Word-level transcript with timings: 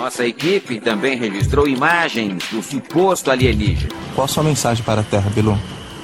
Nossa 0.00 0.26
equipe 0.26 0.80
também 0.80 1.14
registrou 1.14 1.68
imagens 1.68 2.48
do 2.48 2.62
suposto 2.62 3.30
alienígena. 3.30 3.92
Qual 4.14 4.24
a 4.24 4.28
sua 4.28 4.42
mensagem 4.42 4.82
para 4.82 5.02
a 5.02 5.04
Terra, 5.04 5.28
Bilu? 5.28 5.52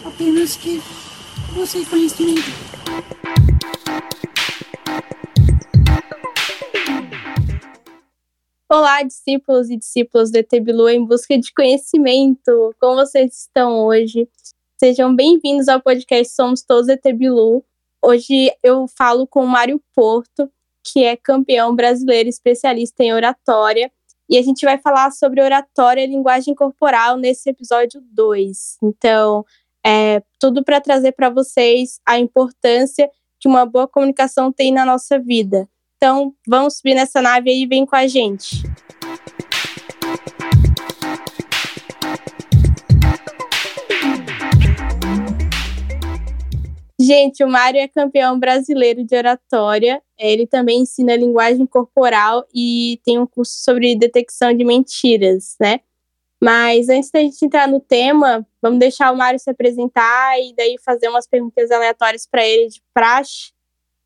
Apenas 0.04 0.54
que 0.54 0.82
você 1.54 1.82
conhecimento. 1.86 2.42
Olá, 8.70 9.02
discípulos 9.02 9.70
e 9.70 9.78
discípulas 9.78 10.30
do 10.30 10.36
ET 10.36 10.50
Bilu 10.62 10.90
em 10.90 11.02
busca 11.02 11.38
de 11.38 11.50
conhecimento. 11.54 12.74
Como 12.78 12.96
vocês 12.96 13.34
estão 13.34 13.86
hoje? 13.86 14.28
Sejam 14.78 15.16
bem-vindos 15.16 15.68
ao 15.68 15.80
podcast 15.80 16.34
Somos 16.34 16.60
Todos 16.60 16.90
ET 16.90 17.02
Bilu. 17.14 17.64
Hoje 18.04 18.52
eu 18.62 18.86
falo 18.94 19.26
com 19.26 19.42
o 19.42 19.48
Mário 19.48 19.80
Porto, 19.94 20.50
que 20.92 21.04
é 21.04 21.16
campeão 21.16 21.74
brasileiro 21.74 22.28
especialista 22.28 23.02
em 23.02 23.12
oratória. 23.12 23.90
E 24.28 24.38
a 24.38 24.42
gente 24.42 24.64
vai 24.64 24.78
falar 24.78 25.10
sobre 25.10 25.40
oratória 25.40 26.02
e 26.02 26.06
linguagem 26.06 26.54
corporal 26.54 27.16
nesse 27.16 27.50
episódio 27.50 28.00
2. 28.12 28.78
Então, 28.82 29.44
é 29.84 30.22
tudo 30.38 30.64
para 30.64 30.80
trazer 30.80 31.12
para 31.12 31.30
vocês 31.30 32.00
a 32.04 32.18
importância 32.18 33.08
que 33.38 33.48
uma 33.48 33.64
boa 33.64 33.86
comunicação 33.86 34.52
tem 34.52 34.72
na 34.72 34.84
nossa 34.84 35.18
vida. 35.18 35.68
Então, 35.96 36.34
vamos 36.46 36.78
subir 36.78 36.94
nessa 36.94 37.22
nave 37.22 37.50
aí 37.50 37.62
e 37.62 37.66
vem 37.66 37.86
com 37.86 37.96
a 37.96 38.06
gente. 38.06 38.62
Gente, 47.06 47.44
o 47.44 47.48
Mário 47.48 47.78
é 47.78 47.86
campeão 47.86 48.36
brasileiro 48.36 49.04
de 49.04 49.16
oratória. 49.16 50.02
Ele 50.18 50.44
também 50.44 50.80
ensina 50.80 51.14
linguagem 51.14 51.64
corporal 51.64 52.44
e 52.52 53.00
tem 53.04 53.16
um 53.16 53.24
curso 53.24 53.62
sobre 53.62 53.94
detecção 53.94 54.52
de 54.52 54.64
mentiras, 54.64 55.54
né? 55.60 55.78
Mas 56.42 56.88
antes 56.88 57.08
da 57.12 57.20
gente 57.20 57.44
entrar 57.44 57.68
no 57.68 57.78
tema, 57.78 58.44
vamos 58.60 58.80
deixar 58.80 59.12
o 59.12 59.16
Mário 59.16 59.38
se 59.38 59.48
apresentar 59.48 60.36
e 60.40 60.52
daí 60.56 60.74
fazer 60.84 61.08
umas 61.08 61.28
perguntas 61.28 61.70
aleatórias 61.70 62.26
para 62.28 62.44
ele 62.44 62.70
de 62.70 62.82
praxe. 62.92 63.52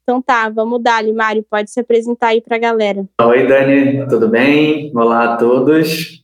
Então 0.03 0.21
tá, 0.21 0.51
vamos 0.51 0.83
dar, 0.83 1.03
Mário, 1.15 1.43
pode 1.43 1.71
se 1.71 1.81
apresentar 1.81 2.29
aí 2.29 2.43
para 2.43 2.57
a 2.57 2.61
galera. 2.61 3.09
Oi, 3.23 3.47
Dani, 3.47 4.07
tudo 4.11 4.29
bem? 4.29 4.93
Olá 4.95 5.25
a 5.25 5.37
todos. 5.39 6.23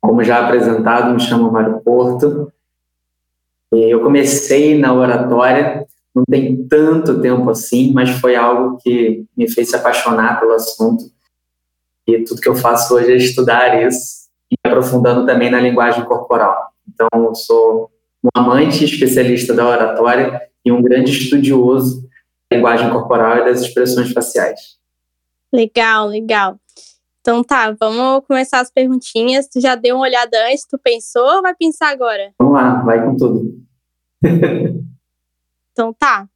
Como 0.00 0.22
já 0.22 0.46
apresentado, 0.46 1.12
me 1.12 1.20
chamo 1.20 1.50
Mário 1.50 1.80
Porto. 1.80 2.52
Eu 3.72 4.00
comecei 4.00 4.78
na 4.78 4.94
oratória 4.94 5.84
não 6.14 6.24
tem 6.24 6.66
tanto 6.68 7.20
tempo 7.20 7.50
assim, 7.50 7.92
mas 7.92 8.10
foi 8.10 8.36
algo 8.36 8.78
que 8.78 9.24
me 9.36 9.50
fez 9.50 9.70
se 9.70 9.76
apaixonar 9.76 10.38
pelo 10.38 10.52
assunto. 10.52 11.10
E 12.06 12.22
tudo 12.22 12.40
que 12.40 12.48
eu 12.48 12.54
faço 12.54 12.94
hoje 12.94 13.12
é 13.12 13.16
estudar 13.16 13.82
isso 13.82 14.28
e 14.50 14.56
aprofundando 14.64 15.26
também 15.26 15.50
na 15.50 15.60
linguagem 15.60 16.04
corporal. 16.04 16.68
Então, 16.86 17.08
eu 17.12 17.34
sou 17.34 17.90
um 18.22 18.28
amante 18.34 18.84
especialista 18.84 19.52
da 19.52 19.66
oratória 19.66 20.40
e 20.64 20.70
um 20.70 20.80
grande 20.80 21.10
estudioso 21.10 22.08
da 22.50 22.56
linguagem 22.56 22.90
corporal 22.90 23.38
e 23.38 23.44
das 23.46 23.62
expressões 23.62 24.12
faciais. 24.12 24.78
Legal, 25.52 26.08
legal. 26.08 26.58
Então 27.20 27.42
tá, 27.42 27.74
vamos 27.80 28.26
começar 28.26 28.60
as 28.60 28.70
perguntinhas. 28.70 29.48
Tu 29.48 29.60
já 29.60 29.74
deu 29.74 29.96
uma 29.96 30.04
olhada 30.04 30.36
antes, 30.46 30.66
tu 30.68 30.78
pensou 30.78 31.24
ou 31.36 31.42
vai 31.42 31.54
pensar 31.54 31.88
agora? 31.88 32.32
Vamos 32.38 32.54
lá, 32.54 32.82
vai 32.82 33.02
com 33.02 33.16
tudo. 33.16 33.64
Então 35.74 35.92
tá. 35.92 36.28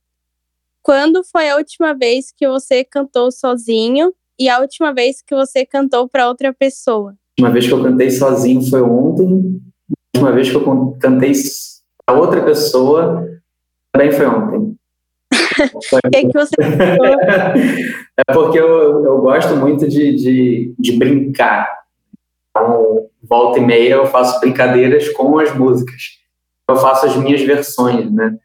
Quando 0.83 1.22
foi 1.22 1.48
a 1.48 1.56
última 1.56 1.94
vez 1.94 2.33
que 2.36 2.48
você 2.48 2.84
cantou 2.84 3.31
sozinho 3.31 4.12
e 4.39 4.48
a 4.48 4.58
última 4.58 4.92
vez 4.92 5.22
que 5.22 5.34
você 5.34 5.64
cantou 5.64 6.08
para 6.08 6.28
outra 6.28 6.53
pessoa? 6.53 7.11
A 7.11 7.42
última 7.42 7.50
vez 7.53 7.66
que 7.66 7.72
eu 7.72 7.83
cantei 7.83 8.11
sozinho 8.11 8.69
foi 8.69 8.83
ontem. 8.83 9.62
A 9.91 10.19
última 10.19 10.33
vez 10.33 10.50
que 10.50 10.56
eu 10.56 10.97
cantei 11.00 11.33
para 12.05 12.19
outra 12.19 12.44
pessoa 12.44 13.28
também 13.93 14.10
foi 14.10 14.26
ontem. 14.26 14.76
O 15.93 16.10
que, 16.10 16.26
que 16.26 16.32
você 16.32 16.55
É 18.16 18.32
porque 18.32 18.59
eu, 18.59 19.05
eu 19.05 19.20
gosto 19.20 19.56
muito 19.56 19.88
de, 19.88 20.15
de, 20.16 20.75
de 20.78 20.93
brincar. 20.97 21.69
Então, 22.50 23.09
volta 23.22 23.59
e 23.59 23.65
meia 23.65 23.94
eu 23.94 24.06
faço 24.06 24.41
brincadeiras 24.41 25.09
com 25.10 25.38
as 25.38 25.55
músicas. 25.55 26.19
Eu 26.69 26.76
faço 26.76 27.06
as 27.06 27.16
minhas 27.16 27.41
versões, 27.43 28.10
né? 28.12 28.37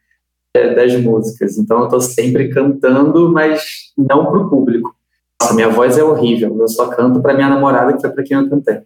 Das 0.53 0.95
músicas. 1.01 1.57
Então 1.57 1.79
eu 1.79 1.85
estou 1.85 2.01
sempre 2.01 2.49
cantando, 2.49 3.31
mas 3.31 3.91
não 3.97 4.25
para 4.25 4.39
o 4.39 4.49
público. 4.49 4.95
Nossa, 5.41 5.55
minha 5.55 5.69
voz 5.69 5.97
é 5.97 6.03
horrível. 6.03 6.55
Eu 6.59 6.67
só 6.67 6.89
canto 6.89 7.21
para 7.21 7.33
minha 7.33 7.49
namorada, 7.49 7.93
que 7.93 8.01
foi 8.01 8.11
para 8.11 8.23
quem 8.23 8.37
eu 8.37 8.49
cantei. 8.49 8.81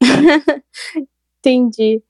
Entendi. 1.38 2.02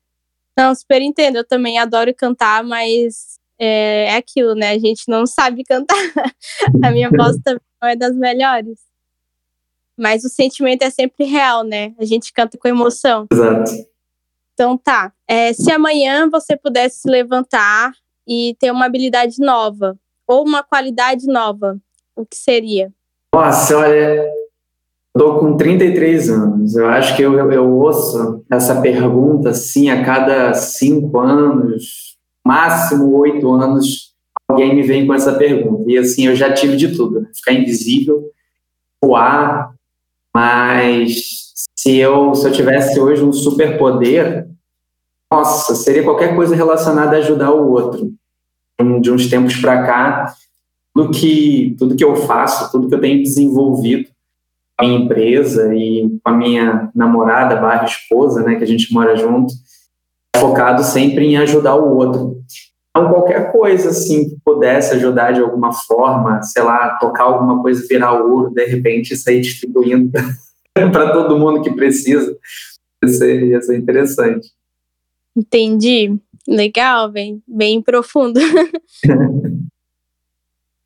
Não, 0.59 0.75
super 0.75 1.01
entendo. 1.01 1.37
Eu 1.37 1.47
também 1.47 1.79
adoro 1.79 2.13
cantar, 2.15 2.65
mas 2.65 3.39
é, 3.59 4.07
é 4.07 4.17
aquilo, 4.17 4.55
né? 4.55 4.71
A 4.71 4.79
gente 4.79 5.05
não 5.09 5.27
sabe 5.27 5.63
cantar. 5.65 5.97
A 6.85 6.91
minha 6.91 7.09
voz 7.09 7.39
também 7.45 7.63
não 7.81 7.89
é 7.89 7.97
das 7.97 8.17
melhores. 8.17 8.81
Mas 9.97 10.25
o 10.25 10.29
sentimento 10.29 10.83
é 10.83 10.91
sempre 10.91 11.27
real, 11.27 11.63
né? 11.63 11.95
A 11.99 12.05
gente 12.05 12.33
canta 12.33 12.59
com 12.59 12.67
emoção. 12.67 13.27
Exato. 13.31 13.71
Então 14.55 14.77
tá. 14.77 15.13
É, 15.29 15.53
se 15.53 15.71
amanhã 15.71 16.29
você 16.29 16.57
pudesse 16.57 17.01
se 17.01 17.09
levantar 17.09 17.93
e 18.31 18.55
ter 18.61 18.71
uma 18.71 18.87
habilidade 18.87 19.35
nova 19.41 19.99
ou 20.25 20.47
uma 20.47 20.63
qualidade 20.63 21.27
nova, 21.27 21.77
o 22.15 22.25
que 22.25 22.37
seria? 22.37 22.93
Nossa, 23.35 23.77
olha, 23.77 24.25
estou 25.09 25.41
com 25.41 25.57
33 25.57 26.31
anos. 26.31 26.77
Eu 26.77 26.87
acho 26.87 27.17
que 27.17 27.23
eu, 27.23 27.37
eu, 27.37 27.51
eu 27.51 27.69
ouço 27.69 28.45
essa 28.49 28.81
pergunta 28.81 29.51
assim 29.51 29.91
a 29.91 30.05
cada 30.05 30.55
cinco 30.55 31.19
anos, 31.19 32.17
máximo 32.47 33.13
oito 33.19 33.51
anos, 33.51 34.15
alguém 34.47 34.77
me 34.77 34.83
vem 34.83 35.05
com 35.09 35.15
essa 35.15 35.35
pergunta. 35.35 35.91
E 35.91 35.99
assim, 35.99 36.29
eu 36.29 36.37
já 36.37 36.53
tive 36.53 36.77
de 36.77 36.95
tudo: 36.95 37.23
né? 37.23 37.31
ficar 37.35 37.53
invisível, 37.53 38.31
voar, 39.03 39.75
mas 40.33 41.51
se 41.77 41.97
eu, 41.97 42.33
se 42.37 42.47
eu 42.47 42.53
tivesse 42.53 43.01
hoje 43.01 43.25
um 43.25 43.33
superpoder, 43.33 44.49
nossa, 45.33 45.75
seria 45.75 46.05
qualquer 46.05 46.37
coisa 46.37 46.55
relacionada 46.55 47.17
a 47.17 47.19
ajudar 47.19 47.51
o 47.51 47.73
outro 47.73 48.20
de 49.01 49.11
uns 49.11 49.29
tempos 49.29 49.57
para 49.57 49.85
cá, 49.85 50.35
tudo 50.95 51.11
que, 51.11 51.75
tudo 51.79 51.97
que 51.97 52.05
eu 52.05 52.17
faço, 52.17 52.71
tudo 52.71 52.89
que 52.89 52.95
eu 52.95 53.01
tenho 53.01 53.23
desenvolvido 53.23 54.09
com 54.77 54.85
a 54.85 54.89
minha 54.89 55.01
empresa 55.01 55.75
e 55.75 56.19
com 56.23 56.31
a 56.31 56.37
minha 56.37 56.91
namorada, 56.95 57.57
barra 57.57 57.85
esposa, 57.85 58.43
né, 58.43 58.57
que 58.57 58.65
a 58.65 58.67
gente 58.67 58.93
mora 58.93 59.17
junto, 59.17 59.53
é 60.35 60.39
focado 60.39 60.83
sempre 60.83 61.27
em 61.27 61.37
ajudar 61.37 61.77
o 61.77 61.97
outro. 61.97 62.43
Então, 62.91 63.09
qualquer 63.09 63.53
coisa, 63.53 63.91
assim, 63.91 64.29
que 64.29 64.37
pudesse 64.45 64.95
ajudar 64.95 65.33
de 65.33 65.41
alguma 65.41 65.73
forma, 65.73 66.43
sei 66.43 66.63
lá, 66.63 66.97
tocar 66.99 67.25
alguma 67.25 67.63
coisa, 67.63 67.87
virar 67.89 68.13
ouro, 68.13 68.51
de 68.51 68.67
repente, 68.67 69.17
sair 69.17 69.41
distribuindo 69.41 70.11
para 70.75 71.13
todo 71.13 71.39
mundo 71.39 71.63
que 71.63 71.73
precisa, 71.73 72.37
ia 73.03 73.09
ser, 73.09 73.45
ia 73.45 73.63
ser 73.63 73.79
interessante. 73.79 74.49
Entendi. 75.37 76.19
Legal, 76.47 77.11
bem, 77.11 77.43
bem 77.47 77.83
profundo. 77.83 78.41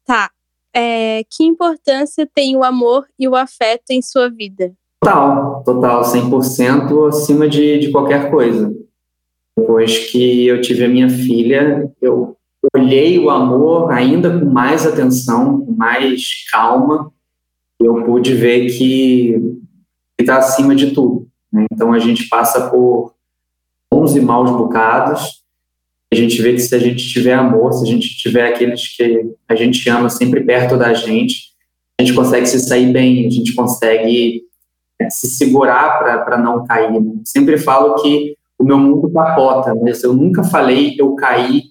tá. 0.05 0.31
É, 0.77 1.23
que 1.31 1.45
importância 1.45 2.29
tem 2.35 2.57
o 2.57 2.65
amor 2.65 3.07
e 3.19 3.29
o 3.29 3.37
afeto 3.37 3.91
em 3.91 4.03
sua 4.03 4.29
vida? 4.29 4.73
Total, 5.01 5.63
total, 5.65 6.03
100% 6.03 7.09
acima 7.09 7.49
de, 7.49 7.79
de 7.79 7.93
qualquer 7.93 8.31
coisa. 8.31 8.75
Depois 9.57 10.11
que 10.11 10.47
eu 10.47 10.61
tive 10.61 10.85
a 10.85 10.89
minha 10.89 11.09
filha, 11.09 11.91
eu 12.03 12.37
olhei 12.75 13.19
o 13.19 13.31
amor 13.31 13.93
ainda 13.93 14.37
com 14.37 14.47
mais 14.47 14.85
atenção, 14.85 15.61
com 15.61 15.73
mais 15.73 16.45
calma. 16.51 17.13
Eu 17.79 18.05
pude 18.05 18.35
ver 18.35 18.67
que 18.67 19.37
está 20.19 20.39
acima 20.39 20.75
de 20.75 20.93
tudo. 20.93 21.29
Né? 21.53 21.67
Então 21.73 21.93
a 21.93 21.99
gente 21.99 22.29
passa 22.29 22.69
por 22.69 23.15
bons 23.93 24.17
e 24.17 24.21
maus 24.21 24.51
bocados, 24.51 25.44
a 26.15 26.17
gente 26.17 26.41
vê 26.41 26.53
que 26.53 26.61
se 26.61 26.75
a 26.75 26.79
gente 26.79 27.09
tiver 27.09 27.35
amor, 27.35 27.73
se 27.73 27.85
a 27.85 27.87
gente 27.87 28.17
tiver 28.17 28.47
aqueles 28.47 28.97
que 28.97 29.35
a 29.49 29.55
gente 29.55 29.89
ama 29.91 30.09
sempre 30.09 30.43
perto 30.45 30.77
da 30.77 30.95
gente, 30.95 31.53
a 31.99 32.03
gente 32.03 32.15
consegue 32.15 32.47
se 32.47 32.61
sair 32.61 32.93
bem, 32.93 33.27
a 33.27 33.31
gente 33.31 33.53
consegue 33.55 34.45
é, 35.01 35.11
se 35.11 35.29
segurar 35.29 35.99
para 35.99 36.39
não 36.39 36.65
cair. 36.65 36.93
Né? 36.93 37.01
Sempre 37.25 37.59
falo 37.59 37.97
que 37.97 38.37
o 38.59 38.65
meu 38.65 38.79
mundo 38.79 39.11
capota, 39.13 39.75
mas 39.75 40.03
eu 40.05 40.13
nunca 40.15 40.45
falei 40.45 40.95
eu 40.99 41.15
caí, 41.17 41.65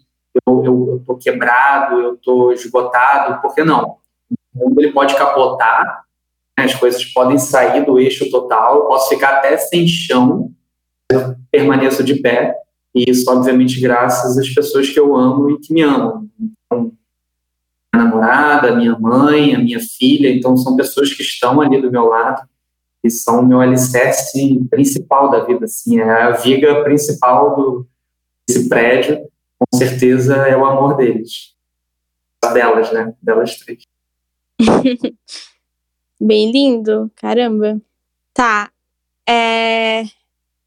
eu, 0.46 0.64
eu, 0.66 0.90
eu 0.92 1.04
tô 1.06 1.16
quebrado, 1.16 2.00
eu 2.00 2.18
tô 2.18 2.52
esgotado, 2.52 3.42
porque 3.42 3.64
não? 3.64 3.98
O 4.54 4.70
mundo 4.70 4.82
ele 4.82 4.92
pode 4.92 5.16
capotar, 5.16 6.04
né? 6.58 6.66
as 6.66 6.76
coisas 6.76 7.04
podem 7.06 7.38
sair 7.38 7.86
do 7.86 7.98
eixo 7.98 8.30
total, 8.30 8.88
posso 8.88 9.10
ficar 9.10 9.38
até 9.38 9.56
sem 9.58 9.88
chão, 9.88 10.52
eu 11.10 11.36
permaneço 11.50 12.04
de 12.04 12.16
pé, 12.16 12.56
e 12.96 13.10
isso, 13.10 13.30
obviamente, 13.30 13.82
graças 13.82 14.38
às 14.38 14.50
pessoas 14.54 14.90
que 14.90 15.00
eu 15.00 15.16
amo 15.16 15.50
e 15.50 15.60
que 15.60 15.74
me 15.74 15.82
amam. 15.82 16.30
Então, 16.40 16.92
minha 17.94 18.06
namorada, 18.06 18.76
minha 18.76 18.98
mãe, 19.00 19.56
a 19.56 19.60
minha 19.60 19.80
filha, 19.80 20.30
então 20.30 20.56
são 20.56 20.76
pessoas 20.76 21.12
que 21.12 21.24
estão 21.24 21.60
ali 21.60 21.82
do 21.82 21.92
meu 21.92 22.06
lado. 22.06 22.48
e 23.04 23.10
são 23.10 23.42
o 23.42 23.46
meu 23.46 23.60
alicerce 23.60 24.64
principal 24.70 25.30
da 25.30 25.44
vida, 25.44 25.66
assim, 25.66 26.00
é 26.00 26.10
a 26.10 26.32
viga 26.32 26.84
principal 26.84 27.54
do, 27.56 27.88
desse 28.48 28.70
prédio, 28.70 29.28
com 29.60 29.78
certeza 29.78 30.36
é 30.36 30.56
o 30.56 30.66
amor 30.66 30.96
deles. 30.96 31.54
Delas, 32.54 32.92
né? 32.94 33.14
Delas 33.22 33.58
três. 33.58 33.84
Bem 36.20 36.52
lindo, 36.52 37.12
caramba. 37.16 37.82
Tá. 38.34 38.72
É... 39.28 40.04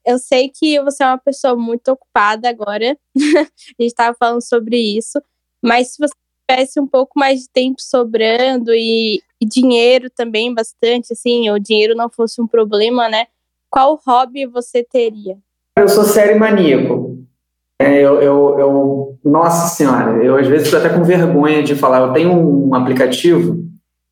Eu 0.06 0.18
sei 0.18 0.48
que 0.48 0.80
você 0.82 1.02
é 1.02 1.06
uma 1.06 1.18
pessoa 1.18 1.56
muito 1.56 1.88
ocupada 1.88 2.48
agora. 2.48 2.96
a 3.16 3.82
gente 3.82 3.90
estava 3.90 4.16
falando 4.16 4.40
sobre 4.40 4.76
isso. 4.78 5.20
Mas 5.62 5.88
se 5.88 5.98
você 5.98 6.14
tivesse 6.48 6.78
um 6.78 6.86
pouco 6.86 7.18
mais 7.18 7.40
de 7.40 7.48
tempo 7.52 7.80
sobrando 7.80 8.72
e, 8.72 9.20
e 9.40 9.46
dinheiro 9.46 10.08
também 10.08 10.54
bastante, 10.54 11.12
assim, 11.12 11.50
o 11.50 11.58
dinheiro 11.58 11.96
não 11.96 12.08
fosse 12.08 12.40
um 12.40 12.46
problema, 12.46 13.08
né? 13.08 13.26
Qual 13.68 14.00
hobby 14.06 14.46
você 14.46 14.84
teria? 14.84 15.36
Eu 15.76 15.88
sou 15.88 16.04
série 16.04 16.38
maníaco. 16.38 17.18
É, 17.80 18.00
eu, 18.00 18.22
eu, 18.22 18.58
eu, 18.58 19.18
nossa 19.22 19.74
senhora, 19.74 20.24
eu 20.24 20.36
às 20.36 20.46
vezes 20.46 20.66
estou 20.66 20.80
até 20.80 20.88
com 20.88 21.04
vergonha 21.04 21.62
de 21.62 21.74
falar. 21.74 22.06
Eu 22.06 22.12
tenho 22.12 22.32
um 22.32 22.74
aplicativo, 22.74 23.58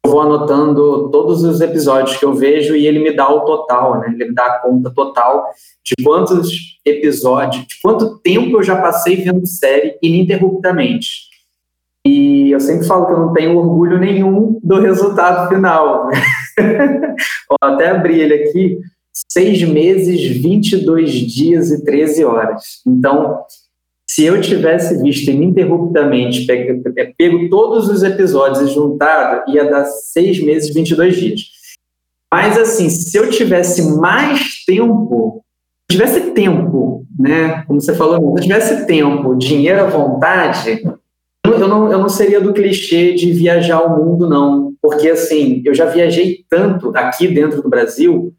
eu 0.05 0.11
vou 0.11 0.21
anotando 0.21 1.09
todos 1.11 1.43
os 1.43 1.61
episódios 1.61 2.17
que 2.19 2.25
eu 2.25 2.35
vejo 2.35 2.77
e 2.77 2.87
ele 2.87 2.99
me 2.99 3.17
dá 3.17 3.29
o 3.29 3.41
total, 3.41 4.01
né? 4.01 4.13
Ele 4.15 4.27
me 4.27 4.35
dá 4.35 4.45
a 4.45 4.59
conta 4.59 4.91
total 4.91 5.47
de 5.83 6.05
quantos 6.05 6.79
episódios, 6.85 7.67
de 7.67 7.81
quanto 7.81 8.19
tempo 8.19 8.59
eu 8.59 8.63
já 8.63 8.81
passei 8.81 9.17
vendo 9.17 9.47
série 9.47 9.99
ininterruptamente. 10.03 11.33
E 12.07 12.51
eu 12.51 12.61
sempre 12.61 12.87
falo 12.87 13.07
que 13.07 13.13
eu 13.13 13.19
não 13.19 13.33
tenho 13.33 13.57
orgulho 13.57 13.99
nenhum 13.99 14.61
do 14.63 14.79
resultado 14.79 15.49
final. 15.49 16.11
Vou 17.49 17.59
até 17.63 17.89
abrir 17.89 18.21
ele 18.21 18.35
aqui. 18.35 18.79
Seis 19.33 19.63
meses, 19.63 20.21
22 20.43 21.11
dias 21.13 21.71
e 21.71 21.83
13 21.83 22.25
horas. 22.25 22.83
Então, 22.87 23.39
se 24.15 24.25
eu 24.25 24.41
tivesse 24.41 24.97
visto 25.03 25.29
ininterruptamente, 25.29 26.47
pego, 26.47 26.81
pego 27.19 27.49
todos 27.51 27.89
os 27.89 28.05
episódios 28.05 28.71
e 28.71 28.73
juntado, 28.73 29.51
ia 29.51 29.69
dar 29.69 29.85
seis 29.87 30.41
meses, 30.41 30.73
22 30.73 31.17
dias. 31.17 31.41
Mas, 32.33 32.57
assim, 32.57 32.89
se 32.89 33.17
eu 33.17 33.29
tivesse 33.29 33.83
mais 33.97 34.65
tempo, 34.65 35.45
tivesse 35.91 36.31
tempo, 36.31 37.05
né? 37.19 37.65
Como 37.67 37.81
você 37.81 37.93
falou, 37.93 38.39
se 38.39 38.45
tivesse 38.45 38.87
tempo, 38.87 39.35
dinheiro 39.35 39.81
à 39.81 39.87
vontade, 39.87 40.81
eu 41.45 41.67
não, 41.67 41.91
eu 41.91 41.99
não 41.99 42.09
seria 42.09 42.41
do 42.41 42.53
clichê 42.53 43.15
de 43.15 43.33
viajar 43.33 43.79
ao 43.79 43.97
mundo, 43.97 44.29
não. 44.29 44.75
Porque, 44.81 45.09
assim, 45.09 45.61
eu 45.65 45.75
já 45.75 45.87
viajei 45.87 46.45
tanto 46.49 46.93
aqui 46.95 47.27
dentro 47.27 47.61
do 47.61 47.69
Brasil 47.69 48.33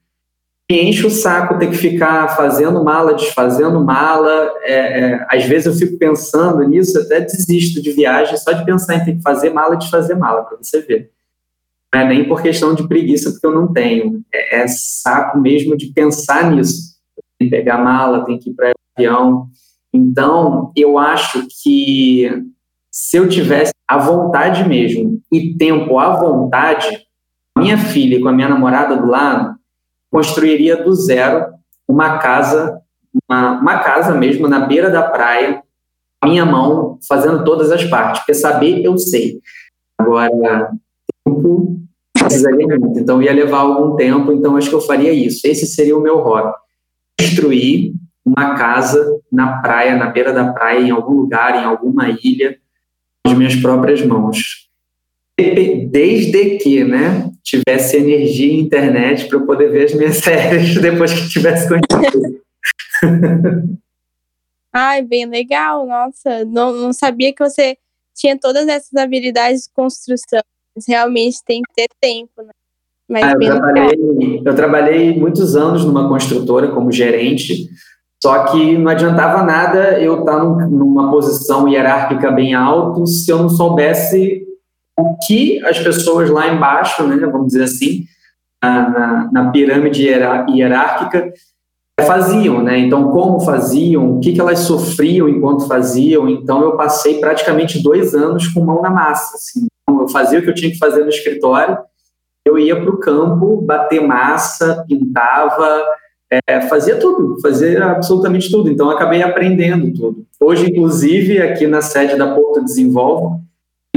enche 0.70 1.06
o 1.06 1.12
saco 1.12 1.60
ter 1.60 1.70
que 1.70 1.78
ficar 1.78 2.36
fazendo 2.36 2.84
mala, 2.84 3.14
desfazendo 3.14 3.84
mala. 3.84 4.52
É, 4.64 5.00
é, 5.00 5.28
às 5.30 5.46
vezes 5.46 5.68
eu 5.68 5.74
fico 5.74 5.98
pensando 5.98 6.68
nisso, 6.68 7.00
até 7.00 7.22
desisto 7.22 7.82
de 7.82 7.92
viagem 7.92 8.36
só 8.38 8.52
de 8.52 8.66
pensar 8.66 8.96
em 8.96 9.06
ter 9.06 9.16
que 9.16 9.22
fazer 9.22 9.52
mala, 9.52 9.78
desfazer 9.78 10.16
mala, 10.16 10.44
para 10.44 10.58
você 10.58 10.82
ver. 10.82 11.12
Não 11.94 12.02
é 12.02 12.08
nem 12.08 12.28
por 12.28 12.42
questão 12.42 12.74
de 12.74 12.88
preguiça, 12.88 13.32
porque 13.32 13.46
eu 13.46 13.54
não 13.54 13.72
tenho. 13.72 14.24
É, 14.34 14.62
é 14.62 14.68
saco 14.68 15.40
mesmo 15.40 15.78
de 15.78 15.88
pensar 15.94 16.52
nisso. 16.52 16.96
Tem 17.38 17.50
que 17.50 17.56
pegar 17.56 17.78
mala, 17.78 18.26
tem 18.26 18.40
que 18.40 18.50
ir 18.50 18.54
para 18.54 18.72
avião. 18.98 19.48
Então, 19.94 20.72
eu 20.76 20.98
acho 20.98 21.48
que 21.62 22.44
se 22.92 23.18
eu 23.18 23.30
tivesse 23.30 23.72
a 23.88 23.98
vontade 23.98 24.68
mesmo 24.68 25.22
e 25.32 25.54
tempo 25.54 26.00
à 26.00 26.16
vontade, 26.16 27.06
minha 27.58 27.78
filha 27.78 28.20
com 28.20 28.28
a 28.28 28.34
minha 28.34 28.50
namorada 28.50 28.98
do 28.98 29.06
lado, 29.06 29.55
construiria 30.16 30.82
do 30.82 30.94
zero 30.94 31.48
uma 31.86 32.20
casa, 32.20 32.80
uma, 33.30 33.60
uma 33.60 33.80
casa 33.80 34.16
mesmo 34.16 34.48
na 34.48 34.62
beira 34.62 34.90
da 34.90 35.04
praia, 35.04 35.62
minha 36.24 36.46
mão 36.46 36.98
fazendo 37.06 37.44
todas 37.44 37.70
as 37.70 37.84
partes, 37.84 38.22
porque 38.22 38.34
saber 38.34 38.82
eu 38.82 38.98
sei. 38.98 39.42
Agora, 40.00 40.72
tempo 41.26 41.82
precisaria 42.14 42.66
muito, 42.80 42.98
então 42.98 43.22
ia 43.22 43.34
levar 43.34 43.60
algum 43.60 43.98
tempo, 43.98 44.32
então 44.32 44.56
acho 44.56 44.70
que 44.70 44.76
eu 44.76 44.82
faria 44.82 45.12
isso. 45.12 45.46
Esse 45.46 45.68
seria 45.68 45.98
o 45.98 46.02
meu 46.02 46.20
hobby. 46.20 46.54
Construir 47.20 47.94
uma 48.26 48.56
casa 48.56 49.20
na 49.30 49.58
praia, 49.62 49.98
na 49.98 50.08
beira 50.08 50.32
da 50.32 50.54
praia, 50.54 50.80
em 50.80 50.92
algum 50.92 51.14
lugar, 51.14 51.62
em 51.62 51.66
alguma 51.66 52.08
ilha, 52.24 52.58
as 53.28 53.34
minhas 53.34 53.56
próprias 53.58 54.04
mãos. 54.06 54.65
Desde 55.38 56.58
que, 56.58 56.84
né, 56.84 57.30
tivesse 57.44 57.98
energia 57.98 58.54
e 58.54 58.60
internet 58.60 59.28
para 59.28 59.38
eu 59.38 59.46
poder 59.46 59.70
ver 59.70 59.86
as 59.86 59.94
minhas 59.94 60.18
séries 60.24 60.80
depois 60.82 61.14
que 61.14 61.30
tivesse 61.30 61.68
condições. 61.68 62.40
Ai, 64.74 65.02
bem 65.04 65.26
legal, 65.26 65.86
nossa, 65.86 66.44
não, 66.46 66.74
não 66.74 66.92
sabia 66.92 67.34
que 67.34 67.42
você 67.42 67.78
tinha 68.14 68.38
todas 68.38 68.68
essas 68.68 68.94
habilidades 68.96 69.64
de 69.64 69.70
construção. 69.74 70.42
Realmente 70.88 71.38
tem 71.46 71.62
que 71.62 71.74
ter 71.74 71.88
tempo, 72.02 72.42
né? 72.42 72.52
Mas 73.08 73.24
ah, 73.24 73.34
eu, 73.40 73.40
trabalhei, 73.40 74.42
eu 74.44 74.56
trabalhei 74.56 75.18
muitos 75.18 75.56
anos 75.56 75.86
numa 75.86 76.10
construtora 76.10 76.70
como 76.70 76.92
gerente, 76.92 77.70
só 78.22 78.46
que 78.46 78.78
não 78.78 78.92
adiantava 78.92 79.44
nada 79.44 80.00
eu 80.00 80.22
estar 80.22 80.44
numa 80.44 81.12
posição 81.12 81.68
hierárquica 81.70 82.32
bem 82.32 82.54
alta 82.54 83.06
se 83.06 83.32
eu 83.32 83.38
não 83.38 83.50
soubesse 83.50 84.44
o 84.98 85.18
que 85.26 85.64
as 85.66 85.80
pessoas 85.80 86.30
lá 86.30 86.48
embaixo, 86.48 87.06
né, 87.06 87.18
vamos 87.26 87.48
dizer 87.48 87.64
assim, 87.64 88.06
na, 88.62 89.30
na 89.32 89.52
pirâmide 89.52 90.04
hierárquica, 90.04 91.32
faziam, 92.02 92.62
né? 92.62 92.78
Então, 92.78 93.12
como 93.12 93.40
faziam, 93.40 94.18
o 94.18 94.20
que, 94.20 94.34
que 94.34 94.42
elas 94.42 94.60
sofriam 94.60 95.30
enquanto 95.30 95.68
faziam. 95.68 96.28
Então, 96.28 96.62
eu 96.62 96.76
passei 96.76 97.20
praticamente 97.20 97.82
dois 97.82 98.14
anos 98.14 98.48
com 98.48 98.62
mão 98.62 98.82
na 98.82 98.90
massa. 98.90 99.36
Assim. 99.36 99.68
Então, 99.84 100.02
eu 100.02 100.08
fazia 100.10 100.40
o 100.40 100.42
que 100.42 100.50
eu 100.50 100.54
tinha 100.54 100.72
que 100.72 100.78
fazer 100.78 101.04
no 101.04 101.10
escritório, 101.10 101.78
eu 102.46 102.60
ia 102.60 102.80
para 102.80 102.90
o 102.90 103.00
campo, 103.00 103.62
bater 103.62 104.02
massa, 104.02 104.86
pintava, 104.88 105.84
é, 106.48 106.62
fazia 106.62 106.98
tudo, 106.98 107.40
fazia 107.42 107.86
absolutamente 107.86 108.52
tudo. 108.52 108.70
Então, 108.70 108.90
acabei 108.90 109.24
aprendendo 109.24 109.92
tudo. 109.94 110.26
Hoje, 110.40 110.70
inclusive, 110.70 111.42
aqui 111.42 111.66
na 111.66 111.82
sede 111.82 112.16
da 112.16 112.36
Porto 112.36 112.64
Desenvolve, 112.64 113.40
tem 113.40 113.45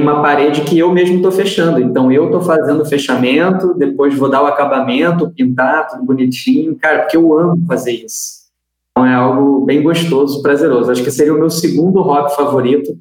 uma 0.00 0.23
parede 0.23 0.62
que 0.62 0.79
eu 0.79 0.93
mesmo 0.93 1.17
estou 1.17 1.33
fechando. 1.33 1.81
Então, 1.81 2.11
eu 2.11 2.27
estou 2.27 2.41
fazendo 2.41 2.83
o 2.83 2.87
fechamento, 2.87 3.75
depois 3.75 4.15
vou 4.15 4.29
dar 4.29 4.43
o 4.43 4.47
acabamento, 4.47 5.31
pintar, 5.31 5.89
tudo 5.89 6.05
bonitinho. 6.05 6.77
Cara, 6.77 7.01
porque 7.01 7.17
eu 7.17 7.37
amo 7.37 7.65
fazer 7.67 7.93
isso. 7.93 8.49
Então, 8.91 9.06
é 9.06 9.15
algo 9.15 9.65
bem 9.65 9.82
gostoso, 9.82 10.43
prazeroso. 10.43 10.91
Acho 10.91 11.05
que 11.05 11.11
seria 11.11 11.34
o 11.34 11.39
meu 11.39 11.51
segundo 11.51 12.03
hobby 12.03 12.34
favorito, 12.34 12.99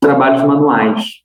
trabalhos 0.00 0.42
manuais. 0.42 1.22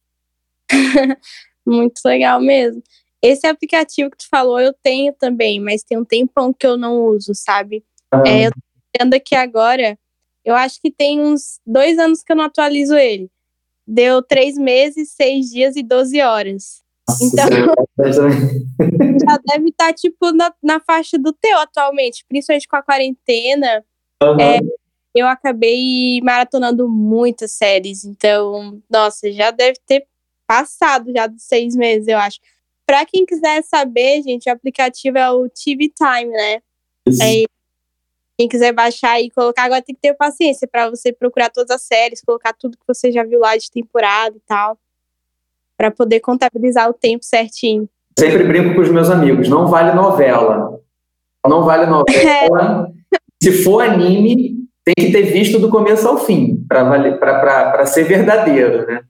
Muito 1.65 2.01
legal 2.05 2.39
mesmo. 2.41 2.81
Esse 3.21 3.47
aplicativo 3.47 4.11
que 4.11 4.17
tu 4.17 4.27
falou 4.29 4.59
eu 4.59 4.73
tenho 4.83 5.13
também, 5.13 5.59
mas 5.59 5.83
tem 5.83 5.97
um 5.97 6.03
tempão 6.03 6.53
que 6.53 6.67
eu 6.67 6.75
não 6.75 7.05
uso, 7.05 7.31
sabe? 7.33 7.83
Ah. 8.11 8.23
É, 8.27 8.47
eu 8.47 8.51
tô 8.51 8.59
vendo 8.99 9.13
aqui 9.13 9.33
agora, 9.33 9.97
eu 10.43 10.55
acho 10.55 10.81
que 10.81 10.91
tem 10.91 11.21
uns 11.21 11.59
dois 11.65 11.97
anos 11.97 12.21
que 12.21 12.33
eu 12.33 12.35
não 12.35 12.43
atualizo 12.43 12.95
ele. 12.95 13.29
Deu 13.85 14.21
três 14.21 14.57
meses, 14.57 15.11
seis 15.11 15.49
dias 15.49 15.75
e 15.75 15.83
doze 15.83 16.21
horas. 16.21 16.83
Nossa, 17.07 17.25
então, 17.25 17.47
já 19.19 19.37
deve 19.45 19.69
estar, 19.69 19.87
tá, 19.87 19.93
tipo, 19.93 20.31
na, 20.31 20.53
na 20.63 20.79
faixa 20.79 21.17
do 21.17 21.33
teu 21.33 21.57
atualmente, 21.59 22.25
principalmente 22.27 22.67
com 22.67 22.77
a 22.77 22.83
quarentena. 22.83 23.83
Uhum. 24.21 24.39
É, 24.39 24.59
eu 25.13 25.27
acabei 25.27 26.21
maratonando 26.23 26.87
muitas 26.87 27.51
séries, 27.51 28.05
então, 28.05 28.81
nossa, 28.89 29.31
já 29.31 29.51
deve 29.51 29.77
ter 29.85 30.07
passado 30.47 31.11
já 31.11 31.27
dos 31.27 31.43
seis 31.43 31.75
meses, 31.75 32.07
eu 32.07 32.17
acho. 32.17 32.39
Para 32.85 33.05
quem 33.05 33.25
quiser 33.25 33.63
saber, 33.63 34.21
gente, 34.23 34.49
o 34.49 34.53
aplicativo 34.53 35.17
é 35.17 35.31
o 35.31 35.49
TV 35.49 35.91
Time, 35.95 36.31
né? 36.31 36.61
É, 37.21 37.43
quem 38.37 38.47
quiser 38.47 38.73
baixar 38.73 39.21
e 39.21 39.29
colocar, 39.29 39.63
agora 39.63 39.81
tem 39.81 39.93
que 39.95 40.01
ter 40.01 40.13
paciência 40.15 40.67
para 40.67 40.89
você 40.89 41.13
procurar 41.13 41.49
todas 41.49 41.69
as 41.69 41.83
séries, 41.83 42.21
colocar 42.21 42.53
tudo 42.53 42.77
que 42.77 42.83
você 42.87 43.11
já 43.11 43.23
viu 43.23 43.39
lá 43.39 43.55
de 43.55 43.69
temporada 43.69 44.35
e 44.35 44.41
tal, 44.47 44.77
para 45.77 45.91
poder 45.91 46.19
contabilizar 46.19 46.89
o 46.89 46.93
tempo 46.93 47.23
certinho. 47.23 47.87
Sempre 48.17 48.43
brinco 48.43 48.75
com 48.75 48.81
os 48.81 48.89
meus 48.89 49.09
amigos, 49.09 49.49
não 49.49 49.67
vale 49.67 49.93
novela. 49.93 50.79
Não 51.47 51.63
vale 51.63 51.85
novela. 51.85 52.91
É. 53.13 53.17
Se 53.43 53.63
for 53.63 53.81
anime, 53.81 54.55
tem 54.85 54.95
que 54.95 55.11
ter 55.11 55.23
visto 55.23 55.59
do 55.59 55.69
começo 55.69 56.07
ao 56.07 56.17
fim, 56.17 56.65
para 56.67 57.85
ser 57.85 58.05
verdadeiro, 58.05 58.87
né? 58.87 59.01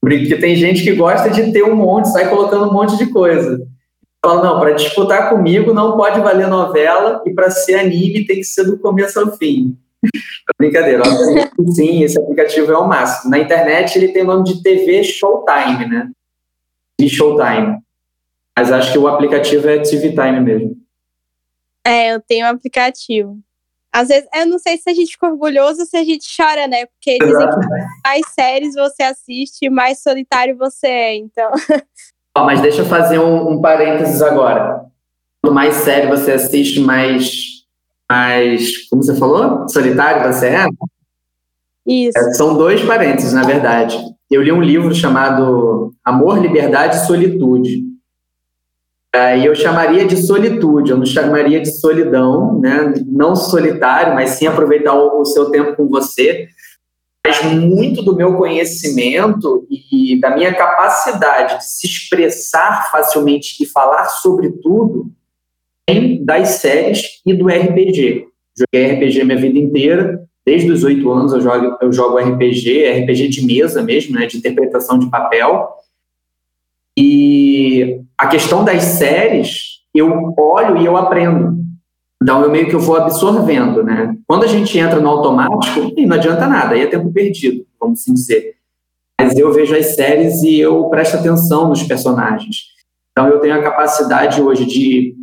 Porque 0.00 0.36
tem 0.36 0.56
gente 0.56 0.82
que 0.82 0.94
gosta 0.94 1.30
de 1.30 1.52
ter 1.52 1.62
um 1.62 1.76
monte, 1.76 2.10
sai 2.10 2.28
colocando 2.28 2.68
um 2.68 2.72
monte 2.72 2.96
de 2.96 3.06
coisa. 3.06 3.64
Fala, 4.28 4.42
não, 4.42 4.60
para 4.60 4.72
disputar 4.72 5.30
comigo 5.30 5.72
não 5.72 5.96
pode 5.96 6.20
valer 6.20 6.48
novela 6.48 7.22
e 7.24 7.32
para 7.32 7.50
ser 7.50 7.76
anime 7.76 8.26
tem 8.26 8.36
que 8.36 8.44
ser 8.44 8.64
do 8.64 8.78
começo 8.78 9.18
ao 9.18 9.34
fim. 9.38 9.74
Brincadeira, 10.58 11.02
sim, 11.70 12.02
esse 12.02 12.20
aplicativo 12.20 12.70
é 12.70 12.76
o 12.76 12.86
máximo. 12.86 13.30
Na 13.30 13.38
internet 13.38 13.96
ele 13.96 14.12
tem 14.12 14.24
o 14.24 14.26
nome 14.26 14.44
de 14.44 14.62
TV 14.62 15.02
Showtime, 15.02 15.86
né? 15.88 16.10
TV 16.98 17.08
Showtime. 17.08 17.78
Mas 18.54 18.70
acho 18.70 18.92
que 18.92 18.98
o 18.98 19.08
aplicativo 19.08 19.66
é 19.66 19.78
TV 19.78 20.10
Time 20.10 20.40
mesmo. 20.40 20.76
É, 21.82 22.12
eu 22.12 22.20
tenho 22.20 22.44
um 22.44 22.50
aplicativo. 22.50 23.38
Às 23.90 24.08
vezes, 24.08 24.28
eu 24.34 24.44
não 24.44 24.58
sei 24.58 24.76
se 24.76 24.90
a 24.90 24.94
gente 24.94 25.12
fica 25.12 25.26
orgulhoso 25.26 25.80
ou 25.80 25.86
se 25.86 25.96
a 25.96 26.04
gente 26.04 26.26
chora, 26.36 26.66
né? 26.66 26.84
Porque 26.84 27.16
dizem 27.18 27.48
que 27.48 27.66
mais 28.04 28.26
séries 28.34 28.74
você 28.74 29.02
assiste, 29.04 29.70
mais 29.70 30.02
solitário 30.02 30.54
você 30.54 30.86
é, 30.86 31.16
então. 31.16 31.50
Mas 32.44 32.60
deixa 32.60 32.82
eu 32.82 32.86
fazer 32.86 33.18
um, 33.18 33.52
um 33.52 33.60
parênteses 33.60 34.22
agora. 34.22 34.82
Quanto 35.42 35.54
mais 35.54 35.74
série 35.76 36.06
você 36.06 36.32
assiste, 36.32 36.80
mais, 36.80 37.64
mais. 38.10 38.88
Como 38.88 39.02
você 39.02 39.14
falou? 39.16 39.68
Solitário 39.68 40.32
você 40.32 40.46
é? 40.48 40.66
Isso. 41.86 42.18
É, 42.18 42.32
são 42.34 42.56
dois 42.56 42.82
parênteses, 42.82 43.32
na 43.32 43.44
verdade. 43.44 43.98
Eu 44.30 44.42
li 44.42 44.52
um 44.52 44.60
livro 44.60 44.94
chamado 44.94 45.94
Amor, 46.04 46.38
Liberdade 46.38 46.96
e 46.96 47.06
Solitude. 47.06 47.88
E 49.14 49.44
eu 49.44 49.54
chamaria 49.54 50.06
de 50.06 50.16
solitude, 50.16 50.90
eu 50.90 50.98
não 50.98 51.06
chamaria 51.06 51.60
de 51.60 51.72
solidão, 51.72 52.60
né? 52.60 52.92
não 53.06 53.34
solitário, 53.34 54.14
mas 54.14 54.30
sim 54.30 54.46
aproveitar 54.46 54.94
o, 54.94 55.22
o 55.22 55.24
seu 55.24 55.50
tempo 55.50 55.74
com 55.74 55.88
você. 55.88 56.48
Mas 57.28 57.42
muito 57.42 58.02
do 58.02 58.16
meu 58.16 58.36
conhecimento 58.36 59.66
e 59.70 60.18
da 60.18 60.34
minha 60.34 60.54
capacidade 60.54 61.58
de 61.58 61.64
se 61.66 61.86
expressar 61.86 62.90
facilmente 62.90 63.62
e 63.62 63.66
falar 63.66 64.06
sobre 64.06 64.50
tudo 64.62 65.10
vem 65.86 66.24
das 66.24 66.48
séries 66.60 67.20
e 67.26 67.34
do 67.34 67.48
RPG. 67.48 68.28
Joguei 68.56 68.92
RPG 68.92 69.24
minha 69.24 69.38
vida 69.38 69.58
inteira, 69.58 70.26
desde 70.42 70.70
os 70.70 70.82
oito 70.84 71.10
anos 71.12 71.34
eu 71.34 71.42
jogo, 71.42 71.76
eu 71.82 71.92
jogo 71.92 72.16
RPG, 72.16 73.02
RPG 73.02 73.28
de 73.28 73.44
mesa 73.44 73.82
mesmo, 73.82 74.18
né, 74.18 74.24
de 74.24 74.38
interpretação 74.38 74.98
de 74.98 75.10
papel. 75.10 75.68
E 76.96 78.00
a 78.16 78.26
questão 78.28 78.64
das 78.64 78.82
séries, 78.84 79.82
eu 79.94 80.34
olho 80.38 80.78
e 80.78 80.86
eu 80.86 80.96
aprendo. 80.96 81.58
Então 82.22 82.42
eu 82.42 82.50
meio 82.50 82.68
que 82.68 82.74
eu 82.74 82.80
vou 82.80 82.96
absorvendo, 82.96 83.82
né? 83.82 84.16
Quando 84.26 84.44
a 84.44 84.48
gente 84.48 84.76
entra 84.76 85.00
no 85.00 85.08
automático, 85.08 85.92
não 85.96 86.16
adianta 86.16 86.46
nada, 86.46 86.74
aí 86.74 86.82
é 86.82 86.86
tempo 86.86 87.12
perdido, 87.12 87.64
vamos 87.80 88.00
assim 88.00 88.12
dizer. 88.12 88.56
Mas 89.20 89.36
eu 89.36 89.52
vejo 89.52 89.74
as 89.74 89.94
séries 89.94 90.42
e 90.42 90.58
eu 90.58 90.84
presto 90.88 91.16
atenção 91.16 91.68
nos 91.68 91.82
personagens. 91.82 92.78
Então 93.12 93.28
eu 93.28 93.40
tenho 93.40 93.54
a 93.54 93.62
capacidade 93.62 94.40
hoje 94.40 94.64
de, 94.64 95.16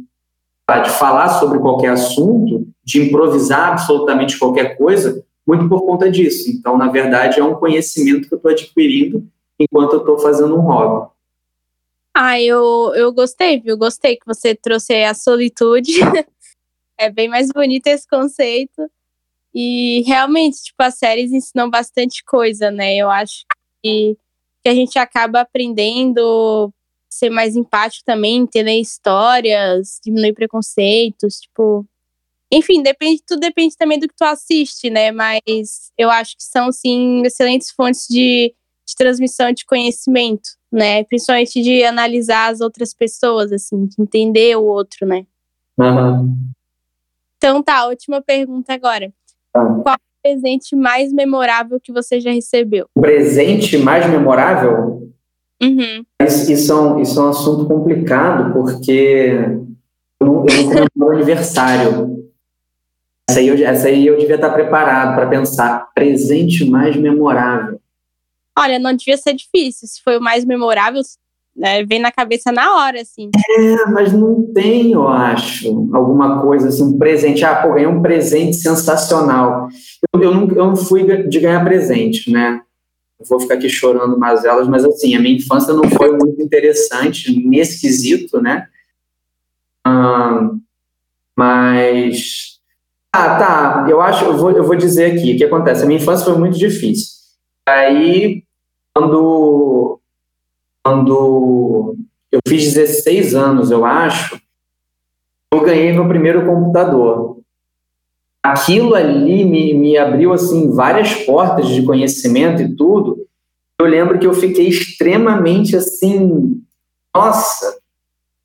de 0.84 0.90
falar 0.92 1.30
sobre 1.40 1.60
qualquer 1.60 1.92
assunto, 1.92 2.68
de 2.84 3.02
improvisar 3.02 3.74
absolutamente 3.74 4.38
qualquer 4.38 4.78
coisa, 4.78 5.24
muito 5.46 5.70
por 5.70 5.86
conta 5.86 6.10
disso. 6.10 6.50
Então, 6.50 6.78
na 6.78 6.90
verdade, 6.90 7.40
é 7.40 7.44
um 7.44 7.56
conhecimento 7.56 8.28
que 8.28 8.34
eu 8.34 8.38
estou 8.38 8.52
adquirindo 8.52 9.28
enquanto 9.60 9.94
eu 9.94 10.00
estou 10.00 10.18
fazendo 10.18 10.56
um 10.56 10.62
hobby. 10.62 11.10
Ah, 12.14 12.42
eu, 12.42 12.94
eu 12.96 13.12
gostei, 13.12 13.60
viu? 13.60 13.78
Gostei 13.78 14.16
que 14.16 14.26
você 14.26 14.56
trouxe 14.56 15.04
a 15.04 15.14
solitude. 15.14 15.94
é 16.98 17.10
bem 17.10 17.28
mais 17.28 17.50
bonito 17.50 17.88
esse 17.88 18.08
conceito. 18.08 18.90
E 19.54 20.04
realmente, 20.06 20.64
tipo, 20.64 20.82
as 20.84 20.98
séries 20.98 21.32
ensinam 21.32 21.70
bastante 21.70 22.24
coisa, 22.24 22.70
né? 22.72 22.96
Eu 22.96 23.10
acho 23.10 23.46
que, 23.84 24.18
que 24.64 24.70
a 24.70 24.74
gente 24.74 25.00
acaba 25.00 25.42
aprendendo 25.42 26.74
ser 27.10 27.30
mais 27.30 27.56
empático 27.56 28.04
também, 28.06 28.38
entender 28.38 28.80
histórias, 28.80 30.00
diminuir 30.04 30.34
preconceitos, 30.34 31.40
tipo. 31.40 31.86
Enfim, 32.52 32.84
depende, 32.84 33.24
tudo 33.26 33.40
depende 33.40 33.76
também 33.78 33.98
do 33.98 34.08
que 34.08 34.16
tu 34.16 34.24
assiste, 34.24 34.90
né? 34.90 35.12
Mas 35.12 35.92
eu 35.98 36.10
acho 36.12 36.36
que 36.38 36.44
são, 36.44 36.72
sim, 36.72 37.24
excelentes 37.26 37.72
fontes 37.72 38.08
de, 38.08 38.54
de 38.86 38.96
transmissão 38.96 39.52
de 39.52 39.66
conhecimento 39.66 40.50
né? 40.76 41.06
Principalmente 41.06 41.62
de 41.62 41.84
analisar 41.86 42.52
as 42.52 42.60
outras 42.60 42.94
pessoas, 42.94 43.52
assim, 43.52 43.86
de 43.86 43.96
entender 43.98 44.58
o 44.58 44.66
outro, 44.66 45.08
né? 45.08 45.26
Uhum. 45.78 46.36
Então 47.46 47.62
tá, 47.62 47.86
última 47.86 48.24
pergunta 48.24 48.74
agora. 48.74 49.14
Uhum. 49.56 49.84
Qual 49.84 49.96
o 49.96 50.24
presente 50.24 50.76
mais 50.76 51.14
memorável 51.14 51.80
que 51.80 51.92
você 51.92 52.20
já 52.20 52.32
recebeu? 52.32 52.88
O 52.96 53.02
presente 53.02 53.78
mais 53.78 54.10
memorável? 54.10 55.12
Uhum. 55.62 56.04
Isso, 56.24 56.52
isso, 56.52 56.72
é 56.72 56.76
um, 56.76 57.00
isso 57.00 57.20
é 57.20 57.24
um 57.24 57.30
assunto 57.30 57.68
complicado, 57.68 58.52
porque 58.52 59.36
eu 60.20 60.26
não, 60.26 60.44
eu 60.48 60.88
não 60.96 61.12
aniversário. 61.12 62.32
Essa 63.30 63.40
aí, 63.40 63.48
eu, 63.48 63.64
essa 63.64 63.90
aí 63.90 64.08
eu 64.08 64.18
devia 64.18 64.38
estar 64.38 64.50
preparado 64.50 65.14
para 65.14 65.30
pensar. 65.30 65.92
Presente 65.94 66.68
mais 66.68 66.96
memorável. 66.96 67.80
Olha, 68.58 68.80
não 68.80 68.96
devia 68.96 69.18
ser 69.18 69.36
difícil. 69.36 69.88
Se 69.88 70.02
foi 70.02 70.18
o 70.18 70.22
mais 70.22 70.44
memorável, 70.44 71.04
né, 71.56 71.86
vem 71.86 72.00
na 72.00 72.12
cabeça 72.12 72.52
na 72.52 72.76
hora, 72.76 73.02
assim. 73.02 73.30
É, 73.58 73.86
mas 73.90 74.12
não 74.12 74.52
tem, 74.54 74.92
eu 74.92 75.08
acho, 75.08 75.70
alguma 75.94 76.42
coisa 76.42 76.68
assim, 76.68 76.84
um 76.84 76.98
presente. 76.98 77.46
Ah, 77.46 77.56
pô, 77.56 77.74
ganhei 77.74 77.88
um 77.88 78.02
presente 78.02 78.58
sensacional. 78.58 79.70
Eu, 80.14 80.22
eu, 80.22 80.34
não, 80.34 80.48
eu 80.50 80.66
não 80.68 80.76
fui 80.76 81.28
de 81.28 81.40
ganhar 81.40 81.64
presente, 81.64 82.30
né? 82.30 82.62
vou 83.28 83.40
ficar 83.40 83.56
aqui 83.56 83.70
chorando 83.70 84.20
elas, 84.46 84.68
mas 84.68 84.84
assim, 84.84 85.16
a 85.16 85.20
minha 85.20 85.38
infância 85.38 85.74
não 85.74 85.90
foi 85.90 86.12
muito 86.18 86.42
interessante 86.42 87.34
nesse 87.48 87.80
quesito, 87.80 88.42
né? 88.42 88.68
Ah, 89.86 90.52
mas. 91.38 92.60
Ah, 93.14 93.38
tá. 93.38 93.88
Eu 93.90 94.02
acho, 94.02 94.26
eu 94.26 94.38
vou, 94.38 94.52
eu 94.52 94.64
vou 94.64 94.76
dizer 94.76 95.14
aqui 95.14 95.34
o 95.34 95.38
que 95.38 95.44
acontece. 95.46 95.84
A 95.84 95.86
minha 95.86 96.00
infância 96.00 96.26
foi 96.26 96.38
muito 96.38 96.58
difícil. 96.58 97.16
Aí 97.68 98.44
quando, 98.96 99.85
quando 100.86 101.96
eu 102.32 102.40
fiz 102.48 102.72
16 102.76 103.34
anos, 103.34 103.72
eu 103.72 103.84
acho, 103.84 104.40
eu 105.52 105.62
ganhei 105.62 105.92
meu 105.92 106.08
primeiro 106.08 106.46
computador. 106.46 107.40
Aquilo 108.44 108.94
ali 108.94 109.44
me, 109.44 109.74
me 109.74 109.98
abriu 109.98 110.32
assim 110.32 110.70
várias 110.70 111.12
portas 111.26 111.70
de 111.70 111.82
conhecimento 111.82 112.62
e 112.62 112.76
tudo. 112.76 113.18
Eu 113.80 113.88
lembro 113.88 114.20
que 114.20 114.28
eu 114.28 114.34
fiquei 114.36 114.68
extremamente 114.68 115.76
assim, 115.76 116.62
nossa, 117.16 117.80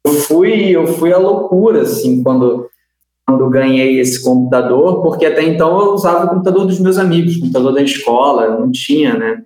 eu 0.06 0.14
fui 0.14 0.70
eu 0.70 0.87
fui 0.87 1.12
à 1.12 1.18
loucura 1.18 1.82
assim 1.82 2.23
quando 2.23 2.70
quando 3.26 3.50
ganhei 3.50 4.00
esse 4.00 4.25
computador, 4.25 5.02
porque 5.02 5.26
até 5.26 5.42
então 5.42 5.78
eu 5.78 5.92
usava 5.92 6.25
o 6.25 6.28
computador 6.30 6.64
dos 6.64 6.80
meus 6.80 6.97
amigos, 6.97 7.37
o 7.37 7.40
computador 7.40 7.75
da 7.75 7.82
escola, 7.82 8.59
não 8.59 8.73
tinha, 8.73 9.14
né? 9.14 9.44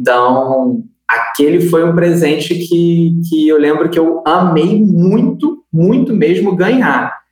Então, 0.00 0.82
aquele 1.14 1.68
foi 1.68 1.84
um 1.84 1.94
presente 1.94 2.54
que, 2.54 3.20
que 3.28 3.48
eu 3.48 3.58
lembro 3.58 3.88
que 3.88 3.98
eu 3.98 4.22
amei 4.26 4.80
muito, 4.82 5.64
muito 5.72 6.14
mesmo 6.14 6.54
ganhar. 6.54 7.22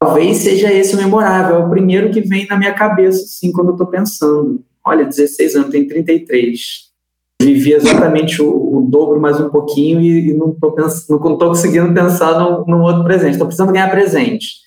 Talvez 0.00 0.38
seja 0.38 0.72
esse 0.72 0.94
o 0.94 0.98
memorável, 0.98 1.56
é 1.56 1.58
o 1.58 1.70
primeiro 1.70 2.10
que 2.10 2.20
vem 2.20 2.46
na 2.46 2.56
minha 2.56 2.74
cabeça, 2.74 3.22
assim, 3.22 3.52
quando 3.52 3.68
eu 3.68 3.74
estou 3.74 3.86
pensando. 3.86 4.62
Olha, 4.84 5.04
16 5.04 5.56
anos, 5.56 5.70
tem 5.70 5.86
33. 5.86 6.92
Vivi 7.40 7.72
exatamente 7.72 8.42
o, 8.42 8.78
o 8.78 8.82
dobro 8.82 9.20
mais 9.20 9.40
um 9.40 9.48
pouquinho 9.48 10.00
e, 10.00 10.30
e 10.30 10.34
não 10.34 10.50
estou 10.50 10.74
não 11.08 11.38
conseguindo 11.38 11.92
pensar 11.92 12.38
num, 12.38 12.64
num 12.66 12.82
outro 12.82 13.04
presente. 13.04 13.32
Estou 13.32 13.46
precisando 13.46 13.72
ganhar 13.72 13.90
presente. 13.90 14.62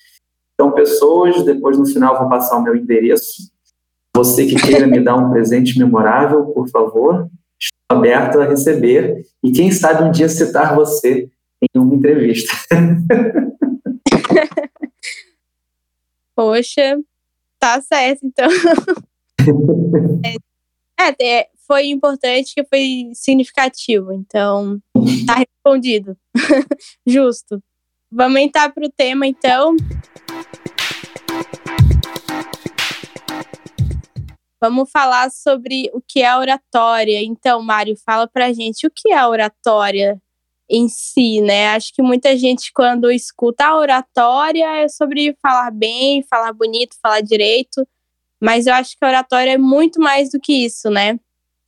Então, 0.54 0.72
pessoas, 0.72 1.44
depois 1.44 1.78
no 1.78 1.86
final 1.86 2.18
vou 2.18 2.28
passar 2.28 2.58
o 2.58 2.62
meu 2.62 2.74
endereço 2.74 3.48
você 4.18 4.46
que 4.46 4.56
queira 4.56 4.84
me 4.84 4.98
dar 4.98 5.14
um 5.14 5.30
presente 5.30 5.78
memorável, 5.78 6.46
por 6.46 6.68
favor, 6.68 7.28
aberto 7.90 8.40
a 8.40 8.46
receber 8.46 9.24
e 9.42 9.50
quem 9.50 9.72
sabe 9.72 10.04
um 10.04 10.10
dia 10.10 10.28
citar 10.28 10.74
você 10.74 11.30
em 11.62 11.78
uma 11.78 11.94
entrevista. 11.94 12.52
Poxa, 16.36 16.98
tá 17.58 17.80
certo, 17.80 18.24
então. 18.24 18.48
é, 21.20 21.48
foi 21.66 21.86
importante 21.86 22.54
que 22.54 22.64
foi 22.64 23.10
significativo, 23.12 24.12
então 24.12 24.78
tá 25.26 25.34
respondido. 25.34 26.16
Justo. 27.06 27.60
Vamos 28.10 28.40
entrar 28.40 28.72
para 28.72 28.86
o 28.86 28.90
tema, 28.90 29.26
então. 29.26 29.76
Vamos 34.60 34.90
falar 34.90 35.30
sobre 35.30 35.90
o 35.92 36.00
que 36.00 36.22
é 36.22 36.36
oratória. 36.36 37.22
Então, 37.22 37.62
Mário, 37.62 37.94
fala 38.04 38.26
pra 38.26 38.52
gente 38.52 38.86
o 38.86 38.90
que 38.90 39.12
é 39.12 39.26
oratória 39.26 40.20
em 40.68 40.88
si, 40.88 41.40
né? 41.40 41.68
Acho 41.68 41.92
que 41.94 42.02
muita 42.02 42.36
gente, 42.36 42.70
quando 42.74 43.10
escuta 43.10 43.66
a 43.66 43.76
oratória, 43.76 44.82
é 44.82 44.88
sobre 44.88 45.36
falar 45.40 45.70
bem, 45.70 46.22
falar 46.28 46.52
bonito, 46.52 46.96
falar 47.02 47.20
direito. 47.20 47.86
Mas 48.40 48.66
eu 48.66 48.74
acho 48.74 48.90
que 48.90 49.04
a 49.04 49.08
oratória 49.08 49.52
é 49.52 49.58
muito 49.58 50.00
mais 50.00 50.30
do 50.30 50.38
que 50.38 50.52
isso, 50.52 50.90
né? 50.90 51.18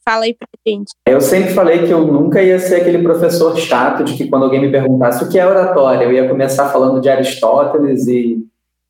Fala 0.04 0.24
aí 0.24 0.34
pra 0.34 0.48
gente. 0.66 0.92
Eu 1.06 1.20
sempre 1.20 1.52
falei 1.52 1.86
que 1.86 1.92
eu 1.92 2.06
nunca 2.06 2.42
ia 2.42 2.58
ser 2.58 2.76
aquele 2.76 3.02
professor 3.02 3.56
chato 3.56 4.04
de 4.04 4.16
que 4.16 4.28
quando 4.28 4.44
alguém 4.44 4.60
me 4.60 4.70
perguntasse 4.70 5.22
o 5.22 5.28
que 5.28 5.38
é 5.38 5.46
oratória, 5.46 6.04
eu 6.04 6.12
ia 6.12 6.28
começar 6.28 6.70
falando 6.70 7.00
de 7.00 7.08
Aristóteles 7.08 8.06
e 8.06 8.38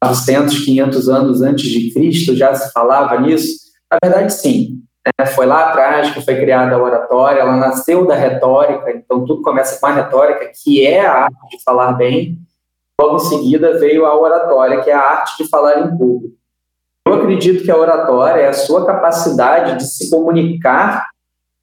400, 0.02 0.64
500 0.64 1.08
anos 1.08 1.42
antes 1.42 1.68
de 1.68 1.92
Cristo 1.92 2.34
já 2.34 2.54
se 2.54 2.72
falava 2.72 3.20
nisso. 3.20 3.69
Na 3.90 3.98
verdade, 4.02 4.32
sim. 4.32 4.82
É, 5.18 5.26
foi 5.26 5.46
lá 5.46 5.68
atrás 5.68 6.10
que 6.12 6.20
foi 6.20 6.36
criada 6.36 6.76
a 6.76 6.82
oratória, 6.82 7.40
ela 7.40 7.56
nasceu 7.56 8.06
da 8.06 8.14
retórica, 8.14 8.90
então 8.90 9.24
tudo 9.24 9.42
começa 9.42 9.80
com 9.80 9.86
a 9.86 9.92
retórica, 9.92 10.52
que 10.62 10.86
é 10.86 11.04
a 11.04 11.24
arte 11.24 11.56
de 11.56 11.62
falar 11.64 11.92
bem. 11.92 12.38
logo 13.00 13.16
em 13.16 13.20
seguida 13.20 13.78
veio 13.78 14.04
a 14.04 14.14
oratória, 14.14 14.82
que 14.82 14.90
é 14.90 14.94
a 14.94 15.00
arte 15.00 15.42
de 15.42 15.48
falar 15.48 15.80
em 15.80 15.96
público. 15.96 16.34
Eu 17.06 17.14
acredito 17.14 17.64
que 17.64 17.70
a 17.70 17.76
oratória 17.76 18.42
é 18.42 18.48
a 18.48 18.52
sua 18.52 18.84
capacidade 18.84 19.78
de 19.78 19.84
se 19.84 20.10
comunicar 20.10 21.08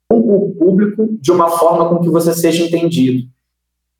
com 0.10 0.18
o 0.18 0.56
público 0.56 1.08
de 1.22 1.32
uma 1.32 1.50
forma 1.50 1.88
com 1.90 2.02
que 2.02 2.10
você 2.10 2.34
seja 2.34 2.64
entendido. 2.64 3.28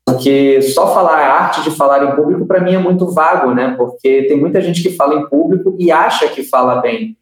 Porque 0.04 0.60
só 0.62 0.92
falar 0.92 1.18
a 1.18 1.32
arte 1.42 1.62
de 1.62 1.70
falar 1.70 2.02
em 2.02 2.16
público, 2.16 2.46
para 2.46 2.60
mim, 2.60 2.74
é 2.74 2.78
muito 2.78 3.06
vago, 3.12 3.54
né? 3.54 3.74
Porque 3.76 4.24
tem 4.24 4.38
muita 4.38 4.60
gente 4.60 4.82
que 4.82 4.96
fala 4.96 5.14
em 5.14 5.28
público 5.28 5.76
e 5.78 5.92
acha 5.92 6.28
que 6.28 6.42
fala 6.42 6.80
bem. 6.80 7.16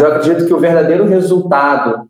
Eu 0.00 0.06
acredito 0.06 0.46
que 0.46 0.54
o 0.54 0.60
verdadeiro 0.60 1.04
resultado 1.06 2.08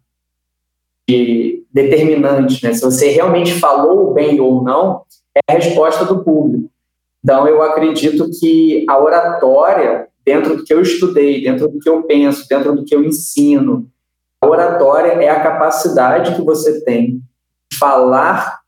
de 1.08 1.64
determinante, 1.72 2.62
né? 2.62 2.74
Se 2.74 2.82
você 2.82 3.08
realmente 3.08 3.54
falou 3.54 4.12
bem 4.12 4.38
ou 4.40 4.62
não, 4.62 5.02
é 5.34 5.40
a 5.52 5.56
resposta 5.56 6.04
do 6.04 6.22
público. 6.22 6.70
Então, 7.24 7.48
eu 7.48 7.62
acredito 7.62 8.28
que 8.38 8.84
a 8.88 8.98
oratória, 8.98 10.08
dentro 10.24 10.56
do 10.56 10.64
que 10.64 10.72
eu 10.72 10.82
estudei, 10.82 11.42
dentro 11.42 11.68
do 11.68 11.78
que 11.78 11.88
eu 11.88 12.02
penso, 12.02 12.46
dentro 12.48 12.74
do 12.74 12.84
que 12.84 12.94
eu 12.94 13.02
ensino, 13.02 13.88
a 14.40 14.46
oratória 14.46 15.12
é 15.12 15.30
a 15.30 15.42
capacidade 15.42 16.36
que 16.36 16.42
você 16.42 16.84
tem 16.84 17.22
de 17.70 17.78
falar 17.78 18.60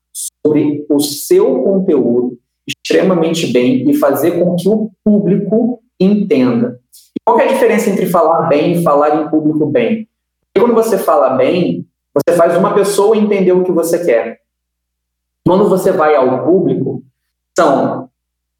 sobre 0.45 0.85
o 0.89 0.99
seu 0.99 1.63
conteúdo 1.63 2.37
extremamente 2.67 3.47
bem 3.47 3.89
e 3.89 3.93
fazer 3.93 4.39
com 4.39 4.55
que 4.55 4.67
o 4.67 4.91
público 5.03 5.81
entenda. 5.99 6.80
Qual 7.23 7.39
é 7.39 7.45
a 7.45 7.51
diferença 7.53 7.89
entre 7.89 8.07
falar 8.07 8.47
bem 8.47 8.73
e 8.73 8.83
falar 8.83 9.21
em 9.21 9.29
público 9.29 9.65
bem? 9.65 10.07
Quando 10.57 10.73
você 10.73 10.97
fala 10.97 11.31
bem, 11.31 11.87
você 12.13 12.35
faz 12.35 12.57
uma 12.57 12.73
pessoa 12.73 13.15
entender 13.15 13.51
o 13.51 13.63
que 13.63 13.71
você 13.71 14.03
quer. 14.03 14.41
Quando 15.45 15.67
você 15.69 15.91
vai 15.91 16.15
ao 16.15 16.43
público, 16.43 17.03
são 17.57 18.09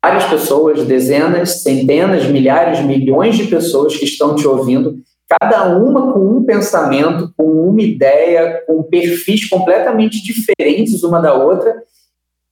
várias 0.04 0.26
pessoas, 0.26 0.84
dezenas, 0.86 1.62
centenas, 1.62 2.26
milhares, 2.26 2.84
milhões 2.84 3.38
de 3.38 3.48
pessoas 3.48 3.96
que 3.96 4.06
estão 4.06 4.36
te 4.36 4.48
ouvindo, 4.48 5.00
cada 5.30 5.78
uma 5.78 6.12
com 6.12 6.20
um 6.20 6.44
pensamento, 6.44 7.32
com 7.38 7.46
uma 7.46 7.82
ideia, 7.82 8.64
com 8.68 8.84
perfis 8.84 9.48
completamente 9.48 10.22
diferentes 10.22 11.04
uma 11.04 11.22
da 11.22 11.34
outra. 11.34 11.84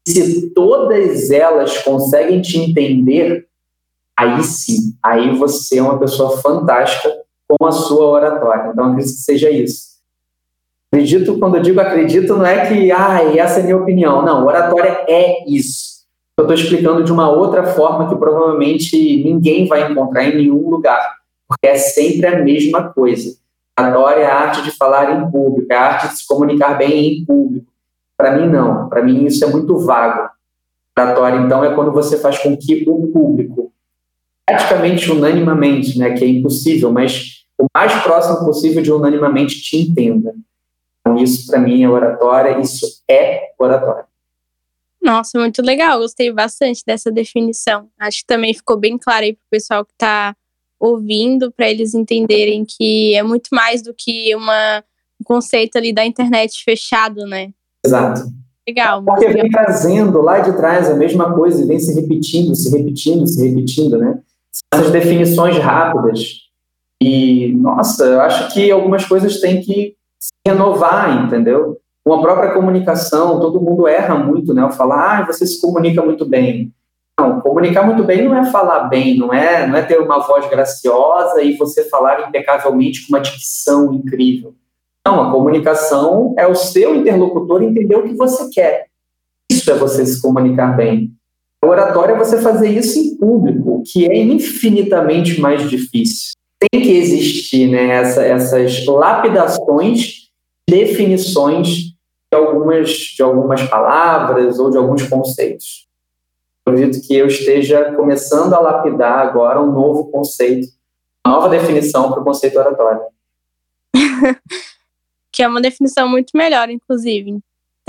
Se 0.08 0.52
todas 0.52 1.30
elas 1.30 1.78
conseguem 1.80 2.42
te 2.42 2.58
entender, 2.58 3.49
aí 4.20 4.44
sim, 4.44 4.98
aí 5.02 5.34
você 5.38 5.80
é 5.80 5.82
uma 5.82 5.98
pessoa 5.98 6.38
fantástica 6.42 7.10
com 7.48 7.66
a 7.66 7.72
sua 7.72 8.06
oratória. 8.06 8.72
Então, 8.72 8.86
acredito 8.92 9.16
que 9.16 9.22
seja 9.22 9.50
isso. 9.50 9.90
Acredito, 10.92 11.40
quando 11.40 11.56
eu 11.56 11.62
digo 11.62 11.80
acredito, 11.80 12.36
não 12.36 12.46
é 12.46 12.68
que, 12.68 12.92
ah, 12.92 13.24
essa 13.38 13.60
é 13.60 13.62
a 13.62 13.66
minha 13.66 13.78
opinião. 13.78 14.22
Não, 14.24 14.46
oratória 14.46 15.06
é 15.08 15.50
isso. 15.50 16.00
Eu 16.38 16.44
estou 16.44 16.56
explicando 16.56 17.04
de 17.04 17.12
uma 17.12 17.30
outra 17.30 17.64
forma 17.64 18.10
que 18.10 18.16
provavelmente 18.16 19.24
ninguém 19.24 19.68
vai 19.68 19.90
encontrar 19.90 20.26
em 20.26 20.36
nenhum 20.36 20.70
lugar, 20.70 21.16
porque 21.48 21.68
é 21.68 21.76
sempre 21.76 22.28
a 22.28 22.44
mesma 22.44 22.92
coisa. 22.92 23.38
Oratória 23.80 24.24
é 24.24 24.26
a 24.26 24.36
arte 24.36 24.64
de 24.64 24.72
falar 24.72 25.18
em 25.18 25.32
público, 25.32 25.72
é 25.72 25.76
a 25.76 25.82
arte 25.82 26.10
de 26.10 26.18
se 26.18 26.28
comunicar 26.28 26.78
bem 26.78 27.22
em 27.22 27.26
público. 27.26 27.72
Para 28.18 28.38
mim, 28.38 28.48
não. 28.50 28.90
Para 28.90 29.02
mim, 29.02 29.26
isso 29.26 29.46
é 29.46 29.48
muito 29.48 29.78
vago. 29.78 30.30
Oratória, 30.98 31.38
então, 31.38 31.64
é 31.64 31.74
quando 31.74 31.92
você 31.92 32.18
faz 32.18 32.38
com 32.40 32.58
que 32.58 32.84
o 32.88 33.08
público, 33.08 33.72
praticamente 34.50 35.12
unanimamente, 35.12 35.98
né, 35.98 36.14
que 36.14 36.24
é 36.24 36.28
impossível, 36.28 36.92
mas 36.92 37.46
o 37.58 37.66
mais 37.76 37.94
próximo 38.02 38.46
possível 38.46 38.82
de 38.82 38.92
unanimamente 38.92 39.62
te 39.62 39.78
entenda. 39.78 40.34
Então, 41.02 41.18
isso 41.18 41.48
para 41.48 41.60
mim 41.60 41.84
é 41.84 41.90
oratória, 41.90 42.60
isso 42.60 43.04
é 43.10 43.52
oratória. 43.58 44.06
Nossa, 45.02 45.40
muito 45.40 45.62
legal, 45.62 46.00
gostei 46.00 46.32
bastante 46.32 46.84
dessa 46.86 47.12
definição. 47.12 47.88
Acho 47.98 48.20
que 48.20 48.28
também 48.28 48.54
ficou 48.54 48.78
bem 48.78 48.98
claro 48.98 49.24
aí 49.24 49.34
para 49.34 49.46
o 49.46 49.50
pessoal 49.50 49.86
que 49.86 49.94
está 49.94 50.36
ouvindo, 50.80 51.52
para 51.52 51.70
eles 51.70 51.94
entenderem 51.94 52.66
que 52.66 53.16
é 53.16 53.24
muito 53.24 53.50
mais 53.52 53.82
do 53.82 53.94
que 53.94 54.34
uma, 54.36 54.84
um 55.20 55.24
conceito 55.24 55.78
ali 55.78 55.94
da 55.94 56.06
internet 56.06 56.64
fechado, 56.64 57.26
né? 57.26 57.52
Exato. 57.86 58.32
Legal. 58.68 59.04
Porque 59.04 59.30
vem 59.30 59.50
trazendo 59.50 60.22
lá 60.22 60.40
de 60.40 60.56
trás 60.56 60.90
a 60.90 60.94
mesma 60.94 61.34
coisa 61.34 61.64
e 61.64 61.66
vem 61.66 61.80
se 61.80 61.94
repetindo, 61.94 62.56
se 62.56 62.70
repetindo, 62.70 63.26
se 63.26 63.48
repetindo, 63.48 63.98
né? 63.98 64.20
Essas 64.74 64.92
definições 64.92 65.58
rápidas. 65.58 66.50
E, 67.02 67.54
nossa, 67.56 68.04
eu 68.06 68.22
acho 68.22 68.54
que 68.54 68.70
algumas 68.70 69.06
coisas 69.06 69.40
têm 69.40 69.62
que 69.62 69.96
se 70.20 70.32
renovar, 70.46 71.26
entendeu? 71.26 71.78
Com 72.06 72.14
a 72.14 72.22
própria 72.22 72.54
comunicação, 72.54 73.40
todo 73.40 73.62
mundo 73.62 73.88
erra 73.88 74.16
muito, 74.16 74.54
né? 74.54 74.70
Falar, 74.72 75.20
ah, 75.20 75.26
você 75.26 75.46
se 75.48 75.62
comunica 75.62 76.02
muito 76.02 76.26
bem. 76.26 76.74
Não, 77.20 77.42
comunicar 77.42 77.84
muito 77.84 78.04
bem 78.04 78.24
não 78.24 78.34
é 78.34 78.50
falar 78.50 78.86
bem, 78.86 79.18
não 79.18 79.34
é, 79.34 79.68
não 79.68 79.76
é 79.76 79.82
ter 79.82 80.00
uma 80.00 80.20
voz 80.20 80.50
graciosa 80.50 81.42
e 81.42 81.58
você 81.58 81.84
falar 81.90 82.28
impecavelmente 82.28 83.06
com 83.06 83.14
uma 83.14 83.20
dicção 83.20 83.94
incrível. 83.94 84.56
Não, 85.06 85.28
a 85.28 85.32
comunicação 85.32 86.34
é 86.38 86.48
o 86.48 86.56
seu 86.56 86.96
interlocutor 86.96 87.62
entender 87.62 87.96
o 87.96 88.04
que 88.04 88.14
você 88.14 88.50
quer. 88.50 88.88
Isso 89.52 89.70
é 89.70 89.74
você 89.74 90.06
se 90.06 90.22
comunicar 90.22 90.76
bem. 90.78 91.12
A 91.62 91.68
oratória 91.68 92.14
é 92.14 92.18
você 92.18 92.42
fazer 92.42 92.70
isso 92.70 92.98
em 93.00 93.18
público, 93.18 93.84
que 93.86 94.06
é 94.06 94.18
infinitamente 94.18 95.40
mais 95.40 95.70
difícil 95.70 96.40
tem 96.60 96.82
que 96.82 96.92
existir 96.92 97.70
né, 97.70 97.88
essa, 97.88 98.24
essas 98.24 98.86
lapidações, 98.86 100.30
definições 100.70 101.94
de 102.32 102.36
algumas, 102.36 102.90
de 102.90 103.24
algumas 103.24 103.64
palavras 103.64 104.60
ou 104.60 104.70
de 104.70 104.78
alguns 104.78 105.08
conceitos. 105.08 105.88
Acredito 106.66 107.08
que 107.08 107.16
eu 107.16 107.28
esteja 107.28 107.94
começando 107.96 108.54
a 108.54 108.60
lapidar 108.60 109.20
agora 109.20 109.62
um 109.62 109.72
novo 109.72 110.12
conceito, 110.12 110.68
uma 111.26 111.36
nova 111.36 111.50
definição 111.50 112.12
para 112.12 112.22
o 112.22 112.26
conceito 112.26 112.60
oratório. 112.60 113.02
que 115.32 115.42
é 115.42 115.48
uma 115.48 115.62
definição 115.62 116.10
muito 116.10 116.32
melhor, 116.36 116.70
inclusive. 116.70 117.40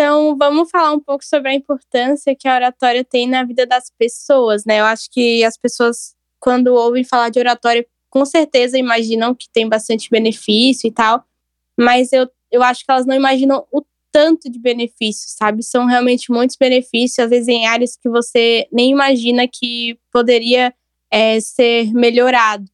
Então, 0.03 0.35
vamos 0.35 0.71
falar 0.71 0.95
um 0.95 0.99
pouco 0.99 1.23
sobre 1.23 1.51
a 1.51 1.55
importância 1.55 2.35
que 2.35 2.49
a 2.49 2.55
oratória 2.55 3.05
tem 3.05 3.29
na 3.29 3.45
vida 3.45 3.67
das 3.67 3.93
pessoas, 3.99 4.65
né? 4.65 4.81
Eu 4.81 4.87
acho 4.87 5.11
que 5.11 5.45
as 5.45 5.59
pessoas, 5.59 6.15
quando 6.41 6.69
ouvem 6.69 7.05
falar 7.05 7.29
de 7.29 7.39
oratória, 7.39 7.87
com 8.09 8.25
certeza 8.25 8.79
imaginam 8.79 9.35
que 9.35 9.47
tem 9.53 9.69
bastante 9.69 10.09
benefício 10.09 10.89
e 10.89 10.91
tal, 10.91 11.23
mas 11.79 12.15
eu, 12.15 12.27
eu 12.51 12.63
acho 12.63 12.83
que 12.83 12.91
elas 12.91 13.05
não 13.05 13.15
imaginam 13.15 13.67
o 13.71 13.85
tanto 14.11 14.51
de 14.51 14.59
benefícios, 14.59 15.35
sabe? 15.37 15.63
São 15.63 15.85
realmente 15.85 16.33
muitos 16.33 16.57
benefícios, 16.57 17.19
às 17.19 17.29
vezes 17.29 17.49
em 17.49 17.67
áreas 17.67 17.95
que 17.95 18.09
você 18.09 18.67
nem 18.73 18.91
imagina 18.91 19.47
que 19.47 19.99
poderia 20.11 20.73
é, 21.11 21.39
ser 21.41 21.93
melhorado. 21.93 22.65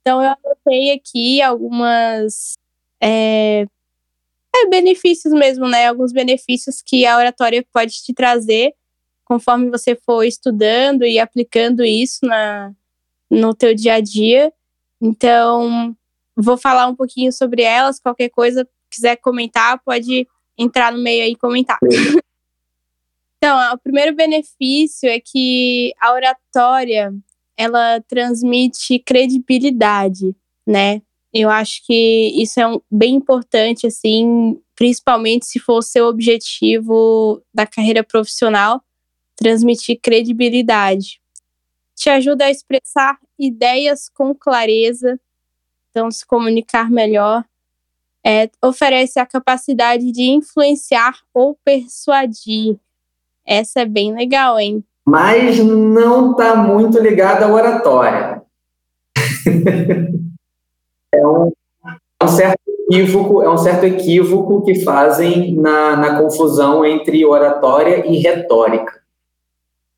Então, 0.00 0.22
eu 0.22 0.36
anotei 0.40 0.92
aqui 0.92 1.42
algumas 1.42 2.54
é, 3.02 3.66
é, 4.54 4.66
benefícios 4.68 5.32
mesmo, 5.32 5.68
né? 5.68 5.88
Alguns 5.88 6.12
benefícios 6.12 6.82
que 6.84 7.04
a 7.04 7.16
oratória 7.16 7.64
pode 7.72 7.94
te 8.02 8.14
trazer 8.14 8.74
conforme 9.24 9.70
você 9.70 9.96
for 9.96 10.22
estudando 10.22 11.04
e 11.04 11.18
aplicando 11.18 11.84
isso 11.84 12.26
na, 12.26 12.72
no 13.30 13.54
teu 13.54 13.74
dia 13.74 13.94
a 13.94 14.00
dia. 14.00 14.52
Então, 15.00 15.96
vou 16.36 16.56
falar 16.56 16.86
um 16.86 16.94
pouquinho 16.94 17.32
sobre 17.32 17.62
elas. 17.62 17.98
Qualquer 17.98 18.28
coisa, 18.28 18.68
quiser 18.90 19.16
comentar, 19.16 19.80
pode 19.84 20.28
entrar 20.56 20.92
no 20.92 21.02
meio 21.02 21.24
aí 21.24 21.32
e 21.32 21.36
comentar. 21.36 21.78
então, 23.38 23.74
o 23.74 23.78
primeiro 23.78 24.14
benefício 24.14 25.08
é 25.08 25.18
que 25.18 25.92
a 26.00 26.12
oratória 26.12 27.12
ela 27.56 28.00
transmite 28.08 28.98
credibilidade, 28.98 30.34
né? 30.66 31.02
Eu 31.34 31.50
acho 31.50 31.84
que 31.84 32.32
isso 32.40 32.60
é 32.60 32.66
um, 32.66 32.80
bem 32.88 33.16
importante, 33.16 33.88
assim, 33.88 34.56
principalmente 34.76 35.46
se 35.46 35.58
for 35.58 35.78
o 35.78 35.82
seu 35.82 36.06
objetivo 36.06 37.42
da 37.52 37.66
carreira 37.66 38.04
profissional, 38.04 38.80
transmitir 39.36 39.98
credibilidade 40.00 41.20
te 41.94 42.10
ajuda 42.10 42.46
a 42.46 42.50
expressar 42.50 43.18
ideias 43.38 44.10
com 44.12 44.34
clareza, 44.34 45.18
então 45.90 46.10
se 46.10 46.26
comunicar 46.26 46.90
melhor. 46.90 47.44
É, 48.26 48.50
oferece 48.62 49.20
a 49.20 49.26
capacidade 49.26 50.10
de 50.10 50.22
influenciar 50.22 51.14
ou 51.32 51.58
persuadir. 51.62 52.78
Essa 53.46 53.80
é 53.80 53.84
bem 53.84 54.14
legal, 54.14 54.58
hein? 54.58 54.82
Mas 55.06 55.58
não 55.58 56.32
está 56.32 56.56
muito 56.56 56.98
ligada 56.98 57.44
à 57.44 57.52
oratória. 57.52 58.42
é, 61.14 61.26
um, 61.26 61.52
é 62.20 62.24
um, 62.24 62.28
certo 62.28 62.60
equívoco, 62.68 63.42
é 63.42 63.50
um 63.50 63.58
certo 63.58 63.84
equívoco 63.84 64.62
que 64.62 64.82
fazem 64.82 65.54
na, 65.54 65.96
na 65.96 66.18
confusão 66.20 66.84
entre 66.84 67.24
oratória 67.24 68.06
e 68.06 68.18
retórica. 68.18 69.00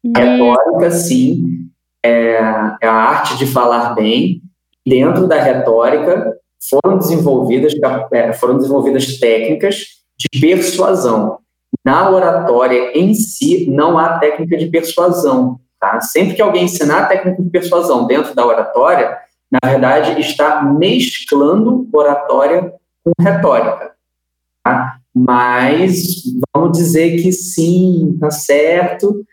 Hum. 0.04 0.12
Retórica, 0.16 0.90
sim, 0.90 1.68
é, 2.04 2.36
é 2.80 2.86
a 2.86 2.92
arte 2.92 3.36
de 3.36 3.46
falar 3.46 3.94
bem. 3.94 4.42
Dentro 4.86 5.26
da 5.26 5.40
retórica 5.40 6.36
foram 6.70 6.98
desenvolvidas, 6.98 7.72
é, 8.12 8.32
foram 8.32 8.56
desenvolvidas 8.56 9.18
técnicas 9.18 9.96
de 10.16 10.40
persuasão. 10.40 11.38
Na 11.84 12.10
oratória 12.10 12.96
em 12.96 13.14
si, 13.14 13.68
não 13.68 13.98
há 13.98 14.18
técnica 14.18 14.56
de 14.56 14.66
persuasão. 14.66 15.60
Tá? 15.78 16.00
Sempre 16.00 16.34
que 16.34 16.42
alguém 16.42 16.64
ensinar 16.64 17.02
a 17.02 17.06
técnica 17.06 17.42
de 17.42 17.50
persuasão 17.50 18.06
dentro 18.06 18.34
da 18.34 18.46
oratória, 18.46 19.18
na 19.50 19.70
verdade, 19.70 20.20
está 20.20 20.62
mesclando 20.62 21.88
oratória 21.92 22.72
com 23.04 23.12
retórica. 23.20 23.92
Tá? 24.64 24.98
Mas 25.14 26.22
vamos 26.54 26.76
dizer 26.76 27.22
que 27.22 27.32
sim, 27.32 28.16
tá 28.20 28.30
certo. 28.30 29.24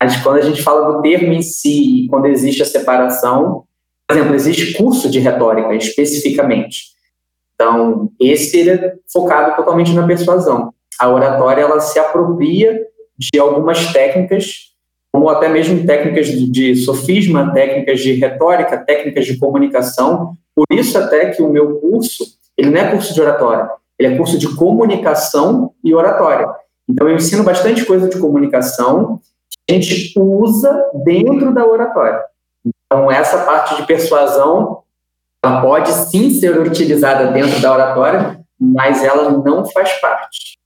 Mas 0.00 0.16
quando 0.22 0.36
a 0.36 0.42
gente 0.42 0.62
fala 0.62 0.92
do 0.92 1.02
termo 1.02 1.32
em 1.32 1.42
si, 1.42 2.06
quando 2.08 2.26
existe 2.26 2.62
a 2.62 2.66
separação, 2.66 3.64
por 4.06 4.16
exemplo, 4.16 4.34
existe 4.34 4.74
curso 4.74 5.10
de 5.10 5.18
retórica 5.18 5.74
especificamente. 5.74 6.96
Então, 7.54 8.10
esse 8.20 8.70
é 8.70 8.94
focado 9.12 9.56
totalmente 9.56 9.92
na 9.92 10.06
persuasão. 10.06 10.72
A 10.98 11.10
oratória 11.10 11.62
ela 11.62 11.80
se 11.80 11.98
apropria 11.98 12.80
de 13.18 13.38
algumas 13.38 13.92
técnicas, 13.92 14.72
como 15.12 15.28
até 15.28 15.48
mesmo 15.48 15.86
técnicas 15.86 16.26
de, 16.26 16.76
sofisma, 16.76 17.52
técnicas 17.52 18.00
de 18.00 18.12
retórica, 18.14 18.78
técnicas 18.78 19.26
de 19.26 19.38
comunicação. 19.38 20.34
Por 20.54 20.66
isso 20.70 20.98
até 20.98 21.30
que 21.30 21.42
o 21.42 21.48
meu 21.48 21.80
curso, 21.80 22.24
ele 22.56 22.70
não 22.70 22.80
é 22.80 22.90
curso 22.90 23.14
de 23.14 23.20
oratória, 23.20 23.68
ele 23.98 24.14
é 24.14 24.16
curso 24.16 24.38
de 24.38 24.54
comunicação 24.54 25.72
e 25.82 25.94
oratória. 25.94 26.48
Então 26.88 27.08
eu 27.08 27.16
ensino 27.16 27.42
bastante 27.44 27.84
coisa 27.84 28.08
de 28.08 28.18
comunicação 28.18 29.20
que 29.66 29.74
a 29.74 29.80
gente 29.80 30.12
usa 30.18 30.90
dentro 31.04 31.52
da 31.52 31.66
oratória. 31.66 32.20
Então 32.86 33.10
essa 33.10 33.44
parte 33.44 33.76
de 33.76 33.86
persuasão 33.86 34.82
ela 35.44 35.62
pode 35.62 35.92
sim 36.10 36.30
ser 36.30 36.58
utilizada 36.60 37.30
dentro 37.32 37.60
da 37.60 37.72
oratória, 37.72 38.40
mas 38.58 39.04
ela 39.04 39.30
não 39.30 39.64
faz 39.64 39.92
parte. 40.00 40.57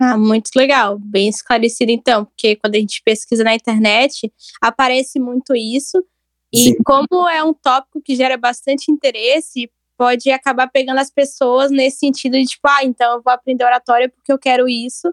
Ah, 0.00 0.16
muito 0.18 0.50
legal, 0.56 0.98
bem 0.98 1.28
esclarecido 1.28 1.92
então, 1.92 2.24
porque 2.24 2.56
quando 2.56 2.74
a 2.74 2.78
gente 2.78 3.00
pesquisa 3.04 3.44
na 3.44 3.54
internet, 3.54 4.32
aparece 4.60 5.20
muito 5.20 5.54
isso. 5.54 6.04
E 6.52 6.70
Sim. 6.70 6.76
como 6.84 7.28
é 7.28 7.42
um 7.42 7.54
tópico 7.54 8.00
que 8.02 8.14
gera 8.14 8.36
bastante 8.36 8.90
interesse, 8.90 9.70
pode 9.96 10.30
acabar 10.30 10.68
pegando 10.68 10.98
as 10.98 11.10
pessoas 11.10 11.70
nesse 11.70 11.98
sentido 11.98 12.32
de 12.32 12.44
tipo, 12.44 12.66
ah, 12.66 12.84
então 12.84 13.14
eu 13.14 13.22
vou 13.22 13.32
aprender 13.32 13.64
oratória 13.64 14.08
porque 14.08 14.32
eu 14.32 14.38
quero 14.38 14.68
isso, 14.68 15.12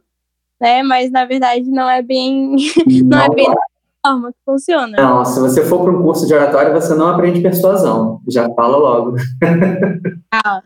né? 0.60 0.84
Mas 0.84 1.12
na 1.12 1.26
verdade 1.26 1.70
não 1.70 1.90
é 1.90 2.02
bem, 2.02 2.56
não, 3.04 3.18
não 3.18 3.20
é 3.20 3.30
bem 3.30 3.46
da 3.46 3.62
forma 4.06 4.32
que 4.32 4.40
funciona. 4.44 4.98
Não, 4.98 5.26
se 5.26 5.40
você 5.40 5.64
for 5.64 5.84
para 5.84 5.92
um 5.92 6.02
curso 6.02 6.26
de 6.26 6.34
oratória, 6.34 6.74
você 6.74 6.96
não 6.96 7.10
aprende 7.10 7.42
persuasão. 7.42 8.22
Já 8.30 8.50
fala 8.54 8.78
logo. 8.78 9.16
ah, 10.34 10.62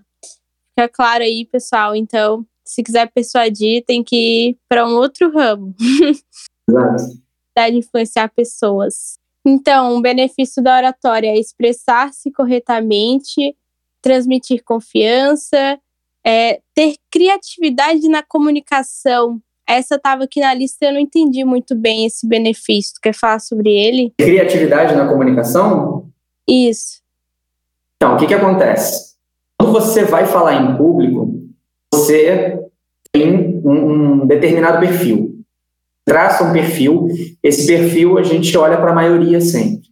fica 0.69 0.89
claro 0.89 1.23
aí, 1.23 1.45
pessoal. 1.45 1.95
Então, 1.95 2.45
se 2.65 2.81
quiser 2.83 3.11
persuadir, 3.13 3.83
tem 3.85 4.03
que 4.03 4.49
ir 4.49 4.57
para 4.67 4.87
um 4.87 4.95
outro 4.95 5.31
ramo. 5.31 5.75
Exato. 6.67 7.03
de 7.55 7.77
influenciar 7.77 8.29
pessoas. 8.29 9.19
Então, 9.45 9.95
um 9.95 10.01
benefício 10.01 10.63
da 10.63 10.75
oratória 10.75 11.27
é 11.27 11.39
expressar-se 11.39 12.31
corretamente, 12.31 13.55
transmitir 14.01 14.63
confiança, 14.63 15.79
é, 16.25 16.59
ter 16.73 16.95
criatividade 17.11 18.07
na 18.09 18.23
comunicação. 18.23 19.39
Essa 19.67 19.95
estava 19.95 20.23
aqui 20.23 20.39
na 20.39 20.53
lista, 20.53 20.85
eu 20.85 20.93
não 20.93 20.99
entendi 20.99 21.43
muito 21.43 21.75
bem 21.75 22.05
esse 22.05 22.27
benefício. 22.27 22.95
Tu 22.95 23.01
quer 23.01 23.13
falar 23.13 23.39
sobre 23.39 23.71
ele? 23.71 24.11
Criatividade 24.17 24.95
na 24.95 25.07
comunicação? 25.07 26.09
Isso. 26.47 27.01
Então, 27.97 28.15
o 28.15 28.17
que, 28.17 28.27
que 28.27 28.33
acontece? 28.33 29.15
Quando 29.59 29.73
você 29.73 30.03
vai 30.03 30.25
falar 30.25 30.55
em 30.55 30.75
público, 30.75 31.44
você 31.95 32.59
tem 33.11 33.61
um, 33.63 34.21
um 34.21 34.25
determinado 34.25 34.79
perfil. 34.79 35.35
Traça 36.05 36.43
um 36.43 36.53
perfil, 36.53 37.07
esse 37.41 37.65
perfil 37.65 38.17
a 38.17 38.23
gente 38.23 38.55
olha 38.57 38.77
para 38.77 38.91
a 38.91 38.95
maioria 38.95 39.41
sempre. 39.41 39.85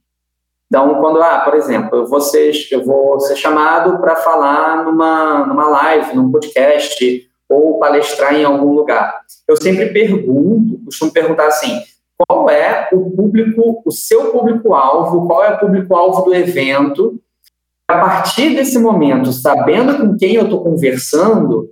Então, 0.68 1.00
quando, 1.00 1.22
ah, 1.22 1.40
por 1.40 1.56
exemplo, 1.56 2.00
eu 2.00 2.08
vou 2.08 2.22
ser, 2.22 2.52
eu 2.72 2.84
vou 2.84 3.20
ser 3.20 3.36
chamado 3.36 4.00
para 4.00 4.16
falar 4.18 4.84
numa, 4.84 5.46
numa 5.46 5.70
live, 5.70 6.16
num 6.16 6.32
podcast, 6.32 7.28
ou 7.50 7.80
palestrar 7.80 8.36
em 8.36 8.44
algum 8.44 8.74
lugar. 8.74 9.22
Eu 9.48 9.56
sempre 9.56 9.88
pergunto, 9.88 10.80
costumo 10.86 11.12
perguntar 11.12 11.48
assim, 11.48 11.80
qual 12.18 12.50
é 12.50 12.90
o 12.92 13.12
público, 13.12 13.82
o 13.86 13.92
seu 13.92 14.32
público-alvo, 14.32 15.28
qual 15.28 15.44
é 15.44 15.54
o 15.54 15.60
público-alvo 15.60 16.24
do 16.24 16.36
evento, 16.36 17.20
a 17.88 18.00
partir 18.00 18.56
desse 18.56 18.80
momento, 18.80 19.32
sabendo 19.32 19.98
com 19.98 20.18
quem 20.18 20.36
eu 20.36 20.46
estou 20.46 20.64
conversando, 20.64 21.70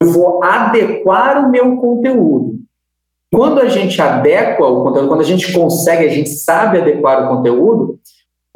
eu 0.00 0.12
vou 0.12 0.42
adequar 0.42 1.44
o 1.44 1.50
meu 1.50 1.76
conteúdo. 1.76 2.60
Quando 3.32 3.60
a 3.60 3.68
gente 3.68 4.00
adequa 4.00 4.64
o 4.64 4.84
conteúdo, 4.84 5.08
quando 5.08 5.20
a 5.20 5.24
gente 5.24 5.52
consegue, 5.52 6.04
a 6.04 6.10
gente 6.10 6.30
sabe 6.30 6.78
adequar 6.78 7.24
o 7.24 7.36
conteúdo, 7.36 7.98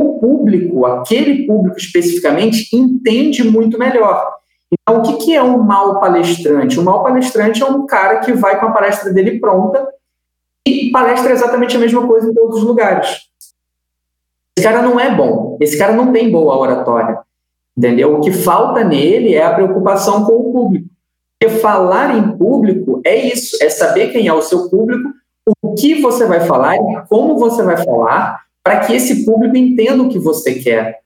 o 0.01 0.19
público, 0.19 0.87
aquele 0.87 1.47
público 1.47 1.77
especificamente, 1.77 2.75
entende 2.75 3.43
muito 3.43 3.79
melhor. 3.79 4.41
Então, 4.73 5.03
o 5.03 5.19
que, 5.19 5.35
é 5.35 5.43
um 5.43 5.63
mau 5.63 5.99
palestrante? 5.99 6.79
Um 6.79 6.85
mau 6.85 7.03
palestrante 7.03 7.63
é 7.63 7.67
um 7.67 7.87
cara 7.87 8.21
que 8.21 8.33
vai 8.33 8.61
com 8.61 8.67
a 8.67 8.71
palestra 8.71 9.13
dele 9.13 9.41
pronta 9.41 9.87
e 10.67 10.91
palestra 10.91 11.33
exatamente 11.33 11.77
a 11.77 11.81
mesma 11.81 12.07
coisa 12.07 12.31
em 12.31 12.35
todos 12.35 12.59
os 12.59 12.65
lugares. 12.65 13.23
Esse 14.57 14.67
cara 14.67 14.83
não 14.83 15.01
é 15.01 15.15
bom, 15.15 15.57
esse 15.61 15.77
cara 15.77 15.93
não 15.93 16.13
tem 16.13 16.31
boa 16.31 16.57
oratória, 16.57 17.19
entendeu? 17.77 18.17
O 18.17 18.21
que 18.21 18.31
falta 18.31 18.85
nele 18.85 19.35
é 19.35 19.45
a 19.45 19.55
preocupação 19.55 20.25
com 20.25 20.35
o 20.35 20.53
público. 20.53 20.89
Porque 21.41 21.59
falar 21.59 22.17
em 22.17 22.37
público 22.37 23.01
é 23.03 23.17
isso, 23.17 23.57
é 23.63 23.71
saber 23.71 24.13
quem 24.13 24.29
é 24.29 24.33
o 24.33 24.43
seu 24.43 24.69
público, 24.69 25.09
o 25.63 25.75
que 25.75 26.01
você 26.03 26.27
vai 26.27 26.41
falar 26.41 26.77
e 26.77 27.07
como 27.09 27.39
você 27.39 27.63
vai 27.63 27.83
falar 27.83 28.43
para 28.63 28.81
que 28.81 28.95
esse 28.95 29.25
público 29.25 29.57
entenda 29.57 30.03
o 30.03 30.11
que 30.11 30.19
você 30.19 30.57
quer. 30.57 30.99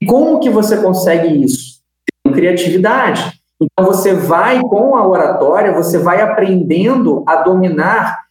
E 0.00 0.06
como 0.06 0.40
que 0.40 0.48
você 0.48 0.78
consegue 0.78 1.44
isso? 1.44 1.80
Com 2.24 2.32
criatividade. 2.32 3.38
Então 3.60 3.84
você 3.84 4.14
vai 4.14 4.58
com 4.62 4.96
a 4.96 5.06
oratória, 5.06 5.72
você 5.72 5.98
vai 5.98 6.22
aprendendo 6.22 7.22
a 7.26 7.36
dominar 7.42 8.24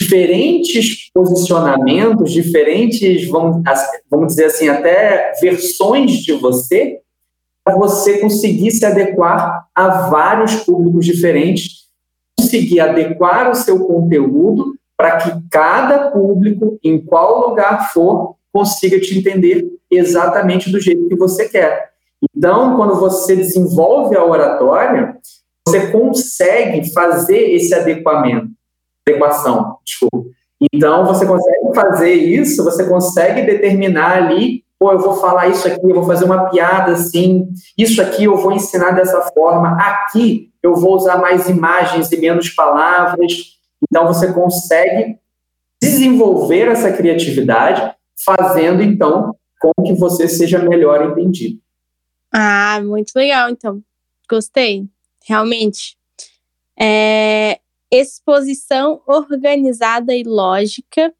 diferentes 0.00 1.10
posicionamentos, 1.12 2.32
diferentes, 2.32 3.26
vamos, 3.28 3.62
vamos 4.10 4.28
dizer 4.28 4.44
assim, 4.44 4.68
até 4.68 5.32
versões 5.40 6.12
de 6.12 6.32
você, 6.34 7.00
para 7.68 7.76
você 7.76 8.16
conseguir 8.16 8.70
se 8.70 8.86
adequar 8.86 9.68
a 9.74 10.08
vários 10.08 10.54
públicos 10.54 11.04
diferentes, 11.04 11.84
conseguir 12.34 12.80
adequar 12.80 13.50
o 13.50 13.54
seu 13.54 13.86
conteúdo 13.86 14.74
para 14.96 15.18
que 15.18 15.30
cada 15.50 16.10
público, 16.10 16.78
em 16.82 16.98
qual 16.98 17.50
lugar 17.50 17.92
for, 17.92 18.36
consiga 18.50 18.98
te 18.98 19.18
entender 19.18 19.68
exatamente 19.90 20.72
do 20.72 20.80
jeito 20.80 21.08
que 21.08 21.14
você 21.14 21.46
quer. 21.46 21.90
Então, 22.34 22.74
quando 22.74 22.94
você 22.94 23.36
desenvolve 23.36 24.16
a 24.16 24.24
oratória, 24.24 25.18
você 25.68 25.90
consegue 25.90 26.90
fazer 26.90 27.50
esse 27.52 27.74
adequamento, 27.74 28.48
adequação, 29.06 29.76
desculpa. 29.84 30.30
Então, 30.72 31.04
você 31.04 31.26
consegue 31.26 31.74
fazer 31.74 32.14
isso, 32.14 32.64
você 32.64 32.88
consegue 32.88 33.42
determinar 33.42 34.22
ali 34.22 34.64
pô, 34.78 34.92
eu 34.92 34.98
vou 34.98 35.16
falar 35.16 35.48
isso 35.48 35.66
aqui, 35.66 35.80
eu 35.82 35.94
vou 35.94 36.04
fazer 36.04 36.24
uma 36.24 36.48
piada 36.50 36.92
assim, 36.92 37.48
isso 37.76 38.00
aqui 38.00 38.24
eu 38.24 38.36
vou 38.36 38.52
ensinar 38.52 38.92
dessa 38.92 39.20
forma, 39.32 39.76
aqui 39.76 40.52
eu 40.62 40.74
vou 40.74 40.94
usar 40.94 41.18
mais 41.18 41.48
imagens 41.48 42.10
e 42.12 42.16
menos 42.16 42.50
palavras. 42.50 43.58
Então 43.82 44.06
você 44.06 44.32
consegue 44.32 45.18
desenvolver 45.80 46.68
essa 46.68 46.92
criatividade, 46.92 47.94
fazendo 48.24 48.82
então 48.82 49.34
com 49.60 49.72
que 49.84 49.94
você 49.94 50.28
seja 50.28 50.58
melhor 50.58 51.10
entendido. 51.10 51.60
Ah, 52.32 52.80
muito 52.82 53.12
legal, 53.14 53.48
então. 53.50 53.82
Gostei, 54.28 54.86
realmente. 55.26 55.96
É, 56.78 57.58
exposição 57.90 59.00
organizada 59.06 60.14
e 60.14 60.22
lógica, 60.22 61.12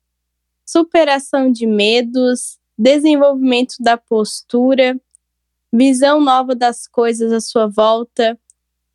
superação 0.64 1.50
de 1.50 1.66
medos, 1.66 2.57
desenvolvimento 2.78 3.74
da 3.80 3.96
postura, 3.96 4.98
visão 5.72 6.20
nova 6.20 6.54
das 6.54 6.86
coisas 6.86 7.32
à 7.32 7.40
sua 7.40 7.66
volta, 7.66 8.38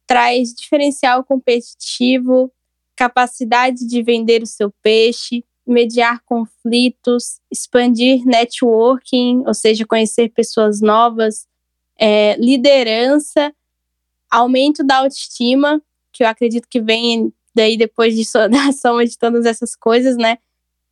traz 0.08 0.54
diferencial 0.54 1.24
competitivo, 1.24 2.52
capacidade 2.96 3.86
de 3.86 4.02
vender 4.02 4.42
o 4.42 4.48
seu 4.48 4.72
peixe, 4.82 5.44
mediar 5.66 6.22
conflitos, 6.26 7.40
expandir 7.52 8.26
networking, 8.26 9.44
ou 9.46 9.54
seja, 9.54 9.86
conhecer 9.86 10.30
pessoas 10.30 10.82
novas, 10.82 11.48
é, 11.98 12.36
liderança, 12.38 13.54
aumento 14.30 14.84
da 14.84 14.98
autoestima, 14.98 15.82
que 16.12 16.24
eu 16.24 16.28
acredito 16.28 16.68
que 16.68 16.82
vem 16.82 17.34
daí 17.56 17.78
depois 17.78 18.16
de, 18.16 18.24
da 18.50 18.72
soma 18.72 19.06
de 19.06 19.18
todas 19.18 19.46
essas 19.46 19.76
coisas, 19.76 20.18
né? 20.18 20.38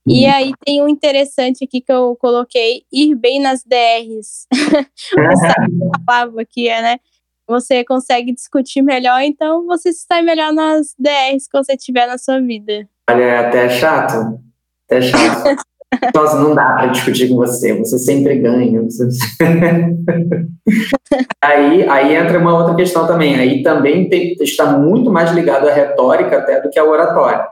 E 0.07 0.25
uhum. 0.25 0.33
aí 0.33 0.51
tem 0.65 0.81
um 0.81 0.87
interessante 0.87 1.63
aqui 1.63 1.81
que 1.81 1.91
eu 1.91 2.17
coloquei, 2.19 2.83
ir 2.91 3.15
bem 3.15 3.39
nas 3.39 3.63
DRs. 3.63 4.47
Você 4.51 5.53
palavra 6.05 6.45
que 6.45 6.67
é, 6.67 6.81
né? 6.81 6.97
Você 7.47 7.83
consegue 7.83 8.33
discutir 8.33 8.81
melhor, 8.81 9.21
então 9.21 9.67
você 9.67 9.91
sai 9.91 10.21
melhor 10.21 10.53
nas 10.53 10.95
DRs 10.97 11.49
que 11.49 11.57
você 11.57 11.75
tiver 11.75 12.07
na 12.07 12.17
sua 12.17 12.39
vida. 12.39 12.87
Olha, 13.09 13.23
é 13.23 13.37
até 13.39 13.69
chato. 13.69 14.39
Até 14.85 15.01
chato. 15.01 15.61
Nossa, 16.15 16.39
não 16.39 16.55
dá 16.55 16.73
para 16.73 16.87
discutir 16.87 17.27
com 17.27 17.35
você, 17.35 17.73
você 17.73 17.99
sempre 17.99 18.39
ganha. 18.39 18.81
Você... 18.83 19.09
aí, 21.43 21.89
aí 21.89 22.15
entra 22.15 22.39
uma 22.39 22.57
outra 22.57 22.75
questão 22.75 23.05
também. 23.05 23.35
Aí 23.35 23.61
também 23.61 24.07
tem, 24.07 24.37
está 24.39 24.77
muito 24.77 25.11
mais 25.11 25.31
ligado 25.31 25.67
à 25.67 25.73
retórica 25.73 26.37
até 26.37 26.61
do 26.61 26.69
que 26.69 26.79
à 26.79 26.85
oratória. 26.85 27.49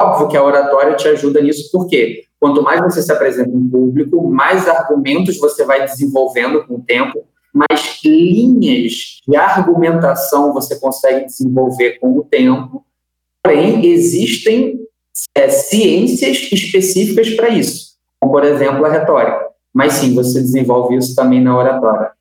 Óbvio 0.00 0.28
que 0.28 0.36
a 0.36 0.44
oratória 0.44 0.94
te 0.94 1.08
ajuda 1.08 1.42
nisso, 1.42 1.70
porque 1.72 2.24
quanto 2.38 2.62
mais 2.62 2.80
você 2.80 3.02
se 3.02 3.12
apresenta 3.12 3.50
em 3.50 3.68
público, 3.68 4.30
mais 4.30 4.68
argumentos 4.68 5.38
você 5.38 5.64
vai 5.64 5.84
desenvolvendo 5.84 6.64
com 6.64 6.76
o 6.76 6.82
tempo, 6.82 7.24
mais 7.52 8.00
linhas 8.04 9.20
de 9.26 9.36
argumentação 9.36 10.52
você 10.52 10.78
consegue 10.78 11.26
desenvolver 11.26 11.98
com 11.98 12.16
o 12.16 12.22
tempo. 12.22 12.84
Porém, 13.42 13.86
existem 13.86 14.78
é, 15.34 15.48
ciências 15.48 16.48
específicas 16.52 17.30
para 17.30 17.48
isso, 17.48 17.96
como, 18.20 18.32
por 18.32 18.44
exemplo, 18.44 18.84
a 18.84 18.88
retórica. 18.88 19.48
Mas 19.74 19.94
sim, 19.94 20.14
você 20.14 20.40
desenvolve 20.40 20.96
isso 20.96 21.14
também 21.16 21.42
na 21.42 21.56
oratória. 21.56 22.12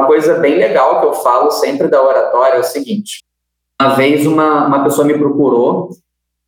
Uma 0.00 0.06
coisa 0.06 0.38
bem 0.38 0.56
legal 0.56 1.00
que 1.00 1.06
eu 1.06 1.14
falo 1.14 1.50
sempre 1.50 1.88
da 1.88 2.02
oratória 2.02 2.56
é 2.56 2.60
o 2.60 2.64
seguinte: 2.64 3.22
uma 3.80 3.94
vez 3.94 4.26
uma, 4.26 4.66
uma 4.66 4.84
pessoa 4.84 5.06
me 5.06 5.16
procurou, 5.16 5.90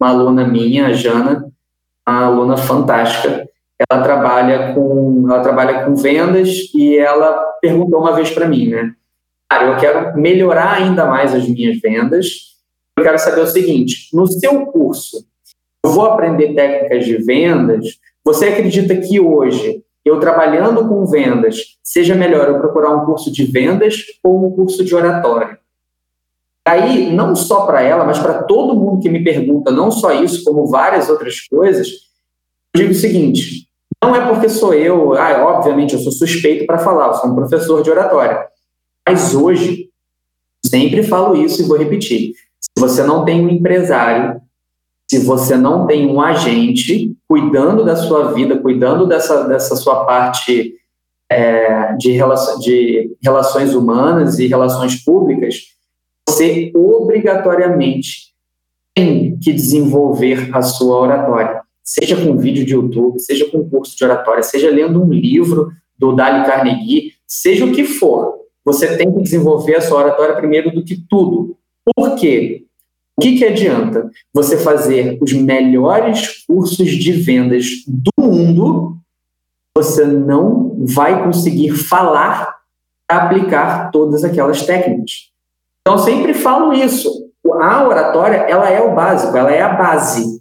uma 0.00 0.10
aluna 0.10 0.46
minha, 0.46 0.86
a 0.86 0.92
Jana, 0.92 1.46
uma 2.08 2.24
aluna 2.24 2.56
fantástica. 2.56 3.46
Ela 3.90 4.02
trabalha 4.02 4.74
com 4.74 5.26
ela 5.28 5.42
trabalha 5.42 5.84
com 5.84 5.94
vendas 5.94 6.48
e 6.74 6.96
ela 6.96 7.32
perguntou 7.60 8.00
uma 8.00 8.14
vez 8.14 8.30
para 8.30 8.48
mim, 8.48 8.68
né? 8.68 8.94
Cara, 9.48 9.66
eu 9.66 9.76
quero 9.76 10.18
melhorar 10.18 10.74
ainda 10.74 11.06
mais 11.06 11.34
as 11.34 11.46
minhas 11.48 11.78
vendas. 11.80 12.56
Eu 12.96 13.04
quero 13.04 13.18
saber 13.18 13.42
o 13.42 13.46
seguinte: 13.46 14.08
no 14.12 14.26
seu 14.26 14.66
curso, 14.66 15.24
eu 15.84 15.90
vou 15.90 16.04
aprender 16.04 16.54
técnicas 16.54 17.04
de 17.04 17.16
vendas. 17.18 17.98
Você 18.24 18.46
acredita 18.46 18.94
que 18.96 19.18
hoje, 19.18 19.82
eu 20.04 20.20
trabalhando 20.20 20.86
com 20.88 21.06
vendas, 21.06 21.78
seja 21.82 22.14
melhor 22.14 22.48
eu 22.48 22.58
procurar 22.58 22.90
um 22.90 23.04
curso 23.04 23.32
de 23.32 23.44
vendas 23.44 24.04
ou 24.22 24.46
um 24.46 24.50
curso 24.50 24.84
de 24.84 24.94
oratória? 24.94 25.59
Aí, 26.66 27.10
não 27.10 27.34
só 27.34 27.66
para 27.66 27.82
ela, 27.82 28.04
mas 28.04 28.18
para 28.18 28.42
todo 28.42 28.76
mundo 28.76 29.00
que 29.00 29.08
me 29.08 29.24
pergunta, 29.24 29.70
não 29.70 29.90
só 29.90 30.12
isso, 30.12 30.44
como 30.44 30.66
várias 30.66 31.08
outras 31.08 31.40
coisas, 31.40 31.88
eu 32.74 32.82
digo 32.82 32.92
o 32.92 32.94
seguinte: 32.94 33.66
não 34.02 34.14
é 34.14 34.26
porque 34.26 34.48
sou 34.48 34.74
eu, 34.74 35.14
ah, 35.14 35.56
obviamente 35.56 35.94
eu 35.94 36.00
sou 36.00 36.12
suspeito 36.12 36.66
para 36.66 36.78
falar, 36.78 37.08
eu 37.08 37.14
sou 37.14 37.30
um 37.30 37.34
professor 37.34 37.82
de 37.82 37.90
oratória. 37.90 38.46
Mas 39.08 39.34
hoje, 39.34 39.88
sempre 40.64 41.02
falo 41.02 41.34
isso 41.34 41.62
e 41.62 41.64
vou 41.64 41.78
repetir: 41.78 42.32
se 42.60 42.70
você 42.78 43.02
não 43.02 43.24
tem 43.24 43.44
um 43.44 43.48
empresário 43.48 44.40
se 45.10 45.18
você 45.18 45.56
não 45.56 45.88
tem 45.88 46.06
um 46.06 46.20
agente 46.20 47.16
cuidando 47.26 47.84
da 47.84 47.96
sua 47.96 48.32
vida, 48.32 48.56
cuidando 48.60 49.08
dessa, 49.08 49.42
dessa 49.48 49.74
sua 49.74 50.04
parte 50.04 50.76
é, 51.28 51.94
de, 51.94 52.12
relação, 52.12 52.60
de 52.60 53.16
relações 53.20 53.74
humanas 53.74 54.38
e 54.38 54.46
relações 54.46 55.02
públicas, 55.02 55.56
você 56.30 56.70
obrigatoriamente 56.74 58.30
tem 58.94 59.36
que 59.38 59.52
desenvolver 59.52 60.50
a 60.54 60.62
sua 60.62 60.96
oratória, 60.96 61.62
seja 61.82 62.16
com 62.16 62.36
vídeo 62.36 62.64
de 62.64 62.74
YouTube, 62.74 63.18
seja 63.18 63.50
com 63.50 63.68
curso 63.68 63.96
de 63.96 64.04
oratória, 64.04 64.42
seja 64.42 64.70
lendo 64.70 65.02
um 65.02 65.12
livro 65.12 65.72
do 65.98 66.14
Dali 66.14 66.46
Carnegie, 66.46 67.14
seja 67.26 67.64
o 67.64 67.72
que 67.72 67.84
for, 67.84 68.40
você 68.64 68.96
tem 68.96 69.12
que 69.12 69.22
desenvolver 69.22 69.76
a 69.76 69.80
sua 69.80 69.98
oratória 69.98 70.36
primeiro 70.36 70.70
do 70.70 70.84
que 70.84 71.04
tudo. 71.08 71.56
Por 71.96 72.14
quê? 72.14 72.64
O 73.16 73.22
que, 73.22 73.36
que 73.36 73.44
adianta 73.44 74.08
você 74.32 74.56
fazer 74.56 75.18
os 75.20 75.32
melhores 75.32 76.44
cursos 76.46 76.88
de 76.88 77.12
vendas 77.12 77.66
do 77.86 78.24
mundo, 78.24 78.96
você 79.76 80.04
não 80.04 80.76
vai 80.86 81.24
conseguir 81.24 81.72
falar 81.72 82.60
aplicar 83.08 83.90
todas 83.90 84.22
aquelas 84.22 84.64
técnicas. 84.64 85.30
Então, 85.80 85.98
sempre 85.98 86.34
falo 86.34 86.72
isso. 86.72 87.30
A 87.62 87.86
oratória, 87.86 88.36
ela 88.36 88.68
é 88.68 88.80
o 88.80 88.94
básico, 88.94 89.36
ela 89.36 89.50
é 89.50 89.62
a 89.62 89.70
base. 89.70 90.40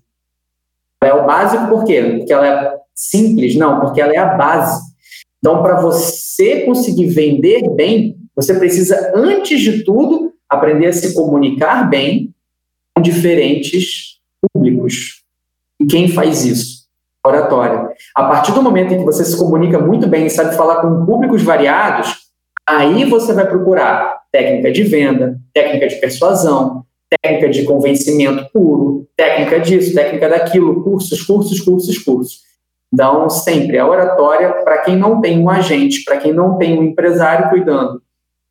Ela 1.02 1.12
é 1.12 1.22
o 1.22 1.26
básico 1.26 1.68
por 1.68 1.84
quê? 1.86 2.18
Porque 2.18 2.34
ela 2.34 2.48
é 2.48 2.78
simples? 2.94 3.56
Não, 3.56 3.80
porque 3.80 4.02
ela 4.02 4.14
é 4.14 4.18
a 4.18 4.36
base. 4.36 4.82
Então, 5.40 5.64
para 5.64 5.80
você 5.80 6.66
conseguir 6.66 7.08
vender 7.08 7.70
bem, 7.72 8.18
você 8.36 8.54
precisa, 8.54 9.14
antes 9.16 9.62
de 9.62 9.84
tudo, 9.84 10.34
aprender 10.50 10.88
a 10.88 10.94
se 10.94 11.14
comunicar 11.14 11.90
bem, 11.90 12.34
diferentes 13.02 14.20
públicos. 14.42 15.24
E 15.80 15.86
quem 15.86 16.10
faz 16.10 16.44
isso? 16.44 16.80
Oratória. 17.26 17.90
A 18.16 18.24
partir 18.26 18.52
do 18.52 18.62
momento 18.62 18.94
em 18.94 19.00
que 19.00 19.06
você 19.06 19.24
se 19.24 19.38
comunica 19.38 19.80
muito 19.80 20.08
bem 20.08 20.26
e 20.26 20.30
sabe 20.30 20.56
falar 20.56 20.82
com 20.82 21.06
públicos 21.06 21.42
variados, 21.42 22.30
aí 22.68 23.06
você 23.06 23.34
vai 23.34 23.48
procurar 23.48 24.19
técnica 24.32 24.72
de 24.72 24.84
venda, 24.84 25.40
técnica 25.54 25.88
de 25.88 25.96
persuasão, 25.96 26.86
técnica 27.22 27.50
de 27.50 27.64
convencimento 27.64 28.50
puro, 28.52 29.08
técnica 29.16 29.60
disso, 29.60 29.94
técnica 29.94 30.30
daquilo, 30.30 30.84
cursos, 30.84 31.22
cursos, 31.24 31.60
cursos, 31.60 31.98
cursos. 31.98 32.44
Então, 32.94 33.30
sempre 33.30 33.78
a 33.78 33.88
oratória, 33.88 34.52
para 34.64 34.80
quem 34.80 34.96
não 34.96 35.22
tem 35.22 35.40
um 35.40 35.50
agente, 35.50 36.04
para 36.04 36.18
quem 36.18 36.34
não 36.34 36.58
tem 36.58 36.78
um 36.78 36.84
empresário 36.84 37.50
cuidando 37.50 38.02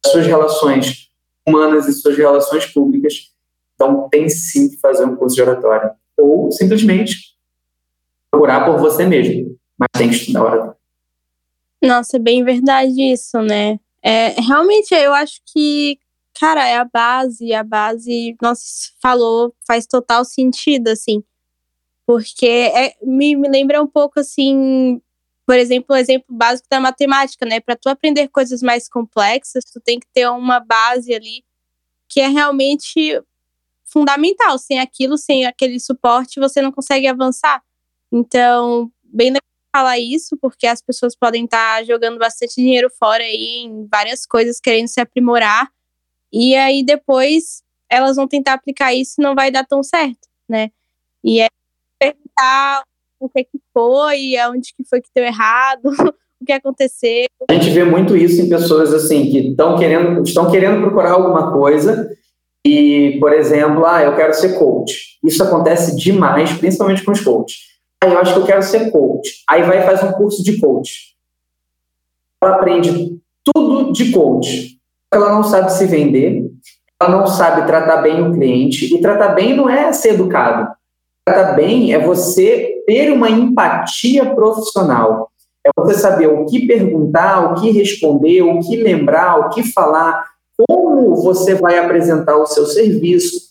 das 0.03 0.13
suas 0.13 0.27
relações 0.27 1.09
humanas 1.47 1.89
e 1.89 1.93
suas 1.93 2.17
relações 2.17 2.67
públicas, 2.67 3.33
então, 3.75 4.09
tem 4.11 4.29
sim 4.29 4.71
que 4.71 4.77
fazer 4.79 5.05
um 5.05 5.15
curso 5.15 5.37
de 5.37 5.43
oratória. 5.43 5.93
Ou 6.19 6.51
simplesmente 6.51 7.37
procurar 8.29 8.65
por 8.65 8.79
você 8.79 9.07
mesmo, 9.07 9.57
mas 9.79 9.89
tem 9.97 10.09
que 10.09 10.17
estudar 10.17 10.45
oratória. 10.45 10.77
Nossa, 11.83 12.17
é 12.17 12.21
bem 12.21 12.43
verdade 12.43 13.01
isso, 13.01 13.41
né? 13.41 13.79
É, 14.09 14.41
realmente, 14.41 14.95
eu 14.95 15.13
acho 15.13 15.39
que, 15.45 15.99
cara, 16.41 16.67
é 16.67 16.79
a 16.79 16.85
base, 16.87 17.53
a 17.53 17.63
base, 17.63 18.35
nossa, 18.41 18.91
falou, 19.03 19.55
faz 19.67 19.87
total 19.87 20.25
sentido, 20.25 20.89
assim. 20.89 21.23
Porque 22.07 22.47
é, 22.47 22.97
me, 23.03 23.37
me 23.37 23.51
lembra 23.51 23.83
um 23.83 23.87
pouco, 23.87 24.19
assim, 24.19 24.99
por 25.47 25.57
exemplo, 25.57 25.95
o 25.95 25.99
exemplo 25.99 26.27
básico 26.35 26.67
da 26.71 26.81
matemática, 26.81 27.45
né? 27.45 27.61
Para 27.61 27.77
tu 27.77 27.91
aprender 27.91 28.29
coisas 28.29 28.63
mais 28.63 28.89
complexas, 28.89 29.65
tu 29.67 29.79
tem 29.79 30.01
que 30.01 30.07
ter 30.15 30.27
uma 30.31 30.59
base 30.59 31.13
ali 31.15 31.45
que 32.09 32.19
é 32.23 32.29
realmente 32.29 33.23
fundamental. 33.85 34.57
Sem 34.59 34.81
aquilo, 34.81 35.19
sem 35.19 35.45
aquele 35.45 35.79
suporte, 35.79 36.41
você 36.41 36.63
não 36.63 36.73
consegue 36.73 37.07
avançar. 37.07 37.63
Então, 38.11 38.91
bem 39.05 39.29
legal 39.29 39.43
falar 39.79 39.99
isso, 39.99 40.37
porque 40.41 40.67
as 40.67 40.83
pessoas 40.83 41.15
podem 41.15 41.45
estar 41.45 41.79
tá 41.79 41.85
jogando 41.85 42.19
bastante 42.19 42.57
dinheiro 42.57 42.91
fora 42.99 43.23
aí 43.23 43.63
em 43.65 43.87
várias 43.87 44.27
coisas, 44.27 44.61
querendo 44.61 44.89
se 44.89 45.01
aprimorar. 45.01 45.69
E 46.33 46.57
aí 46.57 46.85
depois 46.85 47.63
elas 47.89 48.17
vão 48.17 48.27
tentar 48.27 48.55
aplicar 48.55 48.93
isso 48.93 49.15
e 49.19 49.23
não 49.23 49.35
vai 49.35 49.51
dar 49.51 49.65
tão 49.65 49.83
certo, 49.83 50.29
né? 50.49 50.71
E 51.23 51.41
é 51.41 51.47
perguntar 51.99 52.83
o 53.21 53.29
que 53.29 53.45
que 53.45 53.59
foi, 53.73 54.37
aonde 54.37 54.75
que 54.77 54.85
foi 54.85 55.01
que 55.01 55.09
deu 55.15 55.25
errado, 55.25 55.87
o 56.41 56.45
que 56.45 56.53
aconteceu. 56.53 57.27
A 57.49 57.55
gente 57.55 57.71
vê 57.71 57.85
muito 57.85 58.17
isso 58.17 58.43
em 58.43 58.49
pessoas 58.49 58.93
assim 58.93 59.31
que 59.31 59.39
estão 59.51 59.79
querendo, 59.79 60.23
estão 60.23 60.51
querendo 60.51 60.81
procurar 60.81 61.13
alguma 61.13 61.53
coisa 61.53 62.11
e, 62.67 63.17
por 63.21 63.33
exemplo, 63.33 63.87
ah, 63.87 64.03
eu 64.03 64.17
quero 64.17 64.35
ser 64.35 64.59
coach. 64.59 65.19
Isso 65.25 65.43
acontece 65.43 65.97
demais, 65.97 66.53
principalmente 66.53 67.05
com 67.05 67.13
os 67.13 67.21
coaches. 67.21 67.78
Ah, 68.03 68.07
eu 68.07 68.19
acho 68.19 68.35
que 68.35 68.41
eu 68.41 68.47
quero 68.47 68.63
ser 68.63 68.91
coach. 68.91 69.43
Aí 69.49 69.63
vai 69.63 69.81
e 69.81 69.87
faz 69.87 70.03
um 70.03 70.13
curso 70.13 70.43
de 70.43 70.61
coach. 70.61 71.17
Ela 72.41 72.57
aprende 72.57 73.19
tudo 73.45 73.93
de 73.93 74.13
coach. 74.13 74.79
Ela 75.13 75.33
não 75.33 75.43
sabe 75.43 75.73
se 75.73 75.87
vender, 75.87 76.45
ela 77.01 77.11
não 77.11 77.27
sabe 77.27 77.67
tratar 77.67 78.03
bem 78.03 78.23
o 78.23 78.33
cliente. 78.33 78.95
E 78.95 79.01
tratar 79.01 79.29
bem 79.29 79.57
não 79.57 79.69
é 79.69 79.93
ser 79.93 80.15
educado. 80.15 80.69
Tratar 81.25 81.55
bem 81.55 81.93
é 81.93 81.99
você 81.99 82.83
ter 82.87 83.13
uma 83.13 83.31
empatia 83.31 84.35
profissional. 84.35 85.31
É 85.67 85.71
você 85.77 85.95
saber 85.95 86.29
o 86.29 86.47
que 86.47 86.67
perguntar, 86.67 87.53
o 87.53 87.61
que 87.61 87.71
responder, 87.71 88.43
o 88.43 88.61
que 88.61 88.77
lembrar, 88.77 89.39
o 89.39 89.49
que 89.51 89.63
falar, 89.73 90.25
como 90.57 91.17
você 91.17 91.55
vai 91.55 91.79
apresentar 91.79 92.37
o 92.37 92.47
seu 92.47 92.67
serviço, 92.67 93.48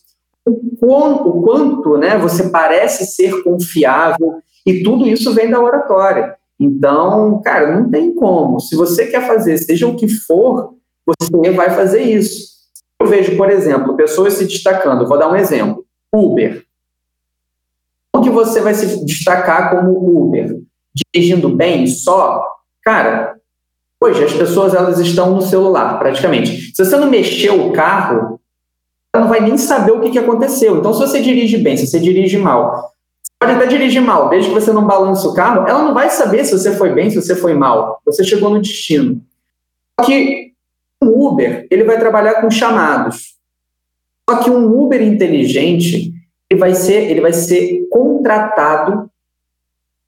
o 0.50 0.78
quanto, 0.78 1.30
o 1.30 1.42
quanto 1.42 1.98
né, 1.98 2.18
você 2.18 2.50
parece 2.50 3.06
ser 3.06 3.44
confiável, 3.44 4.42
e 4.66 4.84
tudo 4.84 5.08
isso 5.08 5.34
vem 5.34 5.50
da 5.50 5.62
oratória. 5.62 6.36
Então, 6.60 7.42
cara, 7.44 7.80
não 7.80 7.90
tem 7.90 8.14
como. 8.14 8.60
Se 8.60 8.76
você 8.76 9.06
quer 9.08 9.28
fazer, 9.28 9.58
seja 9.58 9.88
o 9.88 9.96
que 9.96 10.08
for, 10.08 10.74
você 11.06 11.52
vai 11.52 11.70
fazer 11.70 12.02
isso. 12.02 12.58
Eu 13.00 13.08
vejo, 13.08 13.38
por 13.38 13.50
exemplo, 13.50 13.96
pessoas 13.96 14.34
se 14.34 14.46
destacando. 14.46 15.08
Vou 15.08 15.18
dar 15.18 15.32
um 15.32 15.36
exemplo. 15.36 15.86
Uber. 16.14 16.66
Como 18.12 18.26
que 18.26 18.32
você 18.32 18.60
vai 18.60 18.74
se 18.74 19.06
destacar 19.06 19.70
como 19.70 20.26
Uber? 20.26 20.60
Dirigindo 21.14 21.50
bem 21.50 21.86
só? 21.86 22.44
Cara, 22.84 23.38
Hoje, 24.00 24.24
as 24.24 24.34
pessoas 24.34 24.76
elas 24.76 25.00
estão 25.00 25.34
no 25.34 25.42
celular, 25.42 25.98
praticamente. 25.98 26.72
Se 26.76 26.86
você 26.86 26.96
não 26.98 27.10
mexeu 27.10 27.68
o 27.68 27.74
carro, 27.74 28.37
não 29.20 29.28
vai 29.28 29.40
nem 29.40 29.58
saber 29.58 29.92
o 29.92 30.00
que, 30.02 30.12
que 30.12 30.20
aconteceu. 30.20 30.78
Então, 30.78 30.94
se 30.94 31.00
você 31.00 31.22
dirige 31.22 31.58
bem, 31.58 31.78
se 31.78 31.88
você 31.88 32.00
dirige 32.00 32.38
mal, 32.38 32.92
pode 33.40 33.54
até 33.54 33.68
dirigir 33.68 34.02
mal, 34.02 34.30
desde 34.30 34.50
que 34.50 34.56
você 34.56 34.72
não 34.72 34.86
balance 34.86 35.26
o 35.28 35.34
carro, 35.34 35.68
ela 35.68 35.84
não 35.84 35.94
vai 35.94 36.10
saber 36.10 36.44
se 36.46 36.58
você 36.58 36.76
foi 36.76 36.94
bem, 36.94 37.10
se 37.10 37.22
você 37.22 37.36
foi 37.36 37.54
mal. 37.54 38.02
Você 38.06 38.24
chegou 38.24 38.50
no 38.50 38.62
destino. 38.62 39.22
Só 40.00 40.06
que 40.06 40.52
o 41.02 41.28
Uber, 41.28 41.68
ele 41.70 41.84
vai 41.84 42.00
trabalhar 42.00 42.42
com 42.42 42.50
chamados. 42.50 43.36
Só 44.30 44.44
que 44.44 44.50
um 44.50 44.66
Uber 44.82 45.02
inteligente, 45.02 46.14
ele 46.50 46.60
vai 46.60 46.74
ser, 46.74 47.10
ele 47.10 47.22
vai 47.22 47.34
ser 47.34 47.88
contratado 47.90 49.10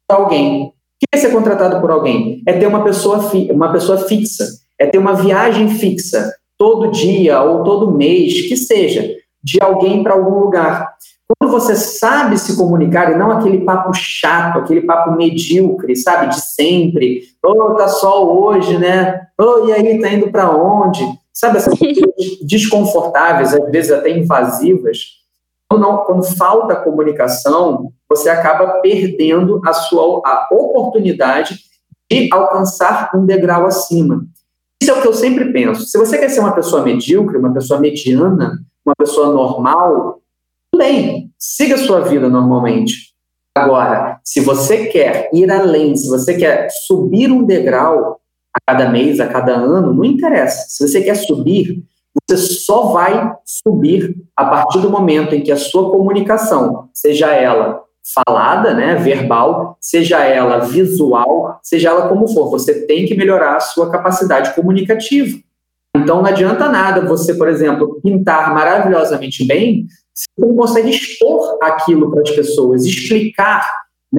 por 0.07 0.15
alguém. 0.15 0.63
O 0.63 0.73
que 0.99 1.05
é 1.13 1.17
ser 1.17 1.31
contratado 1.31 1.79
por 1.79 1.91
alguém? 1.91 2.43
É 2.45 2.53
ter 2.53 2.67
uma 2.67 2.83
pessoa, 2.83 3.19
uma 3.51 3.71
pessoa 3.71 3.99
fixa, 3.99 4.45
é 4.77 4.85
ter 4.85 4.97
uma 4.97 5.13
viagem 5.13 5.69
fixa, 5.69 6.33
todo 6.59 6.91
dia 6.91 7.41
ou 7.41 7.63
todo 7.63 7.95
mês, 7.95 8.41
que 8.47 8.57
seja, 8.57 9.15
de 9.41 9.57
alguém 9.61 10.03
para 10.03 10.13
algum 10.13 10.41
lugar. 10.41 10.93
Quando 11.25 11.51
você 11.51 11.75
sabe 11.75 12.37
se 12.37 12.57
comunicar 12.57 13.11
e 13.11 13.17
não 13.17 13.31
aquele 13.31 13.63
papo 13.63 13.93
chato, 13.93 14.59
aquele 14.59 14.81
papo 14.81 15.11
medíocre, 15.11 15.95
sabe, 15.95 16.27
de 16.27 16.41
sempre, 16.41 17.21
oh, 17.43 17.75
tá 17.75 17.87
só 17.87 18.27
hoje, 18.27 18.77
né? 18.77 19.27
Oh, 19.39 19.67
e 19.67 19.71
aí, 19.71 20.01
tá 20.01 20.11
indo 20.11 20.29
para 20.31 20.51
onde? 20.51 21.01
Sabe, 21.31 21.57
essas 21.57 21.73
coisas 21.79 22.03
desconfortáveis, 22.45 23.53
às 23.53 23.71
vezes 23.71 23.91
até 23.91 24.09
invasivas. 24.09 25.19
Quando, 25.69 25.81
não, 25.81 25.97
quando 25.99 26.23
falta 26.23 26.75
comunicação, 26.75 27.93
você 28.09 28.29
acaba 28.29 28.81
perdendo 28.81 29.61
a 29.63 29.71
sua 29.71 30.21
a 30.25 30.47
oportunidade 30.51 31.57
de 32.11 32.27
alcançar 32.33 33.11
um 33.15 33.23
degrau 33.23 33.65
acima. 33.65 34.25
Isso 34.81 34.91
é 34.91 34.93
o 34.93 35.01
que 35.01 35.07
eu 35.07 35.13
sempre 35.13 35.51
penso. 35.51 35.85
Se 35.85 35.97
você 35.97 36.17
quer 36.17 36.29
ser 36.29 36.39
uma 36.39 36.53
pessoa 36.53 36.83
medíocre, 36.83 37.37
uma 37.37 37.53
pessoa 37.53 37.79
mediana, 37.79 38.59
uma 38.85 38.95
pessoa 38.97 39.33
normal, 39.33 40.21
bem, 40.75 41.31
siga 41.37 41.75
a 41.75 41.79
sua 41.79 42.01
vida 42.01 42.29
normalmente. 42.29 43.09
Agora, 43.55 44.19
se 44.23 44.39
você 44.39 44.87
quer 44.87 45.29
ir 45.33 45.51
além, 45.51 45.95
se 45.95 46.07
você 46.07 46.37
quer 46.37 46.69
subir 46.87 47.31
um 47.31 47.43
degrau 47.43 48.19
a 48.53 48.59
cada 48.65 48.89
mês, 48.89 49.19
a 49.19 49.27
cada 49.27 49.53
ano, 49.53 49.93
não 49.93 50.05
interessa. 50.05 50.65
Se 50.69 50.87
você 50.87 51.01
quer 51.01 51.15
subir, 51.15 51.83
você 52.27 52.37
só 52.37 52.93
vai 52.93 53.33
subir 53.45 54.15
a 54.35 54.45
partir 54.45 54.79
do 54.79 54.89
momento 54.89 55.35
em 55.35 55.41
que 55.41 55.51
a 55.51 55.57
sua 55.57 55.91
comunicação, 55.91 56.89
seja 56.93 57.33
ela 57.33 57.83
falada, 58.03 58.73
né, 58.73 58.95
verbal, 58.95 59.77
seja 59.79 60.23
ela 60.23 60.59
visual, 60.59 61.59
seja 61.61 61.89
ela 61.89 62.07
como 62.07 62.27
for, 62.27 62.49
você 62.49 62.85
tem 62.85 63.05
que 63.05 63.15
melhorar 63.15 63.57
a 63.57 63.59
sua 63.59 63.89
capacidade 63.89 64.53
comunicativa. 64.53 65.37
Então 65.95 66.21
não 66.21 66.25
adianta 66.25 66.69
nada 66.69 67.07
você, 67.07 67.33
por 67.33 67.47
exemplo, 67.47 67.99
pintar 68.01 68.53
maravilhosamente 68.53 69.45
bem 69.45 69.87
se 70.13 70.25
você 70.35 70.47
não 70.47 70.55
consegue 70.55 70.89
expor 70.89 71.57
aquilo 71.61 72.11
para 72.11 72.21
as 72.21 72.31
pessoas, 72.31 72.85
explicar, 72.85 73.71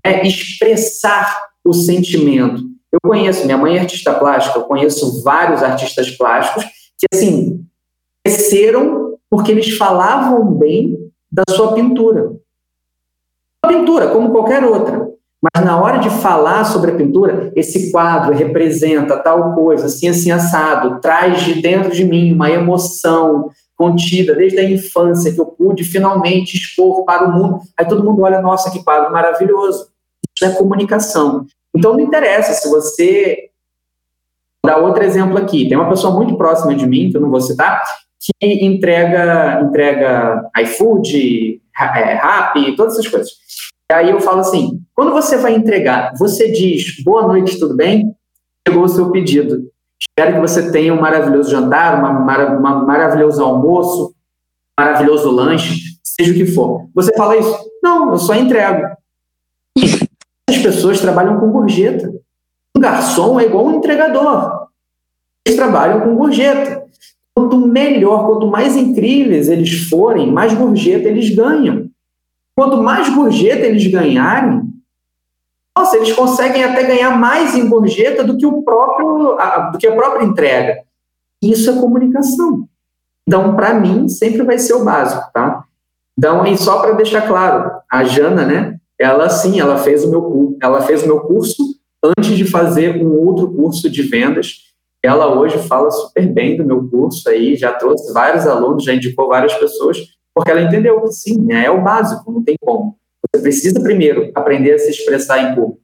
né, 0.04 0.26
expressar 0.26 1.48
o 1.64 1.72
sentimento. 1.72 2.62
Eu 2.90 2.98
conheço, 3.02 3.44
minha 3.44 3.58
mãe 3.58 3.76
é 3.76 3.80
artista 3.80 4.14
plástica, 4.14 4.58
eu 4.58 4.64
conheço 4.64 5.22
vários 5.22 5.62
artistas 5.62 6.10
plásticos 6.10 6.64
que, 6.98 7.06
assim, 7.12 7.64
cresceram 8.24 9.14
porque 9.28 9.52
eles 9.52 9.76
falavam 9.76 10.54
bem 10.54 10.96
da 11.30 11.44
sua 11.54 11.74
pintura 11.74 12.39
pintura, 13.66 14.08
como 14.08 14.30
qualquer 14.30 14.64
outra. 14.64 15.10
Mas 15.42 15.64
na 15.64 15.80
hora 15.80 15.98
de 15.98 16.10
falar 16.10 16.64
sobre 16.64 16.90
a 16.90 16.96
pintura, 16.96 17.50
esse 17.56 17.90
quadro 17.90 18.34
representa 18.34 19.16
tal 19.16 19.54
coisa, 19.54 19.86
assim, 19.86 20.08
assim, 20.08 20.30
assado, 20.30 21.00
traz 21.00 21.42
de 21.42 21.62
dentro 21.62 21.90
de 21.90 22.04
mim 22.04 22.32
uma 22.32 22.50
emoção 22.50 23.50
contida 23.74 24.34
desde 24.34 24.58
a 24.58 24.70
infância 24.70 25.32
que 25.32 25.40
eu 25.40 25.46
pude 25.46 25.82
finalmente 25.84 26.58
expor 26.58 27.06
para 27.06 27.26
o 27.26 27.32
mundo. 27.32 27.60
Aí 27.78 27.88
todo 27.88 28.04
mundo 28.04 28.20
olha, 28.20 28.42
nossa, 28.42 28.70
que 28.70 28.84
quadro 28.84 29.10
maravilhoso. 29.10 29.88
Isso 30.36 30.44
é 30.44 30.54
comunicação. 30.54 31.46
Então 31.74 31.94
não 31.94 32.00
interessa 32.00 32.52
se 32.52 32.68
você. 32.68 33.48
Vou 34.62 34.74
dar 34.74 34.82
outro 34.82 35.02
exemplo 35.02 35.38
aqui. 35.38 35.66
Tem 35.66 35.78
uma 35.78 35.88
pessoa 35.88 36.14
muito 36.14 36.36
próxima 36.36 36.74
de 36.74 36.86
mim, 36.86 37.10
que 37.10 37.16
eu 37.16 37.22
não 37.22 37.30
vou 37.30 37.40
citar, 37.40 37.82
que 38.20 38.66
entrega, 38.66 39.62
entrega 39.62 40.50
iFood, 40.58 41.62
é, 41.74 42.14
Rap, 42.14 42.76
todas 42.76 42.92
essas 42.98 43.08
coisas. 43.08 43.30
E 43.90 43.92
aí 43.92 44.10
eu 44.10 44.20
falo 44.20 44.38
assim: 44.38 44.80
quando 44.94 45.10
você 45.10 45.36
vai 45.36 45.52
entregar, 45.52 46.12
você 46.16 46.52
diz 46.52 47.02
boa 47.02 47.26
noite, 47.26 47.58
tudo 47.58 47.74
bem? 47.74 48.14
Chegou 48.66 48.84
o 48.84 48.88
seu 48.88 49.10
pedido. 49.10 49.68
Espero 50.00 50.34
que 50.34 50.40
você 50.40 50.70
tenha 50.70 50.94
um 50.94 51.00
maravilhoso 51.00 51.50
jantar, 51.50 51.98
uma 51.98 52.84
maravilhoso 52.84 53.42
almoço, 53.42 54.14
um 54.78 54.82
maravilhoso 54.82 55.28
lanche, 55.32 55.80
seja 56.04 56.30
o 56.30 56.34
que 56.36 56.46
for. 56.46 56.88
Você 56.94 57.12
fala 57.16 57.36
isso? 57.36 57.52
Não, 57.82 58.12
eu 58.12 58.18
só 58.18 58.32
entrego. 58.36 58.86
As 60.48 60.58
pessoas 60.58 61.00
trabalham 61.00 61.40
com 61.40 61.50
gorjeta. 61.50 62.12
Um 62.76 62.80
garçom 62.80 63.40
é 63.40 63.46
igual 63.46 63.66
um 63.66 63.78
entregador. 63.78 64.68
Eles 65.44 65.58
trabalham 65.58 66.02
com 66.02 66.14
gorjeta. 66.14 66.84
Quanto 67.34 67.58
melhor, 67.58 68.24
quanto 68.24 68.46
mais 68.46 68.76
incríveis 68.76 69.48
eles 69.48 69.88
forem, 69.88 70.30
mais 70.30 70.54
gorjeta 70.54 71.08
eles 71.08 71.34
ganham. 71.34 71.89
Quanto 72.56 72.82
mais 72.82 73.08
gorjeta 73.08 73.66
eles 73.66 73.86
ganharem, 73.86 74.62
nossa, 75.76 75.96
eles 75.96 76.12
conseguem 76.12 76.64
até 76.64 76.82
ganhar 76.82 77.16
mais 77.16 77.54
em 77.54 77.68
gorjeta 77.68 78.22
do 78.24 78.36
que 78.36 78.44
o 78.44 78.62
próprio, 78.62 79.38
a, 79.40 79.70
do 79.70 79.78
que 79.78 79.86
a 79.86 79.94
própria 79.94 80.24
entrega. 80.24 80.82
Isso 81.42 81.70
é 81.70 81.80
comunicação. 81.80 82.68
Então, 83.26 83.54
para 83.54 83.74
mim, 83.74 84.08
sempre 84.08 84.42
vai 84.42 84.58
ser 84.58 84.74
o 84.74 84.84
básico, 84.84 85.30
tá? 85.32 85.64
Então, 86.18 86.44
e 86.46 86.56
só 86.58 86.80
para 86.80 86.92
deixar 86.92 87.26
claro, 87.26 87.70
a 87.90 88.04
Jana, 88.04 88.44
né? 88.44 88.76
Ela 88.98 89.30
sim, 89.30 89.58
ela 89.58 89.78
fez 89.78 90.04
o 90.04 90.10
meu 90.10 90.58
ela 90.60 90.82
fez 90.82 91.02
o 91.02 91.06
meu 91.06 91.20
curso 91.20 91.62
antes 92.04 92.36
de 92.36 92.44
fazer 92.44 93.02
um 93.02 93.26
outro 93.26 93.50
curso 93.50 93.88
de 93.88 94.02
vendas 94.02 94.70
ela 95.02 95.34
hoje 95.34 95.58
fala 95.66 95.90
super 95.90 96.26
bem 96.32 96.56
do 96.56 96.64
meu 96.64 96.88
curso 96.88 97.28
aí, 97.28 97.56
já 97.56 97.72
trouxe 97.72 98.12
vários 98.12 98.46
alunos, 98.46 98.84
já 98.84 98.94
indicou 98.94 99.28
várias 99.28 99.54
pessoas, 99.54 99.98
porque 100.40 100.50
ela 100.50 100.62
entendeu 100.62 100.98
que 101.02 101.12
sim, 101.12 101.38
né, 101.38 101.66
é 101.66 101.70
o 101.70 101.82
básico, 101.82 102.32
não 102.32 102.42
tem 102.42 102.56
como. 102.58 102.96
Você 103.22 103.42
precisa 103.42 103.78
primeiro 103.78 104.32
aprender 104.34 104.72
a 104.72 104.78
se 104.78 104.88
expressar 104.88 105.38
em 105.38 105.54
público, 105.54 105.82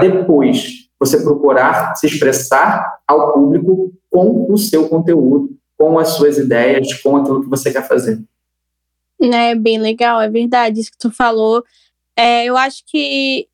depois 0.00 0.88
você 1.00 1.20
procurar 1.20 1.96
se 1.96 2.06
expressar 2.06 3.00
ao 3.04 3.32
público 3.32 3.92
com 4.08 4.46
o 4.48 4.56
seu 4.56 4.88
conteúdo, 4.88 5.50
com 5.76 5.98
as 5.98 6.10
suas 6.10 6.38
ideias, 6.38 6.94
com 7.02 7.16
aquilo 7.16 7.42
que 7.42 7.48
você 7.48 7.72
quer 7.72 7.88
fazer. 7.88 8.22
É 9.20 9.56
bem 9.56 9.78
legal, 9.80 10.20
é 10.20 10.28
verdade 10.28 10.78
isso 10.78 10.92
que 10.92 10.98
tu 10.98 11.10
falou. 11.10 11.64
É, 12.16 12.44
eu 12.44 12.56
acho 12.56 12.84
que 12.86 13.48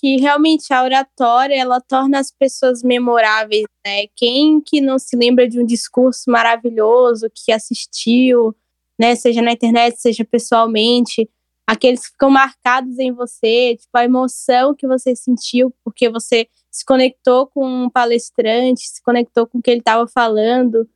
que 0.00 0.16
realmente 0.16 0.72
a 0.72 0.82
oratória 0.82 1.54
ela 1.54 1.80
torna 1.80 2.18
as 2.18 2.30
pessoas 2.30 2.82
memoráveis, 2.82 3.64
né? 3.86 4.06
Quem 4.16 4.60
que 4.60 4.80
não 4.80 4.98
se 4.98 5.14
lembra 5.14 5.48
de 5.48 5.60
um 5.60 5.64
discurso 5.64 6.30
maravilhoso 6.30 7.30
que 7.32 7.52
assistiu, 7.52 8.54
né? 8.98 9.14
Seja 9.16 9.42
na 9.42 9.52
internet, 9.52 10.00
seja 10.00 10.24
pessoalmente, 10.24 11.28
aqueles 11.66 12.06
que 12.06 12.12
ficam 12.12 12.30
marcados 12.30 12.98
em 12.98 13.12
você, 13.12 13.76
tipo 13.76 13.96
a 13.96 14.04
emoção 14.04 14.74
que 14.74 14.86
você 14.86 15.16
sentiu 15.16 15.74
porque 15.84 16.08
você 16.08 16.46
se 16.70 16.84
conectou 16.84 17.46
com 17.46 17.66
um 17.66 17.90
palestrante, 17.90 18.88
se 18.88 19.02
conectou 19.02 19.46
com 19.46 19.58
o 19.58 19.62
que 19.62 19.70
ele 19.70 19.80
estava 19.80 20.06
falando. 20.06 20.88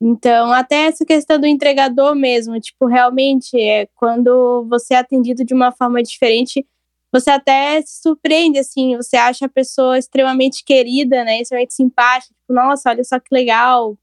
Então, 0.00 0.52
até 0.52 0.86
essa 0.86 1.04
questão 1.04 1.38
do 1.38 1.46
entregador 1.46 2.14
mesmo, 2.14 2.60
tipo, 2.60 2.86
realmente 2.86 3.58
é 3.58 3.86
quando 3.94 4.66
você 4.68 4.94
é 4.94 4.98
atendido 4.98 5.44
de 5.44 5.54
uma 5.54 5.72
forma 5.72 6.02
diferente, 6.02 6.66
você 7.12 7.30
até 7.30 7.80
se 7.82 8.02
surpreende, 8.02 8.58
assim, 8.58 8.96
você 8.96 9.16
acha 9.16 9.46
a 9.46 9.48
pessoa 9.48 9.96
extremamente 9.98 10.64
querida, 10.64 11.24
né, 11.24 11.40
extremamente 11.40 11.74
simpática, 11.74 12.34
tipo, 12.34 12.52
nossa, 12.52 12.90
olha 12.90 13.04
só 13.04 13.20
que 13.20 13.28
legal, 13.32 13.96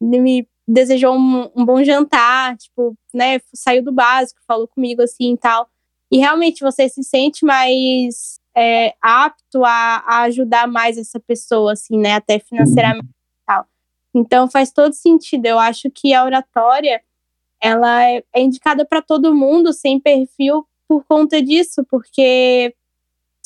me 0.00 0.46
desejou 0.68 1.16
um, 1.16 1.50
um 1.56 1.64
bom 1.64 1.82
jantar, 1.82 2.56
tipo, 2.58 2.94
né, 3.14 3.40
saiu 3.54 3.82
do 3.82 3.90
básico, 3.90 4.40
falou 4.46 4.68
comigo 4.68 5.00
assim 5.00 5.32
e 5.32 5.38
tal, 5.38 5.68
e 6.10 6.18
realmente 6.18 6.60
você 6.60 6.88
se 6.88 7.02
sente 7.02 7.44
mais 7.44 8.38
é, 8.54 8.94
apto 9.00 9.64
a, 9.64 10.02
a, 10.06 10.22
ajudar 10.22 10.68
mais 10.68 10.98
essa 10.98 11.18
pessoa, 11.18 11.72
assim, 11.72 11.98
né, 11.98 12.14
até 12.14 12.38
financeiramente 12.38 13.06
e 13.06 13.46
tal. 13.46 13.66
Então 14.14 14.50
faz 14.50 14.70
todo 14.70 14.92
sentido, 14.92 15.46
eu 15.46 15.58
acho 15.58 15.90
que 15.90 16.12
a 16.12 16.24
oratória, 16.24 17.00
ela 17.62 18.04
é, 18.04 18.22
é 18.34 18.40
indicada 18.42 18.84
para 18.84 19.00
todo 19.00 19.34
mundo, 19.34 19.72
sem 19.72 19.98
perfil, 19.98 20.66
por 20.86 21.04
conta 21.04 21.42
disso, 21.42 21.84
porque 21.90 22.74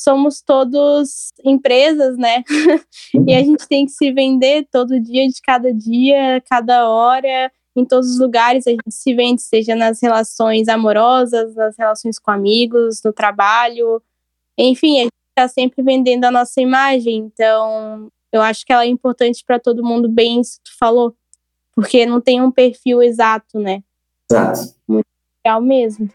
somos 0.02 0.42
todos 0.42 1.32
empresas, 1.44 2.16
né? 2.16 2.42
e 3.26 3.34
a 3.34 3.40
gente 3.40 3.66
tem 3.68 3.86
que 3.86 3.92
se 3.92 4.12
vender 4.12 4.66
todo 4.70 5.00
dia, 5.00 5.26
de 5.26 5.40
cada 5.42 5.72
dia, 5.72 6.42
cada 6.48 6.88
hora, 6.88 7.50
em 7.74 7.84
todos 7.84 8.10
os 8.10 8.18
lugares 8.18 8.66
a 8.66 8.70
gente 8.70 8.90
se 8.90 9.14
vende, 9.14 9.42
seja 9.42 9.74
nas 9.74 10.00
relações 10.02 10.68
amorosas, 10.68 11.54
nas 11.54 11.76
relações 11.76 12.18
com 12.18 12.30
amigos, 12.30 13.00
no 13.04 13.12
trabalho, 13.12 14.02
enfim, 14.58 14.98
a 14.98 15.02
gente 15.04 15.12
está 15.30 15.48
sempre 15.48 15.82
vendendo 15.82 16.24
a 16.24 16.30
nossa 16.30 16.60
imagem. 16.60 17.16
Então, 17.16 18.10
eu 18.32 18.42
acho 18.42 18.64
que 18.64 18.72
ela 18.72 18.84
é 18.84 18.88
importante 18.88 19.44
para 19.44 19.58
todo 19.58 19.84
mundo, 19.84 20.08
bem 20.08 20.40
isso 20.40 20.58
que 20.58 20.70
tu 20.70 20.78
falou, 20.78 21.14
porque 21.74 22.04
não 22.06 22.20
tem 22.20 22.40
um 22.40 22.50
perfil 22.50 23.02
exato, 23.02 23.58
né? 23.58 23.82
Exato. 24.30 24.74
Muito 24.86 25.06
legal 25.44 25.60
mesmo. 25.60 26.08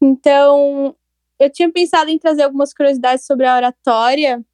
Então, 0.00 0.94
eu 1.38 1.50
tinha 1.50 1.70
pensado 1.70 2.10
em 2.10 2.18
trazer 2.18 2.42
algumas 2.42 2.72
curiosidades 2.72 3.26
sobre 3.26 3.46
a 3.46 3.56
oratória, 3.56 4.44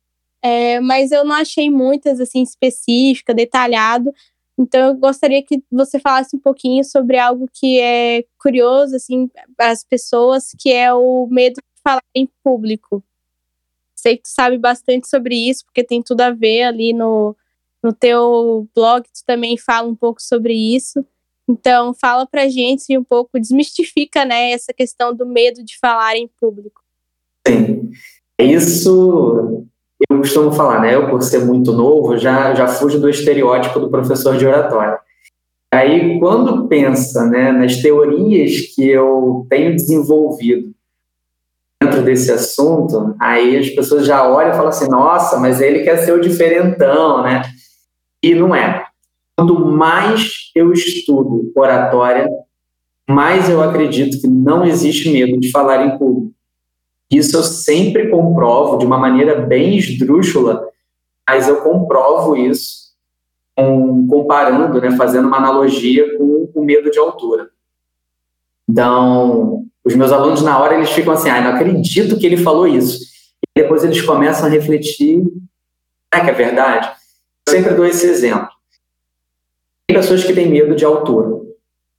é, 0.42 0.80
mas 0.80 1.10
eu 1.12 1.24
não 1.24 1.34
achei 1.34 1.70
muitas 1.70 2.20
assim 2.20 2.42
específicas, 2.42 3.34
detalhado. 3.34 4.12
Então, 4.58 4.88
eu 4.88 4.94
gostaria 4.94 5.42
que 5.42 5.62
você 5.70 5.98
falasse 5.98 6.36
um 6.36 6.38
pouquinho 6.38 6.84
sobre 6.84 7.18
algo 7.18 7.48
que 7.52 7.80
é 7.80 8.24
curioso 8.38 8.96
assim 8.96 9.28
para 9.56 9.70
as 9.70 9.82
pessoas, 9.84 10.54
que 10.58 10.72
é 10.72 10.92
o 10.94 11.26
medo 11.30 11.54
de 11.56 11.82
falar 11.82 12.02
em 12.14 12.28
público. 12.42 13.02
Sei 13.94 14.16
que 14.16 14.24
tu 14.24 14.28
sabe 14.28 14.58
bastante 14.58 15.08
sobre 15.08 15.34
isso, 15.34 15.64
porque 15.64 15.82
tem 15.82 16.02
tudo 16.02 16.20
a 16.20 16.30
ver 16.30 16.64
ali 16.64 16.92
no, 16.92 17.36
no 17.82 17.92
teu 17.92 18.68
blog, 18.74 19.04
tu 19.04 19.24
também 19.26 19.56
fala 19.56 19.88
um 19.88 19.96
pouco 19.96 20.22
sobre 20.22 20.54
isso. 20.54 21.04
Então, 21.48 21.92
fala 21.94 22.26
pra 22.26 22.48
gente 22.48 22.96
um 22.96 23.04
pouco, 23.04 23.38
desmistifica, 23.38 24.24
né, 24.24 24.52
essa 24.52 24.72
questão 24.72 25.14
do 25.14 25.26
medo 25.26 25.62
de 25.62 25.78
falar 25.78 26.16
em 26.16 26.28
público. 26.40 26.82
Sim. 27.46 27.90
Isso 28.38 29.66
eu 30.10 30.18
costumo 30.18 30.52
falar, 30.52 30.80
né? 30.80 30.94
Eu, 30.94 31.08
por 31.08 31.22
ser 31.22 31.44
muito 31.44 31.72
novo, 31.72 32.18
já, 32.18 32.54
já 32.54 32.66
fujo 32.66 32.98
do 32.98 33.08
estereótipo 33.08 33.78
do 33.78 33.90
professor 33.90 34.36
de 34.36 34.46
oratória. 34.46 34.98
Aí, 35.72 36.18
quando 36.18 36.68
pensa 36.68 37.26
né, 37.26 37.52
nas 37.52 37.76
teorias 37.76 38.60
que 38.74 38.88
eu 38.88 39.46
tenho 39.48 39.74
desenvolvido 39.74 40.72
dentro 41.82 42.02
desse 42.02 42.30
assunto, 42.30 43.14
aí 43.20 43.56
as 43.56 43.70
pessoas 43.70 44.06
já 44.06 44.26
olham 44.28 44.50
e 44.50 44.54
falam 44.54 44.68
assim: 44.68 44.88
nossa, 44.88 45.38
mas 45.38 45.60
ele 45.60 45.82
quer 45.82 45.98
ser 45.98 46.12
o 46.12 46.20
diferentão, 46.20 47.22
né? 47.22 47.42
E 48.22 48.34
não 48.34 48.54
é. 48.54 48.83
Quanto 49.36 49.58
mais 49.66 50.50
eu 50.54 50.72
estudo 50.72 51.52
oratória, 51.56 52.28
mais 53.08 53.48
eu 53.48 53.62
acredito 53.62 54.20
que 54.20 54.28
não 54.28 54.64
existe 54.64 55.10
medo 55.10 55.38
de 55.38 55.50
falar 55.50 55.84
em 55.84 55.98
público. 55.98 56.32
Isso 57.10 57.36
eu 57.36 57.42
sempre 57.42 58.08
comprovo 58.08 58.78
de 58.78 58.86
uma 58.86 58.98
maneira 58.98 59.40
bem 59.40 59.76
esdrúxula, 59.76 60.66
mas 61.28 61.48
eu 61.48 61.62
comprovo 61.62 62.36
isso 62.36 62.84
com, 63.56 64.06
comparando, 64.06 64.80
né, 64.80 64.96
fazendo 64.96 65.28
uma 65.28 65.36
analogia 65.36 66.16
com 66.16 66.50
o 66.54 66.64
medo 66.64 66.90
de 66.90 66.98
altura. 66.98 67.50
Então, 68.68 69.66
os 69.84 69.94
meus 69.94 70.10
alunos, 70.10 70.42
na 70.42 70.58
hora, 70.58 70.74
eles 70.74 70.90
ficam 70.90 71.12
assim, 71.12 71.28
ah, 71.28 71.40
não 71.40 71.54
acredito 71.54 72.18
que 72.18 72.26
ele 72.26 72.38
falou 72.38 72.66
isso. 72.66 73.00
E 73.42 73.62
depois 73.62 73.84
eles 73.84 74.00
começam 74.00 74.46
a 74.46 74.48
refletir, 74.48 75.22
é 76.12 76.20
que 76.20 76.30
é 76.30 76.32
verdade? 76.32 76.90
Eu 77.46 77.52
sempre 77.52 77.74
dou 77.74 77.84
esse 77.84 78.06
exemplo. 78.06 78.48
Tem 79.86 79.96
pessoas 79.96 80.24
que 80.24 80.32
têm 80.32 80.48
medo 80.48 80.74
de 80.74 80.84
altura. 80.84 81.44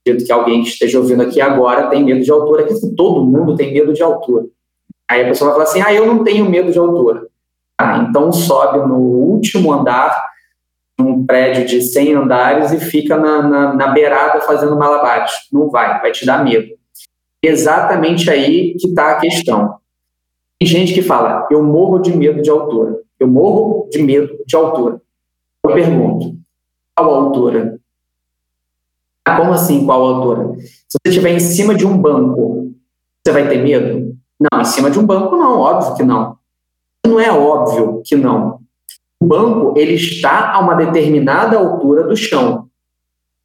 Acredito 0.00 0.26
que 0.26 0.32
alguém 0.32 0.62
que 0.62 0.68
esteja 0.68 0.98
ouvindo 0.98 1.22
aqui 1.22 1.40
agora 1.40 1.88
tem 1.88 2.04
medo 2.04 2.20
de 2.20 2.30
altura. 2.30 2.62
Acredito 2.62 2.88
que 2.88 2.94
todo 2.94 3.24
mundo 3.24 3.56
tem 3.56 3.72
medo 3.72 3.92
de 3.92 4.02
altura. 4.02 4.46
Aí 5.08 5.22
a 5.22 5.28
pessoa 5.28 5.50
vai 5.50 5.58
falar 5.58 5.70
assim: 5.70 5.82
ah, 5.82 5.94
eu 5.94 6.06
não 6.06 6.24
tenho 6.24 6.48
medo 6.48 6.72
de 6.72 6.78
altura. 6.78 7.26
Ah, 7.78 8.06
então 8.08 8.32
sobe 8.32 8.78
no 8.86 8.98
último 8.98 9.72
andar, 9.72 10.26
num 10.98 11.24
prédio 11.26 11.66
de 11.66 11.82
100 11.82 12.14
andares 12.14 12.72
e 12.72 12.80
fica 12.80 13.16
na, 13.16 13.42
na, 13.42 13.74
na 13.74 13.88
beirada 13.88 14.40
fazendo 14.40 14.76
malabares. 14.76 15.32
Não 15.52 15.68
vai, 15.68 16.00
vai 16.00 16.10
te 16.10 16.24
dar 16.24 16.42
medo. 16.42 16.74
Exatamente 17.42 18.30
aí 18.30 18.74
que 18.74 18.88
está 18.88 19.12
a 19.12 19.20
questão. 19.20 19.76
Tem 20.58 20.66
gente 20.66 20.94
que 20.94 21.02
fala: 21.02 21.46
eu 21.50 21.62
morro 21.62 21.98
de 21.98 22.16
medo 22.16 22.42
de 22.42 22.50
altura. 22.50 23.00
Eu 23.18 23.28
morro 23.28 23.88
de 23.90 24.02
medo 24.02 24.36
de 24.46 24.56
altura. 24.56 25.00
Eu 25.64 25.72
pergunto: 25.72 26.36
qual 26.96 27.14
altura? 27.14 27.75
Como 29.34 29.52
assim, 29.52 29.84
qual 29.84 30.02
altura? 30.02 30.56
Se 30.60 30.98
você 30.98 31.08
estiver 31.08 31.30
em 31.30 31.40
cima 31.40 31.74
de 31.74 31.84
um 31.84 31.98
banco, 31.98 32.72
você 33.24 33.32
vai 33.32 33.48
ter 33.48 33.58
medo? 33.58 34.16
Não, 34.38 34.60
em 34.60 34.64
cima 34.64 34.90
de 34.90 34.98
um 34.98 35.04
banco 35.04 35.36
não, 35.36 35.58
óbvio 35.58 35.96
que 35.96 36.02
não. 36.04 36.36
Não 37.04 37.18
é 37.18 37.32
óbvio 37.32 38.02
que 38.04 38.14
não. 38.14 38.60
O 39.20 39.26
banco 39.26 39.74
ele 39.76 39.94
está 39.94 40.52
a 40.52 40.60
uma 40.60 40.74
determinada 40.74 41.58
altura 41.58 42.04
do 42.04 42.16
chão. 42.16 42.68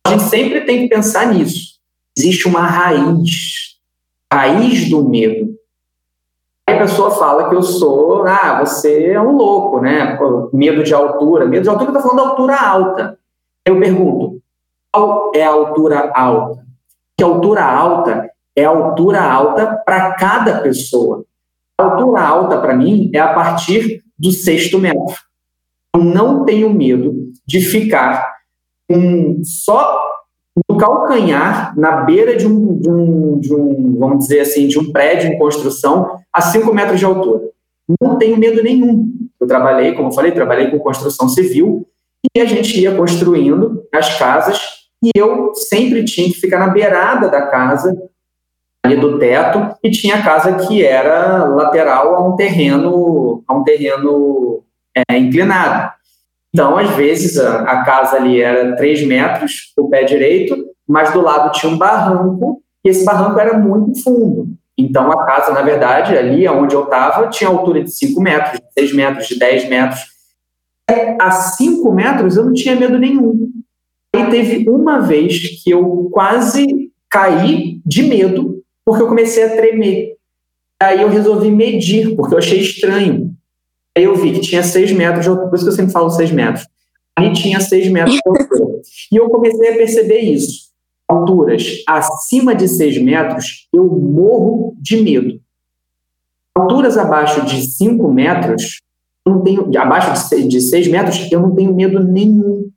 A 0.05 0.11
gente 0.11 0.23
sempre 0.23 0.61
tem 0.61 0.81
que 0.81 0.93
pensar 0.93 1.33
nisso. 1.33 1.79
Existe 2.17 2.47
uma 2.47 2.61
raiz, 2.61 3.77
raiz 4.31 4.89
do 4.89 5.07
medo. 5.07 5.55
Aí 6.67 6.75
a 6.75 6.79
pessoa 6.79 7.11
fala 7.11 7.49
que 7.49 7.55
eu 7.55 7.63
sou, 7.63 8.25
ah, 8.25 8.63
você 8.63 9.05
é 9.05 9.21
um 9.21 9.31
louco, 9.31 9.79
né? 9.79 10.19
medo 10.53 10.83
de 10.83 10.93
altura. 10.93 11.45
Medo 11.45 11.63
de 11.63 11.69
altura, 11.69 11.91
eu 11.91 11.97
estou 11.97 12.09
falando 12.09 12.23
de 12.23 12.29
altura 12.29 12.55
alta. 12.55 13.19
Eu 13.65 13.79
pergunto, 13.79 14.40
qual 14.91 15.31
é 15.33 15.43
a 15.43 15.49
altura 15.49 16.11
alta? 16.13 16.65
Que 17.17 17.23
altura 17.23 17.63
alta 17.63 18.29
é 18.55 18.65
a 18.65 18.69
altura 18.69 19.21
alta 19.21 19.81
para 19.85 20.13
cada 20.13 20.59
pessoa. 20.61 21.23
A 21.77 21.83
altura 21.83 22.21
alta, 22.21 22.59
para 22.59 22.75
mim, 22.75 23.09
é 23.13 23.19
a 23.19 23.33
partir 23.33 24.03
do 24.17 24.31
sexto 24.31 24.77
metro. 24.77 25.15
Eu 25.95 26.03
não 26.03 26.45
tenho 26.45 26.71
medo 26.73 27.31
de 27.45 27.61
ficar 27.61 28.35
um, 28.89 29.41
só 29.43 29.99
no 30.69 30.77
calcanhar, 30.77 31.77
na 31.77 32.01
beira 32.01 32.35
de 32.35 32.45
um, 32.45 32.79
de 32.79 32.89
um, 32.89 33.39
de 33.39 33.53
um, 33.53 33.97
vamos 33.97 34.19
dizer 34.19 34.41
assim, 34.41 34.67
de 34.67 34.77
um 34.77 34.91
prédio 34.91 35.31
em 35.31 35.37
construção 35.37 36.19
a 36.31 36.41
cinco 36.41 36.73
metros 36.73 36.99
de 36.99 37.05
altura. 37.05 37.41
Não 38.01 38.17
tenho 38.17 38.37
medo 38.37 38.61
nenhum. 38.61 39.09
Eu 39.39 39.47
trabalhei, 39.47 39.93
como 39.93 40.09
eu 40.09 40.13
falei, 40.13 40.31
trabalhei 40.31 40.69
com 40.69 40.79
construção 40.79 41.27
civil 41.27 41.87
e 42.35 42.39
a 42.39 42.45
gente 42.45 42.79
ia 42.79 42.95
construindo 42.95 43.83
as 43.91 44.17
casas 44.17 44.80
e 45.03 45.09
eu 45.15 45.53
sempre 45.55 46.03
tinha 46.03 46.27
que 46.27 46.39
ficar 46.39 46.59
na 46.59 46.67
beirada 46.67 47.29
da 47.29 47.47
casa 47.47 47.95
ali 48.83 48.95
do 48.95 49.17
teto 49.19 49.75
e 49.83 49.89
tinha 49.91 50.15
a 50.15 50.23
casa 50.23 50.55
que 50.67 50.83
era 50.83 51.45
lateral 51.45 52.15
a 52.15 52.27
um 52.27 52.35
terreno 52.35 53.43
a 53.47 53.53
um 53.55 53.63
terreno 53.63 54.63
é, 54.95 55.17
inclinado. 55.17 55.91
Então, 56.53 56.77
às 56.77 56.89
vezes, 56.91 57.39
a, 57.39 57.61
a, 57.61 57.83
casa 57.83 58.17
ali 58.17 58.41
era 58.41 58.75
3 58.75 59.07
metros 59.07 59.71
o 59.77 59.89
pé 59.89 60.03
direito, 60.03 60.55
mas 60.87 61.13
do 61.13 61.21
lado 61.21 61.51
tinha 61.53 61.71
um 61.71 61.77
barranco, 61.77 62.61
e 62.83 62.89
esse 62.89 63.05
barranco 63.05 63.39
era 63.39 63.57
muito 63.57 64.03
fundo. 64.03 64.47
Então, 64.77 65.11
a 65.11 65.25
casa, 65.25 65.53
na 65.53 65.61
verdade, 65.61 66.17
ali 66.17 66.47
onde 66.47 66.75
eu 66.75 66.83
estava, 66.83 67.27
tinha 67.27 67.49
altura 67.49 67.83
de 67.83 67.91
5 67.91 68.19
metros, 68.21 68.59
de 68.59 68.65
6 68.79 68.93
metros, 68.93 69.27
de 69.27 69.39
10 69.39 69.69
metros. 69.69 70.01
A 71.19 71.31
5 71.31 71.89
metros 71.93 72.35
eu 72.35 72.45
não 72.45 72.53
tinha 72.53 72.75
medo 72.75 72.99
nenhum. 72.99 73.49
Aí 74.15 74.29
teve 74.29 74.69
uma 74.69 74.99
vez 74.99 75.63
que 75.63 75.69
eu 75.69 76.09
quase 76.11 76.91
caí 77.09 77.81
de 77.85 78.03
medo 78.03 78.61
porque 78.85 79.03
eu 79.03 79.07
comecei 79.07 79.43
a 79.43 79.55
tremer. 79.55 80.15
Aí 80.81 81.01
eu 81.01 81.09
resolvi 81.09 81.51
medir, 81.51 82.15
porque 82.15 82.33
eu 82.33 82.39
achei 82.39 82.59
estranho. 82.59 83.33
Aí 83.95 84.03
eu 84.03 84.15
vi 84.15 84.33
que 84.33 84.41
tinha 84.41 84.63
seis 84.63 84.91
metros 84.91 85.23
de 85.23 85.29
altura, 85.29 85.47
por 85.47 85.55
isso 85.55 85.65
que 85.65 85.71
eu 85.71 85.75
sempre 85.75 85.91
falo 85.91 86.09
seis 86.09 86.31
metros. 86.31 86.67
Ali 87.15 87.33
tinha 87.33 87.59
seis 87.59 87.87
metros 87.89 88.15
de 88.15 88.21
altura. 88.25 88.81
E 89.11 89.15
eu 89.15 89.29
comecei 89.29 89.69
a 89.69 89.75
perceber 89.75 90.19
isso. 90.19 90.71
Alturas 91.07 91.83
acima 91.87 92.55
de 92.55 92.67
seis 92.67 92.97
metros, 92.97 93.67
eu 93.71 93.85
morro 93.85 94.75
de 94.79 95.01
medo. 95.01 95.39
Alturas 96.55 96.97
abaixo 96.97 97.45
de 97.45 97.61
cinco 97.61 98.11
metros, 98.11 98.81
não 99.25 99.41
tenho, 99.41 99.69
abaixo 99.77 100.31
de 100.47 100.61
seis 100.61 100.87
metros, 100.87 101.31
eu 101.31 101.41
não 101.41 101.53
tenho 101.53 101.75
medo 101.75 102.01
nenhum. 102.03 102.69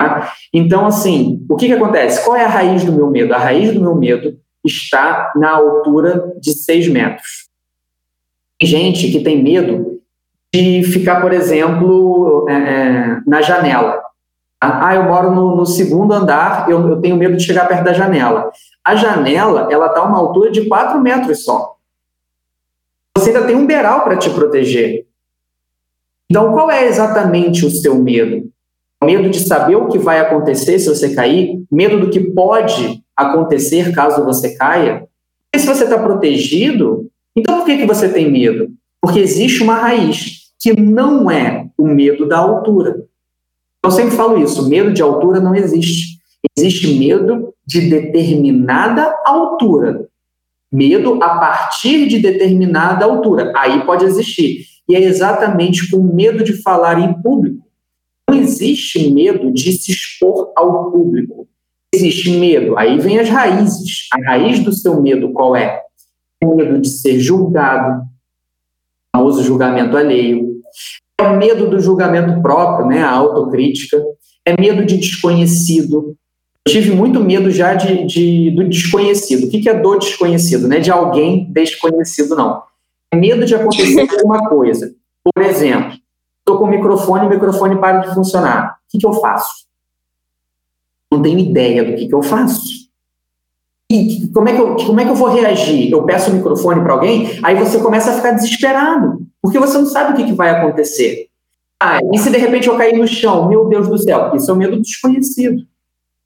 Tá? 0.00 0.32
Então, 0.50 0.86
assim, 0.86 1.44
o 1.46 1.56
que, 1.56 1.66
que 1.66 1.74
acontece? 1.74 2.24
Qual 2.24 2.34
é 2.34 2.42
a 2.42 2.48
raiz 2.48 2.82
do 2.82 2.92
meu 2.92 3.10
medo? 3.10 3.34
A 3.34 3.38
raiz 3.38 3.74
do 3.74 3.82
meu 3.82 3.94
medo 3.94 4.38
está 4.64 5.30
na 5.36 5.50
altura 5.50 6.32
de 6.40 6.54
6 6.54 6.88
metros. 6.88 7.50
Tem 8.58 8.66
gente 8.66 9.12
que 9.12 9.22
tem 9.22 9.42
medo 9.42 10.00
de 10.54 10.82
ficar, 10.84 11.20
por 11.20 11.34
exemplo, 11.34 12.46
é, 12.48 12.54
é, 12.54 13.20
na 13.26 13.42
janela. 13.42 14.00
Ah, 14.58 14.94
eu 14.94 15.04
moro 15.04 15.30
no, 15.30 15.56
no 15.56 15.66
segundo 15.66 16.14
andar, 16.14 16.68
eu, 16.70 16.88
eu, 16.88 17.00
tenho 17.00 17.16
medo 17.16 17.36
de 17.36 17.44
chegar 17.44 17.68
perto 17.68 17.84
da 17.84 17.92
janela. 17.92 18.50
A 18.82 18.96
janela, 18.96 19.68
ela 19.70 19.86
está 19.86 20.00
a 20.00 20.04
uma 20.04 20.18
altura 20.18 20.50
de 20.50 20.66
4 20.66 20.98
metros 20.98 21.44
só. 21.44 21.76
Você 23.16 23.30
ainda 23.30 23.46
tem 23.46 23.56
um 23.56 23.66
beiral 23.66 24.02
para 24.02 24.16
te 24.16 24.30
proteger. 24.30 25.06
Então, 26.30 26.52
qual 26.52 26.70
é 26.70 26.86
exatamente 26.86 27.66
o 27.66 27.70
seu 27.70 27.96
medo? 27.96 28.50
Medo 29.02 29.30
de 29.30 29.40
saber 29.40 29.76
o 29.76 29.88
que 29.88 29.98
vai 29.98 30.20
acontecer 30.20 30.78
se 30.78 30.88
você 30.88 31.14
cair? 31.14 31.64
Medo 31.70 31.98
do 31.98 32.10
que 32.10 32.20
pode 32.20 33.02
acontecer 33.16 33.94
caso 33.94 34.24
você 34.24 34.54
caia. 34.56 35.08
E 35.54 35.58
se 35.58 35.66
você 35.66 35.84
está 35.84 35.98
protegido, 35.98 37.10
então 37.34 37.58
por 37.58 37.66
que, 37.66 37.78
que 37.78 37.86
você 37.86 38.08
tem 38.08 38.30
medo? 38.30 38.68
Porque 39.00 39.18
existe 39.18 39.62
uma 39.62 39.74
raiz 39.74 40.50
que 40.60 40.78
não 40.78 41.30
é 41.30 41.66
o 41.78 41.86
medo 41.86 42.28
da 42.28 42.38
altura. 42.38 43.02
Eu 43.82 43.90
sempre 43.90 44.14
falo 44.14 44.38
isso: 44.42 44.68
medo 44.68 44.92
de 44.92 45.00
altura 45.00 45.40
não 45.40 45.54
existe. 45.54 46.20
Existe 46.56 46.98
medo 46.98 47.54
de 47.66 47.88
determinada 47.88 49.14
altura. 49.24 50.06
Medo 50.70 51.14
a 51.22 51.38
partir 51.38 52.06
de 52.06 52.18
determinada 52.18 53.06
altura. 53.06 53.52
Aí 53.56 53.84
pode 53.84 54.04
existir. 54.04 54.66
E 54.88 54.94
é 54.94 55.00
exatamente 55.00 55.90
com 55.90 56.02
medo 56.02 56.44
de 56.44 56.62
falar 56.62 57.00
em 57.00 57.12
público. 57.22 57.69
Não 58.30 58.40
existe 58.40 59.10
medo 59.10 59.52
de 59.52 59.72
se 59.72 59.92
expor 59.92 60.52
ao 60.56 60.90
público 60.90 61.48
existe 61.92 62.30
medo, 62.30 62.78
aí 62.78 62.98
vem 62.98 63.18
as 63.18 63.28
raízes. 63.28 64.06
A 64.12 64.30
raiz 64.30 64.60
do 64.60 64.72
seu 64.72 65.00
medo 65.00 65.32
qual 65.32 65.56
é? 65.56 65.82
é 66.42 66.46
medo 66.46 66.80
de 66.80 66.88
ser 66.88 67.18
julgado, 67.18 68.02
o 69.14 69.18
famoso 69.18 69.42
julgamento 69.42 69.96
alheio, 69.96 70.60
é 71.18 71.22
o 71.24 71.36
medo 71.36 71.68
do 71.68 71.80
julgamento 71.80 72.40
próprio, 72.40 72.86
né, 72.86 73.02
a 73.02 73.10
autocrítica, 73.10 74.02
é 74.46 74.58
medo 74.58 74.84
de 74.84 74.96
desconhecido. 74.96 76.16
Eu 76.66 76.72
tive 76.72 76.92
muito 76.92 77.20
medo 77.20 77.50
já 77.50 77.74
de, 77.74 78.06
de 78.06 78.50
do 78.52 78.68
desconhecido. 78.68 79.46
O 79.46 79.50
que, 79.50 79.60
que 79.60 79.68
é 79.68 79.74
do 79.74 79.98
desconhecido? 79.98 80.68
Não 80.68 80.76
é 80.76 80.80
de 80.80 80.90
alguém 80.90 81.50
desconhecido, 81.50 82.36
não. 82.36 82.62
É 83.12 83.16
medo 83.16 83.44
de 83.44 83.54
acontecer 83.54 84.08
alguma 84.16 84.48
coisa. 84.48 84.94
Por 85.34 85.42
exemplo, 85.42 85.98
estou 86.50 86.58
com 86.58 86.64
o 86.64 86.70
microfone 86.70 87.26
o 87.26 87.30
microfone 87.30 87.78
para 87.78 87.98
de 87.98 88.14
funcionar. 88.14 88.78
O 88.86 88.90
que, 88.90 88.98
que 88.98 89.06
eu 89.06 89.12
faço? 89.14 89.66
Não 91.10 91.22
tenho 91.22 91.38
ideia 91.38 91.84
do 91.84 91.94
que, 91.94 92.08
que 92.08 92.14
eu 92.14 92.22
faço. 92.22 92.80
E 93.90 94.28
como 94.28 94.48
é, 94.48 94.54
que 94.54 94.60
eu, 94.60 94.76
como 94.76 95.00
é 95.00 95.04
que 95.04 95.10
eu 95.10 95.16
vou 95.16 95.28
reagir? 95.28 95.90
Eu 95.90 96.04
peço 96.04 96.30
o 96.30 96.34
microfone 96.34 96.80
para 96.80 96.92
alguém, 96.92 97.40
aí 97.42 97.56
você 97.56 97.80
começa 97.80 98.12
a 98.12 98.14
ficar 98.14 98.30
desesperado, 98.32 99.26
porque 99.42 99.58
você 99.58 99.76
não 99.78 99.86
sabe 99.86 100.12
o 100.12 100.16
que, 100.16 100.26
que 100.26 100.32
vai 100.32 100.50
acontecer. 100.50 101.26
Ah, 101.80 101.98
e 102.12 102.18
se 102.18 102.30
de 102.30 102.36
repente 102.36 102.68
eu 102.68 102.76
cair 102.76 102.96
no 102.96 103.08
chão? 103.08 103.48
Meu 103.48 103.68
Deus 103.68 103.88
do 103.88 103.98
céu, 103.98 104.30
isso 104.36 104.48
é 104.50 104.54
o 104.54 104.56
medo 104.56 104.76
do 104.76 104.82
desconhecido. 104.82 105.64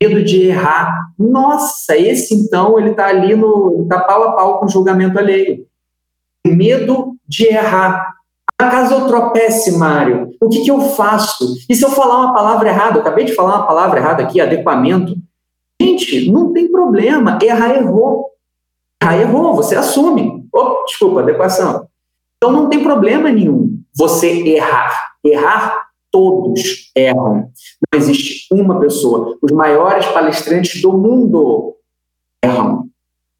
Medo 0.02 0.22
de 0.22 0.48
errar. 0.48 1.12
Nossa, 1.18 1.96
esse 1.96 2.34
então, 2.34 2.78
ele 2.78 2.90
está 2.90 3.06
ali 3.06 3.34
no. 3.34 3.82
está 3.82 4.00
pau 4.00 4.24
a 4.24 4.32
pau 4.32 4.58
com 4.58 4.66
o 4.66 4.68
julgamento 4.68 5.18
alheio. 5.18 5.64
Medo 6.46 7.16
de 7.26 7.46
errar. 7.46 8.13
Acaso 8.64 8.94
eu 8.94 9.06
tropece, 9.06 9.76
Mário, 9.76 10.30
o 10.40 10.48
que, 10.48 10.62
que 10.62 10.70
eu 10.70 10.80
faço? 10.80 11.54
E 11.68 11.74
se 11.74 11.84
eu 11.84 11.90
falar 11.90 12.18
uma 12.18 12.34
palavra 12.34 12.68
errada? 12.68 12.96
Eu 12.96 13.02
acabei 13.02 13.24
de 13.24 13.34
falar 13.34 13.56
uma 13.56 13.66
palavra 13.66 14.00
errada 14.00 14.22
aqui, 14.22 14.40
adequamento. 14.40 15.14
Gente, 15.80 16.30
não 16.30 16.52
tem 16.52 16.70
problema. 16.70 17.38
Errar, 17.42 17.76
errou. 17.76 18.30
Errar, 19.02 19.20
errou. 19.20 19.54
Você 19.54 19.76
assume. 19.76 20.46
Oh, 20.52 20.84
desculpa, 20.86 21.20
adequação. 21.20 21.86
Então 22.36 22.52
não 22.52 22.68
tem 22.68 22.82
problema 22.82 23.30
nenhum 23.30 23.78
você 23.94 24.28
errar. 24.48 25.14
Errar, 25.22 25.88
todos 26.10 26.90
erram. 26.96 27.50
Não 27.92 28.00
existe 28.00 28.46
uma 28.52 28.80
pessoa. 28.80 29.36
Os 29.42 29.52
maiores 29.52 30.06
palestrantes 30.06 30.80
do 30.80 30.92
mundo 30.92 31.74
erram. 32.42 32.88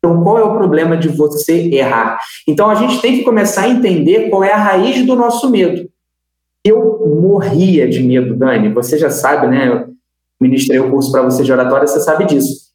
Então, 0.05 0.23
qual 0.23 0.39
é 0.39 0.43
o 0.43 0.53
problema 0.53 0.99
de 0.99 1.09
você 1.09 1.71
errar? 1.73 2.19
Então, 2.47 2.69
a 2.69 2.75
gente 2.75 3.01
tem 3.01 3.17
que 3.17 3.25
começar 3.25 3.63
a 3.63 3.69
entender 3.71 4.29
qual 4.29 4.45
é 4.45 4.53
a 4.53 4.59
raiz 4.59 5.03
do 5.07 5.17
nosso 5.17 5.49
medo. 5.49 5.89
Eu 6.63 7.19
morria 7.23 7.89
de 7.89 8.03
medo, 8.03 8.37
Dani. 8.37 8.69
Você 8.75 8.99
já 8.99 9.09
sabe, 9.09 9.47
né? 9.47 9.67
Eu 9.67 9.95
ministrei 10.39 10.79
o 10.79 10.91
curso 10.91 11.11
para 11.11 11.23
você 11.23 11.43
de 11.43 11.51
oratória, 11.51 11.87
você 11.87 12.01
sabe 12.01 12.27
disso. 12.27 12.67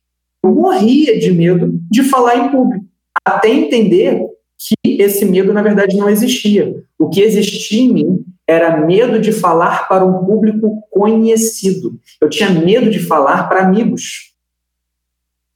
Eu 0.44 0.50
morria 0.50 1.20
de 1.20 1.32
medo 1.32 1.80
de 1.92 2.02
falar 2.02 2.36
em 2.36 2.50
público, 2.50 2.84
até 3.24 3.48
entender 3.48 4.26
que 4.58 5.00
esse 5.00 5.24
medo, 5.24 5.54
na 5.54 5.62
verdade, 5.62 5.98
não 5.98 6.10
existia. 6.10 6.82
O 6.98 7.10
que 7.10 7.22
existia 7.22 7.84
em 7.84 7.94
mim 7.94 8.26
era 8.48 8.84
medo 8.84 9.20
de 9.20 9.32
falar 9.32 9.88
para 9.88 10.04
um 10.04 10.26
público 10.26 10.82
conhecido. 10.90 11.96
Eu 12.20 12.28
tinha 12.28 12.50
medo 12.50 12.90
de 12.90 12.98
falar 12.98 13.48
para 13.48 13.62
amigos. 13.62 14.34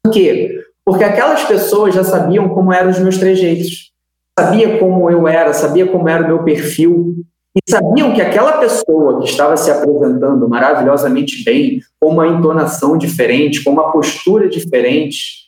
Por 0.03 0.11
quê? 0.11 0.59
Porque 0.85 1.03
aquelas 1.03 1.43
pessoas 1.43 1.95
já 1.95 2.03
sabiam 2.03 2.49
como 2.49 2.73
eram 2.73 2.89
os 2.89 2.99
meus 2.99 3.17
trejeitos, 3.17 3.91
sabia 4.37 4.77
como 4.77 5.09
eu 5.09 5.27
era, 5.27 5.53
sabia 5.53 5.87
como 5.87 6.09
era 6.09 6.23
o 6.23 6.27
meu 6.27 6.43
perfil, 6.43 7.15
e 7.55 7.71
sabiam 7.71 8.13
que 8.13 8.21
aquela 8.21 8.53
pessoa 8.53 9.19
que 9.19 9.29
estava 9.29 9.55
se 9.55 9.69
apresentando 9.69 10.49
maravilhosamente 10.49 11.43
bem, 11.43 11.81
com 11.99 12.09
uma 12.09 12.27
entonação 12.27 12.97
diferente, 12.97 13.63
com 13.63 13.71
uma 13.71 13.91
postura 13.91 14.49
diferente, 14.49 15.43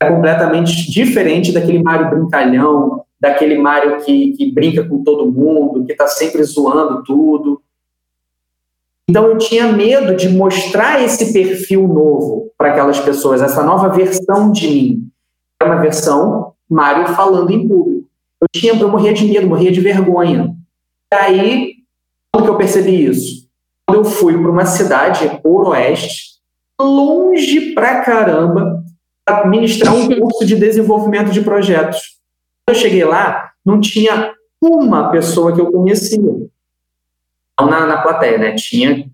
é 0.00 0.10
completamente 0.10 0.90
diferente 0.90 1.52
daquele 1.52 1.82
Mário 1.82 2.10
brincalhão, 2.10 3.04
daquele 3.20 3.56
Mário 3.58 4.04
que, 4.04 4.32
que 4.32 4.50
brinca 4.52 4.84
com 4.84 5.02
todo 5.02 5.30
mundo, 5.30 5.84
que 5.84 5.92
está 5.92 6.06
sempre 6.06 6.42
zoando 6.42 7.02
tudo. 7.04 7.60
Então 9.08 9.26
eu 9.26 9.38
tinha 9.38 9.72
medo 9.72 10.14
de 10.14 10.28
mostrar 10.28 11.02
esse 11.02 11.32
perfil 11.32 11.88
novo 11.88 12.52
para 12.58 12.72
aquelas 12.72 13.00
pessoas, 13.00 13.40
essa 13.40 13.62
nova 13.62 13.88
versão 13.88 14.52
de 14.52 14.68
mim. 14.68 15.10
É 15.60 15.64
uma 15.64 15.80
versão 15.80 16.52
Mário 16.68 17.08
falando 17.14 17.50
em 17.50 17.66
público. 17.66 18.06
Eu 18.40 18.46
tinha, 18.52 18.74
eu 18.74 18.88
morria 18.88 19.14
de 19.14 19.24
medo, 19.24 19.48
morria 19.48 19.72
de 19.72 19.80
vergonha. 19.80 20.54
E 21.12 21.16
aí, 21.16 21.74
quando 22.30 22.44
que 22.44 22.50
eu 22.50 22.58
percebi 22.58 23.06
isso? 23.06 23.48
Quando 23.86 24.00
eu 24.00 24.04
fui 24.04 24.38
para 24.38 24.50
uma 24.50 24.66
cidade 24.66 25.40
oeste, 25.42 26.38
longe 26.78 27.72
pra 27.72 28.02
caramba, 28.02 28.84
para 29.24 29.46
ministrar 29.46 29.94
um 29.94 30.06
curso 30.20 30.44
de 30.44 30.56
desenvolvimento 30.56 31.30
de 31.30 31.40
projetos. 31.40 32.18
Quando 32.66 32.76
eu 32.76 32.82
cheguei 32.82 33.04
lá, 33.04 33.50
não 33.64 33.80
tinha 33.80 34.34
uma 34.62 35.10
pessoa 35.10 35.54
que 35.54 35.60
eu 35.60 35.72
conhecia 35.72 36.48
na, 37.66 37.86
na 37.86 37.98
plateia, 37.98 38.38
né? 38.38 38.54
Tinha 38.54 39.06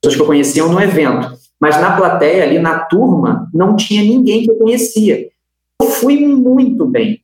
pessoas 0.00 0.16
que 0.16 0.22
eu 0.22 0.26
conhecia 0.26 0.64
no 0.64 0.80
evento, 0.80 1.32
mas 1.60 1.80
na 1.80 1.96
plateia, 1.96 2.42
ali 2.42 2.58
na 2.58 2.80
turma, 2.80 3.48
não 3.54 3.76
tinha 3.76 4.02
ninguém 4.02 4.42
que 4.42 4.50
eu 4.50 4.56
conhecia. 4.56 5.28
Eu 5.80 5.86
fui 5.88 6.18
muito 6.26 6.84
bem. 6.86 7.20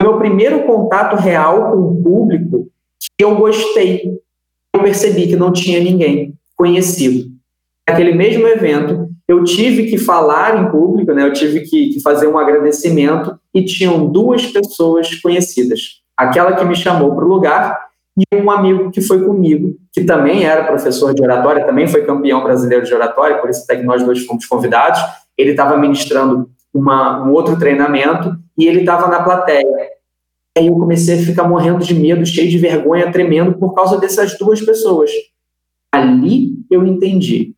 Foi 0.00 0.08
meu 0.08 0.18
primeiro 0.18 0.64
contato 0.64 1.16
real 1.16 1.72
com 1.72 1.78
o 1.78 2.02
público 2.02 2.68
que 3.18 3.24
eu 3.24 3.36
gostei. 3.36 4.18
Eu 4.74 4.82
percebi 4.82 5.26
que 5.26 5.36
não 5.36 5.52
tinha 5.52 5.80
ninguém 5.80 6.34
conhecido. 6.56 7.30
Naquele 7.88 8.12
mesmo 8.12 8.46
evento, 8.46 9.08
eu 9.26 9.44
tive 9.44 9.90
que 9.90 9.98
falar 9.98 10.58
em 10.58 10.70
público, 10.70 11.12
né? 11.12 11.24
eu 11.24 11.32
tive 11.32 11.60
que, 11.60 11.94
que 11.94 12.00
fazer 12.00 12.26
um 12.26 12.38
agradecimento 12.38 13.38
e 13.54 13.64
tinham 13.64 14.10
duas 14.10 14.46
pessoas 14.46 15.14
conhecidas. 15.16 16.02
Aquela 16.16 16.54
que 16.54 16.64
me 16.64 16.76
chamou 16.76 17.14
para 17.14 17.24
o 17.24 17.28
lugar 17.28 17.91
e 18.16 18.36
um 18.36 18.50
amigo 18.50 18.90
que 18.90 19.00
foi 19.00 19.24
comigo, 19.24 19.76
que 19.90 20.04
também 20.04 20.44
era 20.44 20.64
professor 20.64 21.14
de 21.14 21.22
oratória, 21.22 21.64
também 21.64 21.88
foi 21.88 22.04
campeão 22.04 22.42
brasileiro 22.42 22.84
de 22.84 22.92
oratória, 22.92 23.38
por 23.38 23.48
isso 23.48 23.62
até 23.64 23.76
que 23.76 23.84
nós 23.84 24.04
dois 24.04 24.24
fomos 24.26 24.44
convidados. 24.44 25.00
Ele 25.36 25.52
estava 25.52 25.78
ministrando 25.78 26.50
uma, 26.74 27.26
um 27.26 27.32
outro 27.32 27.58
treinamento 27.58 28.36
e 28.56 28.66
ele 28.66 28.80
estava 28.80 29.08
na 29.08 29.22
plateia. 29.22 29.66
Aí 30.56 30.66
eu 30.66 30.74
comecei 30.74 31.18
a 31.18 31.24
ficar 31.24 31.48
morrendo 31.48 31.82
de 31.82 31.94
medo, 31.94 32.26
cheio 32.26 32.50
de 32.50 32.58
vergonha, 32.58 33.10
tremendo 33.10 33.54
por 33.54 33.72
causa 33.74 33.98
dessas 33.98 34.36
duas 34.38 34.60
pessoas. 34.60 35.10
Ali 35.90 36.52
eu 36.70 36.86
entendi. 36.86 37.54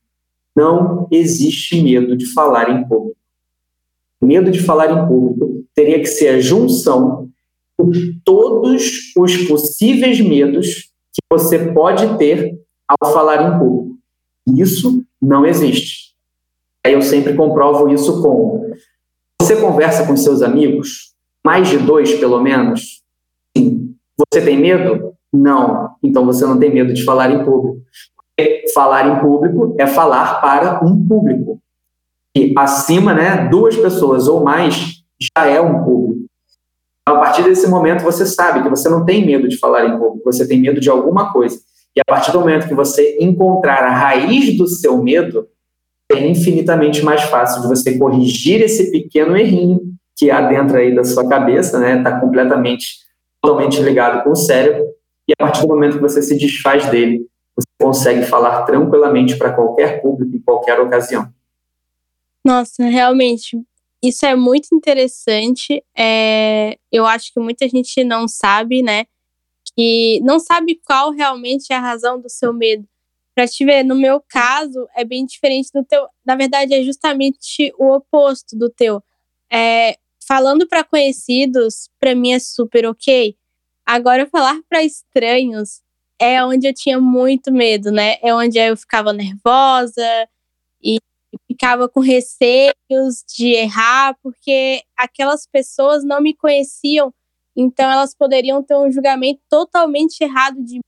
Não 0.54 1.08
existe 1.10 1.82
medo 1.82 2.16
de 2.16 2.32
falar 2.32 2.70
em 2.70 2.86
público. 2.86 3.16
Medo 4.22 4.52
de 4.52 4.62
falar 4.62 4.90
em 4.92 5.08
público 5.08 5.64
teria 5.74 5.98
que 5.98 6.06
ser 6.06 6.28
a 6.28 6.40
junção 6.40 7.28
todos 8.24 9.12
os 9.16 9.36
possíveis 9.48 10.20
medos 10.20 10.90
que 11.12 11.22
você 11.30 11.72
pode 11.72 12.16
ter 12.18 12.58
ao 12.88 13.12
falar 13.12 13.42
em 13.42 13.58
público. 13.58 13.98
Isso 14.56 15.04
não 15.20 15.46
existe. 15.46 16.14
Eu 16.84 17.00
sempre 17.00 17.34
comprovo 17.34 17.88
isso 17.88 18.22
com 18.22 18.74
você 19.40 19.56
conversa 19.56 20.06
com 20.06 20.16
seus 20.16 20.40
amigos, 20.40 21.12
mais 21.44 21.68
de 21.68 21.76
dois 21.76 22.14
pelo 22.14 22.40
menos. 22.40 23.02
Sim. 23.56 23.94
Você 24.16 24.40
tem 24.42 24.58
medo? 24.58 25.12
Não. 25.32 25.96
Então 26.02 26.24
você 26.24 26.46
não 26.46 26.58
tem 26.58 26.72
medo 26.72 26.94
de 26.94 27.04
falar 27.04 27.30
em 27.30 27.44
público. 27.44 27.82
Falar 28.72 29.06
em 29.06 29.20
público 29.20 29.76
é 29.78 29.86
falar 29.86 30.40
para 30.40 30.84
um 30.84 31.06
público. 31.06 31.60
E 32.34 32.54
acima, 32.56 33.12
né, 33.14 33.48
duas 33.48 33.76
pessoas 33.76 34.26
ou 34.26 34.42
mais 34.42 35.04
já 35.20 35.46
é 35.46 35.60
um 35.60 35.84
público. 35.84 36.24
A 37.06 37.14
partir 37.16 37.42
desse 37.42 37.68
momento, 37.68 38.02
você 38.02 38.24
sabe 38.24 38.62
que 38.62 38.68
você 38.68 38.88
não 38.88 39.04
tem 39.04 39.24
medo 39.24 39.46
de 39.46 39.58
falar 39.58 39.84
em 39.84 39.98
público, 39.98 40.24
você 40.24 40.48
tem 40.48 40.60
medo 40.60 40.80
de 40.80 40.88
alguma 40.88 41.32
coisa. 41.32 41.58
E 41.94 42.00
a 42.00 42.04
partir 42.04 42.32
do 42.32 42.40
momento 42.40 42.66
que 42.66 42.74
você 42.74 43.18
encontrar 43.20 43.84
a 43.84 43.90
raiz 43.90 44.56
do 44.56 44.66
seu 44.66 45.02
medo, 45.02 45.46
é 46.10 46.26
infinitamente 46.26 47.02
mais 47.04 47.22
fácil 47.24 47.62
de 47.62 47.68
você 47.68 47.98
corrigir 47.98 48.62
esse 48.62 48.90
pequeno 48.90 49.36
errinho 49.36 49.80
que 50.16 50.30
há 50.30 50.40
dentro 50.48 50.76
aí 50.76 50.94
da 50.94 51.04
sua 51.04 51.28
cabeça, 51.28 51.78
né? 51.78 51.98
Está 51.98 52.20
completamente, 52.20 52.86
totalmente 53.42 53.80
ligado 53.80 54.24
com 54.24 54.30
o 54.30 54.36
cérebro. 54.36 54.84
E 55.28 55.32
a 55.32 55.36
partir 55.36 55.62
do 55.62 55.68
momento 55.68 55.96
que 55.96 56.02
você 56.02 56.22
se 56.22 56.36
desfaz 56.38 56.88
dele, 56.88 57.26
você 57.56 57.68
consegue 57.80 58.22
falar 58.24 58.62
tranquilamente 58.62 59.36
para 59.36 59.52
qualquer 59.52 60.00
público, 60.00 60.34
em 60.34 60.40
qualquer 60.40 60.80
ocasião. 60.80 61.28
Nossa, 62.44 62.84
realmente, 62.84 63.58
isso 64.04 64.26
é 64.26 64.34
muito 64.36 64.68
interessante. 64.72 65.82
É, 65.96 66.78
eu 66.92 67.06
acho 67.06 67.32
que 67.32 67.40
muita 67.40 67.68
gente 67.68 68.04
não 68.04 68.28
sabe, 68.28 68.82
né? 68.82 69.06
Que 69.74 70.20
não 70.22 70.38
sabe 70.38 70.80
qual 70.84 71.10
realmente 71.10 71.72
é 71.72 71.76
a 71.76 71.80
razão 71.80 72.20
do 72.20 72.28
seu 72.28 72.52
medo. 72.52 72.86
Para 73.34 73.48
te 73.48 73.64
ver, 73.64 73.82
no 73.82 73.96
meu 73.96 74.22
caso, 74.28 74.86
é 74.94 75.04
bem 75.04 75.24
diferente 75.26 75.70
do 75.74 75.84
teu. 75.84 76.06
Na 76.24 76.36
verdade, 76.36 76.74
é 76.74 76.82
justamente 76.82 77.72
o 77.78 77.92
oposto 77.92 78.56
do 78.56 78.70
teu. 78.70 79.02
É, 79.50 79.96
falando 80.26 80.68
para 80.68 80.84
conhecidos, 80.84 81.88
para 81.98 82.14
mim 82.14 82.32
é 82.32 82.38
super 82.38 82.86
ok. 82.86 83.36
Agora, 83.84 84.26
falar 84.26 84.60
para 84.68 84.84
estranhos 84.84 85.82
é 86.18 86.44
onde 86.44 86.68
eu 86.68 86.74
tinha 86.74 87.00
muito 87.00 87.52
medo, 87.52 87.90
né? 87.90 88.16
É 88.22 88.34
onde 88.34 88.58
eu 88.58 88.76
ficava 88.76 89.12
nervosa, 89.12 90.02
ficava 91.54 91.88
com 91.88 92.00
receios 92.00 93.24
de 93.36 93.52
errar, 93.52 94.16
porque 94.20 94.82
aquelas 94.96 95.46
pessoas 95.46 96.04
não 96.04 96.20
me 96.20 96.34
conheciam 96.34 97.14
Então 97.56 97.88
elas 97.88 98.12
poderiam 98.14 98.62
ter 98.62 98.76
um 98.76 98.90
julgamento 98.90 99.40
totalmente 99.48 100.20
errado 100.20 100.60
de 100.62 100.74
mim. 100.74 100.80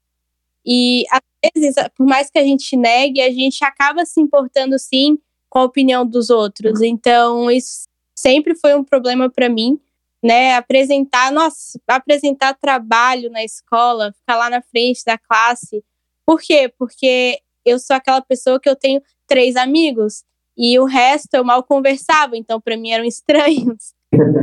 E 0.64 1.04
às 1.12 1.20
vezes, 1.54 1.76
por 1.96 2.04
mais 2.04 2.28
que 2.28 2.40
a 2.40 2.42
gente 2.42 2.76
negue, 2.76 3.20
a 3.20 3.30
gente 3.30 3.64
acaba 3.64 4.04
se 4.04 4.20
importando 4.20 4.76
sim 4.78 5.16
com 5.48 5.60
a 5.60 5.64
opinião 5.64 6.04
dos 6.04 6.28
outros. 6.28 6.82
Então 6.82 7.48
isso 7.48 7.84
sempre 8.18 8.56
foi 8.56 8.74
um 8.74 8.82
problema 8.82 9.30
para 9.30 9.48
mim, 9.48 9.78
né? 10.20 10.56
Apresentar, 10.56 11.30
nossa, 11.30 11.78
apresentar 11.86 12.54
trabalho 12.54 13.30
na 13.30 13.44
escola, 13.44 14.12
ficar 14.12 14.36
lá 14.36 14.50
na 14.50 14.60
frente 14.60 15.04
da 15.06 15.16
classe. 15.16 15.84
Por 16.26 16.40
quê? 16.40 16.72
Porque 16.76 17.40
eu 17.64 17.78
sou 17.78 17.94
aquela 17.94 18.20
pessoa 18.20 18.58
que 18.58 18.68
eu 18.68 18.74
tenho 18.74 19.00
três 19.28 19.54
amigos 19.54 20.24
e 20.56 20.78
o 20.78 20.84
resto 20.84 21.34
eu 21.34 21.44
mal 21.44 21.62
conversava, 21.62 22.36
então 22.36 22.60
para 22.60 22.76
mim 22.76 22.90
eram 22.90 23.04
estranhos. 23.06 23.94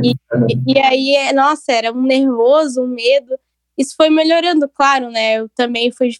E, 0.02 0.14
e 0.74 0.78
aí, 0.78 1.32
nossa, 1.32 1.72
era 1.72 1.92
um 1.92 2.02
nervoso, 2.02 2.82
um 2.82 2.86
medo. 2.86 3.38
Isso 3.76 3.94
foi 3.96 4.08
melhorando, 4.10 4.68
claro, 4.68 5.10
né? 5.10 5.38
Eu 5.38 5.48
também 5.48 5.90
fui, 5.90 6.10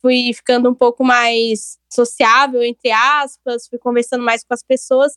fui 0.00 0.32
ficando 0.32 0.70
um 0.70 0.74
pouco 0.74 1.02
mais 1.02 1.78
sociável, 1.90 2.62
entre 2.62 2.92
aspas, 2.92 3.66
fui 3.66 3.78
conversando 3.78 4.22
mais 4.22 4.44
com 4.44 4.54
as 4.54 4.62
pessoas. 4.62 5.14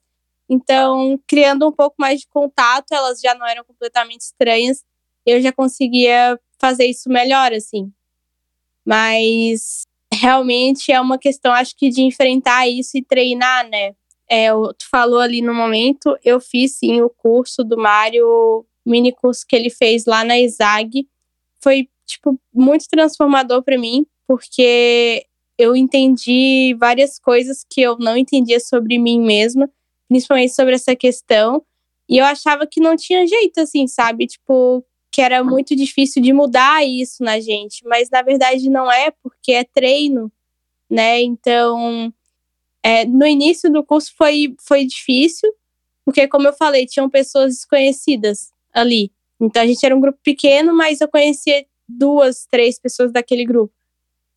Então, 0.49 1.19
criando 1.27 1.67
um 1.67 1.71
pouco 1.71 1.95
mais 1.99 2.21
de 2.21 2.27
contato, 2.27 2.91
elas 2.91 3.19
já 3.19 3.35
não 3.35 3.45
eram 3.45 3.63
completamente 3.63 4.21
estranhas. 4.21 4.83
Eu 5.25 5.41
já 5.41 5.51
conseguia 5.51 6.39
fazer 6.59 6.85
isso 6.85 7.09
melhor, 7.09 7.51
assim. 7.53 7.91
Mas 8.83 9.83
realmente 10.13 10.91
é 10.91 11.01
uma 11.01 11.17
questão, 11.17 11.51
acho 11.51 11.75
que, 11.75 11.89
de 11.89 12.01
enfrentar 12.01 12.67
isso 12.67 12.97
e 12.97 13.03
treinar, 13.03 13.67
né? 13.67 13.93
É, 14.29 14.49
tu 14.51 14.89
falou 14.89 15.19
ali 15.19 15.41
no 15.41 15.53
momento, 15.53 16.17
eu 16.23 16.39
fiz 16.39 16.77
sim 16.77 17.01
o 17.01 17.09
curso 17.09 17.63
do 17.63 17.77
Mário, 17.77 18.65
mini 18.85 19.11
curso 19.11 19.45
que 19.47 19.55
ele 19.55 19.69
fez 19.69 20.05
lá 20.05 20.23
na 20.23 20.39
ESAG. 20.39 21.07
Foi, 21.61 21.87
tipo, 22.05 22.39
muito 22.53 22.87
transformador 22.89 23.63
para 23.63 23.77
mim, 23.77 24.05
porque 24.27 25.25
eu 25.57 25.75
entendi 25.75 26.75
várias 26.79 27.19
coisas 27.19 27.65
que 27.69 27.81
eu 27.81 27.97
não 27.97 28.17
entendia 28.17 28.59
sobre 28.59 28.97
mim 28.97 29.19
mesma, 29.21 29.69
principalmente 30.07 30.53
sobre 30.53 30.75
essa 30.75 30.95
questão. 30.95 31.63
E 32.07 32.17
eu 32.17 32.25
achava 32.25 32.67
que 32.67 32.79
não 32.79 32.95
tinha 32.95 33.25
jeito, 33.25 33.59
assim, 33.59 33.87
sabe? 33.87 34.27
Tipo, 34.27 34.85
que 35.11 35.21
era 35.21 35.43
muito 35.43 35.75
difícil 35.75 36.21
de 36.21 36.33
mudar 36.33 36.85
isso 36.85 37.23
na 37.23 37.39
gente, 37.39 37.85
mas 37.87 38.09
na 38.09 38.21
verdade 38.21 38.69
não 38.69 38.91
é, 38.91 39.11
porque 39.23 39.53
é 39.53 39.63
treino, 39.63 40.29
né? 40.89 41.21
Então, 41.21 42.13
é, 42.85 43.03
no 43.03 43.25
início 43.25 43.71
do 43.71 43.83
curso 43.83 44.13
foi, 44.15 44.55
foi 44.59 44.85
difícil, 44.85 45.51
porque, 46.05 46.27
como 46.27 46.47
eu 46.47 46.53
falei, 46.53 46.85
tinham 46.85 47.09
pessoas 47.09 47.55
desconhecidas 47.55 48.51
ali. 48.71 49.11
Então, 49.41 49.63
a 49.63 49.65
gente 49.65 49.83
era 49.83 49.95
um 49.95 49.99
grupo 49.99 50.19
pequeno, 50.23 50.71
mas 50.71 51.01
eu 51.01 51.07
conhecia 51.07 51.65
duas, 51.89 52.45
três 52.45 52.77
pessoas 52.77 53.11
daquele 53.11 53.43
grupo. 53.43 53.73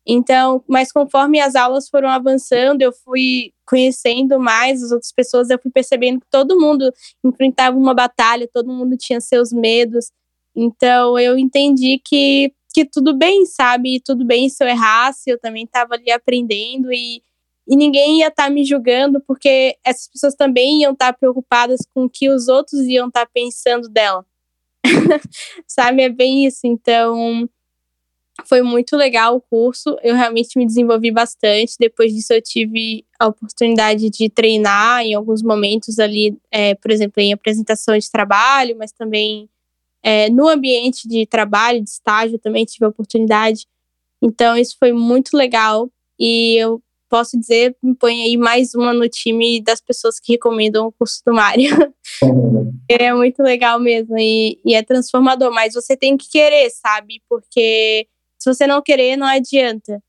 Então, 0.03 0.63
mas 0.67 0.91
conforme 0.91 1.39
as 1.39 1.53
aulas 1.53 1.87
foram 1.87 2.09
avançando, 2.09 2.81
eu 2.81 2.91
fui 2.91 3.53
conhecendo 3.67 4.39
mais 4.39 4.81
as 4.81 4.91
outras 4.91 5.11
pessoas, 5.11 5.51
eu 5.51 5.59
fui 5.59 5.69
percebendo 5.69 6.19
que 6.19 6.27
todo 6.31 6.59
mundo 6.59 6.91
enfrentava 7.23 7.77
uma 7.77 7.93
batalha, 7.93 8.49
todo 8.51 8.73
mundo 8.73 8.97
tinha 8.97 9.21
seus 9.21 9.53
medos. 9.53 10.11
Então, 10.55 11.19
eu 11.19 11.37
entendi 11.37 12.01
que, 12.03 12.51
que 12.73 12.83
tudo 12.83 13.15
bem, 13.15 13.45
sabe? 13.45 14.01
Tudo 14.03 14.25
bem 14.25 14.49
se 14.49 14.63
eu 14.63 14.67
errasse, 14.67 15.29
eu 15.29 15.39
também 15.39 15.65
estava 15.65 15.93
ali 15.93 16.09
aprendendo 16.09 16.91
e 16.91 17.21
e 17.69 17.75
ninguém 17.75 18.19
ia 18.19 18.29
estar 18.29 18.45
tá 18.45 18.49
me 18.49 18.65
julgando 18.65 19.21
porque 19.21 19.77
essas 19.85 20.07
pessoas 20.07 20.33
também 20.33 20.81
iam 20.81 20.93
estar 20.93 21.13
tá 21.13 21.17
preocupadas 21.17 21.81
com 21.93 22.05
o 22.05 22.09
que 22.09 22.27
os 22.27 22.47
outros 22.47 22.81
iam 22.87 23.09
estar 23.09 23.27
tá 23.27 23.31
pensando 23.31 23.87
dela. 23.87 24.25
Sabe, 25.67 26.01
é 26.01 26.09
bem 26.09 26.47
isso. 26.47 26.61
Então, 26.65 27.47
foi 28.45 28.63
muito 28.63 28.97
legal 28.97 29.35
o 29.35 29.41
curso. 29.41 29.95
Eu 30.01 30.15
realmente 30.15 30.57
me 30.57 30.65
desenvolvi 30.65 31.11
bastante. 31.11 31.75
Depois 31.79 32.11
disso, 32.11 32.33
eu 32.33 32.41
tive 32.41 33.05
a 33.19 33.27
oportunidade 33.27 34.09
de 34.09 34.29
treinar 34.31 35.03
em 35.03 35.13
alguns 35.13 35.43
momentos 35.43 35.99
ali, 35.99 36.35
é, 36.49 36.73
por 36.73 36.89
exemplo, 36.89 37.21
em 37.21 37.33
apresentação 37.33 37.95
de 37.95 38.09
trabalho, 38.09 38.75
mas 38.79 38.91
também 38.91 39.47
é, 40.01 40.27
no 40.27 40.47
ambiente 40.47 41.07
de 41.07 41.27
trabalho, 41.27 41.83
de 41.83 41.89
estágio, 41.91 42.39
também 42.39 42.65
tive 42.65 42.85
a 42.85 42.89
oportunidade. 42.89 43.67
Então, 44.19 44.57
isso 44.57 44.75
foi 44.79 44.91
muito 44.91 45.37
legal. 45.37 45.87
E 46.19 46.55
eu 46.57 46.81
posso 47.09 47.39
dizer, 47.39 47.75
me 47.81 47.95
põe 47.95 48.21
aí 48.21 48.37
mais 48.37 48.73
uma 48.75 48.93
no 48.93 49.09
time 49.09 49.61
das 49.61 49.81
pessoas 49.81 50.19
que 50.19 50.33
recomendam 50.33 50.87
o 50.87 50.91
curso 50.91 51.21
do 51.25 51.33
Mário. 51.33 51.69
Uhum. 52.23 52.79
é 52.89 53.13
muito 53.13 53.41
legal 53.41 53.79
mesmo 53.79 54.17
e, 54.17 54.59
e, 54.65 54.75
é 54.75 54.83
transformador, 54.83 55.51
mas 55.51 55.73
você 55.73 55.97
tem 55.97 56.15
que 56.15 56.29
querer, 56.29 56.69
sabe? 56.69 57.21
Porque 57.27 58.07
se 58.37 58.53
você 58.53 58.67
não 58.67 58.81
querer, 58.81 59.17
não 59.17 59.27
adianta. 59.27 60.01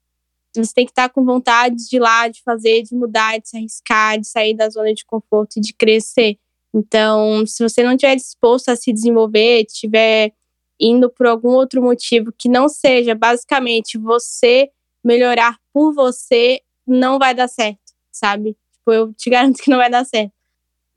Você 0.57 0.73
tem 0.75 0.85
que 0.85 0.91
estar 0.91 1.09
com 1.09 1.25
vontade 1.25 1.77
de 1.77 1.97
ir 1.97 2.01
lá, 2.01 2.27
de 2.29 2.43
fazer, 2.43 2.83
de 2.83 2.95
mudar, 2.95 3.39
de 3.39 3.49
se 3.49 3.57
arriscar, 3.57 4.19
de 4.19 4.29
sair 4.29 4.55
da 4.55 4.69
zona 4.69 4.93
de 4.93 5.05
conforto 5.05 5.59
e 5.59 5.61
de 5.61 5.73
crescer. 5.73 6.39
Então, 6.75 7.47
se 7.47 7.63
você 7.63 7.83
não 7.83 7.93
estiver 7.93 8.17
disposto 8.17 8.69
a 8.69 8.77
se 8.77 8.93
desenvolver, 8.93 9.65
estiver 9.67 10.33
indo 10.81 11.11
por 11.11 11.27
algum 11.27 11.51
outro 11.51 11.83
motivo 11.83 12.33
que 12.37 12.49
não 12.49 12.69
seja 12.69 13.15
basicamente 13.15 13.99
você 13.99 14.71
melhorar 15.05 15.59
por 15.73 15.95
você, 15.95 16.61
não 16.87 17.18
vai 17.18 17.35
dar 17.35 17.49
certo, 17.49 17.81
sabe? 18.11 18.57
Tipo, 18.72 18.93
eu 18.93 19.12
te 19.12 19.31
garanto 19.31 19.59
que 19.62 19.70
não 19.70 19.78
vai 19.78 19.91
dar 19.91 20.05
certo. 20.05 20.33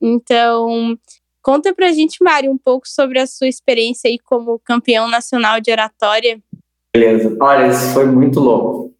Então, 0.01 0.97
conta 1.41 1.73
pra 1.73 1.91
gente, 1.91 2.23
Mário, 2.23 2.51
um 2.51 2.57
pouco 2.57 2.88
sobre 2.88 3.19
a 3.19 3.27
sua 3.27 3.47
experiência 3.47 4.09
aí 4.09 4.19
como 4.19 4.59
campeão 4.59 5.09
nacional 5.09 5.61
de 5.61 5.71
oratória. 5.71 6.41
Beleza. 6.93 7.36
Olha, 7.39 7.67
isso 7.67 7.93
foi 7.93 8.05
muito 8.05 8.39
louco. 8.39 8.93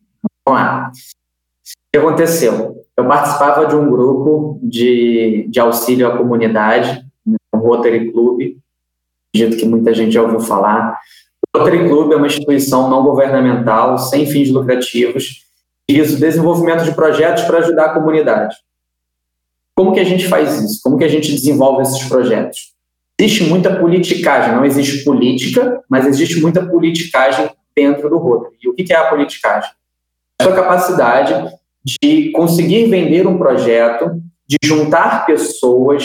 Vamos 0.48 0.62
lá. 0.62 0.92
O 0.92 1.92
que 1.92 2.00
aconteceu? 2.00 2.86
Eu 2.98 3.08
participava 3.08 3.66
de 3.66 3.76
um 3.76 3.90
grupo 3.90 4.60
de, 4.62 5.48
de 5.50 5.60
auxílio 5.60 6.08
à 6.08 6.18
comunidade, 6.18 7.06
né, 7.26 7.38
o 7.54 7.58
Rotary 7.58 8.12
Club, 8.12 8.58
acredito 9.34 9.60
que 9.60 9.66
muita 9.68 9.94
gente 9.94 10.14
já 10.14 10.22
ouviu 10.22 10.40
falar. 10.40 11.00
O 11.56 11.60
Rotary 11.60 11.90
Club 11.90 12.12
é 12.12 12.16
uma 12.16 12.28
instituição 12.28 12.90
não 12.90 13.04
governamental, 13.04 13.98
sem 13.98 14.26
fins 14.26 14.50
lucrativos, 14.50 15.44
isso, 15.88 16.20
desenvolvimento 16.20 16.84
de 16.84 16.94
projetos 16.94 17.44
para 17.44 17.60
ajudar 17.60 17.86
a 17.86 17.94
comunidade. 17.94 18.56
Como 19.76 19.94
que 19.94 20.00
a 20.00 20.04
gente 20.04 20.28
faz 20.28 20.62
isso? 20.62 20.80
Como 20.84 20.98
que 20.98 21.04
a 21.04 21.10
gente 21.10 21.32
desenvolve 21.32 21.82
esses 21.82 22.04
projetos? 22.08 22.74
Existe 23.20 23.44
muita 23.44 23.76
politicagem, 23.76 24.56
não 24.56 24.66
existe 24.66 25.04
política, 25.04 25.84
mas 25.90 26.06
existe 26.06 26.42
muita 26.42 26.66
politicagem 26.66 27.50
dentro 27.76 28.10
do 28.10 28.18
Rotary. 28.18 28.56
E 28.62 28.70
o 28.70 28.74
que 28.74 28.92
é 28.92 28.96
a 28.96 29.10
politicagem? 29.10 29.72
A 30.40 30.44
sua 30.44 30.54
capacidade 30.54 31.54
de 31.84 32.32
conseguir 32.32 32.86
vender 32.86 33.28
um 33.28 33.38
projeto, 33.38 34.22
de 34.48 34.58
juntar 34.64 35.26
pessoas, 35.26 36.04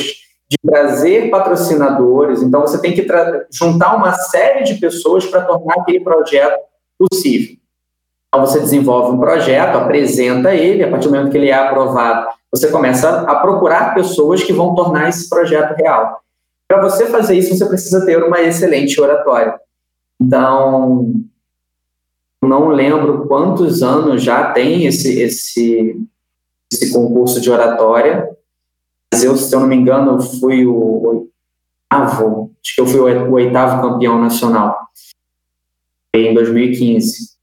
de 0.49 0.57
trazer 0.67 1.31
patrocinadores. 1.31 2.43
Então, 2.43 2.63
você 2.63 2.81
tem 2.81 2.93
que 2.93 3.07
juntar 3.53 3.97
uma 3.97 4.13
série 4.15 4.65
de 4.65 4.75
pessoas 4.75 5.27
para 5.27 5.43
tornar 5.43 5.75
aquele 5.75 6.01
projeto 6.01 6.59
possível. 6.99 7.58
Então, 8.29 8.47
você 8.47 8.61
desenvolve 8.61 9.17
um 9.17 9.21
projeto, 9.21 9.77
apresenta 9.77 10.55
ele, 10.55 10.85
a 10.85 10.91
partir 10.91 11.09
do 11.09 11.15
momento 11.15 11.31
que 11.31 11.39
ele 11.39 11.49
é 11.49 11.55
aprovado, 11.55 12.29
você 12.51 12.71
começa 12.71 13.23
a 13.23 13.37
procurar 13.37 13.95
pessoas 13.95 14.43
que 14.43 14.53
vão 14.53 14.75
tornar 14.75 15.09
esse 15.09 15.29
projeto 15.29 15.75
real. 15.77 16.23
Para 16.67 16.83
você 16.83 17.07
fazer 17.07 17.39
isso, 17.39 17.57
você 17.57 17.67
precisa 17.67 18.05
ter 18.05 18.23
uma 18.23 18.41
excelente 18.43 19.01
oratória. 19.01 19.59
Então, 20.21 21.11
não 22.43 22.69
lembro 22.69 23.27
quantos 23.27 23.83
anos 23.83 24.23
já 24.23 24.53
tem 24.53 24.87
esse, 24.87 25.21
esse, 25.21 26.01
esse 26.71 26.93
concurso 26.93 27.41
de 27.41 27.51
oratória, 27.51 28.29
mas 29.13 29.25
eu, 29.25 29.37
se 29.37 29.55
eu 29.55 29.61
não 29.61 29.67
me 29.67 29.77
engano, 29.77 30.21
fui 30.21 30.67
o 30.67 31.31
oitavo, 31.91 32.53
acho 32.63 32.75
que 32.75 32.81
eu 32.81 32.87
fui 32.87 33.01
o 33.01 33.33
oitavo 33.33 33.81
campeão 33.81 34.21
nacional 34.21 34.79
em 36.15 36.35
2015. 36.35 37.38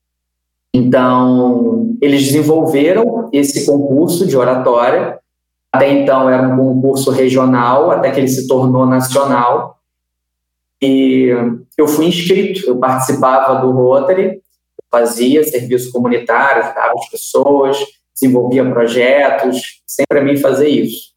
Então, 0.76 1.96
eles 2.02 2.26
desenvolveram 2.26 3.30
esse 3.32 3.66
concurso 3.66 4.28
de 4.28 4.36
oratória. 4.36 5.18
Até 5.72 5.90
então 5.90 6.30
era 6.30 6.50
um 6.50 6.58
concurso 6.58 7.12
regional, 7.12 7.92
até 7.92 8.12
que 8.12 8.20
ele 8.20 8.28
se 8.28 8.46
tornou 8.46 8.86
nacional. 8.86 9.80
E 10.82 11.30
eu 11.78 11.88
fui 11.88 12.08
inscrito, 12.08 12.68
eu 12.68 12.78
participava 12.78 13.62
do 13.62 13.72
Rotary, 13.72 14.42
fazia 14.92 15.46
serviço 15.46 15.94
comunitário, 15.94 16.64
ajudava 16.64 16.94
as 16.94 17.10
pessoas, 17.10 17.78
desenvolvia 18.14 18.70
projetos, 18.70 19.82
sempre 19.88 20.20
a 20.20 20.24
mim 20.24 20.36
fazer 20.36 20.68
isso. 20.68 21.14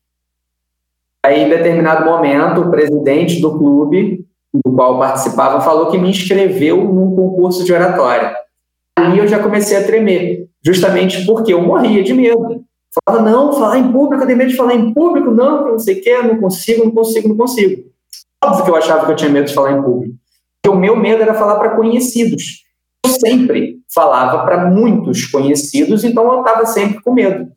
Aí, 1.21 1.43
em 1.43 1.49
determinado 1.49 2.05
momento, 2.05 2.61
o 2.61 2.71
presidente 2.71 3.41
do 3.41 3.59
clube, 3.59 4.25
do 4.55 4.73
qual 4.73 5.01
participava, 5.01 5.61
falou 5.61 5.91
que 5.91 5.99
me 5.99 6.11
inscreveu 6.11 6.77
num 6.77 7.17
concurso 7.17 7.65
de 7.65 7.73
oratória 7.73 8.37
ali 9.09 9.19
eu 9.19 9.27
já 9.27 9.39
comecei 9.39 9.77
a 9.77 9.85
tremer, 9.85 10.49
justamente 10.65 11.25
porque 11.25 11.53
eu 11.53 11.63
morria 11.63 12.03
de 12.03 12.13
medo. 12.13 12.65
Falava, 13.05 13.31
não, 13.31 13.53
falar 13.53 13.79
em 13.79 13.93
público, 13.93 14.23
eu 14.23 14.27
tenho 14.27 14.39
medo 14.39 14.51
de 14.51 14.57
falar 14.57 14.75
em 14.75 14.93
público, 14.93 15.31
não, 15.31 15.73
não 15.73 15.79
sei 15.79 15.99
o 15.99 16.03
que, 16.03 16.23
não 16.23 16.39
consigo, 16.39 16.85
não 16.85 16.91
consigo, 16.91 17.29
não 17.29 17.37
consigo. 17.37 17.85
Óbvio 18.45 18.65
que 18.65 18.71
eu 18.71 18.77
achava 18.77 19.07
que 19.07 19.13
eu 19.13 19.17
tinha 19.17 19.31
medo 19.31 19.47
de 19.47 19.55
falar 19.55 19.73
em 19.73 19.83
público. 19.83 20.15
o 20.67 20.75
meu 20.75 20.97
medo 20.97 21.23
era 21.23 21.35
falar 21.35 21.57
para 21.57 21.77
conhecidos. 21.77 22.65
Eu 23.05 23.13
sempre 23.13 23.79
falava 23.93 24.45
para 24.45 24.67
muitos 24.67 25.27
conhecidos, 25.27 26.05
então 26.05 26.31
eu 26.33 26.41
estava 26.41 26.67
sempre 26.67 27.03
com 27.03 27.13
medo. 27.13 27.51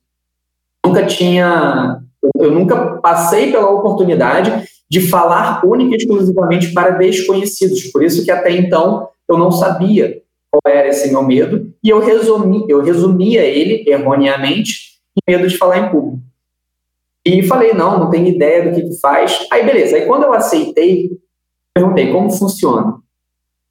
Nunca 0.85 1.05
tinha, 1.05 1.99
eu 2.39 2.51
nunca 2.51 2.97
passei 2.97 3.51
pela 3.51 3.69
oportunidade 3.69 4.65
de 4.89 5.01
falar 5.09 5.61
única 5.65 5.93
e 5.93 5.97
exclusivamente 5.97 6.73
para 6.73 6.91
desconhecidos. 6.91 7.83
Por 7.91 8.03
isso 8.03 8.25
que 8.25 8.31
até 8.31 8.51
então 8.51 9.07
eu 9.29 9.37
não 9.37 9.51
sabia 9.51 10.20
qual 10.51 10.61
era 10.65 10.89
esse 10.89 11.09
meu 11.09 11.23
medo 11.23 11.73
e 11.81 11.89
eu 11.89 11.99
resumi, 11.99 12.65
eu 12.67 12.83
resumia 12.83 13.41
ele 13.43 13.89
erroneamente 13.89 14.99
em 15.15 15.31
medo 15.31 15.47
de 15.47 15.57
falar 15.57 15.77
em 15.79 15.89
público. 15.89 16.19
E 17.25 17.43
falei, 17.43 17.73
não, 17.73 17.99
não 17.99 18.09
tenho 18.09 18.27
ideia 18.27 18.69
do 18.69 18.75
que 18.75 18.89
tu 18.89 18.99
faz. 18.99 19.47
Aí 19.51 19.65
beleza, 19.65 19.95
aí 19.95 20.05
quando 20.05 20.23
eu 20.23 20.33
aceitei, 20.33 21.11
perguntei 21.73 22.11
como 22.11 22.31
funciona. 22.31 22.99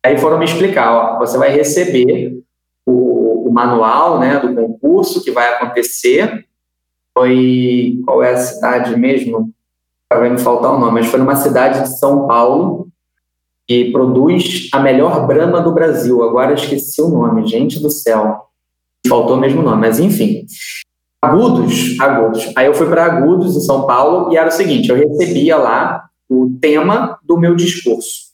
Aí 0.02 0.16
foram 0.16 0.38
me 0.38 0.46
explicar, 0.46 0.92
ó, 0.92 1.18
você 1.18 1.36
vai 1.36 1.50
receber 1.50 2.40
o, 2.86 3.48
o 3.48 3.52
manual 3.52 4.18
né, 4.18 4.38
do 4.38 4.54
concurso 4.54 5.22
que 5.22 5.30
vai 5.30 5.52
acontecer. 5.54 6.46
Foi, 7.12 8.00
qual 8.06 8.22
é 8.22 8.32
a 8.32 8.36
cidade 8.36 8.96
mesmo? 8.98 9.52
Vai 10.10 10.30
me 10.30 10.38
faltar 10.38 10.72
o 10.72 10.78
nome, 10.78 11.00
mas 11.00 11.06
foi 11.06 11.18
numa 11.18 11.36
cidade 11.36 11.82
de 11.82 11.98
São 11.98 12.26
Paulo, 12.26 12.88
que 13.70 13.92
produz 13.92 14.68
a 14.72 14.80
melhor 14.80 15.28
brama 15.28 15.60
do 15.60 15.72
Brasil. 15.72 16.24
Agora 16.24 16.54
esqueci 16.54 17.00
o 17.00 17.08
nome, 17.08 17.46
gente 17.46 17.78
do 17.78 17.88
céu. 17.88 18.46
Faltou 19.06 19.36
o 19.36 19.40
mesmo 19.40 19.62
nome, 19.62 19.82
mas 19.82 20.00
enfim. 20.00 20.44
Agudos, 21.22 21.96
Agudos. 22.00 22.52
Aí 22.56 22.66
eu 22.66 22.74
fui 22.74 22.88
para 22.88 23.04
Agudos, 23.04 23.54
em 23.54 23.60
São 23.60 23.86
Paulo, 23.86 24.32
e 24.32 24.36
era 24.36 24.48
o 24.48 24.50
seguinte: 24.50 24.88
eu 24.88 24.96
recebia 24.96 25.56
lá 25.56 26.04
o 26.28 26.50
tema 26.60 27.16
do 27.22 27.38
meu 27.38 27.54
discurso. 27.54 28.30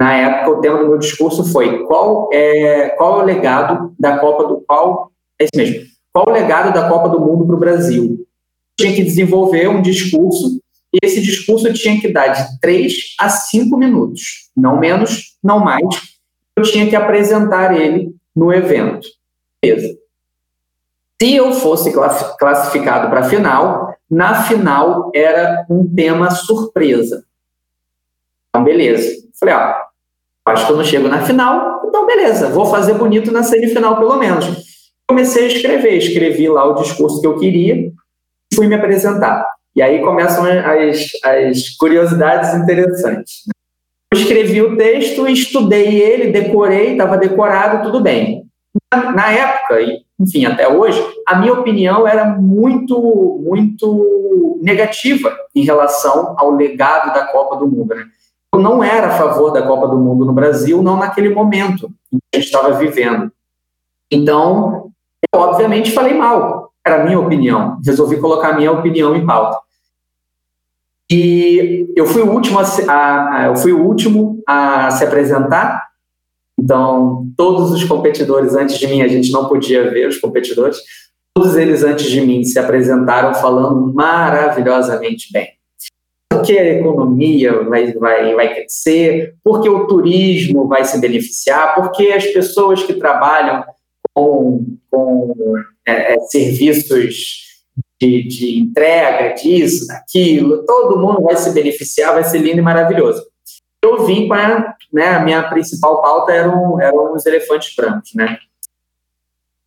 Na 0.00 0.14
época, 0.14 0.50
o 0.52 0.60
tema 0.60 0.78
do 0.78 0.88
meu 0.88 0.98
discurso 0.98 1.42
foi 1.42 1.82
qual 1.86 2.30
é, 2.32 2.90
qual 2.90 3.18
é 3.18 3.22
o 3.24 3.26
legado 3.26 3.92
da 3.98 4.18
Copa 4.20 4.46
do 4.46 4.60
qual 4.60 5.10
é 5.36 5.46
isso 5.46 5.56
mesmo? 5.56 5.84
Qual 6.12 6.28
o 6.28 6.32
legado 6.32 6.72
da 6.72 6.88
Copa 6.88 7.08
do 7.08 7.18
Mundo 7.18 7.44
para 7.44 7.56
o 7.56 7.58
Brasil? 7.58 8.24
Tinha 8.78 8.94
que 8.94 9.02
desenvolver 9.02 9.68
um 9.68 9.82
discurso 9.82 10.60
e 10.92 10.98
esse 11.02 11.20
discurso 11.20 11.72
tinha 11.72 12.00
que 12.00 12.08
dar 12.08 12.28
de 12.28 12.60
3 12.60 13.14
a 13.20 13.28
5 13.28 13.76
minutos, 13.76 14.50
não 14.56 14.78
menos, 14.78 15.36
não 15.42 15.60
mais. 15.60 15.84
Eu 16.56 16.62
tinha 16.64 16.88
que 16.88 16.96
apresentar 16.96 17.76
ele 17.76 18.14
no 18.34 18.52
evento. 18.52 19.06
Beleza. 19.62 19.96
Se 21.20 21.34
eu 21.34 21.52
fosse 21.52 21.92
classificado 22.38 23.10
para 23.10 23.20
a 23.20 23.28
final, 23.28 23.94
na 24.10 24.42
final 24.44 25.10
era 25.14 25.66
um 25.68 25.86
tema 25.92 26.30
surpresa. 26.30 27.24
Então, 28.48 28.64
beleza. 28.64 29.26
Falei, 29.38 29.54
ó, 29.54 29.74
acho 30.46 30.66
que 30.66 30.72
eu 30.72 30.76
não 30.76 30.84
chego 30.84 31.08
na 31.08 31.22
final, 31.22 31.82
então 31.84 32.06
beleza, 32.06 32.48
vou 32.48 32.66
fazer 32.66 32.94
bonito 32.94 33.30
na 33.30 33.42
semifinal 33.42 33.98
pelo 33.98 34.16
menos. 34.16 34.46
Comecei 35.06 35.44
a 35.44 35.48
escrever, 35.48 35.96
escrevi 35.96 36.48
lá 36.48 36.64
o 36.64 36.74
discurso 36.74 37.20
que 37.20 37.26
eu 37.26 37.38
queria 37.38 37.76
e 37.76 38.54
fui 38.54 38.66
me 38.66 38.74
apresentar. 38.74 39.46
E 39.78 39.82
aí 39.82 40.00
começam 40.00 40.44
as, 40.44 41.06
as 41.22 41.68
curiosidades 41.76 42.52
interessantes. 42.52 43.44
Eu 44.12 44.18
escrevi 44.18 44.60
o 44.60 44.76
texto, 44.76 45.28
estudei 45.28 46.02
ele, 46.02 46.32
decorei, 46.32 46.92
estava 46.92 47.16
decorado, 47.16 47.84
tudo 47.84 48.00
bem. 48.00 48.42
Na, 48.92 49.12
na 49.12 49.30
época, 49.30 49.76
enfim, 50.18 50.46
até 50.46 50.66
hoje, 50.66 51.00
a 51.24 51.38
minha 51.38 51.52
opinião 51.52 52.08
era 52.08 52.24
muito, 52.24 53.40
muito 53.40 54.58
negativa 54.60 55.32
em 55.54 55.62
relação 55.62 56.34
ao 56.36 56.50
legado 56.50 57.14
da 57.14 57.28
Copa 57.28 57.54
do 57.54 57.68
Mundo. 57.68 57.94
Né? 57.94 58.04
Eu 58.52 58.58
não 58.58 58.82
era 58.82 59.06
a 59.06 59.16
favor 59.16 59.52
da 59.52 59.62
Copa 59.62 59.86
do 59.86 59.96
Mundo 59.96 60.24
no 60.24 60.32
Brasil, 60.32 60.82
não 60.82 60.96
naquele 60.96 61.28
momento 61.28 61.88
que 62.10 62.18
a 62.34 62.36
gente 62.38 62.46
estava 62.46 62.72
vivendo. 62.72 63.30
Então, 64.10 64.90
eu 65.32 65.38
obviamente 65.38 65.92
falei 65.92 66.14
mal, 66.14 66.72
era 66.84 67.00
a 67.00 67.04
minha 67.04 67.20
opinião. 67.20 67.78
Resolvi 67.86 68.16
colocar 68.16 68.48
a 68.48 68.56
minha 68.56 68.72
opinião 68.72 69.14
em 69.14 69.24
pauta. 69.24 69.67
E 71.10 71.86
eu 71.96 72.06
fui 72.06 72.22
o 72.22 72.30
último 72.30 72.58
a, 72.58 72.64
a, 72.92 73.46
eu 73.46 73.56
fui 73.56 73.72
o 73.72 73.82
último 73.82 74.42
a 74.46 74.90
se 74.90 75.04
apresentar. 75.04 75.88
Então, 76.60 77.26
todos 77.36 77.70
os 77.70 77.84
competidores 77.84 78.54
antes 78.54 78.78
de 78.78 78.86
mim, 78.86 79.00
a 79.00 79.08
gente 79.08 79.30
não 79.32 79.48
podia 79.48 79.90
ver 79.90 80.08
os 80.08 80.18
competidores, 80.18 80.78
todos 81.34 81.56
eles 81.56 81.82
antes 81.82 82.10
de 82.10 82.20
mim 82.20 82.44
se 82.44 82.58
apresentaram 82.58 83.32
falando 83.34 83.94
maravilhosamente 83.94 85.32
bem. 85.32 85.48
Porque 86.30 86.52
a 86.58 86.74
economia 86.74 87.62
vai, 87.64 87.92
vai, 87.92 88.34
vai 88.34 88.54
crescer, 88.54 89.34
porque 89.42 89.68
o 89.68 89.86
turismo 89.86 90.68
vai 90.68 90.84
se 90.84 91.00
beneficiar, 91.00 91.74
porque 91.74 92.08
as 92.08 92.26
pessoas 92.26 92.82
que 92.82 92.94
trabalham 92.94 93.64
com, 94.12 94.66
com 94.90 95.34
é, 95.86 96.14
é 96.14 96.20
serviços 96.20 97.47
de, 98.00 98.22
de 98.28 98.60
entrega, 98.60 99.34
disso, 99.34 99.86
daquilo, 99.86 100.64
todo 100.64 100.98
mundo 100.98 101.22
vai 101.22 101.36
se 101.36 101.50
beneficiar, 101.52 102.14
vai 102.14 102.24
ser 102.24 102.38
lindo 102.38 102.58
e 102.58 102.62
maravilhoso 102.62 103.28
eu 103.82 104.04
vim 104.04 104.26
com 104.26 104.34
a, 104.34 104.74
né, 104.92 105.08
a 105.08 105.20
minha 105.20 105.48
principal 105.48 106.02
pauta 106.02 106.32
eram, 106.32 106.80
eram 106.80 107.14
os 107.14 107.24
elefantes 107.24 107.74
brancos, 107.74 108.14
né? 108.14 108.38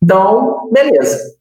Então, 0.02 0.68
beleza. 0.70 1.36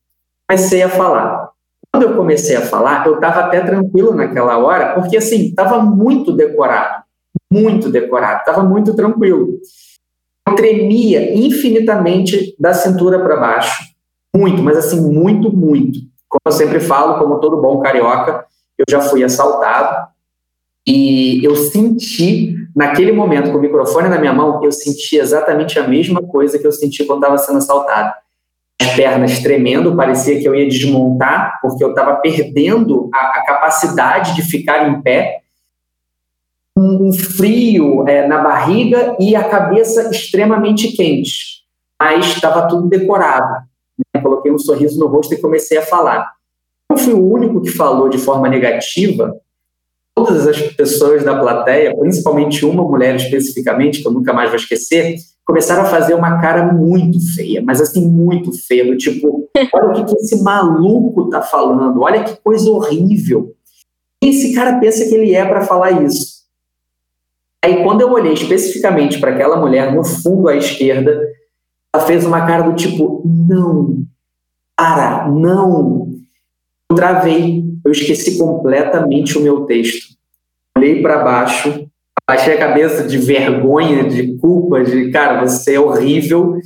Comecei 0.48 0.82
a 0.82 0.89
falar. 0.89 1.50
Quando 1.92 2.04
eu 2.04 2.16
comecei 2.16 2.56
a 2.56 2.62
falar, 2.62 3.06
eu 3.06 3.16
estava 3.16 3.42
até 3.42 3.62
tranquilo 3.62 4.14
naquela 4.14 4.58
hora, 4.58 4.94
porque 4.94 5.18
assim, 5.18 5.48
estava 5.48 5.82
muito 5.82 6.32
decorado, 6.32 7.04
muito 7.52 7.89
decorado, 7.92 8.39
estava 8.39 8.64
muito 8.64 8.96
tranquilo. 8.96 9.60
Eu 10.48 10.56
tremia 10.56 11.36
infinitamente 11.38 12.56
da 12.58 12.74
cintura 12.74 13.20
para 13.20 13.38
baixo, 13.38 13.84
muito, 14.34 14.62
mas 14.62 14.78
assim, 14.78 15.02
muito, 15.02 15.52
muito. 15.52 16.00
Como 16.32 16.42
eu 16.46 16.52
sempre 16.54 16.80
falo, 16.80 17.20
como 17.20 17.42
todo 17.42 17.62
bom 17.62 17.82
carioca, 17.82 18.46
eu 18.78 18.86
já 18.90 19.02
fui 19.02 19.22
assaltado, 19.22 20.08
e 20.88 21.44
eu 21.44 21.56
senti, 21.58 22.56
naquele 22.74 23.12
momento, 23.12 23.52
com 23.52 23.58
o 23.58 23.62
microfone 23.62 24.08
na 24.08 24.18
minha 24.18 24.34
mão, 24.34 24.64
eu 24.64 24.72
senti 24.72 25.18
exatamente 25.18 25.78
a 25.78 25.86
mesma 25.86 26.22
coisa 26.24 26.58
que 26.58 26.66
eu 26.66 26.72
senti 26.72 27.04
quando 27.04 27.20
estava 27.20 27.38
sendo 27.38 27.58
assaltado. 27.58 28.14
As 28.82 28.96
pernas 28.96 29.40
tremendo, 29.40 29.96
parecia 29.96 30.40
que 30.40 30.48
eu 30.48 30.56
ia 30.56 30.68
desmontar, 30.68 31.60
porque 31.62 31.84
eu 31.84 31.90
estava 31.90 32.16
perdendo 32.16 33.10
a, 33.14 33.18
a, 33.18 33.46
capacidade 33.46 34.34
de 34.34 34.42
ficar 34.42 34.88
em 34.88 35.02
pé. 35.02 35.42
Um 36.76 37.12
frio 37.12 38.08
é, 38.08 38.26
na 38.26 38.40
barriga 38.40 39.18
e 39.20 39.36
a 39.36 39.44
cabeça 39.44 40.10
extremamente 40.10 40.94
quente. 40.94 41.62
Mas 42.00 42.26
estava 42.26 42.68
tudo 42.70 42.88
decorado. 42.88 43.66
Né? 44.16 44.22
Coloquei 44.42 44.52
um 44.52 44.58
sorriso 44.58 45.00
no 45.00 45.08
rosto 45.08 45.34
e 45.34 45.42
comecei 45.42 45.78
a 45.78 45.86
falar. 45.86 46.34
Eu 46.92 46.98
fui 46.98 47.14
o 47.14 47.32
único 47.32 47.62
que 47.62 47.70
falou 47.70 48.10
de 48.10 48.18
forma 48.18 48.50
negativa, 48.50 49.36
todas 50.16 50.48
as 50.48 50.60
pessoas 50.74 51.24
da 51.24 51.39
plateia, 51.39 51.96
principalmente 51.96 52.66
uma 52.66 52.84
mulher 52.84 53.16
especificamente, 53.16 54.02
que 54.02 54.08
eu 54.08 54.12
nunca 54.12 54.34
mais 54.34 54.50
vou 54.50 54.58
esquecer, 54.58 55.16
começaram 55.46 55.84
a 55.84 55.86
fazer 55.86 56.16
uma 56.16 56.42
cara 56.42 56.74
muito 56.74 57.20
feia, 57.36 57.62
mas 57.64 57.80
assim, 57.80 58.08
muito 58.08 58.52
feia, 58.68 58.86
do 58.86 58.98
tipo, 58.98 59.50
olha 59.74 59.89
o 59.89 59.94
que, 59.94 60.06
que 60.06 60.16
esse 60.16 60.42
maluco 60.44 61.30
tá 61.30 61.42
falando, 61.42 62.02
olha 62.02 62.24
que 62.24 62.36
coisa 62.42 62.70
horrível. 62.70 63.56
Quem 64.20 64.32
esse 64.32 64.54
cara 64.54 64.80
pensa 64.80 65.06
que 65.06 65.16
ele 65.16 65.34
é 65.34 65.46
para 65.46 65.62
falar 65.62 66.04
isso? 66.04 66.42
Aí, 67.64 67.84
quando 67.84 68.02
eu 68.02 68.12
olhei 68.12 68.34
especificamente 68.34 69.20
para 69.20 69.32
aquela 69.32 69.56
mulher 69.56 69.94
no 69.94 70.04
fundo 70.04 70.48
à 70.48 70.56
esquerda, 70.56 71.22
ela 71.94 72.06
fez 72.06 72.26
uma 72.26 72.46
cara 72.46 72.64
do 72.64 72.76
tipo, 72.76 73.22
não, 73.26 74.04
para, 74.82 75.28
não. 75.30 76.10
Eu 76.90 76.96
travei, 76.96 77.64
eu 77.86 77.92
esqueci 77.92 78.40
completamente 78.40 79.38
o 79.38 79.42
meu 79.42 79.66
texto. 79.66 80.16
Olhei 80.76 81.04
para 81.04 81.24
baixo, 81.24 81.88
baixei 82.28 82.56
a 82.56 82.60
cabeça 82.60 83.08
de 83.08 83.20
vergonha, 83.20 84.10
de 84.10 84.36
culpa, 84.38 84.84
de 84.84 85.12
cara, 85.12 85.40
você 85.40 85.76
é 85.76 85.80
horrível. 85.80 86.58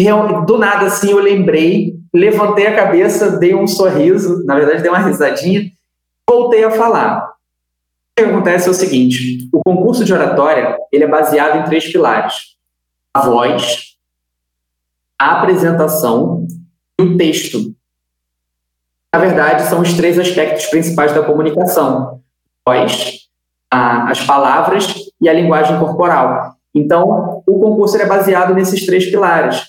E 0.00 0.04
do 0.46 0.56
nada, 0.56 0.86
assim, 0.86 1.10
eu 1.10 1.18
lembrei, 1.18 1.96
levantei 2.14 2.68
a 2.68 2.76
cabeça, 2.76 3.36
dei 3.38 3.56
um 3.56 3.66
sorriso, 3.66 4.44
na 4.44 4.54
verdade, 4.54 4.82
dei 4.82 4.90
uma 4.90 5.00
risadinha, 5.00 5.68
voltei 6.28 6.62
a 6.62 6.70
falar. 6.70 7.26
O 7.26 8.22
que 8.22 8.24
acontece 8.24 8.68
é 8.68 8.70
o 8.70 8.74
seguinte: 8.74 9.48
o 9.52 9.62
concurso 9.64 10.04
de 10.04 10.12
oratória 10.12 10.78
ele 10.92 11.02
é 11.02 11.08
baseado 11.08 11.58
em 11.58 11.64
três 11.64 11.90
pilares: 11.90 12.56
a 13.12 13.26
voz, 13.26 13.96
a 15.18 15.40
apresentação 15.40 16.46
e 16.98 17.02
o 17.02 17.16
texto 17.16 17.74
na 19.16 19.22
verdade, 19.22 19.62
são 19.62 19.80
os 19.80 19.94
três 19.94 20.18
aspectos 20.18 20.66
principais 20.66 21.10
da 21.14 21.22
comunicação: 21.22 22.20
voz, 22.66 23.20
a, 23.70 24.10
as 24.10 24.20
palavras 24.20 24.94
e 25.18 25.26
a 25.26 25.32
linguagem 25.32 25.78
corporal. 25.78 26.52
Então, 26.74 27.42
o 27.46 27.58
concurso 27.58 27.96
é 27.96 28.04
baseado 28.04 28.52
nesses 28.52 28.84
três 28.84 29.06
pilares. 29.06 29.62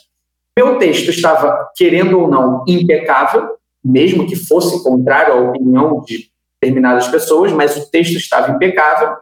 Meu 0.58 0.78
texto 0.78 1.10
estava, 1.12 1.70
querendo 1.78 2.20
ou 2.20 2.28
não, 2.28 2.66
impecável, 2.68 3.52
mesmo 3.82 4.28
que 4.28 4.36
fosse 4.36 4.84
contrário 4.84 5.34
à 5.34 5.38
opinião 5.38 6.04
de 6.06 6.30
determinadas 6.62 7.08
pessoas, 7.08 7.50
mas 7.54 7.78
o 7.78 7.90
texto 7.90 8.18
estava 8.18 8.52
impecável. 8.52 9.16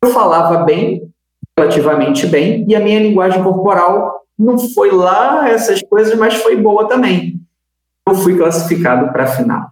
Eu 0.00 0.10
falava 0.10 0.58
bem, 0.62 1.10
relativamente 1.58 2.24
bem, 2.24 2.64
e 2.68 2.76
a 2.76 2.80
minha 2.80 3.00
linguagem 3.00 3.42
corporal 3.42 4.19
não 4.40 4.58
foi 4.58 4.90
lá 4.90 5.48
essas 5.48 5.82
coisas, 5.82 6.16
mas 6.18 6.34
foi 6.34 6.56
boa 6.56 6.88
também. 6.88 7.40
Eu 8.08 8.14
fui 8.14 8.36
classificado 8.36 9.12
para 9.12 9.24
a 9.24 9.28
final. 9.28 9.70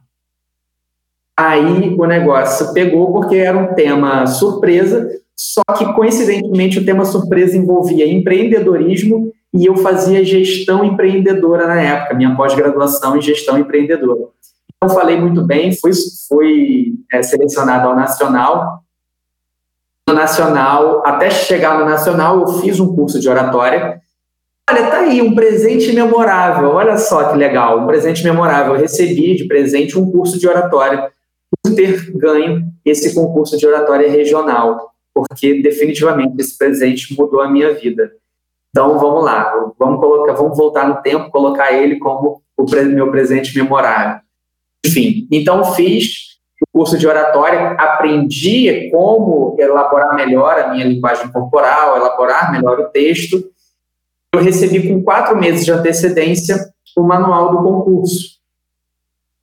Aí 1.37 1.95
o 1.97 2.07
negócio 2.07 2.73
pegou 2.73 3.13
porque 3.13 3.37
era 3.37 3.57
um 3.57 3.75
tema 3.75 4.27
surpresa, 4.27 5.09
só 5.37 5.63
que 5.77 5.93
coincidentemente 5.95 6.79
o 6.79 6.85
tema 6.85 7.05
surpresa 7.05 7.57
envolvia 7.57 8.07
empreendedorismo 8.07 9.33
e 9.55 9.65
eu 9.65 9.77
fazia 9.77 10.25
gestão 10.25 10.85
empreendedora 10.85 11.67
na 11.67 11.81
época, 11.81 12.15
minha 12.15 12.37
pós-graduação 12.37 13.17
em 13.17 13.23
gestão 13.23 13.59
empreendedora. 13.59 14.29
Então 14.77 14.95
falei 14.95 15.19
muito 15.19 15.45
bem, 15.45 15.73
fui, 15.75 15.93
fui 16.29 16.95
é, 17.11 17.23
selecionado 17.23 17.89
ao 17.89 17.97
nacional 17.97 18.83
no 20.09 20.15
Nacional, 20.15 21.03
até 21.05 21.29
chegar 21.29 21.79
no 21.79 21.85
Nacional, 21.85 22.41
eu 22.41 22.49
fiz 22.61 22.81
um 22.81 22.97
curso 22.97 23.21
de 23.21 23.29
oratória. 23.29 24.01
Olha, 24.71 24.91
tá 24.91 24.99
aí 24.99 25.23
um 25.23 25.35
presente 25.35 25.91
memorável. 25.93 26.69
Olha 26.73 26.99
só 26.99 27.31
que 27.31 27.39
legal, 27.39 27.81
um 27.81 27.87
presente 27.87 28.23
memorável. 28.23 28.75
Eu 28.75 28.81
recebi 28.81 29.35
de 29.35 29.47
presente 29.47 29.99
um 29.99 30.11
curso 30.11 30.39
de 30.39 30.47
oratória 30.47 31.11
por 31.63 31.75
ter 31.75 32.13
ganho 32.13 32.69
esse 32.85 33.15
concurso 33.15 33.57
de 33.57 33.67
oratória 33.67 34.11
regional, 34.11 34.93
porque 35.15 35.63
definitivamente 35.63 36.35
esse 36.39 36.59
presente 36.59 37.17
mudou 37.19 37.41
a 37.41 37.49
minha 37.49 37.73
vida. 37.73 38.13
Então 38.69 38.99
vamos 38.99 39.25
lá, 39.25 39.51
vamos 39.79 39.99
colocar, 40.01 40.35
vamos 40.35 40.57
voltar 40.57 40.87
no 40.87 41.01
tempo, 41.01 41.31
colocar 41.31 41.73
ele 41.73 41.99
como 41.99 42.43
o 42.55 42.65
meu 42.89 43.11
presente 43.11 43.57
memorável. 43.57 44.21
Enfim, 44.85 45.27
então 45.33 45.65
fiz 45.73 46.39
o 46.61 46.67
curso 46.71 46.99
de 46.99 47.07
oratória, 47.07 47.71
aprendi 47.71 48.91
como 48.91 49.57
elaborar 49.59 50.15
melhor 50.15 50.59
a 50.59 50.69
minha 50.69 50.85
linguagem 50.85 51.33
corporal, 51.33 51.97
elaborar 51.97 52.53
melhor 52.53 52.79
o 52.81 52.89
texto. 52.91 53.43
Eu 54.35 54.43
recebi 54.43 54.89
com 54.89 55.03
quatro 55.03 55.39
meses 55.39 55.65
de 55.65 55.73
antecedência 55.73 56.73
o 56.97 57.03
manual 57.03 57.51
do 57.51 57.63
concurso. 57.63 58.39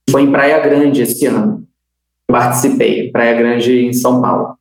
Foi 0.10 0.22
em 0.22 0.32
Praia 0.32 0.60
Grande 0.60 1.02
esse 1.02 1.26
ano. 1.26 1.68
Eu 2.28 2.36
participei, 2.36 3.12
Praia 3.12 3.36
Grande, 3.36 3.86
em 3.86 3.94
São 3.94 4.22
Paulo. 4.22 4.58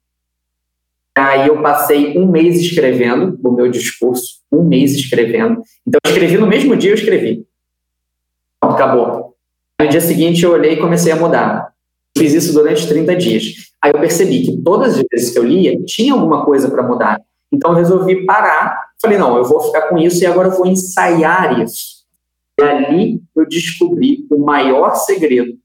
Aí 1.17 1.47
eu 1.47 1.63
passei 1.63 2.19
um 2.19 2.27
mês 2.27 2.57
escrevendo 2.57 3.39
o 3.43 3.53
meu 3.53 3.71
discurso, 3.71 4.41
um 4.51 4.63
mês 4.63 4.93
escrevendo. 4.93 5.63
Então 5.87 6.01
eu 6.05 6.11
escrevi 6.11 6.39
no 6.39 6.47
mesmo 6.47 6.77
dia, 6.77 6.91
eu 6.91 6.97
escrevi. 6.97 7.47
Acabou. 8.61 9.37
No 9.81 9.89
dia 9.89 10.01
seguinte 10.01 10.43
eu 10.43 10.53
olhei 10.53 10.73
e 10.73 10.81
comecei 10.81 11.13
a 11.13 11.17
mudar. 11.17 11.73
Fiz 12.17 12.33
isso 12.33 12.53
durante 12.53 12.89
30 12.89 13.17
dias. 13.17 13.45
Aí 13.81 13.93
eu 13.93 14.01
percebi 14.01 14.43
que 14.45 14.57
todas 14.63 14.95
as 14.95 15.05
vezes 15.11 15.33
que 15.33 15.39
eu 15.39 15.45
lia, 15.45 15.79
tinha 15.85 16.15
alguma 16.15 16.45
coisa 16.45 16.71
para 16.71 16.83
mudar. 16.83 17.21
Então 17.53 17.73
eu 17.73 17.77
resolvi 17.77 18.25
parar. 18.25 18.93
Falei, 19.05 19.19
não, 19.19 19.37
eu 19.37 19.45
vou 19.45 19.61
ficar 19.61 19.83
com 19.83 19.99
isso 19.99 20.25
e 20.25 20.27
agora 20.27 20.49
eu 20.49 20.57
vou 20.57 20.65
ensaiar 20.65 21.61
isso. 21.61 22.07
E 22.59 22.63
ali 22.63 23.23
eu 23.37 23.47
descobri 23.47 24.27
o 24.31 24.39
maior 24.39 24.95
segredo 24.95 25.59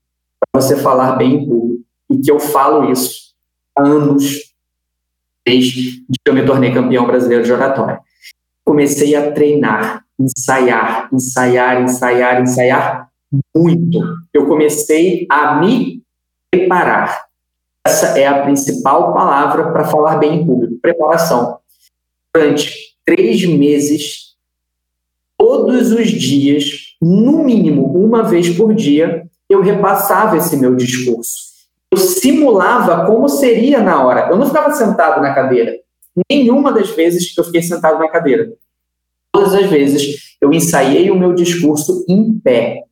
para 0.52 0.62
você 0.62 0.76
falar 0.76 1.14
bem 1.16 1.36
em 1.36 1.48
público. 1.48 1.86
E 2.12 2.18
que 2.18 2.30
eu 2.30 2.38
falo 2.38 2.92
isso 2.92 3.34
há 3.78 3.84
anos, 3.84 4.54
desde 5.48 6.02
que 6.02 6.20
eu 6.26 6.34
me 6.34 6.46
tornei 6.46 6.74
campeão 6.74 7.08
brasileiro 7.08 7.46
de 7.46 7.54
oratória. 7.54 8.02
Comecei 8.66 9.16
a 9.16 9.32
treinar, 9.32 10.04
ensaiar, 10.20 11.08
ensaiar, 11.14 11.82
ensaiar, 11.82 12.42
ensaiar 12.42 13.10
muito. 13.56 14.02
Eu 14.34 14.48
comecei 14.48 15.26
a 15.32 15.56
me 15.62 16.04
preparar. 16.52 17.26
Essa 17.88 18.20
é 18.20 18.28
a 18.28 18.44
principal 18.44 19.14
palavra 19.14 19.72
para 19.72 19.86
falar 19.86 20.18
bem 20.18 20.42
em 20.42 20.46
público: 20.46 20.78
preparação. 20.82 21.58
Durante 22.36 22.89
três 23.10 23.44
meses, 23.44 24.36
todos 25.36 25.92
os 25.92 26.12
dias, 26.12 26.96
no 27.02 27.44
mínimo 27.44 27.92
uma 27.98 28.22
vez 28.22 28.56
por 28.56 28.72
dia, 28.76 29.24
eu 29.50 29.64
repassava 29.64 30.38
esse 30.38 30.56
meu 30.56 30.76
discurso. 30.76 31.50
Eu 31.92 31.98
simulava 31.98 33.08
como 33.08 33.28
seria 33.28 33.82
na 33.82 34.06
hora. 34.06 34.30
Eu 34.30 34.38
não 34.38 34.46
ficava 34.46 34.72
sentado 34.74 35.24
na 35.24 35.34
cadeira. 35.34 35.76
Nenhuma 36.30 36.72
das 36.72 36.92
vezes 36.92 37.34
que 37.34 37.40
eu 37.40 37.44
fiquei 37.46 37.64
sentado 37.64 37.98
na 37.98 38.08
cadeira. 38.08 38.54
Todas 39.32 39.56
as 39.56 39.66
vezes 39.66 40.36
eu 40.40 40.54
ensaiei 40.54 41.10
o 41.10 41.18
meu 41.18 41.34
discurso 41.34 42.06
em 42.08 42.32
pé. 42.40 42.84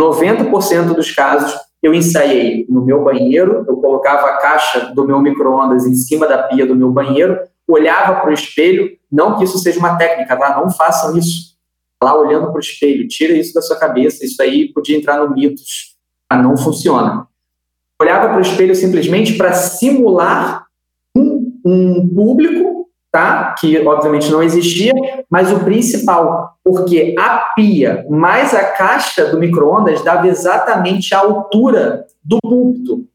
90% 0.00 0.94
dos 0.94 1.10
casos 1.10 1.52
eu 1.82 1.92
ensaiei 1.92 2.66
no 2.68 2.84
meu 2.84 3.02
banheiro, 3.02 3.64
eu 3.66 3.76
colocava 3.78 4.28
a 4.28 4.36
caixa 4.36 4.92
do 4.94 5.04
meu 5.04 5.18
micro-ondas 5.20 5.86
em 5.86 5.94
cima 5.96 6.28
da 6.28 6.44
pia 6.44 6.64
do 6.64 6.76
meu 6.76 6.92
banheiro, 6.92 7.36
olhava 7.70 8.20
para 8.20 8.30
o 8.30 8.32
espelho, 8.32 8.96
não 9.10 9.36
que 9.36 9.44
isso 9.44 9.58
seja 9.58 9.78
uma 9.78 9.96
técnica, 9.96 10.36
tá? 10.36 10.60
Não 10.60 10.70
façam 10.70 11.16
isso. 11.16 11.50
Lá 12.02 12.14
olhando 12.14 12.46
para 12.46 12.56
o 12.56 12.60
espelho, 12.60 13.06
tira 13.08 13.34
isso 13.34 13.52
da 13.52 13.60
sua 13.60 13.78
cabeça, 13.78 14.24
isso 14.24 14.40
aí 14.42 14.72
podia 14.72 14.96
entrar 14.96 15.18
no 15.18 15.34
mitos, 15.34 15.96
tá? 16.28 16.36
não 16.36 16.56
funciona. 16.56 17.26
Olhava 18.00 18.28
para 18.28 18.38
o 18.38 18.42
espelho 18.42 18.74
simplesmente 18.74 19.34
para 19.34 19.52
simular 19.52 20.66
um, 21.14 21.60
um 21.64 22.08
público 22.08 22.80
tá? 23.10 23.54
Que 23.58 23.78
obviamente 23.86 24.30
não 24.30 24.42
existia, 24.42 24.92
mas 25.28 25.50
o 25.50 25.60
principal, 25.60 26.56
porque 26.64 27.14
a 27.18 27.38
pia 27.54 28.06
mais 28.08 28.54
a 28.54 28.64
caixa 28.64 29.26
do 29.26 29.38
micro-ondas 29.38 30.02
dava 30.02 30.28
exatamente 30.28 31.14
a 31.14 31.18
altura 31.18 32.06
do 32.22 32.38
púlpito 32.40 33.06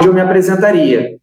onde 0.00 0.08
eu 0.08 0.14
me 0.14 0.20
apresentaria. 0.20 1.18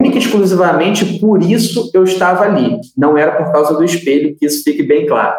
Única 0.00 0.18
exclusivamente 0.18 1.18
por 1.18 1.42
isso 1.42 1.90
eu 1.94 2.04
estava 2.04 2.44
ali, 2.44 2.78
não 2.96 3.16
era 3.16 3.32
por 3.32 3.52
causa 3.52 3.74
do 3.74 3.84
espelho, 3.84 4.36
que 4.36 4.46
isso 4.46 4.62
fique 4.62 4.82
bem 4.82 5.06
claro. 5.06 5.36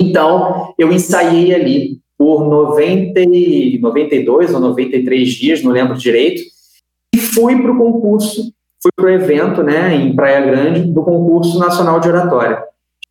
Então, 0.00 0.74
eu 0.78 0.92
ensaiei 0.92 1.54
ali 1.54 1.98
por 2.16 2.48
90, 2.48 3.20
92 3.80 4.54
ou 4.54 4.60
93 4.60 5.28
dias, 5.28 5.62
não 5.62 5.72
lembro 5.72 5.96
direito, 5.96 6.42
e 7.14 7.18
fui 7.18 7.60
para 7.60 7.72
o 7.72 7.78
concurso 7.78 8.52
fui 8.84 8.92
para 8.94 9.06
o 9.06 9.08
evento, 9.08 9.62
né, 9.62 9.96
em 9.96 10.14
Praia 10.14 10.42
Grande, 10.42 10.82
do 10.82 11.02
concurso 11.02 11.58
nacional 11.58 11.98
de 12.00 12.08
oratória. 12.08 12.62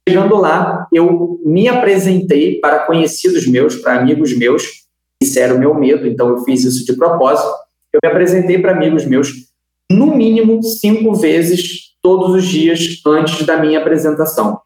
Chegando 0.08 0.36
lá, 0.36 0.88
eu 0.94 1.40
me 1.44 1.68
apresentei 1.68 2.60
para 2.60 2.86
conhecidos 2.86 3.48
meus, 3.48 3.78
para 3.78 4.00
amigos 4.00 4.38
meus, 4.38 4.84
isso 5.22 5.40
era 5.40 5.56
o 5.56 5.58
meu 5.58 5.74
medo, 5.74 6.06
então 6.06 6.30
eu 6.30 6.44
fiz 6.44 6.64
isso 6.64 6.86
de 6.86 6.94
propósito. 6.94 7.50
Eu 7.92 8.00
me 8.04 8.10
apresentei 8.10 8.60
para 8.60 8.74
amigos 8.74 9.06
meus, 9.06 9.32
no 9.92 10.16
mínimo 10.16 10.62
cinco 10.64 11.14
vezes 11.16 11.94
todos 12.02 12.36
os 12.36 12.46
dias 12.46 13.02
antes 13.06 13.46
da 13.46 13.58
minha 13.58 13.80
apresentação. 13.80 14.60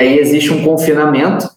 Aí 0.00 0.18
existe 0.18 0.52
um 0.52 0.64
confinamento, 0.64 1.48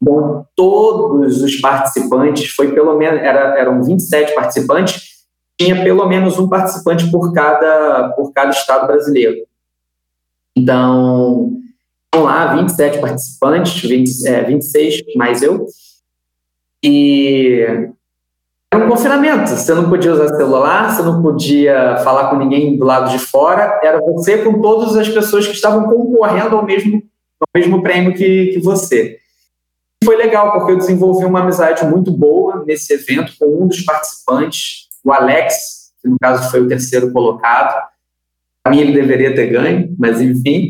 então 0.00 0.46
todos 0.56 1.42
os 1.42 1.56
participantes, 1.60 2.50
foi 2.50 2.72
pelo 2.72 2.96
menos, 2.96 3.20
era, 3.20 3.58
eram 3.58 3.82
27 3.82 4.34
participantes, 4.34 5.14
tinha 5.58 5.82
pelo 5.82 6.06
menos 6.06 6.38
um 6.38 6.48
participante 6.48 7.10
por 7.10 7.32
cada, 7.32 8.08
por 8.16 8.32
cada 8.32 8.50
estado 8.50 8.86
brasileiro. 8.86 9.46
Então, 10.56 11.52
estão 12.04 12.24
lá 12.24 12.54
27 12.54 13.00
participantes, 13.00 13.80
20, 13.80 14.26
é, 14.26 14.42
26 14.44 15.02
mais 15.16 15.42
eu, 15.42 15.66
e 16.82 17.88
um 18.76 18.88
confinamento. 18.88 19.50
Você 19.50 19.74
não 19.74 19.88
podia 19.88 20.12
usar 20.12 20.28
celular, 20.28 20.94
você 20.94 21.02
não 21.02 21.22
podia 21.22 21.98
falar 21.98 22.30
com 22.30 22.36
ninguém 22.36 22.76
do 22.76 22.84
lado 22.84 23.10
de 23.10 23.18
fora, 23.18 23.80
era 23.82 24.00
você 24.00 24.38
com 24.38 24.60
todas 24.60 24.96
as 24.96 25.08
pessoas 25.08 25.46
que 25.46 25.54
estavam 25.54 25.84
concorrendo 25.84 26.56
ao 26.56 26.64
mesmo, 26.64 27.02
ao 27.40 27.60
mesmo 27.60 27.82
prêmio 27.82 28.14
que, 28.14 28.46
que 28.48 28.60
você. 28.60 29.18
Foi 30.04 30.16
legal, 30.16 30.52
porque 30.52 30.72
eu 30.72 30.76
desenvolvi 30.76 31.24
uma 31.24 31.40
amizade 31.40 31.84
muito 31.86 32.10
boa 32.10 32.64
nesse 32.66 32.92
evento 32.92 33.32
com 33.38 33.64
um 33.64 33.66
dos 33.66 33.80
participantes, 33.80 34.88
o 35.02 35.12
Alex, 35.12 35.92
que 36.02 36.08
no 36.08 36.16
caso 36.20 36.50
foi 36.50 36.60
o 36.60 36.68
terceiro 36.68 37.10
colocado. 37.12 37.74
Para 38.62 38.74
mim, 38.74 38.80
ele 38.80 38.92
deveria 38.92 39.34
ter 39.34 39.46
ganho, 39.46 39.94
mas 39.98 40.20
enfim. 40.20 40.68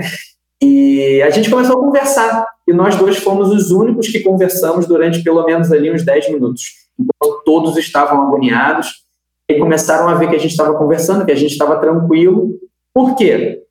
e 0.62 1.22
a 1.22 1.30
gente 1.30 1.50
começou 1.50 1.78
a 1.78 1.80
conversar. 1.80 2.46
E 2.66 2.72
nós 2.72 2.96
dois 2.96 3.16
fomos 3.18 3.50
os 3.50 3.70
únicos 3.70 4.08
que 4.08 4.20
conversamos 4.20 4.86
durante 4.86 5.22
pelo 5.22 5.44
menos 5.44 5.70
ali 5.70 5.92
uns 5.92 6.04
10 6.04 6.32
minutos. 6.32 6.85
Enquanto 6.98 7.42
todos 7.44 7.76
estavam 7.76 8.22
agoniados. 8.22 9.04
E 9.48 9.58
começaram 9.58 10.08
a 10.08 10.14
ver 10.14 10.28
que 10.28 10.36
a 10.36 10.38
gente 10.38 10.50
estava 10.50 10.74
conversando, 10.74 11.24
que 11.24 11.32
a 11.32 11.36
gente 11.36 11.52
estava 11.52 11.78
tranquilo. 11.78 12.58
Por 12.92 13.14
quê? 13.14 13.62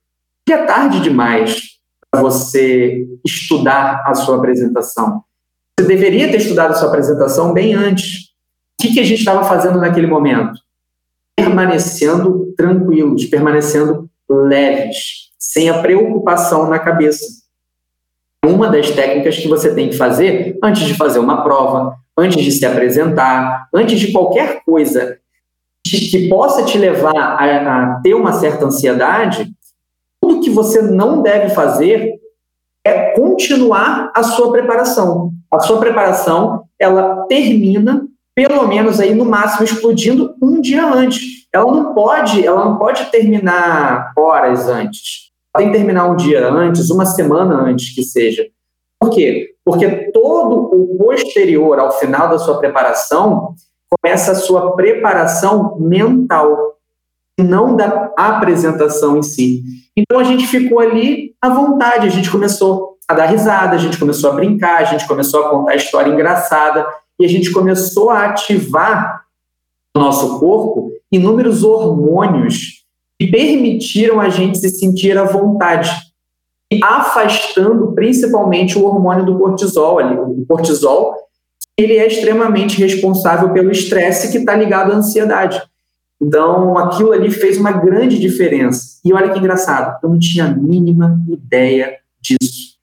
Porque 0.46 0.62
é 0.62 0.66
tarde 0.66 1.02
demais 1.02 1.76
para 2.10 2.22
você 2.22 3.06
estudar 3.26 4.04
a 4.06 4.14
sua 4.14 4.38
apresentação. 4.38 5.24
Você 5.78 5.86
deveria 5.86 6.32
ter 6.32 6.38
estudado 6.38 6.72
a 6.72 6.76
sua 6.76 6.88
apresentação 6.88 7.52
bem 7.52 7.74
antes. 7.74 8.30
O 8.80 8.84
que, 8.84 8.94
que 8.94 9.00
a 9.00 9.04
gente 9.04 9.20
estava 9.20 9.44
fazendo 9.44 9.80
naquele 9.80 10.08
momento? 10.08 10.58
Permanecendo 11.36 12.54
tranquilos, 12.56 13.26
permanecendo 13.26 14.10
leves, 14.30 15.32
sem 15.38 15.70
a 15.70 15.82
preocupação 15.82 16.70
na 16.70 16.80
cabeça. 16.80 17.26
Uma 18.46 18.70
das 18.70 18.92
técnicas 18.92 19.38
que 19.38 19.48
você 19.48 19.74
tem 19.74 19.90
que 19.90 19.98
fazer 19.98 20.58
antes 20.64 20.84
de 20.84 20.94
fazer 20.94 21.20
uma 21.20 21.44
prova, 21.44 21.96
antes 22.18 22.44
de 22.44 22.52
se 22.52 22.66
apresentar, 22.66 23.68
antes 23.74 24.00
de 24.00 24.12
qualquer 24.12 24.64
coisa 24.64 25.18
que 25.84 26.28
possa 26.28 26.64
te 26.64 26.78
levar 26.78 27.16
a, 27.16 27.94
a 27.94 28.02
ter 28.02 28.14
uma 28.14 28.34
certa 28.34 28.66
ansiedade, 28.66 29.52
tudo 30.22 30.42
que 30.42 30.50
você 30.50 30.82
não 30.82 31.22
deve 31.22 31.54
fazer 31.54 32.20
é 32.84 33.12
continuar 33.12 34.12
a 34.16 34.24
sua 34.24 34.52
preparação. 34.52 35.32
A 35.52 35.60
sua 35.60 35.80
preparação, 35.80 36.64
ela 36.80 37.26
termina 37.28 38.08
pelo 38.36 38.68
menos 38.68 39.00
aí 39.00 39.16
no 39.16 39.24
máximo 39.24 39.64
explodindo 39.64 40.36
um 40.42 40.60
dia 40.60 40.86
antes. 40.86 41.48
Ela 41.54 41.72
não 41.72 41.94
pode, 41.94 42.46
ela 42.46 42.66
não 42.66 42.78
pode 42.78 43.06
terminar 43.06 44.12
horas 44.18 44.68
antes. 44.68 45.32
Ela 45.54 45.64
tem 45.64 45.72
que 45.72 45.78
terminar 45.78 46.12
um 46.12 46.18
dia 46.18 46.46
antes, 46.50 46.90
uma 46.90 47.06
semana 47.06 47.56
antes 47.56 47.96
que 47.96 48.04
seja. 48.04 48.46
Por 49.00 49.10
quê? 49.12 49.55
Porque 49.66 50.12
todo 50.12 50.70
o 50.74 50.98
posterior 50.98 51.80
ao 51.80 51.92
final 51.92 52.30
da 52.30 52.38
sua 52.38 52.60
preparação 52.60 53.56
começa 53.90 54.32
a 54.32 54.36
sua 54.36 54.76
preparação 54.76 55.78
mental, 55.80 56.76
não 57.40 57.76
da 57.76 58.14
apresentação 58.16 59.18
em 59.18 59.24
si. 59.24 59.64
Então 59.98 60.20
a 60.20 60.24
gente 60.24 60.46
ficou 60.46 60.80
ali 60.80 61.34
à 61.42 61.50
vontade, 61.50 62.08
a 62.08 62.12
gente 62.12 62.30
começou 62.30 62.98
a 63.08 63.14
dar 63.14 63.26
risada, 63.26 63.76
a 63.76 63.78
gente 63.78 63.98
começou 63.98 64.32
a 64.32 64.34
brincar, 64.34 64.82
a 64.82 64.86
gente 64.86 65.08
começou 65.08 65.44
a 65.44 65.50
contar 65.50 65.76
história 65.76 66.12
engraçada 66.12 66.88
e 67.20 67.26
a 67.26 67.30
gente 67.30 67.52
começou 67.52 68.10
a 68.10 68.26
ativar 68.26 69.24
no 69.96 70.04
nosso 70.04 70.40
corpo 70.40 70.92
inúmeros 71.12 71.64
hormônios 71.64 72.84
que 73.20 73.28
permitiram 73.28 74.20
a 74.20 74.30
gente 74.30 74.58
se 74.58 74.70
sentir 74.70 75.18
à 75.18 75.24
vontade, 75.24 75.90
afastando 76.82 77.94
principalmente 77.94 78.78
o 78.78 78.86
hormônio 78.86 79.26
do 79.26 79.38
cortisol 79.38 80.00
ali. 80.00 80.18
O 80.18 80.46
cortisol, 80.48 81.16
ele 81.78 81.98
é 81.98 82.08
extremamente 82.08 82.78
responsável 82.80 83.52
pelo 83.54 83.72
estresse 83.72 84.32
que 84.32 84.40
está 84.40 84.56
ligado 84.56 84.92
à 84.92 84.96
ansiedade. 84.96 85.62
Então, 86.22 86.78
aquilo 86.78 87.12
ali 87.12 87.30
fez 87.30 87.58
uma 87.58 87.72
grande 87.72 88.18
diferença. 88.20 89.00
E 89.04 89.14
olha 89.14 89.30
que 89.30 89.40
engraçado, 89.40 90.00
eu 90.02 90.10
não 90.10 90.18
tinha 90.18 90.46
a 90.46 90.54
mínima 90.54 91.20
ideia 91.30 91.98
disso. 92.22 92.76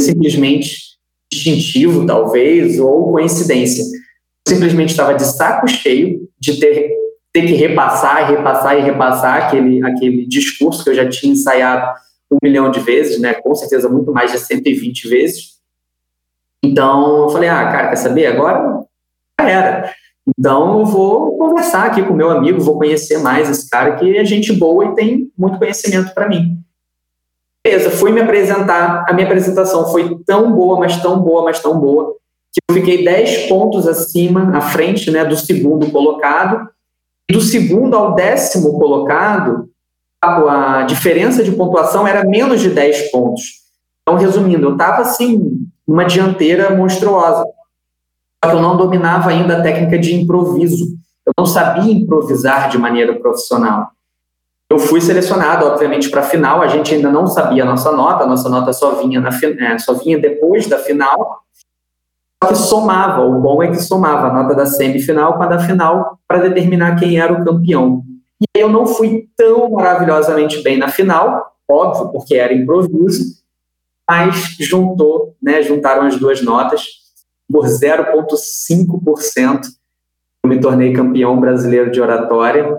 Simplesmente 0.00 0.96
instintivo, 1.32 2.06
talvez, 2.06 2.78
ou 2.78 3.10
coincidência. 3.12 3.82
Eu 3.82 4.54
simplesmente 4.54 4.90
estava 4.90 5.14
de 5.14 5.24
saco 5.24 5.66
cheio 5.66 6.28
de 6.38 6.60
ter, 6.60 6.92
ter 7.32 7.46
que 7.46 7.54
repassar 7.54 8.30
e 8.30 8.36
repassar 8.36 8.78
e 8.78 8.82
repassar 8.82 9.46
aquele, 9.46 9.84
aquele 9.84 10.26
discurso 10.26 10.84
que 10.84 10.90
eu 10.90 10.94
já 10.94 11.08
tinha 11.08 11.32
ensaiado 11.32 11.98
um 12.30 12.38
milhão 12.42 12.70
de 12.70 12.80
vezes, 12.80 13.20
né? 13.20 13.34
com 13.34 13.54
certeza 13.54 13.88
muito 13.88 14.12
mais 14.12 14.32
de 14.32 14.38
120 14.38 15.08
vezes. 15.08 15.56
Então, 16.62 17.24
eu 17.24 17.28
falei, 17.28 17.48
ah, 17.48 17.70
cara, 17.70 17.88
quer 17.88 17.96
saber? 17.96 18.26
Agora 18.26 18.80
já 19.40 19.48
era. 19.48 19.94
Então, 20.38 20.80
eu 20.80 20.86
vou 20.86 21.38
conversar 21.38 21.86
aqui 21.86 22.02
com 22.02 22.12
meu 22.12 22.30
amigo, 22.30 22.60
vou 22.60 22.78
conhecer 22.78 23.18
mais 23.18 23.48
esse 23.48 23.70
cara 23.70 23.94
que 23.96 24.16
é 24.16 24.24
gente 24.24 24.52
boa 24.52 24.86
e 24.86 24.94
tem 24.94 25.30
muito 25.38 25.58
conhecimento 25.58 26.12
para 26.12 26.28
mim. 26.28 26.58
Beleza, 27.64 27.90
fui 27.90 28.10
me 28.10 28.20
apresentar. 28.20 29.04
A 29.08 29.12
minha 29.12 29.26
apresentação 29.26 29.90
foi 29.90 30.18
tão 30.24 30.52
boa, 30.52 30.78
mas 30.78 31.00
tão 31.00 31.20
boa, 31.20 31.44
mas 31.44 31.60
tão 31.60 31.78
boa, 31.78 32.16
que 32.52 32.60
eu 32.70 32.74
fiquei 32.74 33.04
10 33.04 33.48
pontos 33.48 33.86
acima, 33.86 34.56
à 34.56 34.60
frente 34.60 35.10
né, 35.10 35.24
do 35.24 35.36
segundo 35.36 35.90
colocado. 35.90 36.68
Do 37.30 37.40
segundo 37.40 37.96
ao 37.96 38.14
décimo 38.14 38.78
colocado, 38.78 39.68
a, 40.22 40.82
diferença 40.82 41.42
de 41.42 41.52
pontuação 41.52 42.06
era 42.06 42.24
menos 42.24 42.60
de 42.60 42.70
10 42.70 43.10
pontos. 43.10 43.42
Então, 44.02 44.18
resumindo, 44.18 44.66
eu 44.66 44.72
estava 44.72 45.02
assim, 45.02 45.66
numa 45.86 46.04
dianteira 46.04 46.74
monstruosa. 46.74 47.44
Só 48.44 48.50
que 48.50 48.56
eu 48.56 48.62
não 48.62 48.76
dominava 48.76 49.30
ainda 49.30 49.58
a 49.58 49.62
técnica 49.62 49.98
de 49.98 50.14
improviso. 50.14 50.86
Eu 51.24 51.32
não 51.36 51.46
sabia 51.46 51.92
improvisar 51.92 52.68
de 52.68 52.78
maneira 52.78 53.18
profissional. 53.18 53.88
Eu 54.68 54.78
fui 54.78 55.00
selecionado, 55.00 55.66
obviamente, 55.66 56.10
para 56.10 56.20
a 56.20 56.24
final. 56.24 56.62
A 56.62 56.68
gente 56.68 56.94
ainda 56.94 57.10
não 57.10 57.26
sabia 57.26 57.62
a 57.62 57.66
nossa 57.66 57.92
nota, 57.92 58.24
a 58.24 58.26
nossa 58.26 58.48
nota 58.48 58.72
só 58.72 58.96
vinha, 58.96 59.20
na, 59.20 59.30
é, 59.30 59.78
só 59.78 59.94
vinha 59.94 60.18
depois 60.18 60.66
da 60.68 60.78
final. 60.78 61.42
Só 62.42 62.50
que 62.50 62.58
somava, 62.58 63.22
o 63.22 63.40
bom 63.40 63.62
é 63.62 63.68
que 63.68 63.82
somava 63.82 64.28
a 64.28 64.32
nota 64.32 64.54
da 64.54 64.66
semifinal 64.66 65.34
com 65.34 65.42
a 65.42 65.46
da 65.46 65.58
final 65.58 66.18
para 66.28 66.48
determinar 66.48 66.96
quem 66.96 67.18
era 67.18 67.32
o 67.32 67.44
campeão. 67.44 68.04
E 68.40 68.44
eu 68.60 68.68
não 68.68 68.86
fui 68.86 69.28
tão 69.36 69.70
maravilhosamente 69.70 70.62
bem 70.62 70.76
na 70.76 70.88
final, 70.88 71.56
óbvio, 71.68 72.10
porque 72.10 72.34
era 72.34 72.52
improviso, 72.52 73.42
mas 74.08 74.56
juntou, 74.60 75.34
né, 75.42 75.62
juntaram 75.62 76.02
as 76.02 76.16
duas 76.16 76.42
notas 76.42 76.86
por 77.50 77.66
0,5%. 77.66 79.60
Eu 80.44 80.50
me 80.50 80.60
tornei 80.60 80.92
campeão 80.92 81.40
brasileiro 81.40 81.90
de 81.90 82.00
oratória. 82.00 82.78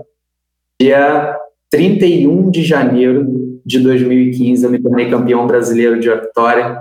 Dia 0.80 1.36
31 1.70 2.50
de 2.52 2.64
janeiro 2.64 3.60
de 3.66 3.80
2015, 3.80 4.64
eu 4.64 4.70
me 4.70 4.80
tornei 4.80 5.10
campeão 5.10 5.46
brasileiro 5.48 6.00
de 6.00 6.10
oratória. 6.10 6.80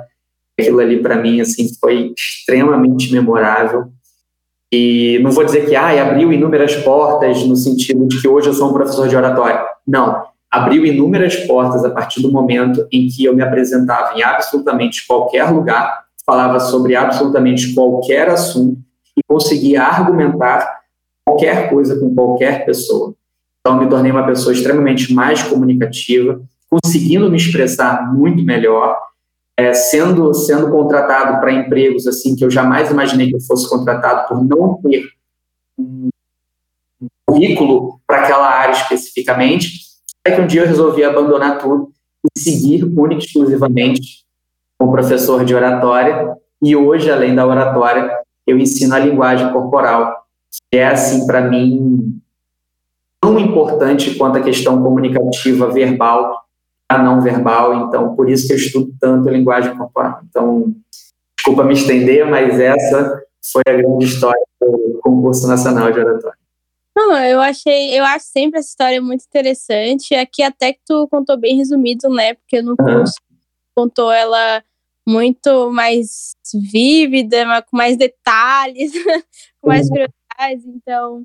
Aquilo 0.58 0.80
ali, 0.80 1.02
para 1.02 1.16
mim, 1.16 1.40
assim, 1.40 1.68
foi 1.80 2.12
extremamente 2.16 3.12
memorável. 3.12 3.90
E 4.72 5.18
não 5.22 5.30
vou 5.30 5.44
dizer 5.44 5.66
que 5.66 5.76
ah, 5.76 6.02
abriu 6.02 6.32
inúmeras 6.32 6.74
portas 6.76 7.44
no 7.44 7.54
sentido 7.54 8.06
de 8.06 8.20
que 8.20 8.28
hoje 8.28 8.48
eu 8.48 8.54
sou 8.54 8.70
um 8.70 8.72
professor 8.72 9.08
de 9.08 9.16
oratória. 9.16 9.64
Não, 9.86 10.24
abriu 10.50 10.84
inúmeras 10.84 11.36
portas 11.36 11.84
a 11.84 11.90
partir 11.90 12.20
do 12.20 12.32
momento 12.32 12.86
em 12.90 13.06
que 13.06 13.24
eu 13.24 13.34
me 13.34 13.42
apresentava 13.42 14.18
em 14.18 14.22
absolutamente 14.22 15.06
qualquer 15.06 15.50
lugar, 15.50 16.04
falava 16.24 16.58
sobre 16.58 16.96
absolutamente 16.96 17.74
qualquer 17.74 18.28
assunto 18.28 18.78
e 19.16 19.20
conseguia 19.28 19.82
argumentar 19.82 20.80
qualquer 21.24 21.70
coisa 21.70 21.98
com 21.98 22.14
qualquer 22.14 22.64
pessoa. 22.64 23.14
Então, 23.60 23.78
me 23.78 23.88
tornei 23.88 24.12
uma 24.12 24.26
pessoa 24.26 24.52
extremamente 24.52 25.12
mais 25.12 25.42
comunicativa, 25.42 26.40
conseguindo 26.70 27.30
me 27.30 27.36
expressar 27.36 28.12
muito 28.12 28.44
melhor, 28.44 28.96
é, 29.58 29.72
sendo, 29.72 30.34
sendo 30.34 30.70
contratado 30.70 31.40
para 31.40 31.52
empregos 31.52 32.06
assim 32.06 32.36
que 32.36 32.44
eu 32.44 32.50
jamais 32.50 32.90
imaginei 32.90 33.28
que 33.28 33.36
eu 33.36 33.40
fosse 33.40 33.68
contratado 33.68 34.28
por 34.28 34.44
não 34.44 34.80
ter 34.82 35.08
um 35.78 36.10
currículo 37.26 38.00
para 38.06 38.22
aquela 38.22 38.48
área 38.48 38.72
especificamente. 38.72 39.86
É 40.24 40.32
que 40.32 40.40
um 40.40 40.46
dia 40.46 40.62
eu 40.62 40.66
resolvi 40.66 41.04
abandonar 41.04 41.58
tudo 41.58 41.90
e 42.24 42.40
seguir 42.40 42.84
única 42.84 43.22
e 43.22 43.26
exclusivamente 43.26 44.24
como 44.78 44.92
professor 44.92 45.44
de 45.44 45.54
oratória. 45.54 46.36
E 46.62 46.74
hoje, 46.74 47.10
além 47.10 47.34
da 47.34 47.46
oratória, 47.46 48.10
eu 48.46 48.58
ensino 48.58 48.94
a 48.94 48.98
linguagem 48.98 49.52
corporal, 49.52 50.26
que 50.70 50.78
é, 50.78 50.86
assim, 50.86 51.26
para 51.26 51.42
mim, 51.42 52.20
tão 53.20 53.38
importante 53.38 54.14
quanto 54.14 54.38
a 54.38 54.42
questão 54.42 54.82
comunicativa 54.82 55.70
verbal, 55.70 56.45
não 56.92 57.20
verbal. 57.20 57.86
Então, 57.86 58.14
por 58.14 58.28
isso 58.28 58.46
que 58.46 58.52
eu 58.52 58.56
estudo 58.56 58.92
tanto 59.00 59.28
a 59.28 59.32
linguagem 59.32 59.76
corporal. 59.76 60.20
Então, 60.28 60.74
desculpa 61.36 61.64
me 61.64 61.74
estender, 61.74 62.28
mas 62.28 62.58
essa 62.58 63.22
foi 63.52 63.62
a 63.66 63.72
grande 63.72 64.04
história 64.04 64.42
do 64.60 65.00
concurso 65.02 65.46
nacional 65.46 65.90
de 65.92 66.00
oratória. 66.00 66.38
Não, 66.96 67.14
eu 67.24 67.40
achei, 67.40 67.98
eu 67.98 68.04
acho 68.04 68.24
sempre 68.26 68.58
essa 68.58 68.70
história 68.70 69.02
muito 69.02 69.24
interessante. 69.24 70.14
Aqui 70.14 70.42
até 70.42 70.72
que 70.72 70.80
tu 70.86 71.06
contou 71.08 71.36
bem 71.36 71.56
resumido, 71.56 72.08
né? 72.08 72.34
Porque 72.34 72.62
no 72.62 72.74
curso 72.74 73.14
uhum. 73.30 73.36
contou 73.74 74.10
ela 74.10 74.64
muito 75.06 75.70
mais 75.70 76.34
vívida, 76.72 77.44
com 77.70 77.76
mais 77.76 77.96
detalhes, 77.96 78.92
com 79.60 79.68
mais 79.68 79.88
curiosidades. 79.88 80.64
Então, 80.66 81.22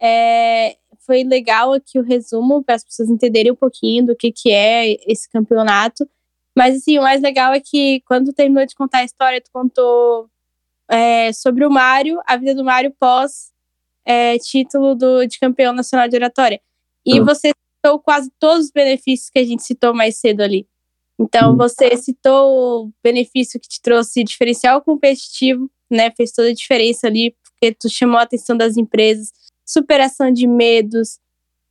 é, 0.00 0.76
foi 1.10 1.24
legal 1.24 1.72
aqui 1.72 1.98
o 1.98 2.04
resumo 2.04 2.62
para 2.62 2.76
as 2.76 2.84
pessoas 2.84 3.10
entenderem 3.10 3.50
um 3.50 3.56
pouquinho 3.56 4.06
do 4.06 4.14
que, 4.14 4.30
que 4.30 4.48
é 4.52 4.96
esse 5.10 5.28
campeonato. 5.28 6.08
Mas 6.56 6.76
assim, 6.76 7.00
o 7.00 7.02
mais 7.02 7.20
legal 7.20 7.52
é 7.52 7.58
que 7.58 8.00
quando 8.06 8.32
terminou 8.32 8.64
de 8.64 8.76
contar 8.76 8.98
a 8.98 9.04
história, 9.04 9.40
tu 9.40 9.50
contou 9.52 10.30
é, 10.88 11.32
sobre 11.32 11.66
o 11.66 11.70
Mário, 11.70 12.20
a 12.24 12.36
vida 12.36 12.54
do 12.54 12.64
Mário 12.64 12.94
pós 12.96 13.50
é, 14.04 14.38
título 14.38 14.94
do, 14.94 15.26
de 15.26 15.36
campeão 15.40 15.72
nacional 15.72 16.06
de 16.06 16.14
oratória. 16.14 16.60
E 17.04 17.18
uhum. 17.18 17.26
você 17.26 17.50
citou 17.76 17.98
quase 17.98 18.30
todos 18.38 18.66
os 18.66 18.70
benefícios 18.70 19.30
que 19.30 19.40
a 19.40 19.44
gente 19.44 19.64
citou 19.64 19.92
mais 19.92 20.16
cedo 20.16 20.42
ali. 20.42 20.64
Então, 21.18 21.50
uhum. 21.50 21.56
você 21.56 21.96
citou 21.96 22.84
o 22.84 22.92
benefício 23.02 23.58
que 23.58 23.68
te 23.68 23.82
trouxe 23.82 24.22
diferencial 24.22 24.80
competitivo, 24.80 25.68
né? 25.90 26.12
Fez 26.16 26.30
toda 26.30 26.50
a 26.50 26.54
diferença 26.54 27.08
ali, 27.08 27.34
porque 27.42 27.74
tu 27.74 27.88
chamou 27.88 28.16
a 28.16 28.22
atenção 28.22 28.56
das 28.56 28.76
empresas 28.76 29.32
superação 29.70 30.32
de 30.32 30.46
medos, 30.46 31.18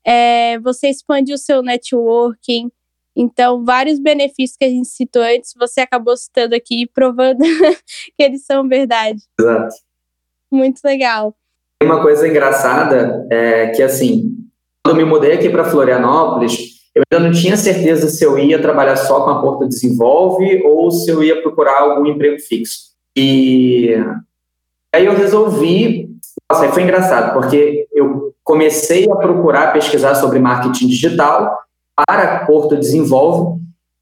é, 0.05 0.57
você 0.59 0.89
expandiu 0.89 1.35
o 1.35 1.39
seu 1.39 1.61
networking. 1.61 2.71
Então, 3.15 3.65
vários 3.65 3.99
benefícios 3.99 4.57
que 4.57 4.65
a 4.65 4.69
gente 4.69 4.87
citou 4.87 5.21
antes, 5.21 5.53
você 5.57 5.81
acabou 5.81 6.15
citando 6.15 6.55
aqui, 6.55 6.87
provando 6.93 7.39
que 8.17 8.23
eles 8.23 8.45
são 8.45 8.67
verdade. 8.67 9.19
Exato. 9.39 9.75
Muito 10.51 10.79
legal. 10.83 11.35
Uma 11.83 12.01
coisa 12.01 12.27
engraçada 12.27 13.27
é 13.31 13.67
que, 13.67 13.81
assim, 13.81 14.35
quando 14.83 14.99
eu 14.99 15.05
me 15.05 15.09
mudei 15.09 15.33
aqui 15.33 15.49
para 15.49 15.63
Florianópolis, 15.63 16.79
eu 16.95 17.03
ainda 17.09 17.27
não 17.27 17.33
tinha 17.33 17.55
certeza 17.55 18.09
se 18.09 18.23
eu 18.25 18.37
ia 18.37 18.61
trabalhar 18.61 18.95
só 18.95 19.23
com 19.23 19.29
a 19.29 19.41
Porta 19.41 19.67
Desenvolve 19.67 20.61
ou 20.63 20.91
se 20.91 21.09
eu 21.09 21.23
ia 21.23 21.41
procurar 21.41 21.81
algum 21.81 22.05
emprego 22.07 22.39
fixo. 22.39 22.89
E 23.15 23.95
aí 24.93 25.05
eu 25.05 25.15
resolvi 25.15 26.09
nossa, 26.51 26.65
aí 26.65 26.71
foi 26.71 26.83
engraçado, 26.83 27.33
porque 27.33 27.87
eu 27.93 28.33
comecei 28.43 29.05
a 29.11 29.15
procurar 29.15 29.71
pesquisar 29.71 30.15
sobre 30.15 30.39
marketing 30.39 30.87
digital 30.87 31.59
para 31.95 32.45
Porto 32.45 32.75
Desenvolve 32.75 33.59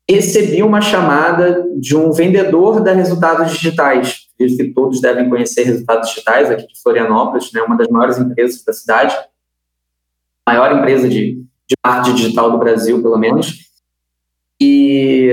recebi 0.09 0.63
uma 0.63 0.79
chamada 0.79 1.65
de 1.77 1.95
um 1.95 2.11
vendedor 2.11 2.81
da 2.81 2.93
Resultados 2.93 3.51
Digitais. 3.51 4.27
Que 4.37 4.71
todos 4.71 5.01
devem 5.01 5.29
conhecer 5.29 5.63
Resultados 5.63 6.09
Digitais 6.09 6.49
aqui 6.49 6.67
de 6.67 6.81
Florianópolis, 6.81 7.51
né, 7.51 7.61
uma 7.61 7.75
das 7.75 7.87
maiores 7.89 8.17
empresas 8.17 8.63
da 8.63 8.71
cidade, 8.71 9.17
maior 10.47 10.71
empresa 10.71 11.09
de, 11.09 11.43
de 11.67 11.75
marketing 11.85 12.15
digital 12.15 12.51
do 12.51 12.57
Brasil, 12.57 13.01
pelo 13.01 13.17
menos. 13.17 13.67
E 14.61 15.29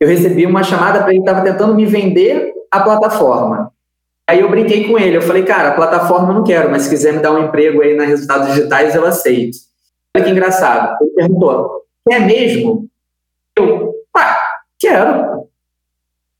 eu 0.00 0.08
recebi 0.08 0.46
uma 0.46 0.62
chamada 0.62 1.00
para 1.00 1.10
ele 1.10 1.20
estava 1.20 1.42
tentando 1.42 1.74
me 1.74 1.84
vender 1.84 2.52
a 2.70 2.80
plataforma. 2.80 3.73
Aí 4.28 4.40
eu 4.40 4.50
brinquei 4.50 4.88
com 4.88 4.98
ele, 4.98 5.18
eu 5.18 5.22
falei, 5.22 5.42
cara, 5.42 5.72
plataforma 5.72 6.30
eu 6.30 6.34
não 6.34 6.44
quero, 6.44 6.70
mas 6.70 6.82
se 6.82 6.90
quiser 6.90 7.12
me 7.12 7.20
dar 7.20 7.32
um 7.32 7.44
emprego 7.44 7.82
aí 7.82 7.94
na 7.94 8.04
Resultados 8.04 8.54
Digitais, 8.54 8.94
eu 8.94 9.04
aceito. 9.04 9.58
Olha 10.16 10.24
que 10.24 10.30
engraçado. 10.30 10.96
Ele 11.02 11.10
perguntou, 11.10 11.82
quer 12.08 12.20
mesmo? 12.20 12.88
Eu, 13.56 13.92
ah, 14.16 14.38
quero. 14.78 15.44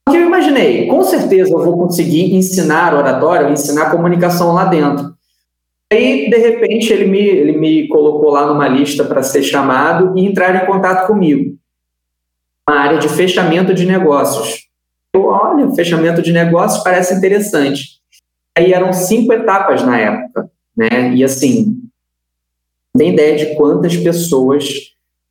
Porque 0.05 0.19
eu 0.19 0.27
imaginei, 0.27 0.87
com 0.87 1.03
certeza 1.03 1.53
eu 1.53 1.63
vou 1.63 1.77
conseguir 1.79 2.35
ensinar 2.35 2.95
oratório, 2.95 3.51
ensinar 3.51 3.91
comunicação 3.91 4.53
lá 4.53 4.65
dentro. 4.65 5.15
Aí, 5.93 6.29
de 6.29 6.37
repente, 6.37 6.93
ele 6.93 7.05
me, 7.05 7.21
ele 7.21 7.53
me 7.53 7.89
colocou 7.89 8.31
lá 8.31 8.47
numa 8.47 8.67
lista 8.67 9.05
para 9.05 9.23
ser 9.23 9.43
chamado 9.43 10.19
e 10.19 10.27
entrar 10.27 10.63
em 10.63 10.67
contato 10.67 11.07
comigo. 11.07 11.57
Uma 12.69 12.79
área 12.79 12.99
de 12.99 13.09
fechamento 13.09 13.75
de 13.75 13.85
negócios. 13.85 14.64
Olha, 15.15 15.73
fechamento 15.75 16.21
de 16.21 16.33
negócios 16.33 16.83
parece 16.83 17.15
interessante. 17.15 18.01
Aí 18.57 18.73
eram 18.73 18.93
cinco 18.93 19.33
etapas 19.33 19.83
na 19.83 19.99
época, 19.99 20.51
né? 20.77 21.15
E 21.15 21.23
assim, 21.23 21.81
tem 22.97 23.13
ideia 23.13 23.37
de 23.37 23.55
quantas 23.57 23.97
pessoas 23.97 24.65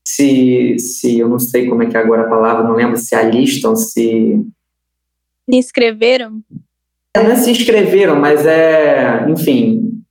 se, 0.05 0.77
se 0.79 1.19
eu 1.19 1.29
não 1.29 1.39
sei 1.39 1.67
como 1.67 1.83
é 1.83 1.85
que 1.85 1.95
é 1.95 1.99
agora 1.99 2.23
a 2.23 2.29
palavra, 2.29 2.63
não 2.63 2.75
lembro 2.75 2.97
se 2.97 3.15
alistam, 3.15 3.75
se 3.75 4.45
se 5.49 5.57
inscreveram? 5.57 6.41
É, 7.13 7.21
não 7.21 7.31
é 7.31 7.35
se 7.35 7.51
inscreveram, 7.51 8.15
mas 8.15 8.45
é, 8.45 9.25
enfim, 9.29 10.01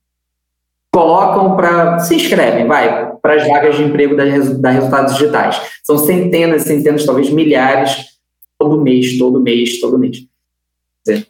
colocam 0.93 1.57
para. 1.57 1.99
Se 2.01 2.15
inscrevem, 2.15 2.67
vai, 2.67 3.13
para 3.17 3.35
as 3.35 3.47
vagas 3.49 3.77
de 3.77 3.83
emprego 3.83 4.15
da, 4.15 4.25
da 4.25 4.71
Resultados 4.71 5.15
Digitais. 5.15 5.61
São 5.83 5.99
centenas, 5.99 6.63
centenas, 6.63 7.05
talvez 7.05 7.31
milhares, 7.31 8.12
todo 8.63 8.81
mês, 8.81 9.19
todo 9.19 9.41
mês, 9.41 9.81
todo 9.81 9.99
mês. 9.99 10.27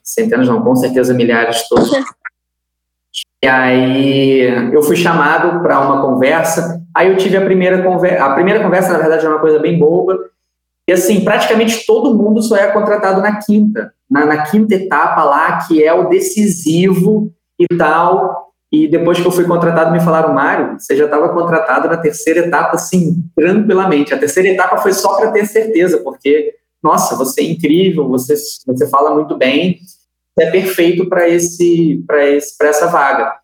Centenas 0.02 0.48
não, 0.48 0.62
com 0.62 0.76
certeza 0.76 1.14
milhares 1.14 1.66
todos. 1.68 1.90
e 3.42 3.48
aí 3.48 4.40
eu 4.72 4.82
fui 4.82 4.96
chamado 4.96 5.62
para 5.62 5.80
uma 5.80 6.02
conversa. 6.02 6.82
Aí 6.94 7.08
eu 7.08 7.16
tive 7.16 7.36
a 7.36 7.44
primeira 7.44 7.82
conversa. 7.82 8.24
A 8.24 8.34
primeira 8.34 8.62
conversa, 8.62 8.92
na 8.92 8.98
verdade, 8.98 9.24
era 9.24 9.34
uma 9.34 9.40
coisa 9.40 9.58
bem 9.58 9.78
boba. 9.78 10.18
E 10.88 10.92
assim, 10.92 11.24
praticamente 11.24 11.86
todo 11.86 12.14
mundo 12.14 12.42
só 12.42 12.56
é 12.56 12.70
contratado 12.70 13.22
na 13.22 13.38
quinta, 13.38 13.94
na, 14.10 14.26
na 14.26 14.42
quinta 14.42 14.74
etapa 14.74 15.22
lá, 15.22 15.58
que 15.66 15.82
é 15.82 15.92
o 15.92 16.08
decisivo 16.08 17.32
e 17.58 17.66
tal. 17.76 18.52
E 18.70 18.88
depois 18.88 19.20
que 19.20 19.26
eu 19.26 19.30
fui 19.30 19.44
contratado, 19.44 19.92
me 19.92 20.00
falaram, 20.00 20.32
Mário, 20.34 20.78
você 20.78 20.96
já 20.96 21.04
estava 21.04 21.28
contratado 21.28 21.88
na 21.88 21.96
terceira 21.98 22.40
etapa, 22.40 22.74
assim, 22.74 23.22
tranquilamente. 23.36 24.14
A 24.14 24.18
terceira 24.18 24.48
etapa 24.48 24.78
foi 24.78 24.94
só 24.94 25.18
para 25.18 25.30
ter 25.30 25.46
certeza, 25.46 25.98
porque, 25.98 26.54
nossa, 26.82 27.16
você 27.16 27.42
é 27.42 27.44
incrível, 27.44 28.08
você, 28.08 28.34
você 28.66 28.88
fala 28.88 29.14
muito 29.14 29.36
bem, 29.36 29.78
é 30.38 30.50
perfeito 30.50 31.08
para 31.08 31.28
esse, 31.28 32.04
esse, 32.10 32.56
essa 32.62 32.86
vaga. 32.86 33.34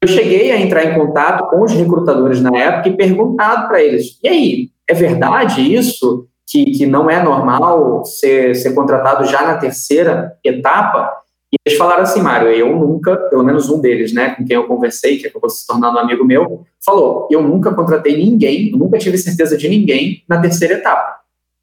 Eu 0.00 0.08
cheguei 0.08 0.52
a 0.52 0.60
entrar 0.60 0.84
em 0.84 0.94
contato 0.94 1.48
com 1.50 1.62
os 1.62 1.72
recrutadores 1.72 2.40
na 2.40 2.56
época 2.56 2.88
e 2.88 2.96
perguntado 2.96 3.68
para 3.68 3.82
eles, 3.82 4.18
e 4.22 4.28
aí, 4.28 4.70
é 4.88 4.94
verdade 4.94 5.60
isso? 5.74 6.26
Que, 6.50 6.64
que 6.64 6.86
não 6.86 7.10
é 7.10 7.22
normal 7.22 8.06
ser, 8.06 8.54
ser 8.54 8.72
contratado 8.72 9.26
já 9.26 9.42
na 9.42 9.58
terceira 9.58 10.32
etapa? 10.42 11.12
E 11.52 11.56
eles 11.64 11.78
falaram 11.78 12.02
assim, 12.02 12.22
Mário, 12.22 12.48
eu 12.48 12.74
nunca, 12.74 13.16
pelo 13.16 13.42
menos 13.42 13.68
um 13.68 13.80
deles, 13.80 14.14
né, 14.14 14.30
com 14.30 14.44
quem 14.44 14.56
eu 14.56 14.66
conversei, 14.66 15.18
que 15.18 15.26
acabou 15.26 15.50
se 15.50 15.66
tornando 15.66 15.96
um 15.96 16.00
amigo 16.00 16.24
meu, 16.24 16.64
falou, 16.84 17.28
eu 17.30 17.42
nunca 17.42 17.74
contratei 17.74 18.16
ninguém, 18.16 18.70
nunca 18.72 18.98
tive 18.98 19.18
certeza 19.18 19.58
de 19.58 19.68
ninguém 19.68 20.22
na 20.26 20.40
terceira 20.40 20.74
etapa. 20.74 21.17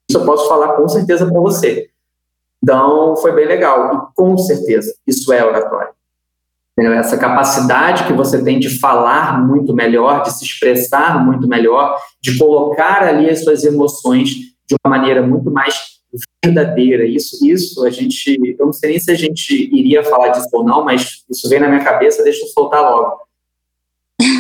Isso 0.10 0.20
eu 0.20 0.26
posso 0.26 0.48
falar 0.48 0.74
com 0.74 0.88
certeza 0.88 1.26
para 1.26 1.40
você. 1.40 1.90
Então, 2.64 3.16
foi 3.18 3.32
bem 3.32 3.48
legal. 3.48 3.94
E 3.94 4.16
com 4.16 4.38
certeza, 4.38 4.96
isso 5.06 5.32
é 5.32 5.46
oratório. 5.46 5.94
Essa 6.78 7.18
capacidade 7.18 8.04
que 8.04 8.12
você 8.12 8.44
tem 8.44 8.60
de 8.60 8.80
falar 8.80 9.42
muito 9.42 9.74
melhor, 9.74 10.24
de 10.24 10.32
se 10.34 10.44
expressar 10.44 11.24
muito 11.26 11.48
melhor, 11.48 11.98
de 12.22 12.38
colocar 12.38 13.02
ali 13.02 13.30
as 13.30 13.44
suas 13.44 13.64
emoções 13.64 14.30
de 14.68 14.76
uma 14.84 14.98
maneira 14.98 15.22
muito 15.22 15.50
mais 15.50 15.96
verdadeira. 16.44 17.06
Isso, 17.06 17.46
isso 17.48 17.86
a 17.86 17.90
gente, 17.90 18.56
eu 18.60 18.66
não 18.66 18.74
sei 18.74 18.92
nem 18.92 19.00
se 19.00 19.10
a 19.10 19.16
gente 19.16 19.54
iria 19.54 20.04
falar 20.04 20.30
disso 20.30 20.50
ou 20.52 20.66
não, 20.66 20.84
mas 20.84 21.24
isso 21.30 21.48
vem 21.48 21.60
na 21.60 21.70
minha 21.70 21.84
cabeça, 21.84 22.24
deixa 22.24 22.44
eu 22.44 22.50
soltar 22.50 22.82
logo. 22.82 23.22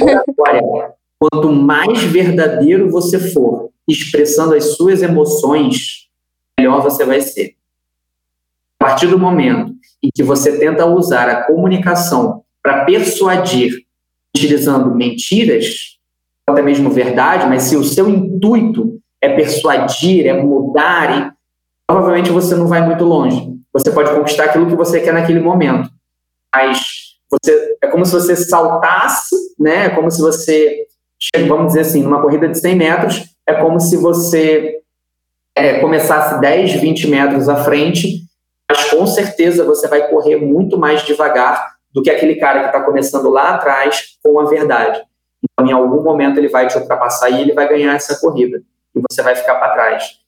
Oratória. 0.01 0.93
Quanto 1.17 1.51
mais 1.51 2.03
verdadeiro 2.03 2.89
você 2.89 3.17
for, 3.17 3.69
expressando 3.87 4.55
as 4.55 4.75
suas 4.75 5.01
emoções, 5.01 6.07
melhor 6.57 6.81
você 6.81 7.05
vai 7.05 7.21
ser. 7.21 7.55
A 8.79 8.85
partir 8.85 9.07
do 9.07 9.19
momento 9.19 9.73
em 10.03 10.09
que 10.13 10.23
você 10.23 10.57
tenta 10.57 10.85
usar 10.85 11.29
a 11.29 11.43
comunicação 11.43 12.43
para 12.61 12.85
persuadir, 12.85 13.85
utilizando 14.35 14.93
mentiras, 14.93 15.97
até 16.47 16.61
mesmo 16.61 16.89
verdade, 16.89 17.47
mas 17.47 17.63
se 17.63 17.75
o 17.75 17.83
seu 17.83 18.09
intuito 18.09 18.99
é 19.21 19.29
persuadir, 19.35 20.27
é 20.27 20.33
mudar, 20.33 21.35
provavelmente 21.87 22.31
você 22.31 22.55
não 22.55 22.67
vai 22.67 22.85
muito 22.85 23.03
longe. 23.03 23.55
Você 23.73 23.91
pode 23.91 24.13
conquistar 24.13 24.45
aquilo 24.45 24.67
que 24.67 24.75
você 24.75 25.01
quer 25.01 25.13
naquele 25.13 25.39
momento, 25.39 25.89
mas 26.53 26.79
você 27.29 27.77
é 27.81 27.87
como 27.87 28.05
se 28.05 28.13
você 28.13 28.35
saltasse, 28.35 29.35
né? 29.59 29.85
É 29.85 29.89
como 29.89 30.09
se 30.11 30.21
você, 30.21 30.85
vamos 31.47 31.67
dizer 31.67 31.81
assim, 31.81 32.03
numa 32.03 32.21
corrida 32.21 32.47
de 32.47 32.59
100 32.59 32.75
metros, 32.75 33.34
é 33.47 33.53
como 33.53 33.79
se 33.79 33.97
você 33.97 34.79
é, 35.55 35.79
começasse 35.79 36.39
10, 36.39 36.73
20 36.73 37.07
metros 37.07 37.47
à 37.47 37.63
frente, 37.63 38.23
mas 38.69 38.89
com 38.89 39.05
certeza 39.05 39.63
você 39.63 39.87
vai 39.87 40.09
correr 40.09 40.37
muito 40.37 40.77
mais 40.77 41.03
devagar 41.03 41.75
do 41.93 42.01
que 42.01 42.09
aquele 42.09 42.35
cara 42.35 42.61
que 42.61 42.65
está 42.67 42.81
começando 42.81 43.29
lá 43.29 43.55
atrás 43.55 44.17
com 44.21 44.39
a 44.39 44.45
verdade. 44.45 45.01
Então, 45.41 45.67
em 45.67 45.71
algum 45.71 46.03
momento, 46.03 46.37
ele 46.37 46.49
vai 46.49 46.67
te 46.67 46.77
ultrapassar 46.77 47.29
e 47.29 47.41
ele 47.41 47.53
vai 47.53 47.69
ganhar 47.69 47.95
essa 47.95 48.19
corrida. 48.19 48.61
E 48.93 49.01
você 49.09 49.21
vai 49.21 49.35
ficar 49.35 49.55
para 49.55 49.73
trás. 49.73 50.19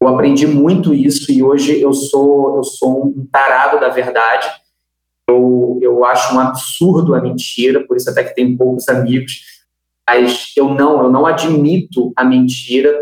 Eu 0.00 0.08
aprendi 0.08 0.46
muito 0.46 0.92
isso 0.92 1.32
e 1.32 1.42
hoje 1.42 1.80
eu 1.80 1.94
sou 1.94 2.56
eu 2.56 2.64
sou 2.64 3.06
um 3.06 3.26
tarado 3.32 3.80
da 3.80 3.88
verdade. 3.88 4.50
Eu, 5.26 5.78
eu 5.80 6.04
acho 6.04 6.34
um 6.34 6.40
absurdo 6.40 7.14
a 7.14 7.20
mentira, 7.20 7.86
por 7.86 7.96
isso 7.96 8.10
até 8.10 8.22
que 8.22 8.34
tenho 8.34 8.56
poucos 8.58 8.86
amigos. 8.88 9.53
Mas 10.06 10.52
eu 10.56 10.68
não, 10.68 11.02
eu 11.02 11.10
não 11.10 11.26
admito 11.26 12.12
a 12.16 12.24
mentira 12.24 12.94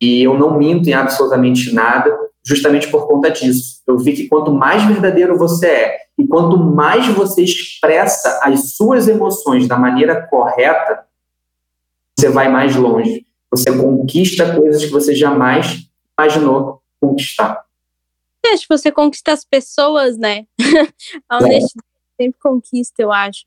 e 0.00 0.22
eu 0.22 0.38
não 0.38 0.58
minto 0.58 0.88
em 0.88 0.92
absolutamente 0.92 1.72
nada, 1.72 2.16
justamente 2.44 2.88
por 2.88 3.06
conta 3.06 3.30
disso. 3.30 3.82
Eu 3.86 3.98
vi 3.98 4.12
que 4.12 4.28
quanto 4.28 4.52
mais 4.52 4.84
verdadeiro 4.84 5.38
você 5.38 5.66
é 5.66 5.98
e 6.18 6.26
quanto 6.26 6.58
mais 6.58 7.06
você 7.08 7.42
expressa 7.42 8.40
as 8.42 8.74
suas 8.74 9.08
emoções 9.08 9.66
da 9.66 9.78
maneira 9.78 10.26
correta, 10.26 11.04
você 12.16 12.28
vai 12.28 12.48
mais 12.48 12.74
longe. 12.76 13.26
Você 13.50 13.76
conquista 13.76 14.54
coisas 14.54 14.84
que 14.84 14.90
você 14.90 15.14
jamais 15.14 15.88
imaginou 16.18 16.82
conquistar. 17.00 17.64
Acho 18.46 18.62
que 18.62 18.76
você 18.76 18.92
conquista 18.92 19.32
as 19.32 19.44
pessoas, 19.44 20.16
né? 20.16 20.46
a 21.28 21.36
honestidade 21.36 21.86
é. 22.18 22.24
sempre 22.24 22.40
conquista, 22.40 23.02
eu 23.02 23.12
acho. 23.12 23.44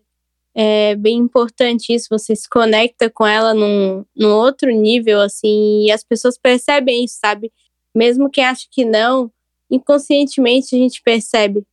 É 0.62 0.94
bem 0.94 1.18
importante 1.20 1.94
isso, 1.94 2.08
você 2.10 2.36
se 2.36 2.50
conecta 2.50 3.10
com 3.10 3.26
ela 3.26 3.54
num, 3.54 4.04
num 4.14 4.34
outro 4.34 4.70
nível, 4.70 5.22
assim, 5.22 5.86
e 5.86 5.90
as 5.90 6.04
pessoas 6.04 6.38
percebem 6.38 7.06
isso, 7.06 7.18
sabe? 7.18 7.50
Mesmo 7.96 8.30
quem 8.30 8.44
acha 8.44 8.68
que 8.70 8.84
não, 8.84 9.32
inconscientemente 9.72 10.76
a 10.76 10.78
gente 10.78 11.02
percebe. 11.02 11.66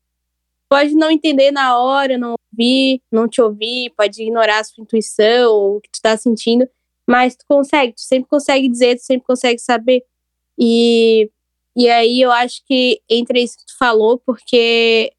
Pode 0.68 0.94
não 0.94 1.10
entender 1.10 1.50
na 1.50 1.76
hora, 1.80 2.16
não 2.16 2.36
ouvir, 2.52 3.02
não 3.10 3.26
te 3.26 3.42
ouvir, 3.42 3.92
pode 3.96 4.22
ignorar 4.22 4.60
a 4.60 4.64
sua 4.64 4.82
intuição, 4.82 5.52
o 5.52 5.80
que 5.80 5.90
tu 5.90 6.00
tá 6.00 6.16
sentindo, 6.16 6.64
mas 7.04 7.34
tu 7.34 7.44
consegue, 7.48 7.92
tu 7.92 8.02
sempre 8.02 8.28
consegue 8.30 8.68
dizer, 8.68 8.94
tu 8.98 9.02
sempre 9.02 9.26
consegue 9.26 9.58
saber. 9.58 10.04
E, 10.56 11.28
e 11.76 11.88
aí 11.90 12.20
eu 12.20 12.30
acho 12.30 12.62
que 12.64 13.00
entre 13.10 13.42
isso 13.42 13.58
que 13.58 13.66
tu 13.66 13.76
falou, 13.76 14.22
porque 14.24 15.12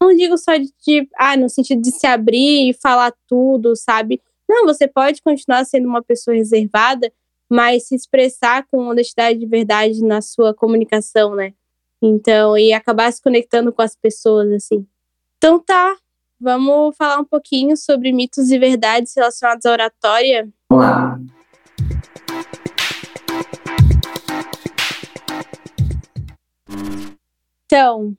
não 0.00 0.14
digo 0.14 0.38
só 0.38 0.56
de, 0.56 0.72
de, 0.86 1.08
ah, 1.16 1.36
no 1.36 1.48
sentido 1.48 1.82
de 1.82 1.90
se 1.90 2.06
abrir 2.06 2.70
e 2.70 2.74
falar 2.74 3.12
tudo, 3.26 3.74
sabe? 3.76 4.20
Não, 4.48 4.64
você 4.64 4.86
pode 4.88 5.20
continuar 5.22 5.64
sendo 5.64 5.88
uma 5.88 6.02
pessoa 6.02 6.36
reservada, 6.36 7.12
mas 7.50 7.88
se 7.88 7.94
expressar 7.94 8.66
com 8.70 8.88
honestidade 8.88 9.38
de 9.38 9.46
verdade 9.46 10.02
na 10.02 10.22
sua 10.22 10.54
comunicação, 10.54 11.34
né? 11.34 11.52
Então, 12.00 12.56
e 12.56 12.72
acabar 12.72 13.12
se 13.12 13.20
conectando 13.20 13.72
com 13.72 13.82
as 13.82 13.96
pessoas, 13.96 14.50
assim. 14.52 14.86
Então 15.36 15.58
tá, 15.58 15.96
vamos 16.40 16.96
falar 16.96 17.18
um 17.18 17.24
pouquinho 17.24 17.76
sobre 17.76 18.12
mitos 18.12 18.50
e 18.50 18.58
verdades 18.58 19.12
relacionados 19.16 19.66
à 19.66 19.72
oratória. 19.72 20.48
Vamos 20.70 20.84
lá. 20.84 21.20
Então, 27.66 28.16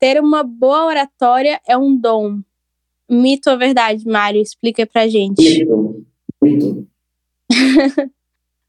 ter 0.00 0.18
uma 0.18 0.42
boa 0.42 0.86
oratória 0.86 1.60
é 1.68 1.76
um 1.76 1.94
dom. 1.96 2.40
Mito 3.08 3.50
ou 3.50 3.58
verdade, 3.58 4.06
Mário? 4.08 4.40
Explica 4.40 4.86
pra 4.86 5.06
gente. 5.06 5.42
Mito. 5.42 6.06
Mito. 6.40 6.86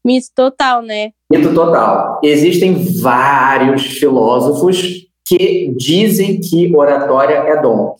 Mito 0.04 0.26
total, 0.34 0.82
né? 0.82 1.12
Mito 1.30 1.54
total. 1.54 2.20
Existem 2.22 2.74
vários 3.00 3.82
filósofos 3.86 5.06
que 5.24 5.72
dizem 5.76 6.40
que 6.40 6.74
oratória 6.76 7.34
é 7.34 7.62
dom. 7.62 7.96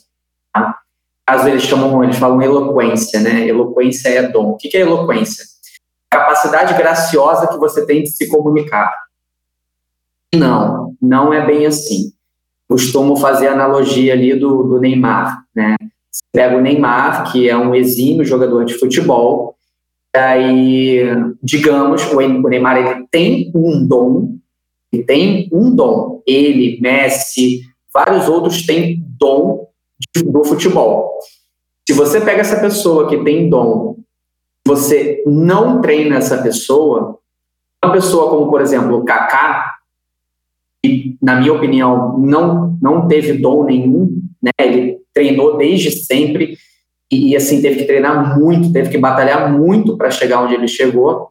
Tá? 0.53 0.79
Caso 1.25 1.49
eles 1.49 1.63
chamam, 1.63 2.05
eles 2.05 2.19
falam 2.19 2.43
eloquência, 2.43 3.21
né? 3.21 3.47
Eloquência 3.49 4.09
é 4.09 4.29
dom. 4.29 4.51
O 4.51 4.57
que 4.57 4.77
é 4.77 4.81
eloquência? 4.81 5.45
Capacidade 6.11 6.75
graciosa 6.75 7.47
que 7.47 7.57
você 7.57 7.87
tem 7.87 8.03
de 8.03 8.11
se 8.11 8.29
comunicar. 8.29 8.93
Não, 10.35 10.95
não 11.01 11.33
é 11.33 11.47
bem 11.47 11.65
assim. 11.65 12.13
Costumo 12.73 13.17
fazer 13.17 13.49
a 13.49 13.53
analogia 13.53 14.15
ali 14.15 14.35
do, 14.35 14.63
do 14.63 14.81
Neymar, 14.81 15.45
né? 15.55 15.77
Você 16.11 16.23
pega 16.33 16.57
o 16.57 16.61
Neymar, 16.63 17.31
que 17.31 17.47
é 17.47 17.55
um 17.55 17.75
exímio 17.75 18.25
jogador 18.25 18.65
de 18.65 18.73
futebol, 18.79 19.55
aí, 20.17 21.03
digamos, 21.43 22.03
o 22.11 22.49
Neymar 22.49 22.79
ele 22.79 23.07
tem 23.11 23.53
um 23.55 23.87
dom, 23.87 24.37
ele 24.91 25.03
tem 25.03 25.51
um 25.53 25.75
dom. 25.75 26.23
Ele, 26.27 26.81
Messi, 26.81 27.61
vários 27.93 28.27
outros 28.27 28.65
têm 28.65 29.05
dom 29.19 29.69
do 30.25 30.43
futebol. 30.43 31.11
Se 31.87 31.93
você 31.93 32.23
pega 32.23 32.41
essa 32.41 32.59
pessoa 32.59 33.07
que 33.07 33.23
tem 33.23 33.51
dom, 33.51 33.99
você 34.67 35.23
não 35.27 35.83
treina 35.83 36.17
essa 36.17 36.43
pessoa, 36.43 37.19
uma 37.85 37.93
pessoa 37.93 38.31
como, 38.31 38.51
por 38.51 38.63
exemplo, 38.63 38.97
o 38.97 39.05
Kaká, 39.05 39.72
que, 40.83 41.17
na 41.23 41.37
minha 41.37 41.53
opinião, 41.53 42.19
não, 42.19 42.77
não 42.81 43.07
teve 43.07 43.35
dom 43.35 43.65
nenhum, 43.65 44.21
né? 44.43 44.51
ele 44.59 44.99
treinou 45.15 45.57
desde 45.57 45.91
sempre 45.91 46.57
e, 47.11 47.37
assim, 47.37 47.61
teve 47.61 47.81
que 47.81 47.85
treinar 47.85 48.39
muito, 48.39 48.73
teve 48.73 48.89
que 48.89 48.99
batalhar 48.99 49.53
muito 49.53 49.97
para 49.97 50.11
chegar 50.11 50.43
onde 50.43 50.55
ele 50.55 50.67
chegou. 50.67 51.29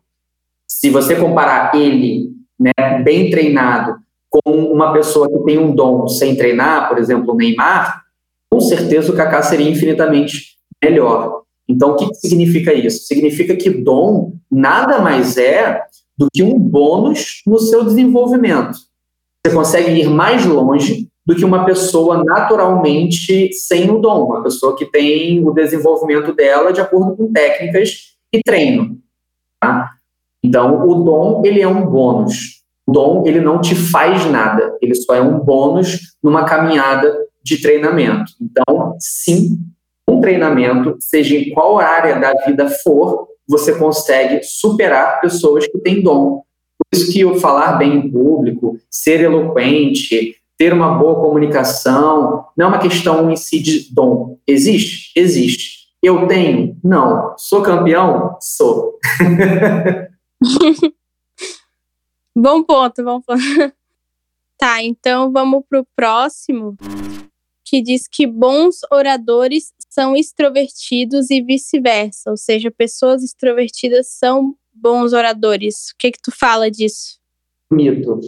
Se 0.67 0.89
você 0.89 1.15
comparar 1.15 1.75
ele, 1.75 2.29
né, 2.59 2.99
bem 3.03 3.29
treinado, 3.29 3.95
com 4.29 4.51
uma 4.51 4.93
pessoa 4.93 5.27
que 5.27 5.43
tem 5.43 5.57
um 5.57 5.75
dom 5.75 6.07
sem 6.07 6.35
treinar, 6.35 6.87
por 6.87 6.97
exemplo, 6.97 7.33
o 7.33 7.35
Neymar, 7.35 8.03
com 8.49 8.61
certeza 8.61 9.11
o 9.11 9.15
Kaká 9.15 9.41
seria 9.41 9.69
infinitamente 9.69 10.55
melhor. 10.81 11.41
Então, 11.67 11.91
o 11.91 11.95
que 11.95 12.13
significa 12.15 12.73
isso? 12.73 13.05
Significa 13.05 13.55
que 13.55 13.69
dom 13.69 14.33
nada 14.49 14.99
mais 14.99 15.37
é 15.37 15.81
do 16.17 16.27
que 16.31 16.43
um 16.43 16.57
bônus 16.57 17.41
no 17.45 17.59
seu 17.59 17.83
desenvolvimento. 17.83 18.77
Você 19.45 19.55
consegue 19.55 20.01
ir 20.01 20.09
mais 20.09 20.45
longe 20.45 21.09
do 21.25 21.35
que 21.35 21.45
uma 21.45 21.65
pessoa 21.65 22.23
naturalmente 22.23 23.51
sem 23.53 23.89
o 23.89 23.99
dom, 23.99 24.25
uma 24.25 24.43
pessoa 24.43 24.75
que 24.75 24.85
tem 24.85 25.43
o 25.45 25.51
desenvolvimento 25.51 26.33
dela 26.33 26.71
de 26.71 26.81
acordo 26.81 27.15
com 27.15 27.31
técnicas 27.31 28.15
e 28.31 28.41
treino. 28.43 28.97
Tá? 29.59 29.89
Então, 30.43 30.87
o 30.87 31.03
dom 31.03 31.41
ele 31.45 31.61
é 31.61 31.67
um 31.67 31.85
bônus. 31.85 32.61
O 32.85 32.91
dom 32.91 33.23
ele 33.25 33.39
não 33.39 33.61
te 33.61 33.75
faz 33.75 34.25
nada, 34.25 34.77
ele 34.81 34.95
só 34.95 35.15
é 35.15 35.21
um 35.21 35.39
bônus 35.39 36.15
numa 36.21 36.45
caminhada 36.45 37.15
de 37.43 37.61
treinamento. 37.61 38.31
Então, 38.39 38.95
sim, 38.99 39.59
um 40.07 40.19
treinamento, 40.19 40.97
seja 40.99 41.35
em 41.35 41.51
qual 41.53 41.79
área 41.79 42.19
da 42.19 42.33
vida 42.45 42.69
for, 42.83 43.27
você 43.47 43.75
consegue 43.75 44.43
superar 44.43 45.19
pessoas 45.21 45.67
que 45.67 45.77
têm 45.79 46.01
dom. 46.01 46.43
Por 46.89 46.97
isso 46.97 47.11
que 47.11 47.23
o 47.23 47.39
falar 47.39 47.73
bem 47.73 47.95
em 47.95 48.11
público, 48.11 48.79
ser 48.89 49.21
eloquente, 49.21 50.35
ter 50.57 50.73
uma 50.73 50.95
boa 50.95 51.15
comunicação, 51.15 52.45
não 52.57 52.65
é 52.65 52.69
uma 52.69 52.79
questão 52.79 53.31
em 53.31 53.35
si 53.35 53.59
de 53.59 53.93
dom. 53.93 54.37
Existe? 54.47 55.11
Existe. 55.15 55.87
Eu 56.01 56.27
tenho? 56.27 56.77
Não. 56.83 57.35
Sou 57.37 57.61
campeão? 57.61 58.37
Sou. 58.39 58.99
bom 62.35 62.63
ponto, 62.63 63.03
bom 63.03 63.21
ponto. 63.21 63.41
Tá, 64.57 64.83
então 64.83 65.31
vamos 65.31 65.63
para 65.67 65.79
o 65.79 65.87
próximo 65.95 66.77
que 67.65 67.81
diz 67.81 68.07
que 68.07 68.27
bons 68.27 68.81
oradores 68.91 69.73
são 69.89 70.15
extrovertidos 70.15 71.31
e 71.31 71.41
vice-versa, 71.41 72.29
ou 72.29 72.37
seja, 72.37 72.69
pessoas 72.69 73.23
extrovertidas 73.23 74.09
são 74.09 74.55
bons 74.81 75.13
oradores. 75.13 75.89
O 75.91 75.95
que 75.97 76.11
que 76.11 76.21
tu 76.21 76.31
fala 76.31 76.69
disso? 76.69 77.19
Mito. 77.71 78.19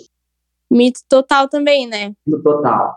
Mito 0.70 1.02
total 1.10 1.48
também, 1.50 1.88
né? 1.88 2.14
Mito 2.26 2.44
total. 2.44 2.96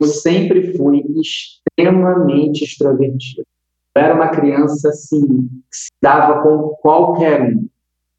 Eu 0.00 0.08
sempre 0.08 0.76
fui 0.76 1.04
extremamente 1.20 2.64
extrovertido. 2.64 3.46
Eu 3.94 4.02
era 4.02 4.14
uma 4.14 4.28
criança 4.28 4.90
assim 4.90 5.26
que 5.70 5.76
se 5.76 5.90
dava 6.02 6.42
com 6.42 6.76
qualquer 6.82 7.42
um. 7.42 7.68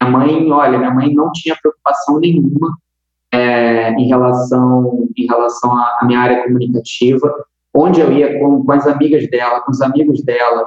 Minha 0.02 0.10
mãe, 0.10 0.50
olha, 0.50 0.78
minha 0.78 0.94
mãe 0.94 1.14
não 1.14 1.30
tinha 1.32 1.56
preocupação 1.60 2.18
nenhuma 2.18 2.76
é, 3.32 3.92
em 3.92 4.08
relação 4.08 5.08
em 5.16 5.26
relação 5.26 5.72
à 5.72 6.00
minha 6.04 6.18
área 6.18 6.44
comunicativa 6.44 7.32
onde 7.74 8.00
eu 8.00 8.12
ia 8.12 8.38
com, 8.38 8.64
com 8.64 8.72
as 8.72 8.86
amigas 8.86 9.28
dela, 9.30 9.60
com 9.60 9.70
os 9.70 9.80
amigos 9.80 10.22
dela, 10.22 10.66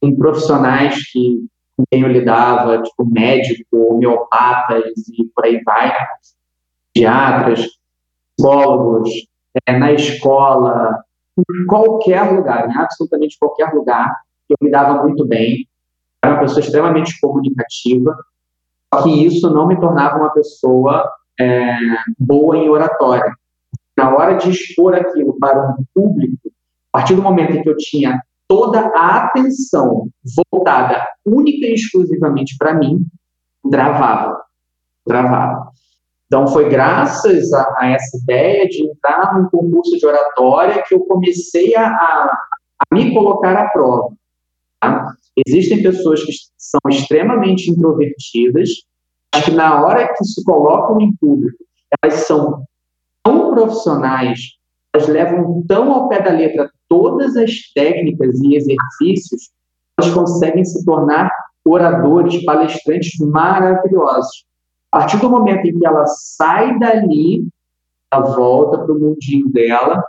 com 0.00 0.14
profissionais 0.16 1.10
que, 1.10 1.44
com 1.78 1.84
quem 1.88 2.02
eu 2.02 2.08
lidava, 2.08 2.82
tipo 2.82 3.08
médico, 3.08 3.94
homeopatas 3.94 4.92
e 5.16 5.24
por 5.32 5.44
aí 5.44 5.62
vai, 5.62 5.94
pediatras, 6.92 7.68
psicólogos, 8.36 9.08
é, 9.64 9.78
na 9.78 9.92
escola, 9.92 10.98
em 11.38 11.66
qualquer 11.66 12.32
lugar, 12.32 12.68
em 12.68 12.76
absolutamente 12.76 13.38
qualquer 13.38 13.72
lugar, 13.72 14.12
eu 14.48 14.56
me 14.60 14.70
dava 14.70 15.04
muito 15.04 15.24
bem, 15.24 15.68
era 16.20 16.34
uma 16.34 16.40
pessoa 16.40 16.60
extremamente 16.60 17.18
comunicativa, 17.20 18.16
só 18.92 19.04
que 19.04 19.26
isso 19.26 19.48
não 19.48 19.68
me 19.68 19.78
tornava 19.78 20.18
uma 20.18 20.30
pessoa 20.30 21.08
é, 21.38 21.76
boa 22.18 22.56
em 22.56 22.68
oratória. 22.68 23.32
Na 23.96 24.16
hora 24.16 24.34
de 24.34 24.50
expor 24.50 24.94
aquilo 24.94 25.38
para 25.38 25.76
um 25.78 25.84
público, 25.94 26.50
a 26.92 26.98
partir 26.98 27.14
do 27.14 27.22
momento 27.22 27.52
em 27.52 27.62
que 27.62 27.68
eu 27.68 27.76
tinha 27.76 28.20
toda 28.48 28.80
a 28.80 29.26
atenção 29.26 30.08
voltada 30.50 31.06
única 31.24 31.66
e 31.66 31.74
exclusivamente 31.74 32.56
para 32.58 32.74
mim, 32.74 33.04
travava, 33.70 34.40
travava. 35.06 35.70
Então, 36.26 36.46
foi 36.46 36.68
graças 36.68 37.52
a, 37.52 37.74
a, 37.78 37.90
essa 37.90 38.16
ideia 38.18 38.66
de 38.66 38.82
entrar 38.82 39.34
num 39.34 39.48
concurso 39.48 39.96
de 39.96 40.06
oratória 40.06 40.82
que 40.86 40.94
eu 40.94 41.00
comecei 41.00 41.74
a, 41.76 41.86
a, 41.86 42.38
a 42.80 42.94
me 42.94 43.12
colocar 43.14 43.56
à 43.56 43.68
prova. 43.70 44.10
Tá? 44.80 45.06
Existem 45.46 45.82
pessoas 45.82 46.22
que 46.24 46.32
são 46.56 46.80
extremamente 46.88 47.70
introvertidas, 47.70 48.68
mas 49.34 49.44
que 49.44 49.50
na 49.52 49.82
hora 49.82 50.12
que 50.14 50.24
se 50.24 50.42
colocam 50.44 51.00
em 51.00 51.14
público, 51.16 51.64
elas 52.02 52.20
são 52.20 52.62
tão 53.22 53.54
profissionais, 53.54 54.40
elas 54.92 55.08
levam 55.08 55.64
tão 55.66 55.92
ao 55.92 56.08
pé 56.08 56.20
da 56.20 56.30
letra 56.30 56.70
todas 56.88 57.36
as 57.36 57.50
técnicas 57.74 58.40
e 58.40 58.56
exercícios, 58.56 59.50
elas 59.98 60.12
conseguem 60.12 60.64
se 60.64 60.84
tornar 60.84 61.30
oradores, 61.64 62.44
palestrantes 62.44 63.18
maravilhosos. 63.20 64.44
A 64.90 65.00
partir 65.00 65.18
do 65.18 65.28
momento 65.28 65.66
em 65.66 65.78
que 65.78 65.86
ela 65.86 66.06
sai 66.06 66.78
dali, 66.78 67.46
ela 68.12 68.34
volta 68.34 68.78
para 68.78 68.92
o 68.92 68.98
mundinho 68.98 69.50
dela, 69.50 70.02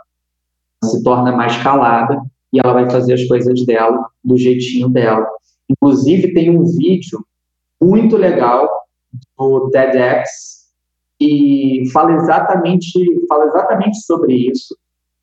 se 0.82 1.02
torna 1.02 1.32
mais 1.32 1.62
calada 1.62 2.20
e 2.52 2.58
ela 2.58 2.72
vai 2.72 2.90
fazer 2.90 3.14
as 3.14 3.24
coisas 3.26 3.64
dela 3.66 4.08
do 4.24 4.36
jeitinho 4.36 4.88
dela. 4.88 5.26
Inclusive, 5.68 6.32
tem 6.32 6.56
um 6.56 6.64
vídeo 6.64 7.24
muito 7.80 8.16
legal 8.16 8.68
do 9.38 9.70
TEDx 9.70 10.60
e 11.20 11.88
fala 11.92 12.14
exatamente, 12.14 12.92
fala 13.28 13.44
exatamente 13.46 14.00
sobre 14.00 14.50
isso. 14.50 14.74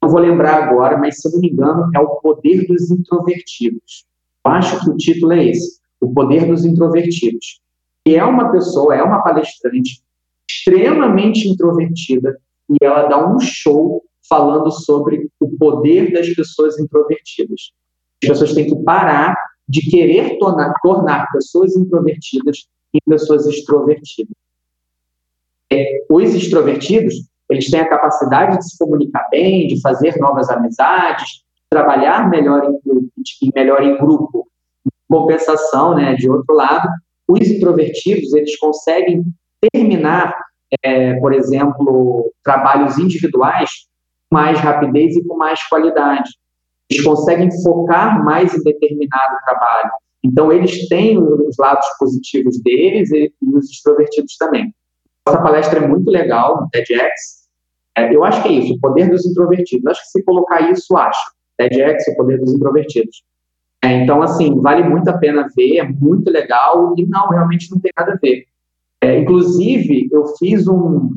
Não 0.02 0.10
vou 0.10 0.19
lembrar 0.19 0.64
agora, 0.64 0.98
mas 0.98 1.19
se 1.19 1.28
eu 1.28 1.34
não 1.34 1.40
me 1.40 1.49
engano, 1.49 1.90
é 1.95 1.99
o 1.99 2.15
poder 2.22 2.65
dos 2.68 2.91
introvertidos. 2.91 4.06
Eu 4.45 4.52
acho 4.52 4.80
que 4.80 4.90
o 4.90 4.98
título 4.98 5.34
é 5.34 5.45
esse, 5.45 5.80
o 5.99 6.14
poder 6.14 6.45
dos 6.45 6.65
introvertidos. 6.65 7.61
E 8.06 8.15
é 8.15 8.24
uma 8.24 8.52
pessoa, 8.52 8.95
é 8.95 9.03
uma 9.03 9.22
palestrante 9.22 10.02
extremamente 10.49 11.48
introvertida 11.48 12.40
e 12.69 12.78
ela 12.82 13.07
dá 13.07 13.28
um 13.28 13.40
show 13.40 14.03
falando 14.30 14.72
sobre 14.72 15.30
o 15.40 15.57
poder 15.57 16.14
das 16.14 16.30
pessoas 16.30 16.80
introvertidas. 16.80 17.74
As 18.24 18.30
pessoas 18.30 18.53
têm 18.53 18.68
que 18.68 18.84
parar 18.84 19.36
de 19.68 19.82
querer 19.90 20.38
tornar, 20.38 20.74
tornar 20.82 21.28
pessoas 21.32 21.76
introvertidas 21.76 22.68
em 22.94 22.99
pessoas 23.06 23.45
extrovertidas 23.45 24.32
é, 25.72 26.06
os 26.10 26.34
extrovertidos, 26.34 27.15
eles 27.49 27.69
têm 27.69 27.80
a 27.80 27.90
capacidade 27.90 28.57
de 28.57 28.69
se 28.69 28.78
comunicar 28.78 29.28
bem, 29.30 29.68
de 29.68 29.80
fazer 29.82 30.18
novas 30.18 30.49
amizades, 30.49 31.44
trabalhar 31.69 32.30
melhor 32.30 32.64
em 32.65 32.80
grupo, 32.86 33.11
melhor 33.56 33.84
em 33.84 33.98
grupo. 33.98 34.48
Compensação, 35.10 35.95
né, 35.95 36.15
de 36.15 36.30
outro 36.30 36.53
lado, 36.53 36.90
os 37.28 37.49
introvertidos, 37.49 38.34
eles 38.34 38.57
conseguem 38.57 39.24
terminar, 39.72 40.38
é, 40.84 41.14
por 41.19 41.34
exemplo, 41.34 42.32
trabalhos 42.44 42.98
individuais 42.98 43.69
mais 44.32 44.60
rapidez 44.60 45.15
e 45.15 45.26
com 45.26 45.38
mais 45.38 45.61
qualidade. 45.68 46.30
Eles 46.90 47.03
conseguem 47.03 47.49
focar 47.64 48.24
mais 48.24 48.53
em 48.53 48.64
determinado 48.64 49.36
trabalho. 49.45 49.91
Então, 50.24 50.52
eles 50.52 50.88
têm 50.90 51.18
os 51.18 51.57
lados 51.57 51.88
positivos 51.99 52.61
deles 52.61 53.11
e, 53.11 53.32
e 53.41 53.56
os 53.56 53.69
extrovertidos 53.69 54.36
também. 54.38 54.74
Essa 55.28 55.41
palestra 55.41 55.80
é 55.80 55.88
muito 55.88 56.10
legal 56.10 56.61
no 56.61 56.69
TEDx. 56.69 57.37
É, 57.98 58.15
eu 58.15 58.24
acho 58.24 58.44
que 58.44 58.49
é 58.49 58.52
isso, 58.52 58.76
o 58.76 58.80
poder 58.80 59.10
dos 59.10 59.26
introvertidos. 59.26 59.88
Acho 59.88 60.02
que 60.02 60.07
se 60.10 60.24
colocar 60.24 60.69
isso, 60.72 60.95
acho. 60.95 61.32
TEDx, 61.57 62.07
o 62.10 62.15
poder 62.15 62.40
dos 62.40 62.53
introvertidos. 62.53 63.24
É, 63.84 64.03
então, 64.03 64.22
assim, 64.22 64.60
vale 64.61 64.84
muito 64.84 65.10
a 65.10 65.18
pena 65.18 65.48
ver, 65.56 65.78
é 65.78 65.84
muito 65.84 66.30
legal 66.30 66.94
e 66.98 67.06
não, 67.07 67.28
realmente 67.30 67.72
não 67.72 67.80
tem 67.80 67.91
nada 67.98 68.14
a 68.14 68.18
ver. 68.18 68.45
É, 69.02 69.19
inclusive, 69.19 70.07
eu 70.11 70.28
fiz 70.38 70.68
um, 70.68 71.15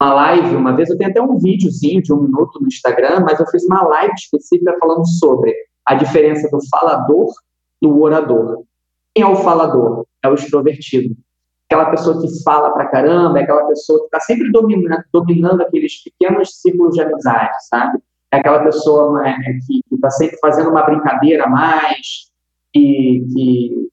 uma 0.00 0.14
live 0.14 0.56
uma 0.56 0.74
vez, 0.74 0.88
eu 0.88 0.96
tenho 0.96 1.10
até 1.10 1.20
um 1.20 1.38
videozinho 1.38 2.02
de 2.02 2.12
um 2.12 2.22
minuto 2.22 2.60
no 2.60 2.66
Instagram, 2.66 3.20
mas 3.20 3.38
eu 3.38 3.46
fiz 3.46 3.64
uma 3.64 3.82
live 3.82 4.14
específica 4.14 4.76
falando 4.78 5.06
sobre 5.06 5.54
a 5.84 5.94
diferença 5.94 6.48
do 6.50 6.58
falador 6.68 7.26
do 7.80 8.00
orador. 8.00 8.64
Quem 9.14 9.24
é 9.24 9.26
o 9.26 9.36
falador? 9.36 10.06
É 10.22 10.28
o 10.28 10.34
extrovertido. 10.34 11.14
Aquela 11.68 11.90
pessoa 11.90 12.20
que 12.20 12.42
fala 12.44 12.70
pra 12.70 12.86
caramba, 12.86 13.40
é 13.40 13.42
aquela 13.42 13.66
pessoa 13.66 13.98
que 14.00 14.04
está 14.06 14.20
sempre 14.20 14.50
dominando, 14.52 15.04
dominando 15.12 15.60
aqueles 15.62 16.02
pequenos 16.02 16.60
círculos 16.60 16.94
de 16.94 17.02
amizade, 17.02 17.54
sabe? 17.68 17.98
É 18.32 18.38
aquela 18.38 18.62
pessoa 18.62 19.26
é, 19.26 19.34
que 19.34 19.80
está 19.92 20.10
sempre 20.10 20.38
fazendo 20.38 20.70
uma 20.70 20.82
brincadeira 20.82 21.44
a 21.44 21.48
mais, 21.48 22.30
que, 22.72 23.26
que, 23.32 23.70
não 23.74 23.88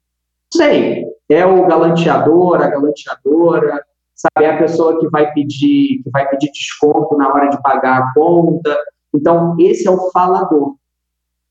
sei, 0.54 1.06
é 1.30 1.46
o 1.46 1.66
galanteador, 1.66 2.62
a 2.62 2.68
galanteadora, 2.68 3.84
sabe? 4.16 4.46
É 4.46 4.54
a 4.54 4.58
pessoa 4.58 5.00
que 5.00 5.08
vai 5.10 5.32
pedir, 5.34 6.02
que 6.04 6.10
vai 6.12 6.30
pedir 6.30 6.52
desconto 6.52 7.18
na 7.18 7.34
hora 7.34 7.50
de 7.50 7.62
pagar 7.62 8.00
a 8.00 8.14
conta. 8.14 8.78
Então, 9.14 9.56
esse 9.60 9.88
é 9.88 9.92
o 9.92 10.12
falador. 10.12 10.76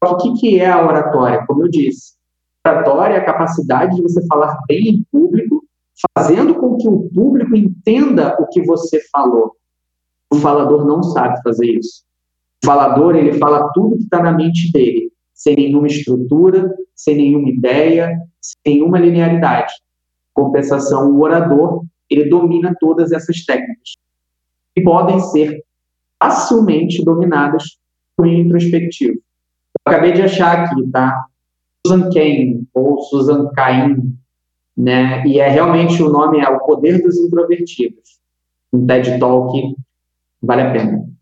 O 0.05 0.17
que, 0.17 0.35
que 0.35 0.61
é 0.61 0.69
a 0.69 0.85
oratória? 0.85 1.45
Como 1.47 1.63
eu 1.63 1.69
disse, 1.69 2.15
oratória 2.67 3.15
é 3.15 3.19
a 3.19 3.25
capacidade 3.25 3.97
de 3.97 4.03
você 4.03 4.25
falar 4.27 4.59
bem 4.67 4.89
em 4.89 5.07
público, 5.13 5.62
fazendo 6.17 6.55
com 6.55 6.77
que 6.77 6.89
o 6.89 7.09
público 7.11 7.55
entenda 7.55 8.37
o 8.41 8.47
que 8.49 8.63
você 8.63 9.01
falou. 9.11 9.57
O 10.33 10.37
falador 10.37 10.87
não 10.87 11.03
sabe 11.03 11.41
fazer 11.43 11.67
isso. 11.67 12.05
O 12.63 12.67
falador, 12.67 13.17
ele 13.17 13.39
fala 13.39 13.71
tudo 13.73 13.97
que 13.97 14.05
está 14.05 14.23
na 14.23 14.33
mente 14.33 14.71
dele, 14.73 15.13
sem 15.35 15.57
nenhuma 15.57 15.87
estrutura, 15.87 16.75
sem 16.95 17.17
nenhuma 17.17 17.49
ideia, 17.49 18.19
sem 18.41 18.75
nenhuma 18.75 18.99
linearidade. 18.99 19.73
Compensação, 20.35 21.11
o 21.11 21.23
orador, 21.23 21.85
ele 22.09 22.29
domina 22.29 22.75
todas 22.81 23.13
essas 23.13 23.45
técnicas 23.45 23.95
e 24.77 24.83
podem 24.83 25.21
ser 25.21 25.63
facilmente 26.23 27.05
dominadas 27.05 27.79
por 28.17 28.27
introspectivo. 28.27 29.15
Eu 29.15 29.93
acabei 29.93 30.13
de 30.13 30.23
achar 30.23 30.61
aqui, 30.61 30.89
tá? 30.91 31.27
Susan 31.85 32.11
Cain, 32.11 32.67
ou 32.73 33.03
Susan 33.03 33.51
Cain, 33.55 34.17
né? 34.77 35.25
E 35.27 35.39
é 35.39 35.49
realmente 35.49 36.03
o 36.03 36.09
nome 36.09 36.41
é 36.41 36.49
O 36.49 36.61
Poder 36.61 37.03
dos 37.03 37.17
Introvertidos. 37.19 38.21
Um 38.73 38.87
TED 38.87 39.19
Talk, 39.19 39.75
vale 40.43 40.63
a 40.63 40.73
pena. 40.73 41.13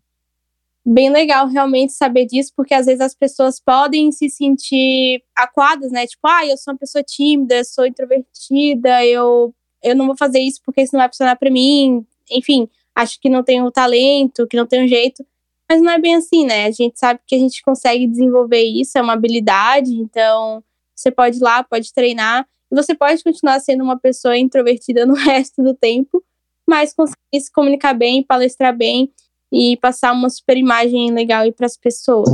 Bem 0.83 1.11
legal 1.11 1.47
realmente 1.47 1.93
saber 1.93 2.25
disso, 2.25 2.51
porque 2.55 2.73
às 2.73 2.87
vezes 2.87 3.01
as 3.01 3.13
pessoas 3.13 3.59
podem 3.59 4.11
se 4.11 4.29
sentir 4.29 5.21
aquadas, 5.35 5.91
né? 5.91 6.07
Tipo, 6.07 6.27
ah, 6.27 6.45
eu 6.45 6.57
sou 6.57 6.73
uma 6.73 6.79
pessoa 6.79 7.03
tímida, 7.03 7.55
eu 7.55 7.65
sou 7.65 7.85
introvertida, 7.85 9.05
eu 9.05 9.53
eu 9.83 9.95
não 9.95 10.05
vou 10.07 10.15
fazer 10.15 10.39
isso 10.39 10.61
porque 10.63 10.81
isso 10.81 10.93
não 10.93 11.01
vai 11.01 11.09
funcionar 11.09 11.35
para 11.35 11.49
mim. 11.49 12.05
Enfim, 12.31 12.67
acho 12.95 13.19
que 13.19 13.29
não 13.29 13.43
tenho 13.43 13.69
talento, 13.71 14.47
que 14.47 14.57
não 14.57 14.65
tenho 14.65 14.87
jeito. 14.87 15.25
Mas 15.69 15.81
não 15.81 15.91
é 15.91 15.99
bem 15.99 16.15
assim, 16.15 16.45
né? 16.45 16.65
A 16.65 16.71
gente 16.71 16.99
sabe 16.99 17.19
que 17.25 17.35
a 17.35 17.39
gente 17.39 17.61
consegue 17.63 18.07
desenvolver 18.07 18.61
isso, 18.63 18.97
é 18.97 19.01
uma 19.01 19.13
habilidade, 19.13 19.93
então 19.93 20.63
você 20.95 21.09
pode 21.09 21.37
ir 21.37 21.41
lá, 21.41 21.63
pode 21.63 21.93
treinar, 21.93 22.45
você 22.71 22.95
pode 22.95 23.23
continuar 23.23 23.59
sendo 23.59 23.83
uma 23.83 23.99
pessoa 23.99 24.37
introvertida 24.37 25.05
no 25.05 25.13
resto 25.15 25.61
do 25.61 25.73
tempo, 25.73 26.23
mas 26.67 26.93
conseguir 26.93 27.41
se 27.41 27.51
comunicar 27.51 27.93
bem, 27.93 28.23
palestrar 28.23 28.75
bem 28.75 29.11
e 29.51 29.77
passar 29.77 30.13
uma 30.13 30.29
super 30.29 30.57
imagem 30.57 31.11
legal 31.11 31.51
para 31.51 31.65
as 31.65 31.75
pessoas. 31.75 32.29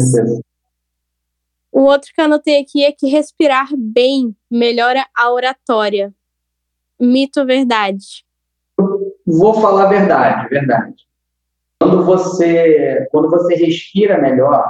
O 1.72 1.82
outro 1.82 2.12
que 2.14 2.22
eu 2.22 2.26
anotei 2.26 2.60
aqui 2.60 2.84
é 2.86 2.92
que 2.92 3.08
respirar 3.08 3.70
bem 3.76 4.36
melhora 4.50 5.06
a 5.16 5.32
oratória. 5.32 6.14
Mito 7.00 7.40
ou 7.40 7.46
verdade? 7.46 8.24
Vou 9.26 9.54
falar 9.56 9.86
a 9.86 9.90
verdade, 9.90 10.50
verdade. 10.50 11.08
Quando 11.80 12.04
você, 12.04 13.08
quando 13.12 13.30
você 13.30 13.56
respira 13.56 14.20
melhor, 14.20 14.64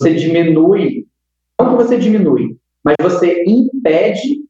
você 0.00 0.14
diminui, 0.14 1.06
não 1.58 1.70
que 1.70 1.84
você 1.84 1.98
diminui, 1.98 2.56
mas 2.82 2.96
você 3.00 3.44
impede 3.46 4.49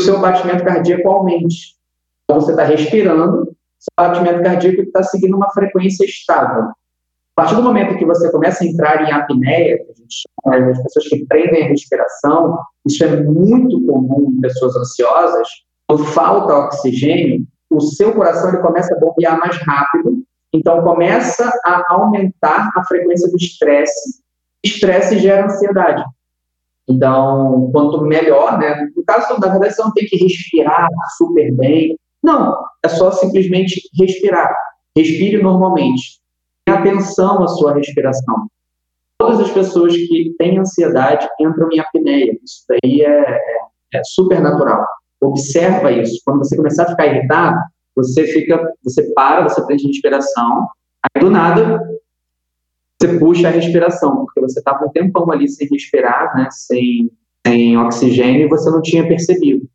seu 0.00 0.18
batimento 0.20 0.64
cardíaco 0.64 1.08
aumente. 1.08 1.76
Então, 2.24 2.40
você 2.40 2.52
está 2.52 2.64
respirando, 2.64 3.44
seu 3.78 3.92
batimento 3.96 4.42
cardíaco 4.42 4.82
está 4.82 5.02
seguindo 5.02 5.36
uma 5.36 5.50
frequência 5.50 6.04
estável. 6.04 6.64
A 7.36 7.42
partir 7.42 7.54
do 7.54 7.62
momento 7.62 7.96
que 7.96 8.04
você 8.04 8.30
começa 8.30 8.62
a 8.62 8.66
entrar 8.66 9.02
em 9.02 9.12
apneia, 9.12 9.76
a 9.88 9.92
gente 9.94 10.22
chama 10.44 10.70
as 10.70 10.82
pessoas 10.82 11.08
que 11.08 11.24
prendem 11.26 11.64
a 11.64 11.68
respiração, 11.68 12.58
isso 12.86 13.02
é 13.02 13.22
muito 13.22 13.84
comum 13.86 14.34
em 14.36 14.40
pessoas 14.40 14.76
ansiosas, 14.76 15.48
quando 15.88 16.04
falta 16.04 16.54
oxigênio, 16.54 17.46
o 17.70 17.80
seu 17.80 18.12
coração 18.12 18.50
ele 18.50 18.62
começa 18.62 18.94
a 18.94 18.98
bombear 18.98 19.38
mais 19.38 19.56
rápido, 19.56 20.22
então 20.52 20.82
começa 20.82 21.50
a 21.64 21.82
aumentar 21.90 22.70
a 22.76 22.84
frequência 22.84 23.30
do 23.30 23.36
estresse. 23.36 24.20
Estresse 24.64 25.18
gera 25.18 25.46
ansiedade. 25.46 26.04
Então, 26.88 27.70
quanto 27.72 28.02
melhor, 28.02 28.58
né? 28.58 28.88
No 28.96 29.04
caso, 29.04 29.38
na 29.38 29.48
verdade, 29.48 29.74
você 29.74 29.82
não 29.82 29.92
tem 29.92 30.06
que 30.06 30.16
respirar 30.16 30.88
super 31.16 31.52
bem. 31.54 31.96
Não, 32.22 32.56
é 32.84 32.88
só 32.88 33.10
simplesmente 33.12 33.80
respirar. 33.98 34.52
Respire 34.96 35.42
normalmente. 35.42 36.20
Tenha 36.64 36.78
atenção 36.78 37.42
à 37.42 37.48
sua 37.48 37.74
respiração. 37.74 38.46
Todas 39.18 39.40
as 39.40 39.50
pessoas 39.50 39.94
que 39.94 40.34
têm 40.38 40.58
ansiedade 40.58 41.28
entram 41.40 41.68
em 41.72 41.78
apneia. 41.78 42.32
Isso 42.44 42.64
daí 42.68 43.02
é, 43.02 43.30
é, 43.30 43.58
é 43.94 44.00
super 44.04 44.40
natural. 44.40 44.84
Observa 45.20 45.92
isso. 45.92 46.20
Quando 46.24 46.38
você 46.38 46.56
começar 46.56 46.84
a 46.84 46.90
ficar 46.90 47.06
irritado, 47.06 47.58
você 47.94 48.24
fica, 48.24 48.72
você 48.82 49.12
para, 49.12 49.42
você 49.42 49.64
prende 49.66 49.84
a 49.84 49.88
respiração, 49.88 50.68
aí 51.14 51.22
do 51.22 51.30
nada 51.30 51.80
você 53.00 53.18
puxa 53.18 53.48
a 53.48 53.50
respiração, 53.50 54.26
porque 54.26 54.40
você 54.40 54.58
estava 54.58 54.84
um 54.84 54.90
tempão 54.90 55.30
ali 55.32 55.48
sem 55.48 55.66
respirar, 55.68 56.36
né, 56.36 56.48
sem, 56.50 57.10
sem 57.46 57.78
oxigênio, 57.78 58.42
e 58.42 58.48
você 58.48 58.70
não 58.70 58.82
tinha 58.82 59.06
percebido. 59.08 59.66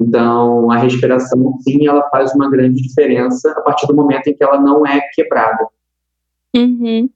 Então, 0.00 0.70
a 0.70 0.78
respiração, 0.78 1.58
sim, 1.60 1.86
ela 1.86 2.08
faz 2.08 2.34
uma 2.34 2.50
grande 2.50 2.82
diferença 2.82 3.50
a 3.52 3.60
partir 3.60 3.86
do 3.86 3.94
momento 3.94 4.28
em 4.28 4.34
que 4.34 4.42
ela 4.42 4.60
não 4.60 4.86
é 4.86 5.00
quebrada. 5.12 5.68
Uhum. 6.54 7.08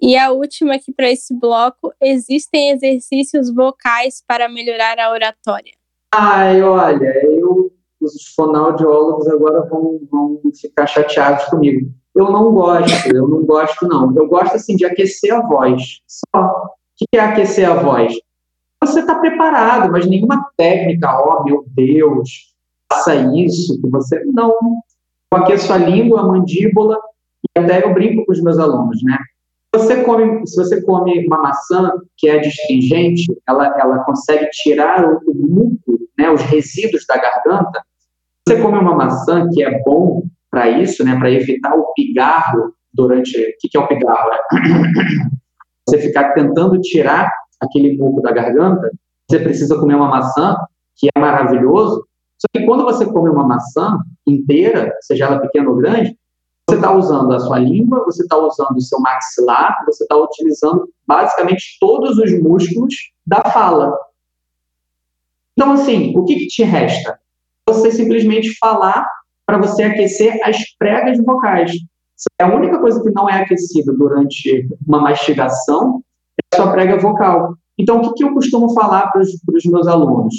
E 0.00 0.16
a 0.16 0.30
última 0.30 0.74
aqui 0.74 0.92
para 0.92 1.10
esse 1.10 1.34
bloco: 1.38 1.92
existem 2.02 2.70
exercícios 2.70 3.52
vocais 3.52 4.22
para 4.26 4.48
melhorar 4.48 4.98
a 4.98 5.10
oratória? 5.10 5.72
Ai, 6.14 6.62
olha, 6.62 7.26
eu, 7.26 7.72
os 8.00 8.34
fonoaudiólogos 8.34 9.26
agora 9.28 9.66
vão, 9.68 10.00
vão 10.10 10.40
ficar 10.54 10.86
chateados 10.86 11.44
comigo. 11.46 11.90
Eu 12.16 12.30
não 12.30 12.50
gosto, 12.50 13.14
eu 13.14 13.28
não 13.28 13.44
gosto, 13.44 13.86
não. 13.86 14.12
Eu 14.16 14.26
gosto, 14.26 14.56
assim, 14.56 14.74
de 14.74 14.86
aquecer 14.86 15.34
a 15.34 15.46
voz. 15.46 16.00
Só. 16.06 16.46
O 16.46 16.70
que 16.96 17.06
é 17.14 17.20
aquecer 17.20 17.68
a 17.70 17.74
voz? 17.74 18.14
Você 18.82 19.00
está 19.00 19.16
preparado, 19.16 19.92
mas 19.92 20.06
nenhuma 20.06 20.50
técnica, 20.56 21.20
oh, 21.22 21.44
meu 21.44 21.64
Deus, 21.68 22.54
faça 22.90 23.14
isso, 23.36 23.78
que 23.80 23.90
você. 23.90 24.24
Não. 24.32 24.48
Eu 25.30 25.38
aqueço 25.38 25.70
a 25.72 25.76
língua, 25.76 26.20
a 26.20 26.24
mandíbula, 26.24 26.98
e 27.54 27.60
até 27.60 27.84
eu 27.84 27.92
brinco 27.92 28.24
com 28.24 28.32
os 28.32 28.42
meus 28.42 28.58
alunos, 28.58 29.02
né? 29.02 29.18
você 29.78 30.02
come, 30.02 30.46
se 30.46 30.56
você 30.56 30.82
come 30.82 31.26
uma 31.26 31.38
maçã 31.38 31.92
que 32.16 32.28
é 32.28 32.40
astringente, 32.40 33.26
ela, 33.46 33.66
ela 33.78 33.98
consegue 34.04 34.48
tirar 34.50 35.04
o, 35.04 35.18
o 35.26 35.34
muco, 35.34 35.98
né, 36.18 36.30
os 36.30 36.40
resíduos 36.42 37.04
da 37.06 37.16
garganta. 37.16 37.84
Você 38.46 38.60
come 38.60 38.78
uma 38.78 38.94
maçã 38.94 39.48
que 39.50 39.62
é 39.62 39.82
bom 39.82 40.22
para 40.56 40.70
isso, 40.70 41.04
né, 41.04 41.14
para 41.18 41.30
evitar 41.30 41.74
o 41.74 41.92
pigarro 41.92 42.72
durante. 42.90 43.38
O 43.38 43.56
que, 43.60 43.68
que 43.68 43.76
é 43.76 43.80
o 43.80 43.86
pigarro? 43.86 44.30
É 44.32 44.38
você 45.86 45.98
ficar 45.98 46.32
tentando 46.32 46.80
tirar 46.80 47.30
aquele 47.60 47.94
muco 47.98 48.22
da 48.22 48.32
garganta, 48.32 48.90
você 49.28 49.38
precisa 49.38 49.78
comer 49.78 49.96
uma 49.96 50.08
maçã, 50.08 50.56
que 50.96 51.08
é 51.14 51.20
maravilhoso. 51.20 52.06
Só 52.38 52.46
que 52.50 52.64
quando 52.64 52.84
você 52.84 53.04
come 53.04 53.28
uma 53.28 53.46
maçã 53.46 53.98
inteira, 54.26 54.94
seja 55.02 55.26
ela 55.26 55.40
pequena 55.40 55.68
ou 55.68 55.76
grande, 55.76 56.16
você 56.66 56.76
está 56.76 56.90
usando 56.90 57.34
a 57.34 57.38
sua 57.38 57.58
língua, 57.58 58.02
você 58.04 58.22
está 58.22 58.38
usando 58.38 58.76
o 58.76 58.80
seu 58.80 58.98
maxilar, 58.98 59.76
você 59.84 60.04
está 60.04 60.16
utilizando 60.16 60.88
basicamente 61.06 61.76
todos 61.78 62.16
os 62.16 62.32
músculos 62.42 62.94
da 63.26 63.42
fala. 63.50 63.94
Então, 65.52 65.72
assim, 65.72 66.16
o 66.16 66.24
que, 66.24 66.34
que 66.34 66.46
te 66.46 66.62
resta? 66.62 67.18
Você 67.68 67.90
simplesmente 67.90 68.56
falar 68.58 69.06
para 69.46 69.58
você 69.58 69.84
aquecer 69.84 70.38
as 70.42 70.56
pregas 70.76 71.16
vocais. 71.24 71.72
A 72.40 72.46
única 72.46 72.78
coisa 72.80 73.00
que 73.02 73.10
não 73.10 73.28
é 73.28 73.42
aquecida 73.42 73.92
durante 73.92 74.68
uma 74.86 75.00
mastigação 75.00 76.02
é 76.38 76.56
a 76.56 76.62
sua 76.62 76.72
prega 76.72 76.98
vocal. 76.98 77.54
Então, 77.78 77.98
o 77.98 78.00
que, 78.02 78.14
que 78.14 78.24
eu 78.24 78.34
costumo 78.34 78.74
falar 78.74 79.10
para 79.12 79.22
os 79.22 79.64
meus 79.66 79.86
alunos? 79.86 80.34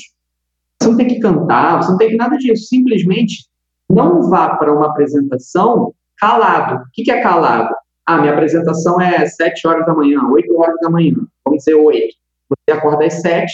Você 0.82 0.90
não 0.90 0.98
tem 0.98 1.08
que 1.08 1.20
cantar, 1.20 1.82
você 1.82 1.92
não 1.92 1.98
tem 1.98 2.10
que 2.10 2.18
nada 2.18 2.38
disso. 2.38 2.68
Simplesmente 2.68 3.46
não 3.90 4.30
vá 4.30 4.56
para 4.56 4.74
uma 4.74 4.88
apresentação 4.88 5.94
calado. 6.18 6.84
O 6.84 6.88
que, 6.94 7.04
que 7.04 7.12
é 7.12 7.22
calado? 7.22 7.74
Ah, 8.06 8.18
minha 8.18 8.34
apresentação 8.34 9.00
é 9.00 9.26
7 9.26 9.68
horas 9.68 9.86
da 9.86 9.94
manhã, 9.94 10.28
8 10.30 10.60
horas 10.60 10.76
da 10.82 10.90
manhã. 10.90 11.16
Vamos 11.46 11.64
dizer 11.64 11.76
8. 11.76 12.16
Você 12.50 12.78
acorda 12.78 13.06
às 13.06 13.22
7, 13.22 13.52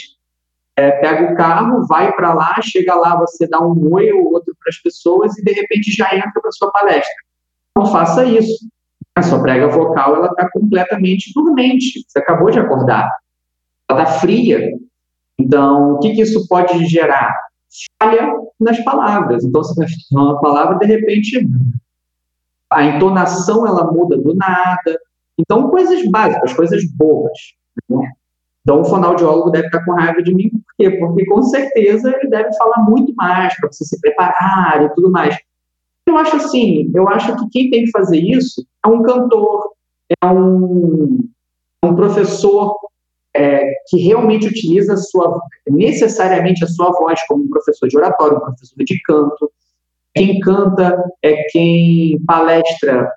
é, 0.75 0.91
pega 0.91 1.33
o 1.33 1.35
carro, 1.35 1.85
vai 1.87 2.11
para 2.13 2.33
lá, 2.33 2.55
chega 2.61 2.95
lá, 2.95 3.15
você 3.15 3.47
dá 3.47 3.59
um 3.59 3.93
oi 3.93 4.11
ou 4.11 4.33
outro 4.33 4.52
para 4.63 4.69
as 4.69 4.81
pessoas 4.81 5.37
e 5.37 5.43
de 5.43 5.51
repente 5.53 5.91
já 5.91 6.15
entra 6.15 6.41
para 6.41 6.51
sua 6.51 6.71
palestra. 6.71 7.13
Não 7.75 7.85
faça 7.85 8.25
isso. 8.25 8.67
A 9.15 9.21
sua 9.21 9.41
prega 9.41 9.67
vocal 9.67 10.15
ela 10.15 10.27
está 10.27 10.49
completamente 10.49 11.31
dormente. 11.33 12.03
Você 12.07 12.19
acabou 12.19 12.49
de 12.49 12.59
acordar. 12.59 13.09
Ela 13.89 14.03
está 14.03 14.19
fria. 14.19 14.71
Então, 15.37 15.93
o 15.93 15.99
que, 15.99 16.13
que 16.13 16.21
isso 16.21 16.47
pode 16.47 16.85
gerar? 16.85 17.33
Falha 18.01 18.33
nas 18.59 18.79
palavras. 18.83 19.43
Então, 19.43 19.63
você 19.63 19.75
vai 19.75 19.87
falar 20.09 20.23
uma 20.23 20.41
palavra, 20.41 20.79
de 20.79 20.85
repente, 20.85 21.45
a 22.71 22.83
entonação 22.83 23.67
ela 23.67 23.91
muda 23.91 24.17
do 24.17 24.35
nada. 24.35 24.99
Então, 25.39 25.69
coisas 25.69 26.05
básicas, 26.09 26.53
coisas 26.53 26.83
bobas. 26.95 27.37
Né? 27.89 28.11
Então, 28.63 28.81
o 28.81 28.85
fonoaudiólogo 28.85 29.51
deve 29.51 29.67
estar 29.67 29.83
com 29.83 29.91
raiva 29.91 30.23
de 30.23 30.33
mim, 30.33 30.49
por 30.49 30.61
quê? 30.77 30.91
Porque, 30.91 31.25
com 31.25 31.43
certeza, 31.43 32.15
ele 32.15 32.29
deve 32.29 32.55
falar 32.57 32.83
muito 32.89 33.13
mais 33.15 33.55
para 33.57 33.69
você 33.71 33.83
se 33.83 33.99
preparar 33.99 34.83
e 34.83 34.89
tudo 34.95 35.11
mais. 35.11 35.37
Eu 36.07 36.17
acho 36.17 36.37
assim, 36.37 36.89
eu 36.95 37.07
acho 37.09 37.35
que 37.37 37.49
quem 37.49 37.69
tem 37.69 37.85
que 37.85 37.91
fazer 37.91 38.17
isso 38.17 38.65
é 38.85 38.87
um 38.87 39.03
cantor, 39.03 39.71
é 40.21 40.25
um, 40.27 41.19
um 41.83 41.95
professor 41.95 42.77
é, 43.35 43.63
que 43.87 43.99
realmente 43.99 44.47
utiliza 44.47 44.95
sua, 44.95 45.41
necessariamente 45.67 46.63
a 46.63 46.67
sua 46.67 46.91
voz 46.91 47.19
como 47.27 47.43
um 47.43 47.49
professor 47.49 47.87
de 47.87 47.97
oratório, 47.97 48.37
um 48.37 48.41
professor 48.41 48.83
de 48.83 49.01
canto. 49.01 49.51
Quem 50.13 50.39
canta 50.39 51.03
é 51.21 51.43
quem 51.49 52.21
palestra 52.25 53.11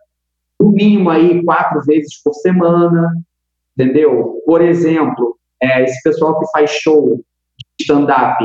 no 0.59 0.71
mínimo 0.71 1.11
aí 1.11 1.45
quatro 1.45 1.83
vezes 1.83 2.21
por 2.23 2.33
semana, 2.35 3.13
entendeu? 3.77 4.43
Por 4.47 4.63
exemplo, 4.63 5.36
é, 5.63 5.85
esse 5.85 6.03
pessoal 6.03 6.39
que 6.39 6.47
faz 6.51 6.71
show 6.71 7.17
de 7.79 7.85
stand-up, 7.85 8.45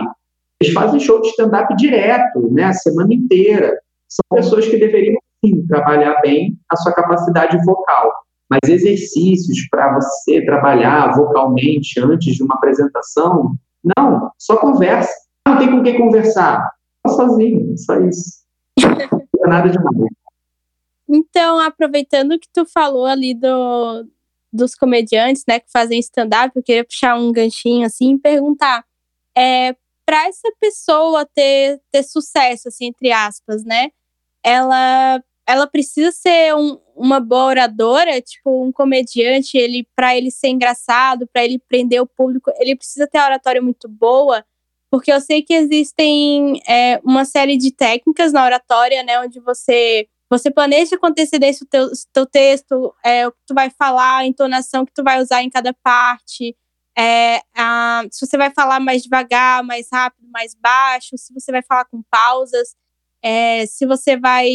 eles 0.61 0.73
fazem 0.73 0.99
show 0.99 1.21
de 1.21 1.29
stand-up 1.29 1.75
direto, 1.75 2.51
né, 2.51 2.65
a 2.65 2.73
semana 2.73 3.13
inteira. 3.13 3.77
São 4.07 4.37
pessoas 4.37 4.67
que 4.67 4.77
deveriam, 4.77 5.17
sim, 5.43 5.65
trabalhar 5.67 6.21
bem 6.21 6.57
a 6.69 6.75
sua 6.77 6.93
capacidade 6.93 7.57
vocal. 7.65 8.11
Mas 8.49 8.69
exercícios 8.69 9.67
para 9.69 9.93
você 9.93 10.43
trabalhar 10.45 11.15
vocalmente 11.15 11.99
antes 11.99 12.35
de 12.35 12.43
uma 12.43 12.55
apresentação, 12.55 13.55
não, 13.97 14.29
só 14.37 14.57
conversa. 14.57 15.11
Não 15.47 15.57
tem 15.57 15.71
com 15.71 15.81
quem 15.81 15.97
conversar. 15.97 16.69
Só 17.07 17.15
sozinho, 17.15 17.77
só 17.77 17.99
isso. 18.01 18.41
Não 19.39 19.45
é 19.45 19.49
nada 19.49 19.69
demais. 19.69 20.11
Então, 21.09 21.59
aproveitando 21.59 22.37
que 22.37 22.47
tu 22.53 22.65
falou 22.65 23.05
ali 23.05 23.33
do, 23.33 24.05
dos 24.51 24.75
comediantes, 24.75 25.43
né, 25.47 25.59
que 25.59 25.71
fazem 25.71 25.99
stand-up, 25.99 26.51
eu 26.55 26.63
queria 26.63 26.83
puxar 26.83 27.17
um 27.17 27.31
ganchinho 27.31 27.85
assim 27.85 28.15
e 28.15 28.19
perguntar, 28.19 28.83
é, 29.37 29.75
para 30.05 30.27
essa 30.27 30.51
pessoa 30.59 31.25
ter, 31.25 31.79
ter 31.91 32.03
sucesso, 32.03 32.67
assim, 32.67 32.87
entre 32.87 33.11
aspas, 33.11 33.63
né, 33.63 33.89
ela, 34.43 35.23
ela 35.47 35.67
precisa 35.67 36.11
ser 36.11 36.55
um, 36.55 36.79
uma 36.95 37.19
boa 37.19 37.45
oradora, 37.45 38.21
tipo, 38.21 38.63
um 38.63 38.71
comediante, 38.71 39.57
ele 39.57 39.87
para 39.95 40.15
ele 40.15 40.31
ser 40.31 40.49
engraçado, 40.49 41.27
para 41.31 41.45
ele 41.45 41.59
prender 41.59 42.01
o 42.01 42.07
público, 42.07 42.51
ele 42.57 42.75
precisa 42.75 43.07
ter 43.07 43.19
uma 43.19 43.27
oratória 43.27 43.61
muito 43.61 43.87
boa, 43.87 44.43
porque 44.89 45.11
eu 45.11 45.21
sei 45.21 45.41
que 45.41 45.53
existem 45.53 46.61
é, 46.67 46.99
uma 47.03 47.23
série 47.23 47.55
de 47.57 47.71
técnicas 47.71 48.33
na 48.33 48.43
oratória, 48.43 49.03
né, 49.03 49.19
onde 49.21 49.39
você 49.39 50.07
você 50.31 50.49
planeja 50.49 50.97
com 50.97 51.07
antecedência 51.07 51.65
o 51.65 51.67
teu, 51.67 51.89
teu 52.13 52.25
texto, 52.25 52.95
é, 53.03 53.27
o 53.27 53.33
que 53.33 53.39
tu 53.45 53.53
vai 53.53 53.69
falar, 53.69 54.19
a 54.19 54.25
entonação 54.25 54.85
que 54.85 54.93
tu 54.93 55.03
vai 55.03 55.21
usar 55.21 55.43
em 55.43 55.49
cada 55.49 55.73
parte, 55.73 56.55
é, 56.97 57.41
a, 57.53 58.05
se 58.09 58.25
você 58.25 58.37
vai 58.37 58.49
falar 58.49 58.79
mais 58.79 59.03
devagar, 59.03 59.61
mais 59.61 59.87
rápido, 59.91 60.25
mais 60.31 60.55
baixo, 60.55 61.17
se 61.17 61.33
você 61.33 61.51
vai 61.51 61.61
falar 61.61 61.83
com 61.83 62.01
pausas, 62.09 62.75
é, 63.21 63.65
se 63.65 63.85
você 63.85 64.15
vai, 64.15 64.47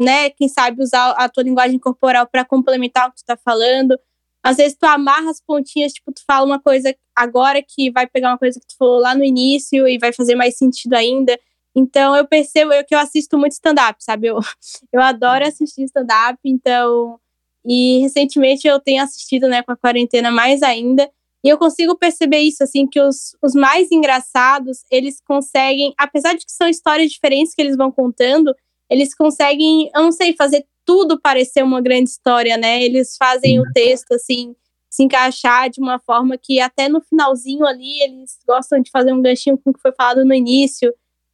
né, 0.00 0.30
quem 0.30 0.48
sabe 0.48 0.82
usar 0.82 1.10
a 1.10 1.28
tua 1.28 1.42
linguagem 1.42 1.78
corporal 1.78 2.26
para 2.26 2.42
complementar 2.42 3.08
o 3.08 3.12
que 3.12 3.18
tu 3.18 3.26
tá 3.26 3.36
falando. 3.36 3.98
Às 4.42 4.56
vezes 4.56 4.78
tu 4.78 4.84
amarra 4.86 5.30
as 5.30 5.42
pontinhas, 5.42 5.92
tipo, 5.92 6.10
tu 6.10 6.22
fala 6.26 6.46
uma 6.46 6.58
coisa 6.58 6.94
agora 7.14 7.62
que 7.62 7.90
vai 7.90 8.06
pegar 8.06 8.30
uma 8.30 8.38
coisa 8.38 8.58
que 8.58 8.66
tu 8.66 8.76
falou 8.78 8.98
lá 8.98 9.14
no 9.14 9.22
início 9.22 9.86
e 9.86 9.98
vai 9.98 10.12
fazer 10.12 10.34
mais 10.34 10.56
sentido 10.56 10.94
ainda. 10.94 11.38
Então 11.74 12.14
eu 12.14 12.26
percebo 12.26 12.72
eu, 12.72 12.84
que 12.84 12.94
eu 12.94 12.98
assisto 12.98 13.38
muito 13.38 13.52
stand-up, 13.52 14.02
sabe? 14.02 14.28
Eu, 14.28 14.38
eu 14.92 15.00
adoro 15.00 15.46
assistir 15.46 15.84
stand-up, 15.84 16.38
então. 16.44 17.18
E 17.64 18.00
recentemente 18.00 18.66
eu 18.66 18.80
tenho 18.80 19.02
assistido, 19.02 19.48
né, 19.48 19.62
com 19.62 19.72
a 19.72 19.76
quarentena 19.76 20.30
mais 20.30 20.62
ainda. 20.62 21.08
E 21.44 21.48
eu 21.48 21.58
consigo 21.58 21.96
perceber 21.96 22.38
isso, 22.38 22.62
assim, 22.62 22.86
que 22.86 23.00
os, 23.00 23.36
os 23.42 23.54
mais 23.54 23.90
engraçados, 23.90 24.84
eles 24.90 25.20
conseguem, 25.26 25.92
apesar 25.98 26.34
de 26.34 26.44
que 26.44 26.52
são 26.52 26.68
histórias 26.68 27.10
diferentes 27.10 27.54
que 27.54 27.60
eles 27.62 27.76
vão 27.76 27.90
contando, 27.90 28.54
eles 28.88 29.14
conseguem, 29.14 29.90
eu 29.94 30.02
não 30.02 30.12
sei, 30.12 30.34
fazer 30.36 30.64
tudo 30.84 31.20
parecer 31.20 31.62
uma 31.62 31.80
grande 31.80 32.10
história, 32.10 32.56
né? 32.56 32.82
Eles 32.82 33.16
fazem 33.16 33.60
o 33.60 33.64
texto, 33.72 34.12
assim, 34.12 34.54
se 34.90 35.02
encaixar 35.02 35.70
de 35.70 35.80
uma 35.80 35.98
forma 35.98 36.36
que 36.36 36.60
até 36.60 36.88
no 36.88 37.00
finalzinho 37.00 37.64
ali 37.64 38.02
eles 38.02 38.38
gostam 38.46 38.80
de 38.80 38.90
fazer 38.90 39.12
um 39.12 39.22
ganchinho 39.22 39.58
com 39.58 39.70
o 39.70 39.72
que 39.72 39.80
foi 39.80 39.92
falado 39.92 40.24
no 40.24 40.34
início 40.34 40.92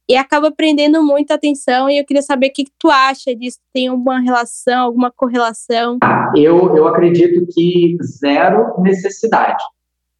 e 0.09 0.17
acaba 0.17 0.51
prendendo 0.51 1.03
muita 1.03 1.35
atenção. 1.35 1.87
E 1.87 1.99
eu 1.99 2.05
queria 2.05 2.23
saber 2.23 2.47
o 2.47 2.53
que, 2.53 2.65
que 2.65 2.71
tu 2.79 2.89
acha 2.89 3.35
disso. 3.35 3.59
Tem 3.71 3.87
alguma 3.87 4.19
relação, 4.19 4.85
alguma 4.85 5.11
correlação? 5.11 5.99
Eu, 6.35 6.75
eu 6.75 6.87
acredito 6.87 7.45
que 7.53 7.95
zero 8.01 8.81
necessidade, 8.81 9.63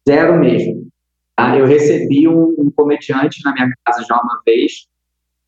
zero 0.08 0.38
mesmo. 0.38 0.86
Tá? 1.34 1.58
Eu 1.58 1.66
recebi 1.66 2.28
um, 2.28 2.54
um 2.56 2.70
comediante 2.70 3.42
na 3.44 3.52
minha 3.52 3.68
casa 3.84 4.04
já 4.08 4.14
uma 4.14 4.40
vez, 4.46 4.86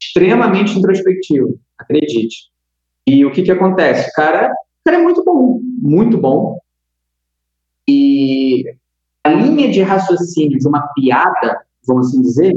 extremamente 0.00 0.76
introspectivo, 0.76 1.60
acredite. 1.78 2.50
E 3.06 3.24
o 3.24 3.30
que, 3.30 3.42
que 3.42 3.52
acontece? 3.52 4.10
O 4.10 4.12
cara, 4.14 4.50
o 4.50 4.84
cara 4.84 4.98
é 4.98 5.02
muito 5.02 5.24
bom, 5.24 5.60
muito 5.80 6.18
bom. 6.18 6.58
E 7.88 8.64
a 9.22 9.30
linha 9.30 9.70
de 9.70 9.82
raciocínio 9.82 10.58
de 10.58 10.66
uma 10.66 10.88
piada, 10.94 11.60
vamos 11.86 12.08
assim 12.08 12.22
dizer, 12.22 12.54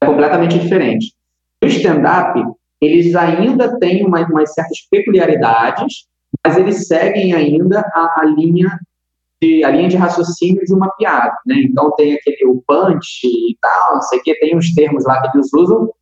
é 0.00 0.06
completamente 0.06 0.58
diferente. 0.58 1.12
No 1.62 1.68
stand-up, 1.68 2.40
eles 2.80 3.14
ainda 3.14 3.78
têm 3.78 4.06
uma, 4.06 4.24
umas 4.26 4.52
certas 4.54 4.78
peculiaridades, 4.90 6.06
mas 6.44 6.56
eles 6.56 6.86
seguem 6.86 7.32
ainda 7.32 7.80
a, 7.80 8.20
a, 8.20 8.24
linha 8.24 8.78
de, 9.40 9.64
a 9.64 9.70
linha 9.70 9.88
de 9.88 9.96
raciocínio 9.96 10.64
de 10.64 10.74
uma 10.74 10.88
piada, 10.90 11.34
né? 11.46 11.56
Então 11.62 11.90
tem 11.96 12.14
aquele 12.14 12.46
o 12.46 12.62
punch 12.66 13.26
e 13.26 13.56
tal, 13.60 13.94
não 13.94 14.02
sei 14.02 14.18
o 14.20 14.22
que, 14.22 14.34
tem 14.36 14.56
uns 14.56 14.72
termos 14.74 15.04
lá 15.04 15.20
que 15.20 15.36
eles 15.36 15.52
usam 15.52 15.92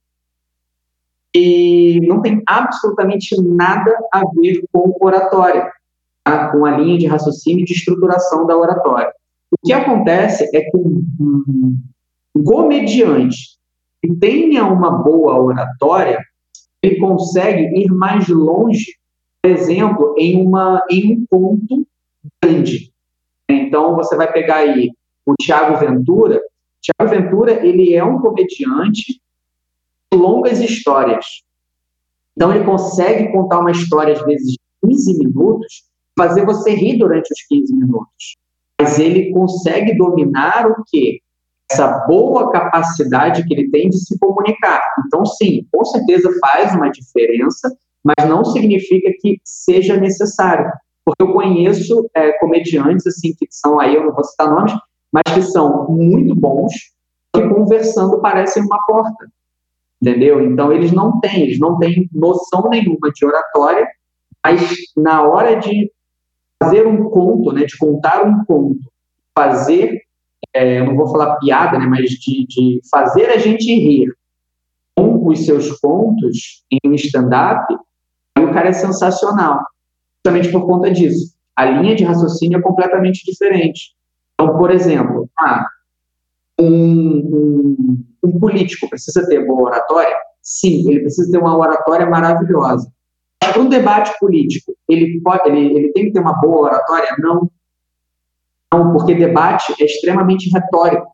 e 1.35 2.01
não 2.06 2.23
tem 2.23 2.43
absolutamente 2.47 3.36
nada 3.43 3.94
a 4.12 4.23
ver 4.40 4.62
com 4.73 4.97
oratória, 5.01 5.70
tá? 6.24 6.51
com 6.51 6.64
a 6.64 6.78
linha 6.78 6.98
de 6.98 7.06
raciocínio 7.06 7.64
de 7.64 7.74
estruturação 7.74 8.47
da 8.47 8.56
oratória. 8.56 9.12
O 9.52 9.66
que 9.66 9.73
acontece 9.73 10.48
é 10.56 10.62
que 10.62 10.77
um, 10.77 11.05
um 12.35 12.43
comediante 12.43 13.56
que 14.07 14.15
tenha 14.16 14.65
uma 14.65 14.91
boa 14.91 15.41
oratória, 15.41 16.19
ele 16.83 16.99
consegue 16.99 17.62
ir 17.81 17.89
mais 17.89 18.28
longe, 18.28 18.87
por 19.43 19.51
exemplo, 19.51 20.15
em, 20.19 20.41
uma, 20.41 20.83
em 20.91 21.12
um 21.12 21.27
ponto 21.27 21.87
grande. 22.43 22.93
Então, 23.49 23.95
você 23.97 24.16
vai 24.16 24.33
pegar 24.33 24.57
aí 24.57 24.91
o 25.24 25.35
Tiago 25.41 25.77
Ventura. 25.78 26.41
Tiago 26.81 27.15
Ventura, 27.15 27.66
ele 27.66 27.95
é 27.95 28.05
um 28.05 28.20
comediante 28.20 29.20
de 30.12 30.19
longas 30.19 30.61
histórias. 30.61 31.27
Então, 32.37 32.55
ele 32.55 32.65
consegue 32.65 33.33
contar 33.33 33.61
uma 33.61 33.70
história, 33.70 34.12
às 34.12 34.23
vezes, 34.24 34.53
de 34.53 34.59
15 34.85 35.19
minutos, 35.19 35.85
fazer 36.19 36.45
você 36.45 36.74
rir 36.74 36.99
durante 36.99 37.33
os 37.33 37.43
15 37.49 37.74
minutos. 37.74 38.37
Mas 38.81 38.99
ele 38.99 39.33
consegue 39.33 39.97
dominar 39.97 40.66
o 40.66 40.85
quê? 40.87 41.20
Essa 41.70 42.06
boa 42.06 42.51
capacidade 42.52 43.44
que 43.44 43.55
ele 43.55 43.70
tem 43.70 43.88
de 43.88 43.98
se 43.98 44.18
comunicar. 44.18 44.82
Então, 45.06 45.24
sim, 45.24 45.66
com 45.72 45.84
certeza 45.84 46.30
faz 46.40 46.74
uma 46.74 46.90
diferença, 46.90 47.76
mas 48.05 48.28
não 48.28 48.44
significa 48.44 49.10
que 49.20 49.40
seja 49.44 49.97
necessário. 49.97 50.70
Porque 51.05 51.22
eu 51.22 51.32
conheço 51.32 52.09
é, 52.14 52.32
comediantes, 52.38 53.06
assim, 53.06 53.34
que 53.38 53.47
são 53.51 53.80
aí, 53.80 53.94
eu 53.94 54.05
não 54.05 54.12
vou 54.12 54.24
citar 54.24 54.51
nomes, 54.51 54.72
mas 55.12 55.22
que 55.34 55.43
são 55.43 55.86
muito 55.88 56.34
bons, 56.34 56.72
que 57.34 57.48
conversando 57.48 58.20
parecem 58.20 58.62
uma 58.62 58.78
porta. 58.86 59.26
Entendeu? 60.01 60.43
Então, 60.44 60.72
eles 60.72 60.93
não 60.93 61.20
têm, 61.20 61.43
eles 61.43 61.59
não 61.59 61.78
têm 61.78 62.09
noção 62.12 62.68
nenhuma 62.68 63.10
de 63.12 63.24
oratória, 63.24 63.86
Mas 64.44 64.60
na 64.97 65.22
hora 65.22 65.56
de 65.56 65.90
fazer 66.62 66.86
um 66.86 67.09
conto, 67.10 67.52
né, 67.52 67.64
de 67.64 67.76
contar 67.76 68.24
um 68.24 68.44
conto, 68.44 68.80
fazer, 69.36 70.01
é, 70.55 70.81
eu 70.81 70.87
não 70.87 70.97
vou 70.97 71.09
falar 71.09 71.37
piada, 71.37 71.79
né, 71.79 71.87
mas 71.87 72.11
de, 72.11 72.47
de 72.47 72.81
fazer 72.91 73.27
a 73.27 73.39
gente 73.39 73.73
rir 73.73 74.13
com 74.95 75.29
os 75.29 75.45
seus 75.45 75.71
contos 75.81 76.65
em 76.71 76.79
um 76.89 76.95
stand-up, 76.95 77.75
o 78.39 78.53
cara 78.53 78.69
é 78.69 78.73
sensacional, 78.73 79.61
justamente 80.17 80.51
por 80.53 80.67
conta 80.67 80.91
disso. 80.91 81.35
A 81.55 81.65
linha 81.65 81.95
de 81.95 82.05
raciocínio 82.05 82.59
é 82.59 82.63
completamente 82.63 83.25
diferente. 83.25 83.95
Então, 84.35 84.57
por 84.57 84.71
exemplo, 84.71 85.29
ah, 85.39 85.67
um, 86.61 86.67
um, 86.67 88.05
um 88.23 88.39
político 88.39 88.89
precisa 88.89 89.27
ter 89.27 89.47
boa 89.47 89.71
oratória? 89.71 90.17
Sim, 90.43 90.89
ele 90.89 91.01
precisa 91.01 91.31
ter 91.31 91.39
uma 91.39 91.57
oratória 91.57 92.07
maravilhosa. 92.07 92.91
Para 93.39 93.61
um 93.61 93.69
debate 93.69 94.13
político, 94.19 94.75
ele, 94.89 95.21
pode, 95.23 95.49
ele, 95.49 95.77
ele 95.77 95.93
tem 95.93 96.07
que 96.07 96.13
ter 96.13 96.21
uma 96.21 96.39
boa 96.41 96.69
oratória? 96.69 97.09
Não. 97.19 97.51
Não, 98.77 98.93
porque 98.93 99.15
debate 99.15 99.74
é 99.81 99.85
extremamente 99.85 100.51
retórico. 100.51 101.07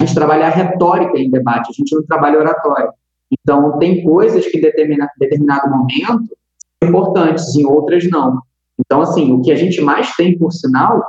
A 0.00 0.04
gente 0.04 0.14
trabalha 0.14 0.46
a 0.46 0.50
retórica 0.50 1.18
em 1.18 1.30
debate, 1.30 1.70
a 1.70 1.72
gente 1.72 1.94
não 1.94 2.04
trabalha 2.04 2.38
oratória. 2.38 2.90
Então, 3.30 3.78
tem 3.78 4.02
coisas 4.04 4.46
que 4.46 4.58
em 4.58 4.60
determina, 4.60 5.08
determinado 5.18 5.68
momento 5.70 6.24
são 6.82 6.88
importantes, 6.88 7.54
em 7.56 7.66
outras 7.66 8.08
não. 8.08 8.40
Então, 8.78 9.02
assim, 9.02 9.32
o 9.32 9.42
que 9.42 9.52
a 9.52 9.56
gente 9.56 9.80
mais 9.80 10.14
tem, 10.14 10.38
por 10.38 10.52
sinal, 10.52 11.02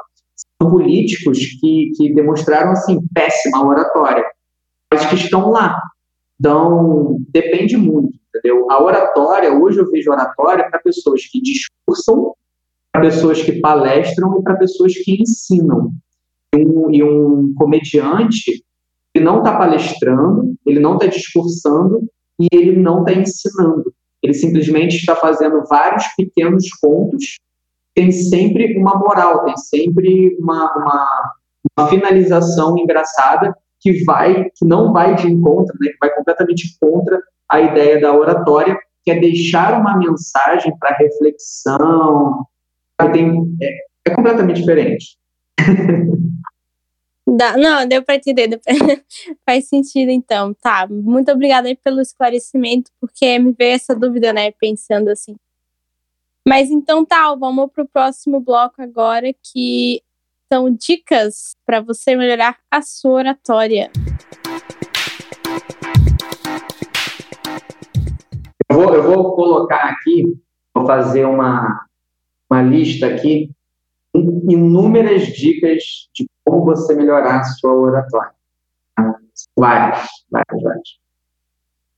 são 0.61 0.69
políticos 0.69 1.39
que, 1.59 1.91
que 1.95 2.13
demonstraram, 2.13 2.71
assim, 2.71 2.99
péssima 3.13 3.65
oratória, 3.65 4.25
mas 4.91 5.05
que 5.05 5.15
estão 5.15 5.49
lá. 5.49 5.79
Então, 6.39 7.17
depende 7.29 7.77
muito, 7.77 8.17
entendeu? 8.29 8.69
A 8.69 8.83
oratória, 8.83 9.53
hoje 9.53 9.79
eu 9.79 9.89
vejo 9.89 10.11
oratória 10.11 10.69
para 10.69 10.79
pessoas 10.79 11.21
que 11.25 11.41
discursam, 11.41 12.33
para 12.91 13.01
pessoas 13.01 13.41
que 13.41 13.59
palestram 13.59 14.39
e 14.39 14.43
para 14.43 14.55
pessoas 14.55 14.93
que 14.93 15.21
ensinam. 15.21 15.91
Um, 16.53 16.91
e 16.91 17.01
um 17.01 17.53
comediante 17.55 18.63
ele 19.13 19.25
não 19.25 19.39
está 19.39 19.57
palestrando, 19.57 20.55
ele 20.65 20.79
não 20.79 20.95
está 20.95 21.07
discursando 21.07 22.01
e 22.39 22.47
ele 22.51 22.77
não 22.77 22.99
está 22.99 23.13
ensinando. 23.13 23.93
Ele 24.23 24.33
simplesmente 24.33 24.97
está 24.97 25.15
fazendo 25.15 25.63
vários 25.67 26.05
pequenos 26.15 26.69
contos, 26.81 27.37
tem 27.93 28.11
sempre 28.11 28.77
uma 28.77 28.97
moral, 28.97 29.43
tem 29.43 29.57
sempre 29.57 30.37
uma, 30.39 30.73
uma, 30.77 31.33
uma 31.77 31.87
finalização 31.89 32.77
engraçada 32.77 33.53
que 33.81 34.03
vai, 34.05 34.45
que 34.55 34.65
não 34.65 34.93
vai 34.93 35.15
de 35.15 35.27
encontro, 35.27 35.75
né, 35.81 35.89
que 35.89 35.97
vai 35.99 36.13
completamente 36.15 36.77
contra 36.79 37.19
a 37.49 37.59
ideia 37.59 37.99
da 37.99 38.13
oratória, 38.13 38.77
que 39.03 39.11
é 39.11 39.19
deixar 39.19 39.81
uma 39.81 39.97
mensagem 39.97 40.71
para 40.79 40.95
reflexão. 40.95 42.45
Tem, 43.09 43.55
é, 43.61 44.11
é 44.11 44.15
completamente 44.15 44.59
diferente. 44.59 45.17
Dá, 47.27 47.55
não, 47.55 47.87
deu 47.87 48.03
para 48.03 48.15
entender. 48.15 48.59
Faz 49.45 49.67
sentido, 49.67 50.09
então. 50.09 50.53
Tá. 50.53 50.87
Muito 50.89 51.31
obrigada 51.31 51.67
aí 51.67 51.75
pelo 51.75 52.01
esclarecimento, 52.01 52.91
porque 52.99 53.39
me 53.39 53.53
veio 53.53 53.75
essa 53.75 53.95
dúvida, 53.95 54.33
né? 54.33 54.51
Pensando 54.51 55.09
assim. 55.09 55.35
Mas 56.47 56.71
então 56.71 57.05
tá, 57.05 57.33
vamos 57.35 57.71
para 57.71 57.83
o 57.83 57.87
próximo 57.87 58.39
bloco 58.39 58.81
agora, 58.81 59.27
que 59.31 60.01
são 60.51 60.69
dicas 60.71 61.55
para 61.65 61.79
você 61.79 62.15
melhorar 62.15 62.57
a 62.69 62.81
sua 62.81 63.11
oratória. 63.11 63.91
Eu 68.69 68.75
vou, 68.75 68.95
eu 68.95 69.03
vou 69.03 69.35
colocar 69.35 69.83
aqui, 69.89 70.23
vou 70.73 70.85
fazer 70.85 71.25
uma, 71.25 71.85
uma 72.51 72.61
lista 72.61 73.07
aqui, 73.07 73.49
inúmeras 74.13 75.27
dicas 75.27 76.09
de 76.13 76.27
como 76.43 76.65
você 76.65 76.93
melhorar 76.93 77.39
a 77.39 77.43
sua 77.45 77.73
oratória. 77.73 78.33
Várias, 79.55 80.05
várias, 80.29 80.61
várias. 80.61 80.99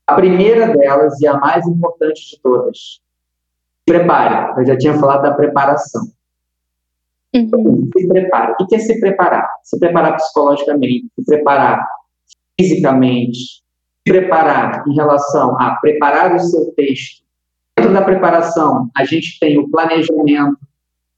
A 0.06 0.14
primeira 0.14 0.68
delas, 0.76 1.20
e 1.20 1.26
a 1.26 1.36
mais 1.38 1.66
importante 1.66 2.30
de 2.30 2.40
todas, 2.40 3.00
prepare. 3.84 4.60
Eu 4.60 4.66
já 4.66 4.78
tinha 4.78 4.94
falado 4.94 5.22
da 5.22 5.34
preparação. 5.34 6.02
Uhum. 7.34 7.90
Se 7.98 8.06
prepare. 8.06 8.54
O 8.60 8.66
que 8.66 8.76
é 8.76 8.78
se 8.78 9.00
preparar? 9.00 9.50
Se 9.64 9.78
preparar 9.80 10.14
psicologicamente, 10.16 11.08
se 11.18 11.24
preparar 11.24 11.84
fisicamente, 12.58 13.38
se 14.06 14.12
preparar 14.12 14.84
em 14.86 14.94
relação 14.94 15.58
a 15.58 15.74
preparar 15.80 16.36
o 16.36 16.38
seu 16.38 16.72
texto. 16.74 17.23
Dentro 17.76 17.92
da 17.92 18.02
preparação, 18.02 18.88
a 18.96 19.04
gente 19.04 19.38
tem 19.38 19.58
o 19.58 19.68
planejamento, 19.70 20.58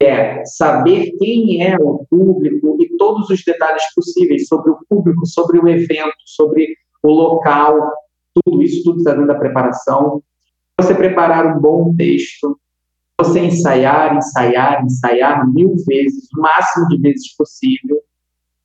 é 0.00 0.44
saber 0.44 1.12
quem 1.18 1.62
é 1.62 1.76
o 1.78 2.04
público 2.10 2.76
e 2.80 2.96
todos 2.96 3.30
os 3.30 3.42
detalhes 3.44 3.82
possíveis 3.94 4.46
sobre 4.46 4.70
o 4.70 4.78
público, 4.88 5.26
sobre 5.26 5.58
o 5.58 5.68
evento, 5.68 6.16
sobre 6.24 6.76
o 7.02 7.10
local, 7.10 7.92
tudo 8.34 8.62
isso, 8.62 8.82
tudo 8.84 8.98
está 8.98 9.12
dentro 9.12 9.26
da 9.26 9.38
preparação. 9.38 10.22
Você 10.78 10.94
preparar 10.94 11.56
um 11.56 11.60
bom 11.60 11.94
texto, 11.96 12.58
você 13.18 13.40
ensaiar, 13.40 14.14
ensaiar, 14.16 14.84
ensaiar 14.84 15.50
mil 15.50 15.74
vezes, 15.86 16.28
o 16.36 16.40
máximo 16.40 16.88
de 16.88 16.98
vezes 16.98 17.34
possível. 17.34 18.02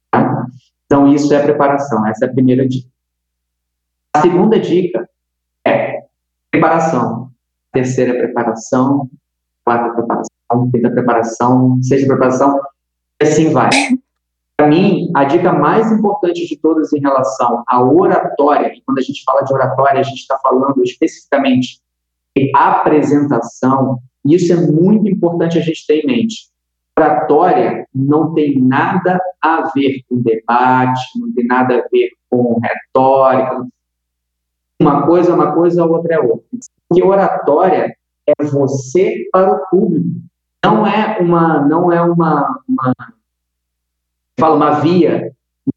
Tá? 0.09 0.45
Então, 0.85 1.07
isso 1.13 1.33
é 1.33 1.41
preparação, 1.41 2.05
essa 2.07 2.25
é 2.25 2.27
a 2.27 2.33
primeira 2.33 2.67
dica. 2.67 2.89
A 4.13 4.21
segunda 4.21 4.59
dica 4.59 5.09
é 5.65 6.01
preparação. 6.51 7.20
Terceira 7.73 8.13
preparação, 8.13 9.09
quarta 9.63 9.93
preparação 9.93 10.31
quinta 10.71 10.89
preparação, 10.89 11.81
sexta 11.81 12.07
preparação, 12.07 12.59
e 13.21 13.25
assim 13.25 13.51
vai. 13.51 13.69
Para 14.57 14.67
mim, 14.67 15.09
a 15.15 15.23
dica 15.23 15.53
mais 15.53 15.91
importante 15.91 16.47
de 16.47 16.57
todas 16.57 16.93
em 16.93 16.99
relação 16.99 17.63
à 17.67 17.81
oratória, 17.81 18.73
e 18.75 18.81
quando 18.81 18.99
a 18.99 19.01
gente 19.01 19.23
fala 19.23 19.41
de 19.41 19.53
oratória, 19.53 19.99
a 19.99 20.03
gente 20.03 20.19
está 20.19 20.37
falando 20.37 20.83
especificamente 20.83 21.79
de 22.35 22.51
apresentação, 22.55 23.99
e 24.25 24.35
isso 24.35 24.53
é 24.53 24.57
muito 24.57 25.09
importante 25.09 25.57
a 25.57 25.61
gente 25.61 25.85
ter 25.87 26.03
em 26.03 26.07
mente. 26.07 26.51
Oratória 26.97 27.87
não 27.95 28.33
tem 28.33 28.59
nada 28.59 29.19
a 29.41 29.71
ver 29.73 30.03
com 30.07 30.21
debate, 30.21 31.01
não 31.19 31.33
tem 31.33 31.47
nada 31.47 31.79
a 31.79 31.87
ver 31.91 32.09
com 32.29 32.59
retórica. 32.59 33.65
Uma 34.81 35.05
coisa 35.05 35.31
é 35.31 35.35
uma 35.35 35.53
coisa, 35.53 35.83
a 35.83 35.85
outra 35.85 36.15
é 36.15 36.19
outra. 36.19 36.45
Porque 36.89 37.03
oratória 37.03 37.95
é 38.27 38.43
você 38.43 39.27
para 39.31 39.53
o 39.53 39.69
público 39.69 40.21
não 40.63 40.85
é 40.85 41.17
uma, 41.19 41.67
não 41.67 41.91
é 41.91 42.01
uma, 42.01 42.61
uma 42.67 42.93
fala 44.39 44.55
uma 44.55 44.79
via 44.79 45.33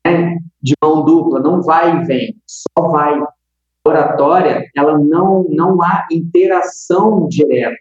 né, 0.06 0.38
de 0.62 0.74
mão 0.82 1.04
dupla, 1.04 1.40
não 1.40 1.62
vai 1.62 1.96
e 1.96 2.04
vem, 2.04 2.36
só 2.46 2.88
vai. 2.88 3.18
Oratória, 3.86 4.66
ela 4.74 4.98
não, 4.98 5.44
não 5.50 5.82
há 5.82 6.06
interação 6.10 7.28
direta. 7.28 7.76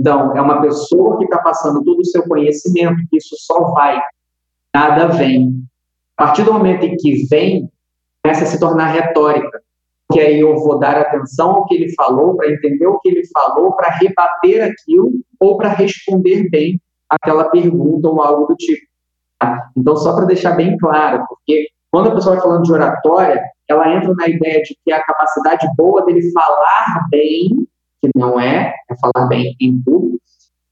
Então, 0.00 0.34
é 0.36 0.40
uma 0.40 0.60
pessoa 0.60 1.18
que 1.18 1.24
está 1.24 1.38
passando 1.38 1.84
todo 1.84 2.00
o 2.00 2.04
seu 2.04 2.22
conhecimento, 2.22 2.96
isso 3.12 3.34
só 3.38 3.72
vai, 3.72 4.00
nada 4.74 5.08
vem. 5.08 5.62
A 6.16 6.24
partir 6.24 6.44
do 6.44 6.52
momento 6.52 6.84
em 6.84 6.96
que 6.96 7.26
vem, 7.26 7.70
começa 8.22 8.44
a 8.44 8.46
se 8.46 8.58
tornar 8.58 8.86
retórica 8.86 9.62
que 10.12 10.20
aí 10.20 10.40
eu 10.40 10.56
vou 10.56 10.78
dar 10.78 10.96
atenção 10.96 11.50
ao 11.50 11.66
que 11.66 11.74
ele 11.74 11.94
falou, 11.94 12.36
para 12.36 12.50
entender 12.50 12.86
o 12.86 12.98
que 13.00 13.10
ele 13.10 13.22
falou, 13.28 13.74
para 13.74 13.90
rebater 13.90 14.62
aquilo 14.64 15.12
ou 15.38 15.56
para 15.56 15.68
responder 15.68 16.48
bem 16.48 16.80
aquela 17.08 17.50
pergunta 17.50 18.08
ou 18.08 18.22
algo 18.22 18.46
do 18.46 18.56
tipo. 18.56 18.86
Tá? 19.38 19.70
Então, 19.76 19.96
só 19.96 20.14
para 20.14 20.26
deixar 20.26 20.52
bem 20.52 20.76
claro, 20.78 21.24
porque 21.28 21.68
quando 21.90 22.08
a 22.10 22.14
pessoa 22.14 22.34
vai 22.34 22.44
falando 22.44 22.62
de 22.62 22.72
oratória, 22.72 23.42
ela 23.68 23.94
entra 23.94 24.12
na 24.14 24.28
ideia 24.28 24.62
de 24.62 24.76
que 24.84 24.92
a 24.92 25.02
capacidade 25.02 25.66
boa 25.76 26.04
dele 26.04 26.30
falar 26.32 27.06
bem, 27.10 27.66
que 28.00 28.10
não 28.14 28.40
é, 28.40 28.74
é 28.90 28.94
falar 28.96 29.26
bem 29.26 29.54
em 29.60 29.80
público, 29.82 30.18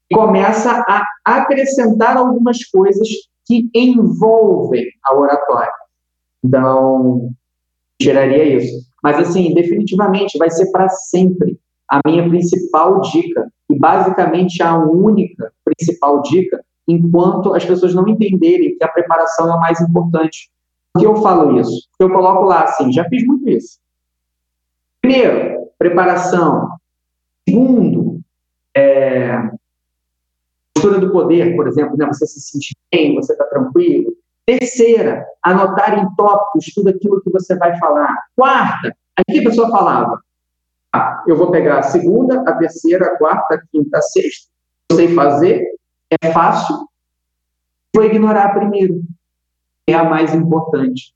e 0.09 0.15
começa 0.15 0.83
a 0.87 1.03
acrescentar 1.25 2.17
algumas 2.17 2.63
coisas 2.65 3.07
que 3.45 3.69
envolvem 3.73 4.85
a 5.05 5.15
oratória. 5.15 5.71
Então, 6.43 7.29
geraria 8.01 8.43
isso. 8.43 8.86
Mas, 9.03 9.17
assim, 9.19 9.53
definitivamente 9.53 10.37
vai 10.37 10.49
ser 10.49 10.71
para 10.71 10.89
sempre 10.89 11.59
a 11.89 11.99
minha 12.05 12.27
principal 12.27 12.99
dica, 13.01 13.51
e 13.69 13.77
basicamente 13.77 14.61
a 14.61 14.77
única 14.77 15.51
principal 15.63 16.21
dica, 16.21 16.63
enquanto 16.87 17.53
as 17.53 17.65
pessoas 17.65 17.93
não 17.93 18.07
entenderem 18.07 18.77
que 18.77 18.83
a 18.83 18.87
preparação 18.87 19.49
é 19.49 19.53
a 19.53 19.57
mais 19.57 19.79
importante. 19.81 20.49
Por 20.93 20.99
que 21.01 21.07
eu 21.07 21.15
falo 21.17 21.59
isso? 21.59 21.87
Eu 21.99 22.09
coloco 22.09 22.43
lá 22.43 22.63
assim, 22.63 22.91
já 22.91 23.07
fiz 23.09 23.25
muito 23.25 23.49
isso. 23.49 23.79
Primeiro, 25.01 25.69
preparação. 25.77 26.69
Segundo, 27.47 28.19
é, 28.75 29.51
postura 30.73 30.99
do 30.99 31.11
poder, 31.11 31.55
por 31.55 31.67
exemplo, 31.67 31.97
né? 31.97 32.05
você 32.07 32.25
se 32.25 32.39
sente 32.39 32.75
bem, 32.91 33.15
você 33.15 33.33
está 33.33 33.45
tranquilo. 33.45 34.13
Terceira, 34.47 35.27
anotar 35.43 35.99
em 35.99 36.15
tópicos 36.15 36.73
tudo 36.73 36.89
aquilo 36.89 37.21
que 37.21 37.29
você 37.29 37.57
vai 37.57 37.77
falar. 37.77 38.15
Quarta, 38.33 38.95
aí 39.17 39.39
a 39.39 39.43
pessoa 39.43 39.69
falava? 39.69 40.23
Ah, 40.95 41.21
eu 41.27 41.35
vou 41.35 41.51
pegar 41.51 41.79
a 41.79 41.83
segunda, 41.83 42.49
a 42.49 42.53
terceira, 42.53 43.07
a 43.07 43.17
quarta, 43.17 43.55
a 43.55 43.61
quinta, 43.69 43.97
a 43.97 44.01
sexta, 44.01 44.47
eu 44.89 44.95
sei 44.95 45.13
fazer, 45.13 45.67
é 46.21 46.31
fácil, 46.31 46.87
vou 47.93 48.05
ignorar 48.05 48.53
primeiro, 48.53 49.01
é 49.85 49.93
a 49.93 50.05
mais 50.05 50.33
importante. 50.33 51.13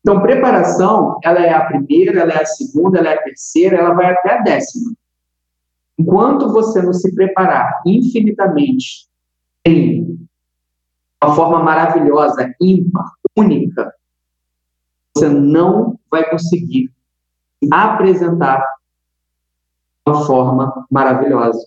Então, 0.00 0.22
preparação, 0.22 1.18
ela 1.24 1.40
é 1.40 1.52
a 1.52 1.66
primeira, 1.66 2.20
ela 2.20 2.32
é 2.32 2.42
a 2.42 2.46
segunda, 2.46 3.00
ela 3.00 3.08
é 3.08 3.14
a 3.14 3.22
terceira, 3.22 3.78
ela 3.78 3.92
vai 3.92 4.12
até 4.12 4.38
a 4.38 4.42
décima. 4.42 4.92
Enquanto 5.98 6.52
você 6.52 6.80
não 6.80 6.92
se 6.92 7.12
preparar 7.12 7.82
infinitamente 7.84 9.08
em 9.66 10.27
uma 11.22 11.34
forma 11.34 11.62
maravilhosa, 11.62 12.54
ímpar, 12.60 13.10
única, 13.36 13.92
você 15.14 15.28
não 15.28 15.98
vai 16.10 16.28
conseguir 16.30 16.92
apresentar 17.72 18.64
uma 20.06 20.24
forma 20.24 20.86
maravilhosa. 20.90 21.66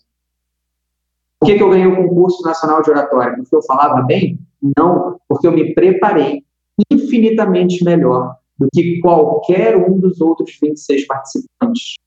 Por 1.39 1.47
que, 1.47 1.57
que 1.57 1.63
eu 1.63 1.69
ganhei 1.69 1.87
o 1.87 1.95
concurso 1.95 2.43
nacional 2.43 2.81
de 2.81 2.91
oratória? 2.91 3.35
Porque 3.35 3.55
eu 3.55 3.63
falava 3.63 4.01
bem? 4.03 4.39
Não, 4.77 5.19
porque 5.27 5.47
eu 5.47 5.51
me 5.51 5.73
preparei 5.73 6.45
infinitamente 6.89 7.83
melhor 7.83 8.37
do 8.57 8.69
que 8.73 8.99
qualquer 9.01 9.75
um 9.75 9.99
dos 9.99 10.21
outros 10.21 10.57
26 10.61 11.07
participantes. 11.07 11.97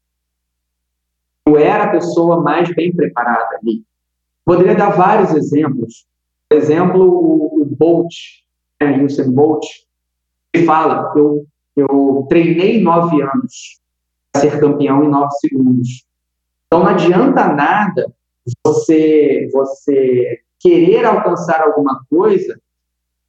Eu 1.47 1.59
era 1.59 1.85
a 1.85 1.91
pessoa 1.91 2.41
mais 2.41 2.73
bem 2.75 2.95
preparada 2.95 3.59
ali. 3.61 3.85
Poderia 4.45 4.75
dar 4.75 4.91
vários 4.91 5.33
exemplos. 5.35 6.07
Exemplo, 6.55 7.03
o, 7.03 7.63
o 7.63 7.65
Bolt, 7.65 8.15
né, 8.81 9.03
Usain 9.03 9.31
Bolt, 9.31 9.65
ele 10.53 10.65
fala, 10.65 11.13
eu, 11.17 11.47
eu 11.77 12.27
treinei 12.29 12.81
nove 12.81 13.21
anos 13.23 13.81
para 14.33 14.43
ser 14.43 14.61
campeão 14.61 15.05
em 15.05 15.09
nove 15.09 15.31
segundos. 15.41 16.05
Então 16.67 16.85
não 16.85 16.91
adianta 16.91 17.53
nada 17.53 18.13
você, 18.65 19.49
você 19.53 20.41
querer 20.61 21.05
alcançar 21.05 21.63
alguma 21.63 22.05
coisa 22.09 22.59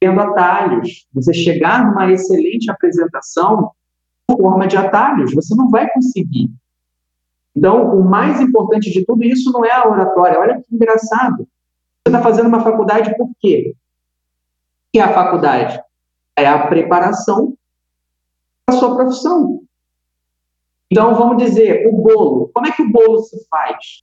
tendo 0.00 0.20
atalhos. 0.20 1.06
Você 1.14 1.32
chegar 1.32 1.86
numa 1.86 2.10
excelente 2.12 2.70
apresentação 2.70 3.70
por 4.26 4.38
forma 4.38 4.66
de 4.66 4.76
atalhos, 4.76 5.34
você 5.34 5.54
não 5.54 5.70
vai 5.70 5.88
conseguir. 5.90 6.50
Então, 7.54 7.98
o 7.98 8.04
mais 8.04 8.40
importante 8.40 8.90
de 8.90 9.04
tudo 9.04 9.24
isso 9.24 9.50
não 9.50 9.64
é 9.64 9.72
a 9.72 9.88
oratória. 9.88 10.38
Olha 10.38 10.60
que 10.60 10.74
engraçado. 10.74 11.48
Está 12.06 12.22
fazendo 12.22 12.46
uma 12.46 12.62
faculdade 12.62 13.16
por 13.16 13.28
quê? 13.40 13.74
O 13.74 13.76
que 14.92 15.00
é 15.00 15.02
a 15.02 15.12
faculdade? 15.12 15.82
É 16.36 16.46
a 16.46 16.68
preparação 16.68 17.54
para 18.64 18.76
a 18.76 18.78
sua 18.78 18.94
profissão. 18.94 19.62
Então, 20.90 21.16
vamos 21.16 21.42
dizer, 21.42 21.86
o 21.88 21.92
bolo. 21.92 22.50
Como 22.54 22.66
é 22.66 22.70
que 22.70 22.82
o 22.82 22.90
bolo 22.90 23.18
se 23.18 23.44
faz? 23.48 24.02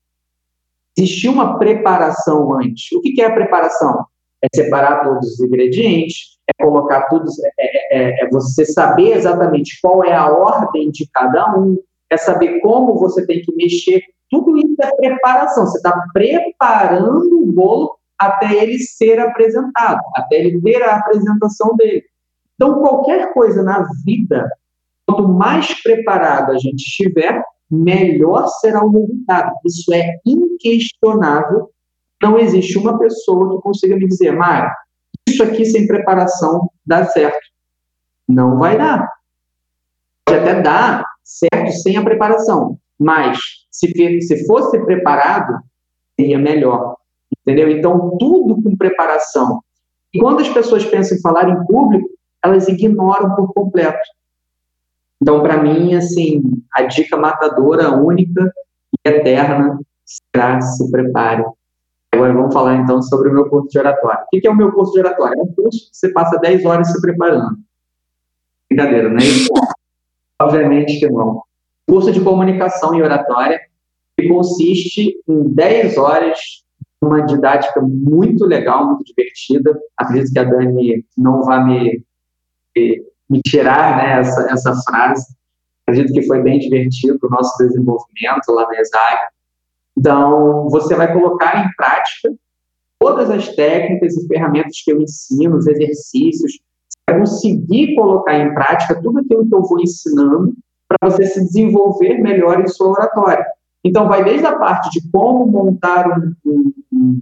Existiu 0.98 1.32
uma 1.32 1.58
preparação 1.58 2.54
antes. 2.60 2.92
O 2.92 3.02
que 3.02 3.22
é 3.22 3.26
a 3.26 3.34
preparação? 3.34 4.06
É 4.42 4.48
separar 4.54 5.04
todos 5.04 5.34
os 5.34 5.40
ingredientes, 5.40 6.38
é 6.48 6.64
colocar 6.64 7.08
tudo, 7.08 7.32
é, 7.58 7.98
é, 7.98 8.26
é 8.26 8.30
você 8.30 8.66
saber 8.66 9.16
exatamente 9.16 9.80
qual 9.82 10.04
é 10.04 10.14
a 10.14 10.30
ordem 10.30 10.92
de 10.92 11.10
cada 11.14 11.58
um, 11.58 11.78
é 12.10 12.18
saber 12.18 12.60
como 12.60 13.00
você 13.00 13.26
tem 13.26 13.42
que 13.42 13.56
mexer. 13.56 14.04
Tudo 14.34 14.57
isso 14.57 14.76
é 14.81 14.95
preparação. 14.95 15.68
Você 15.68 15.77
está 15.77 15.95
preparando 16.11 17.39
o 17.39 17.51
bolo 17.51 17.95
até 18.18 18.64
ele 18.64 18.80
ser 18.80 19.19
apresentado, 19.19 20.01
até 20.15 20.38
ele 20.38 20.60
ter 20.60 20.81
a 20.81 20.95
apresentação 20.95 21.76
dele. 21.76 22.03
Então, 22.55 22.80
qualquer 22.80 23.31
coisa 23.31 23.61
na 23.61 23.85
vida, 24.03 24.49
quanto 25.05 25.27
mais 25.27 25.80
preparado 25.84 26.51
a 26.51 26.57
gente 26.57 26.81
estiver, 26.81 27.43
melhor 27.69 28.47
será 28.60 28.84
o 28.84 28.89
resultado. 28.89 29.53
Isso 29.65 29.93
é 29.93 30.15
inquestionável. 30.26 31.69
Não 32.19 32.39
existe 32.39 32.76
uma 32.80 32.97
pessoa 32.97 33.55
que 33.55 33.61
consiga 33.61 33.95
me 33.95 34.07
dizer, 34.07 34.31
Mário, 34.31 34.72
isso 35.30 35.43
aqui 35.43 35.64
sem 35.64 35.85
preparação 35.85 36.72
dá 36.84 37.05
certo. 37.05 37.45
Não 38.27 38.57
vai 38.57 38.80
dar. 38.80 39.07
Pode 40.26 40.39
até 40.39 40.60
dar 40.60 41.05
certo 41.23 41.72
sem 41.84 41.97
a 41.97 42.03
preparação, 42.03 42.80
mas 42.97 43.62
se, 43.74 44.22
se 44.22 44.45
fosse 44.45 44.80
preparado, 44.86 45.60
seria 46.18 46.38
melhor. 46.38 46.95
Entendeu? 47.41 47.70
Então, 47.70 48.16
tudo 48.20 48.62
com 48.62 48.78
preparação. 48.78 49.62
E 50.14 50.20
quando 50.20 50.41
as 50.41 50.50
pessoas 50.50 50.86
pensam 50.86 51.18
em 51.18 51.22
falar 51.22 51.50
em 51.50 51.66
público, 51.66 52.08
elas 52.44 52.68
ignoram 52.68 53.36
por 53.36 53.52
completo. 53.54 54.00
Então, 55.22 55.41
para 55.41 55.62
mim, 55.62 55.95
assim, 55.95 56.44
a 56.74 56.84
dica 56.84 57.18
matadora, 57.18 57.95
única 57.95 58.54
e 59.06 59.10
eterna 59.10 59.80
será 60.06 60.62
se 60.62 60.91
prepare. 60.91 61.44
Agora 62.14 62.34
vamos 62.34 62.54
falar 62.54 62.76
então 62.76 63.02
sobre 63.02 63.30
o 63.30 63.34
meu 63.34 63.50
curso 63.50 63.70
de 63.70 63.80
oratória. 63.80 64.24
O 64.32 64.40
que 64.40 64.48
é 64.48 64.52
o 64.52 64.56
meu 64.56 64.72
curso 64.72 64.94
de 64.94 65.00
oratória? 65.00 65.36
É 65.40 65.41
um 65.41 65.54
curso 65.54 65.90
que 65.90 65.98
você 65.98 66.10
passa 66.10 66.38
10 66.38 66.64
horas 66.66 66.91
se 66.91 67.02
preparando. 67.02 67.58
Brincadeira, 68.70 69.10
né? 69.10 69.20
Obviamente 70.40 71.00
que 71.00 71.10
não. 71.10 71.41
Curso 71.88 72.11
de 72.11 72.22
comunicação 72.22 72.95
e 72.95 73.01
oratória, 73.01 73.60
que 74.18 74.27
consiste 74.27 75.15
em 75.27 75.53
10 75.53 75.97
horas 75.97 76.39
uma 77.01 77.22
didática 77.22 77.81
muito 77.81 78.45
legal, 78.45 78.85
muito 78.85 79.03
divertida. 79.03 79.77
Acredito 79.97 80.31
que 80.31 80.39
a 80.39 80.43
Dani 80.43 81.05
não 81.18 81.43
vai 81.43 81.64
me, 81.65 82.03
me 83.30 83.41
tirar 83.41 83.97
né, 83.97 84.19
essa, 84.19 84.51
essa 84.51 84.73
frase. 84.84 85.35
Acredito 85.85 86.14
que 86.14 86.27
foi 86.27 86.41
bem 86.41 86.60
divertido 86.60 87.19
o 87.22 87.30
nosso 87.30 87.57
desenvolvimento 87.57 88.49
lá 88.49 88.68
na 88.68 88.80
ESAG. 88.80 89.27
Então, 89.97 90.69
você 90.69 90.95
vai 90.95 91.11
colocar 91.11 91.65
em 91.65 91.69
prática 91.76 92.34
todas 92.97 93.30
as 93.30 93.49
técnicas 93.53 94.15
e 94.15 94.27
ferramentas 94.27 94.81
que 94.84 94.91
eu 94.91 95.01
ensino, 95.01 95.57
os 95.57 95.68
exercícios, 95.68 96.60
vai 97.07 97.19
conseguir 97.19 97.95
colocar 97.95 98.39
em 98.39 98.53
prática 98.53 98.99
tudo 99.01 99.19
aquilo 99.19 99.47
que 99.47 99.53
eu 99.53 99.61
vou 99.61 99.81
ensinando 99.81 100.53
para 100.99 101.10
você 101.10 101.26
se 101.26 101.41
desenvolver 101.41 102.20
melhor 102.20 102.60
em 102.61 102.68
sua 102.68 102.90
oratória. 102.90 103.45
Então, 103.84 104.07
vai 104.07 104.24
desde 104.24 104.45
a 104.45 104.57
parte 104.57 104.90
de 104.91 105.10
como 105.11 105.45
montar 105.45 106.07
um, 106.45 106.74
um, 106.91 107.22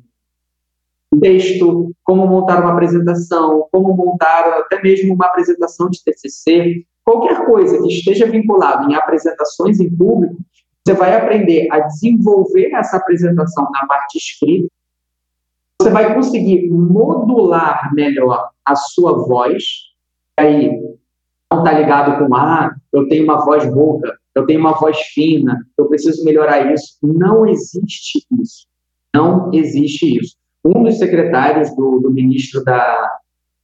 um 1.14 1.20
texto, 1.20 1.92
como 2.04 2.28
montar 2.28 2.62
uma 2.62 2.74
apresentação, 2.74 3.68
como 3.72 3.96
montar 3.96 4.48
até 4.60 4.82
mesmo 4.82 5.14
uma 5.14 5.26
apresentação 5.26 5.90
de 5.90 6.04
TCC, 6.04 6.86
qualquer 7.04 7.46
coisa 7.46 7.82
que 7.82 7.88
esteja 7.88 8.28
vinculado 8.28 8.90
em 8.90 8.96
apresentações 8.96 9.80
em 9.80 9.90
público, 9.96 10.38
você 10.86 10.94
vai 10.94 11.16
aprender 11.16 11.68
a 11.72 11.80
desenvolver 11.80 12.72
essa 12.74 12.98
apresentação 12.98 13.68
na 13.72 13.86
parte 13.88 14.18
escrita, 14.18 14.68
você 15.82 15.90
vai 15.90 16.14
conseguir 16.14 16.70
modular 16.70 17.92
melhor 17.94 18.50
a 18.64 18.76
sua 18.76 19.26
voz, 19.26 19.64
aí 20.38 20.72
não 21.52 21.60
está 21.60 21.78
ligado 21.78 22.18
com, 22.18 22.34
ah, 22.34 22.74
eu 22.94 23.08
tenho 23.10 23.26
uma 23.26 23.44
voz 23.44 23.66
rouca, 23.66 24.18
eu 24.34 24.46
tenho 24.46 24.62
uma 24.62 24.74
voz 24.80 24.98
fina, 25.14 25.60
eu 25.78 25.88
preciso 25.88 26.24
melhorar 26.24 26.74
isso. 26.74 26.98
Não 27.04 27.46
existe 27.46 28.26
isso. 28.42 28.66
Não 29.14 29.52
existe 29.54 30.18
isso. 30.18 30.38
Um 30.64 30.84
dos 30.84 30.98
secretários 30.98 31.76
do, 31.76 32.00
do 32.00 32.12
ministro 32.12 32.64
da, 32.64 33.12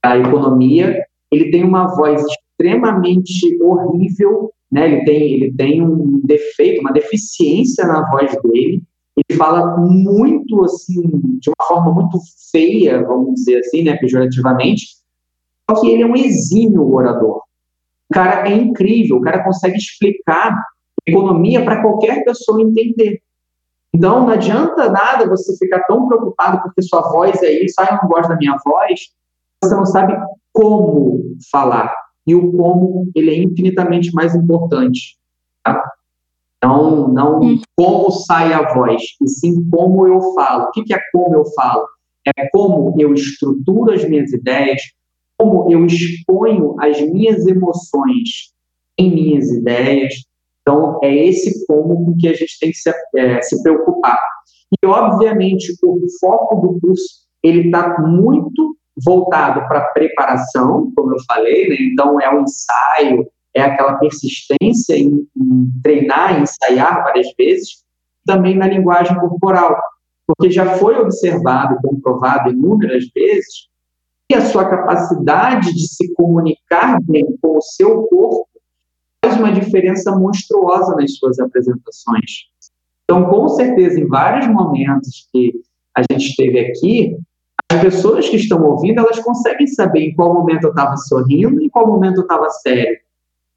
da 0.04 0.18
Economia, 0.18 1.02
ele 1.30 1.50
tem 1.50 1.64
uma 1.64 1.94
voz 1.96 2.22
extremamente 2.22 3.58
horrível, 3.62 4.50
né? 4.70 4.92
Ele 4.92 5.04
tem, 5.04 5.32
ele 5.32 5.52
tem 5.54 5.82
um 5.82 6.20
defeito, 6.24 6.80
uma 6.80 6.92
deficiência 6.92 7.86
na 7.86 8.10
voz 8.10 8.36
dele. 8.42 8.82
Ele 9.16 9.38
fala 9.38 9.78
muito 9.78 10.62
assim, 10.64 11.02
de 11.40 11.48
uma 11.48 11.66
forma 11.66 11.92
muito 11.92 12.18
feia, 12.52 13.02
vamos 13.02 13.34
dizer 13.34 13.60
assim, 13.60 13.82
né, 13.82 13.96
pejorativamente. 13.96 14.98
Só 15.70 15.80
que 15.80 15.88
ele 15.88 16.02
é 16.02 16.06
um 16.06 16.16
exímio 16.16 16.92
orador. 16.92 17.47
O 18.10 18.14
cara 18.14 18.48
é 18.48 18.54
incrível, 18.54 19.16
o 19.18 19.20
cara 19.20 19.44
consegue 19.44 19.76
explicar 19.76 20.56
economia 21.06 21.64
para 21.64 21.82
qualquer 21.82 22.24
pessoa 22.24 22.62
entender. 22.62 23.20
Então, 23.94 24.20
não 24.20 24.30
adianta 24.30 24.90
nada 24.90 25.28
você 25.28 25.56
ficar 25.56 25.82
tão 25.84 26.06
preocupado 26.06 26.62
porque 26.62 26.82
sua 26.82 27.02
voz 27.10 27.42
é 27.42 27.64
isso, 27.64 27.74
ah, 27.80 27.88
eu 27.90 27.98
não 28.02 28.08
gosto 28.08 28.28
da 28.28 28.36
minha 28.36 28.56
voz, 28.64 29.00
você 29.62 29.74
não 29.74 29.86
sabe 29.86 30.14
como 30.52 31.36
falar. 31.50 31.94
E 32.26 32.34
o 32.34 32.52
como, 32.52 33.10
ele 33.14 33.30
é 33.30 33.42
infinitamente 33.42 34.12
mais 34.12 34.34
importante. 34.34 35.16
Tá? 35.64 35.82
Então, 36.58 37.08
não 37.08 37.40
hum. 37.40 37.60
como 37.76 38.10
sai 38.10 38.52
a 38.52 38.74
voz, 38.74 39.02
e 39.22 39.28
sim 39.28 39.68
como 39.70 40.06
eu 40.06 40.20
falo. 40.34 40.64
O 40.64 40.70
que 40.70 40.92
é 40.92 40.98
como 41.12 41.36
eu 41.36 41.44
falo? 41.54 41.86
É 42.36 42.48
como 42.50 42.94
eu 42.98 43.14
estruturo 43.14 43.92
as 43.92 44.06
minhas 44.06 44.32
ideias, 44.32 44.82
como 45.38 45.70
eu 45.70 45.86
exponho 45.86 46.74
as 46.80 47.00
minhas 47.00 47.46
emoções 47.46 48.52
em 48.98 49.14
minhas 49.14 49.50
ideias. 49.50 50.12
Então, 50.62 50.98
é 51.02 51.14
esse 51.14 51.64
como 51.66 52.04
com 52.04 52.16
que 52.16 52.28
a 52.28 52.34
gente 52.34 52.58
tem 52.60 52.70
que 52.70 52.76
se, 52.76 52.92
é, 53.16 53.40
se 53.40 53.62
preocupar. 53.62 54.18
E, 54.82 54.86
obviamente, 54.86 55.72
o 55.82 56.00
foco 56.20 56.56
do 56.56 56.80
curso 56.80 57.26
ele 57.42 57.66
está 57.66 58.00
muito 58.00 58.76
voltado 59.04 59.66
para 59.68 59.92
preparação, 59.92 60.92
como 60.96 61.14
eu 61.14 61.18
falei, 61.26 61.68
né? 61.68 61.76
então 61.80 62.20
é 62.20 62.34
o 62.34 62.42
ensaio, 62.42 63.26
é 63.54 63.62
aquela 63.62 63.94
persistência 63.94 64.94
em, 64.96 65.26
em 65.36 65.72
treinar, 65.82 66.40
ensaiar 66.40 67.04
várias 67.04 67.28
vezes, 67.38 67.84
também 68.26 68.56
na 68.56 68.66
linguagem 68.66 69.16
corporal. 69.18 69.76
porque 70.26 70.50
já 70.50 70.76
foi 70.76 70.98
observado, 70.98 71.78
comprovado 71.82 72.50
inúmeras 72.50 73.04
vezes, 73.14 73.67
a 74.34 74.42
sua 74.42 74.68
capacidade 74.68 75.72
de 75.72 75.88
se 75.88 76.12
comunicar 76.14 77.00
bem 77.02 77.24
com 77.40 77.56
o 77.56 77.62
seu 77.62 78.02
corpo 78.04 78.48
faz 79.24 79.36
uma 79.38 79.52
diferença 79.52 80.14
monstruosa 80.16 80.94
nas 80.96 81.16
suas 81.16 81.38
apresentações. 81.38 82.48
Então, 83.04 83.24
com 83.28 83.48
certeza, 83.48 83.98
em 83.98 84.06
vários 84.06 84.46
momentos 84.48 85.26
que 85.32 85.54
a 85.94 86.02
gente 86.02 86.28
esteve 86.28 86.60
aqui, 86.60 87.16
as 87.70 87.80
pessoas 87.80 88.28
que 88.28 88.36
estão 88.36 88.62
ouvindo, 88.62 89.00
elas 89.00 89.18
conseguem 89.18 89.66
saber 89.66 90.00
em 90.00 90.14
qual 90.14 90.32
momento 90.32 90.64
eu 90.64 90.70
estava 90.70 90.96
sorrindo 90.96 91.60
e 91.60 91.66
em 91.66 91.68
qual 91.68 91.86
momento 91.86 92.18
eu 92.18 92.22
estava 92.22 92.48
sério, 92.50 92.98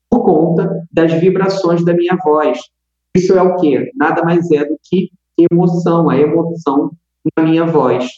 por 0.10 0.24
conta 0.24 0.86
das 0.92 1.14
vibrações 1.14 1.84
da 1.86 1.94
minha 1.94 2.18
voz. 2.24 2.60
Isso 3.16 3.34
é 3.34 3.42
o 3.42 3.56
quê? 3.58 3.92
Nada 3.96 4.24
mais 4.24 4.50
é 4.52 4.66
do 4.66 4.78
que 4.84 5.12
emoção, 5.38 6.10
a 6.10 6.18
emoção 6.18 6.92
na 7.38 7.44
minha 7.44 7.66
voz. 7.66 8.10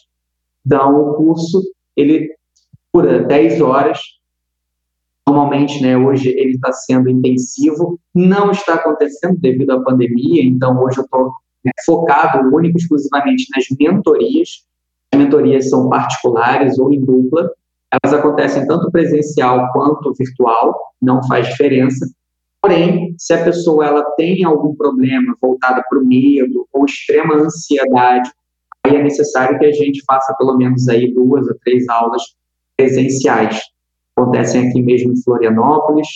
Então, 0.66 0.96
o 1.00 1.14
curso, 1.16 1.62
ele 1.96 2.34
dura 2.94 3.24
10 3.24 3.62
horas, 3.62 4.00
Normalmente, 5.28 5.82
né, 5.82 5.98
hoje 5.98 6.30
ele 6.30 6.52
está 6.56 6.72
sendo 6.74 7.10
intensivo, 7.10 8.00
não 8.14 8.52
está 8.52 8.76
acontecendo 8.76 9.40
devido 9.40 9.72
à 9.72 9.82
pandemia, 9.82 10.44
então 10.44 10.78
hoje 10.80 11.00
eu 11.00 11.06
estou 11.06 11.32
né, 11.64 11.72
focado 11.86 12.54
único 12.54 12.78
exclusivamente 12.78 13.48
nas 13.56 13.66
mentorias. 13.80 14.50
As 15.14 15.20
mentorias 15.20 15.70
são 15.70 15.90
particulares 15.90 16.78
ou 16.78 16.92
em 16.92 17.04
dupla, 17.04 17.50
elas 17.92 18.14
acontecem 18.14 18.68
tanto 18.68 18.92
presencial 18.92 19.72
quanto 19.72 20.14
virtual, 20.14 20.76
não 21.02 21.26
faz 21.28 21.48
diferença. 21.48 22.06
Porém, 22.62 23.16
se 23.18 23.34
a 23.34 23.44
pessoa 23.44 23.86
ela 23.86 24.04
tem 24.18 24.44
algum 24.44 24.76
problema 24.76 25.36
voltado 25.42 25.82
para 25.88 26.00
o 26.00 26.06
medo 26.06 26.68
ou 26.74 26.86
extrema 26.86 27.36
ansiedade, 27.36 28.30
aí 28.86 28.96
é 28.96 29.04
necessário 29.04 29.58
que 29.58 29.66
a 29.66 29.72
gente 29.72 30.04
faça 30.06 30.36
pelo 30.38 30.58
menos 30.58 30.88
aí 30.90 31.14
duas 31.14 31.48
ou 31.48 31.56
três 31.64 31.88
aulas 31.88 32.24
presenciais 32.78 33.60
acontecem 34.16 34.70
aqui 34.70 34.82
mesmo 34.82 35.12
em 35.12 35.22
Florianópolis, 35.24 36.08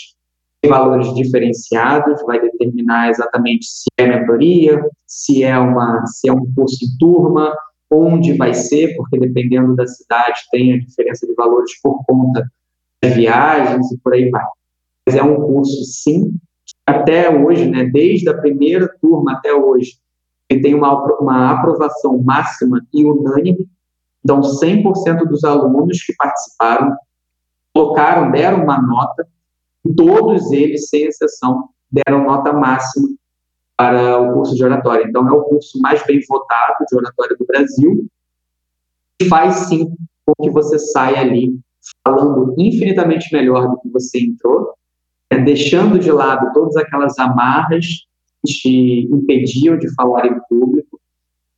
tem 0.62 0.72
valores 0.72 1.14
diferenciados, 1.14 2.22
vai 2.24 2.40
determinar 2.40 3.10
exatamente 3.10 3.66
se 3.66 3.86
é 3.98 4.08
mentoria, 4.08 4.84
se 5.06 5.44
é, 5.44 5.58
uma, 5.58 6.06
se 6.06 6.30
é 6.30 6.34
um 6.34 6.52
curso 6.54 6.78
em 6.84 6.98
turma, 7.00 7.56
onde 7.92 8.34
vai 8.34 8.54
ser, 8.54 8.96
porque 8.96 9.20
dependendo 9.20 9.76
da 9.76 9.88
cidade 9.88 10.42
tem 10.52 10.74
a 10.74 10.80
diferença 10.80 11.26
de 11.26 11.34
valores 11.36 11.80
por 11.82 12.04
conta 12.06 12.46
das 13.02 13.14
viagens 13.14 13.92
e 13.92 13.98
por 14.00 14.14
aí 14.14 14.30
vai. 14.30 14.44
Mas 15.08 15.16
é 15.16 15.24
um 15.24 15.36
curso, 15.36 15.84
sim, 15.84 16.32
que 16.66 16.74
até 16.86 17.30
hoje, 17.30 17.70
né, 17.70 17.86
desde 17.86 18.28
a 18.30 18.38
primeira 18.38 18.90
turma 19.00 19.34
até 19.34 19.54
hoje, 19.54 19.94
ele 20.50 20.62
tem 20.62 20.74
uma, 20.74 21.04
uma 21.20 21.52
aprovação 21.52 22.18
máxima 22.22 22.82
e 22.94 23.06
unânime, 23.06 23.70
então 24.28 24.42
100% 24.42 25.26
dos 25.30 25.46
alunos 25.46 26.04
que 26.04 26.14
participaram 26.18 26.94
colocaram, 27.74 28.30
deram 28.30 28.64
uma 28.64 28.82
nota, 28.82 29.26
todos 29.96 30.52
eles, 30.52 30.90
sem 30.90 31.04
exceção, 31.04 31.70
deram 31.90 32.26
nota 32.26 32.52
máxima 32.52 33.08
para 33.78 34.20
o 34.20 34.34
curso 34.34 34.54
de 34.54 34.66
oratória. 34.66 35.06
Então, 35.08 35.26
é 35.30 35.32
o 35.32 35.44
curso 35.44 35.80
mais 35.80 36.06
bem 36.06 36.20
votado 36.28 36.84
de 36.90 36.98
oratória 36.98 37.38
do 37.38 37.46
Brasil, 37.46 38.06
e 39.22 39.26
faz 39.26 39.56
sim 39.68 39.96
com 40.26 40.44
que 40.44 40.50
você 40.50 40.78
saia 40.78 41.22
ali 41.22 41.58
falando 42.06 42.54
infinitamente 42.58 43.32
melhor 43.32 43.70
do 43.70 43.80
que 43.80 43.90
você 43.90 44.20
entrou, 44.20 44.74
é, 45.30 45.38
deixando 45.38 45.98
de 45.98 46.12
lado 46.12 46.52
todas 46.54 46.76
aquelas 46.76 47.18
amarras 47.18 47.86
que 48.46 48.54
te 48.54 49.08
impediam 49.10 49.78
de 49.78 49.94
falar 49.96 50.26
em 50.26 50.38
público, 50.50 50.97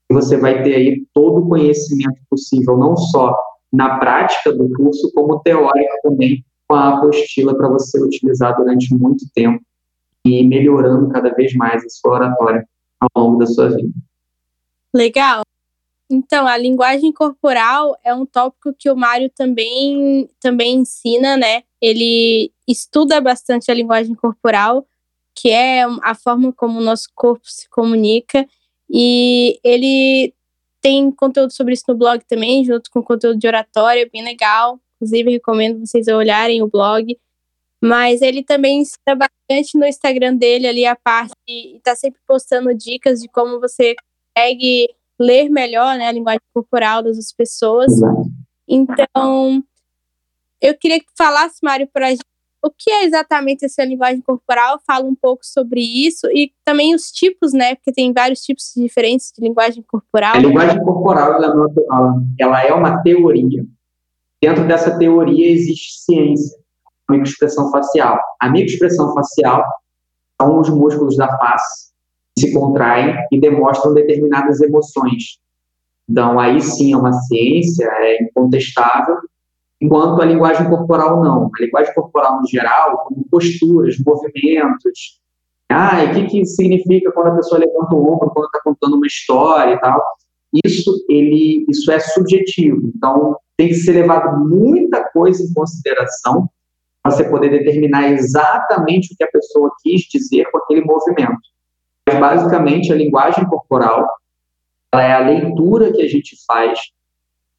e 0.09 0.13
você 0.13 0.37
vai 0.37 0.63
ter 0.63 0.75
aí 0.75 1.05
todo 1.13 1.41
o 1.41 1.49
conhecimento 1.49 2.19
possível, 2.29 2.77
não 2.77 2.97
só 2.97 3.35
na 3.71 3.99
prática 3.99 4.51
do 4.51 4.71
curso, 4.73 5.11
como 5.13 5.39
teórica 5.39 5.99
também, 6.01 6.43
com 6.67 6.75
a 6.75 6.97
apostila 6.97 7.55
para 7.55 7.69
você 7.69 8.01
utilizar 8.01 8.55
durante 8.55 8.93
muito 8.93 9.25
tempo 9.33 9.63
e 10.25 10.43
melhorando 10.45 11.09
cada 11.09 11.33
vez 11.33 11.53
mais 11.53 11.83
a 11.83 11.89
sua 11.89 12.13
oratória 12.13 12.67
ao 12.99 13.09
longo 13.23 13.37
da 13.37 13.45
sua 13.45 13.69
vida. 13.69 13.93
Legal. 14.93 15.43
Então, 16.11 16.47
a 16.47 16.57
linguagem 16.57 17.13
corporal 17.13 17.95
é 18.03 18.13
um 18.13 18.25
tópico 18.25 18.73
que 18.73 18.89
o 18.89 18.95
Mário 18.95 19.29
também, 19.29 20.27
também 20.39 20.77
ensina, 20.77 21.37
né? 21.37 21.61
Ele 21.79 22.51
estuda 22.67 23.21
bastante 23.21 23.69
a 23.69 23.75
linguagem 23.75 24.15
corporal, 24.15 24.87
que 25.35 25.49
é 25.49 25.83
a 26.01 26.15
forma 26.15 26.51
como 26.51 26.79
o 26.79 26.83
nosso 26.83 27.09
corpo 27.13 27.43
se 27.45 27.69
comunica, 27.69 28.47
e 28.89 29.59
ele 29.63 30.33
tem 30.81 31.11
conteúdo 31.11 31.51
sobre 31.51 31.73
isso 31.73 31.83
no 31.87 31.95
blog 31.95 32.23
também, 32.27 32.63
junto 32.65 32.89
com 32.89 33.03
conteúdo 33.03 33.37
de 33.37 33.47
oratória, 33.47 34.09
bem 34.11 34.23
legal. 34.23 34.79
Inclusive, 34.95 35.31
recomendo 35.31 35.85
vocês 35.85 36.07
olharem 36.07 36.61
o 36.61 36.67
blog. 36.67 37.17
Mas 37.81 38.21
ele 38.21 38.43
também 38.43 38.81
ensina 38.81 39.15
bastante 39.15 39.77
no 39.77 39.85
Instagram 39.85 40.35
dele 40.35 40.67
ali 40.67 40.85
a 40.85 40.95
parte 40.95 41.33
e 41.47 41.77
está 41.77 41.95
sempre 41.95 42.19
postando 42.27 42.73
dicas 42.73 43.21
de 43.21 43.29
como 43.29 43.59
você 43.59 43.95
consegue 44.35 44.89
ler 45.17 45.49
melhor 45.49 45.97
né, 45.97 46.07
a 46.07 46.11
linguagem 46.11 46.41
corporal 46.53 47.01
das 47.03 47.31
pessoas. 47.31 47.91
Então, 48.67 49.63
eu 50.61 50.77
queria 50.77 50.99
que 50.99 51.07
falasse, 51.17 51.59
Mário, 51.63 51.87
para 51.91 52.07
a 52.07 52.11
gente 52.11 52.23
o 52.63 52.69
que 52.69 52.91
é 52.91 53.05
exatamente 53.05 53.65
essa 53.65 53.83
linguagem 53.83 54.21
corporal, 54.21 54.79
fala 54.85 55.05
um 55.05 55.15
pouco 55.15 55.45
sobre 55.45 55.79
isso 55.79 56.27
e 56.27 56.51
também 56.65 56.93
os 56.93 57.11
tipos, 57.11 57.53
né? 57.53 57.75
Porque 57.75 57.91
tem 57.91 58.11
vários 58.13 58.41
tipos 58.41 58.73
diferentes 58.75 59.31
de 59.35 59.45
linguagem 59.45 59.83
corporal. 59.83 60.35
A 60.35 60.39
linguagem 60.39 60.83
corporal 60.83 61.41
ela, 61.41 61.47
é 61.47 62.43
ela 62.43 62.63
é 62.63 62.73
uma 62.73 63.01
teoria. 63.01 63.65
Dentro 64.41 64.67
dessa 64.67 64.97
teoria 64.97 65.51
existe 65.51 66.01
ciência, 66.01 66.57
microexpressão 67.09 67.71
facial. 67.71 68.19
A 68.39 68.49
microexpressão 68.49 69.13
facial 69.13 69.63
são 70.41 70.59
os 70.59 70.69
músculos 70.69 71.17
da 71.17 71.27
face 71.37 71.89
que 72.35 72.47
se 72.47 72.53
contraem 72.53 73.15
e 73.31 73.39
demonstram 73.39 73.93
determinadas 73.93 74.61
emoções. 74.61 75.39
Então, 76.09 76.39
aí 76.39 76.61
sim 76.61 76.93
é 76.93 76.97
uma 76.97 77.13
ciência, 77.13 77.85
é 77.85 78.23
incontestável, 78.23 79.17
enquanto 79.81 80.21
a 80.21 80.25
linguagem 80.25 80.69
corporal 80.69 81.23
não. 81.23 81.45
A 81.45 81.63
linguagem 81.63 81.93
corporal, 81.93 82.41
no 82.41 82.47
geral, 82.47 83.05
como 83.05 83.25
posturas, 83.29 83.95
movimentos. 84.05 85.19
Ah, 85.69 86.03
o 86.03 86.13
que, 86.13 86.25
que 86.27 86.45
significa 86.45 87.11
quando 87.11 87.27
a 87.27 87.35
pessoa 87.35 87.59
levanta 87.59 87.95
o 87.95 88.13
ombro, 88.13 88.31
quando 88.31 88.45
está 88.45 88.59
contando 88.63 88.95
uma 88.95 89.07
história 89.07 89.73
e 89.73 89.79
tal. 89.79 90.01
Isso, 90.65 91.05
ele, 91.07 91.65
isso 91.69 91.91
é 91.91 91.99
subjetivo. 91.99 92.91
Então, 92.95 93.37
tem 93.55 93.67
que 93.67 93.75
ser 93.75 93.91
levado 93.91 94.39
muita 94.47 95.03
coisa 95.11 95.43
em 95.43 95.53
consideração 95.53 96.49
para 97.03 97.11
você 97.11 97.29
poder 97.29 97.49
determinar 97.49 98.09
exatamente 98.09 99.13
o 99.13 99.17
que 99.17 99.23
a 99.23 99.31
pessoa 99.31 99.71
quis 99.83 100.01
dizer 100.01 100.49
com 100.51 100.57
aquele 100.57 100.81
movimento. 100.81 101.39
Mas, 102.07 102.19
basicamente, 102.19 102.91
a 102.91 102.95
linguagem 102.95 103.45
corporal 103.45 104.07
é 104.95 105.13
a 105.13 105.19
leitura 105.19 105.93
que 105.93 106.01
a 106.01 106.07
gente 106.07 106.35
faz 106.47 106.79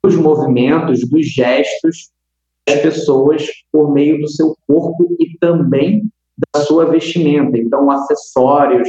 dos 0.03 0.17
movimentos, 0.17 1.09
dos 1.09 1.27
gestos 1.27 2.11
das 2.67 2.81
pessoas 2.81 3.47
por 3.73 3.93
meio 3.93 4.21
do 4.21 4.29
seu 4.29 4.55
corpo 4.67 5.17
e 5.19 5.37
também 5.39 6.11
da 6.55 6.61
sua 6.63 6.87
vestimenta. 6.87 7.59
Então, 7.59 7.91
acessórios, 7.91 8.89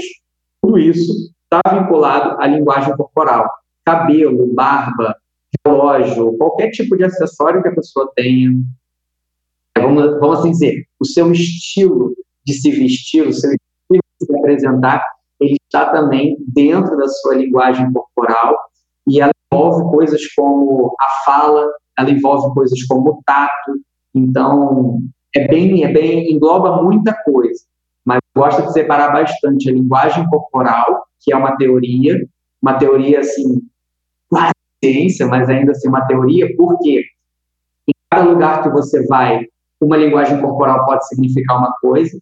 tudo 0.62 0.78
isso 0.78 1.12
está 1.44 1.62
vinculado 1.80 2.42
à 2.42 2.48
linguagem 2.48 2.96
corporal. 2.96 3.50
Cabelo, 3.86 4.48
barba, 4.54 5.16
relógio, 5.66 6.38
qualquer 6.38 6.72
tipo 6.72 6.96
de 6.96 7.04
acessório 7.04 7.62
que 7.62 7.70
a 7.70 7.76
pessoa 7.76 8.12
tenha. 8.16 8.52
Vamos, 9.78 10.20
vamos 10.20 10.40
assim 10.40 10.52
dizer, 10.52 10.86
o 11.00 11.06
seu 11.06 11.32
estilo 11.32 12.14
de 12.46 12.54
se 12.54 12.72
vestir, 12.72 13.28
o 13.28 13.34
seu 13.34 13.52
estilo 13.52 14.02
de 14.20 14.26
se 14.26 14.38
apresentar, 14.38 15.04
ele 15.40 15.58
está 15.64 15.92
também 15.92 16.38
dentro 16.48 16.96
da 16.98 17.08
sua 17.08 17.36
linguagem 17.36 17.92
corporal 17.92 18.56
e 19.08 19.20
ela 19.20 19.32
envolve 19.52 19.84
coisas 19.92 20.22
como 20.36 20.96
a 21.00 21.08
fala, 21.26 21.68
ela 21.98 22.10
envolve 22.10 22.54
coisas 22.54 22.82
como 22.88 23.10
o 23.10 23.22
tato. 23.26 23.74
Então, 24.16 25.00
é 25.36 25.48
bem, 25.48 25.84
é 25.84 25.92
bem, 25.92 26.32
engloba 26.32 26.82
muita 26.82 27.14
coisa. 27.24 27.62
Mas 28.06 28.20
gosto 28.36 28.64
de 28.64 28.74
separar 28.74 29.12
bastante 29.12 29.70
a 29.70 29.74
linguagem 29.74 30.28
corporal, 30.30 31.06
que 31.20 31.34
é 31.34 31.38
uma 31.38 31.56
teoria, 31.58 32.18
uma 32.62 32.78
teoria 32.78 33.20
assim, 33.20 33.62
quase 34.30 34.54
ciência, 34.84 35.28
mas 35.28 35.50
ainda 35.50 35.72
assim 35.72 35.88
uma 35.88 36.06
teoria, 36.08 36.48
porque 36.56 37.04
em 37.88 37.94
cada 38.10 38.28
lugar 38.28 38.64
que 38.64 38.70
você 38.70 39.06
vai, 39.06 39.46
uma 39.80 39.98
linguagem 39.98 40.42
corporal 40.42 40.86
pode 40.86 41.08
significar 41.08 41.60
uma 41.60 41.74
coisa, 41.80 42.18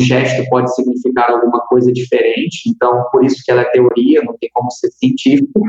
um 0.00 0.04
gesto 0.04 0.48
pode 0.48 0.74
significar 0.74 1.30
alguma 1.30 1.60
coisa 1.66 1.92
diferente, 1.92 2.70
então 2.70 3.04
por 3.12 3.22
isso 3.24 3.42
que 3.44 3.50
ela 3.50 3.62
é 3.62 3.70
teoria, 3.70 4.22
não 4.24 4.36
tem 4.38 4.48
como 4.54 4.70
ser 4.70 4.90
científico 4.92 5.62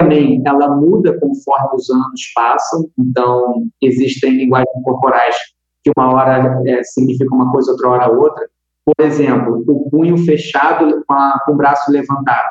também 0.00 0.42
ela 0.46 0.74
muda 0.74 1.18
conforme 1.20 1.76
os 1.76 1.90
anos 1.90 2.32
passam, 2.34 2.90
então 2.98 3.68
existem 3.82 4.36
linguagens 4.36 4.82
corporais 4.82 5.36
que 5.82 5.90
uma 5.96 6.12
hora 6.14 6.62
é, 6.66 6.82
significa 6.82 7.34
uma 7.34 7.50
coisa, 7.52 7.72
outra 7.72 7.88
hora 7.88 8.10
outra. 8.10 8.48
Por 8.84 9.04
exemplo, 9.04 9.62
o 9.66 9.90
punho 9.90 10.16
fechado 10.18 11.04
com, 11.06 11.14
a, 11.14 11.40
com 11.44 11.52
o 11.52 11.56
braço 11.56 11.90
levantado. 11.90 12.50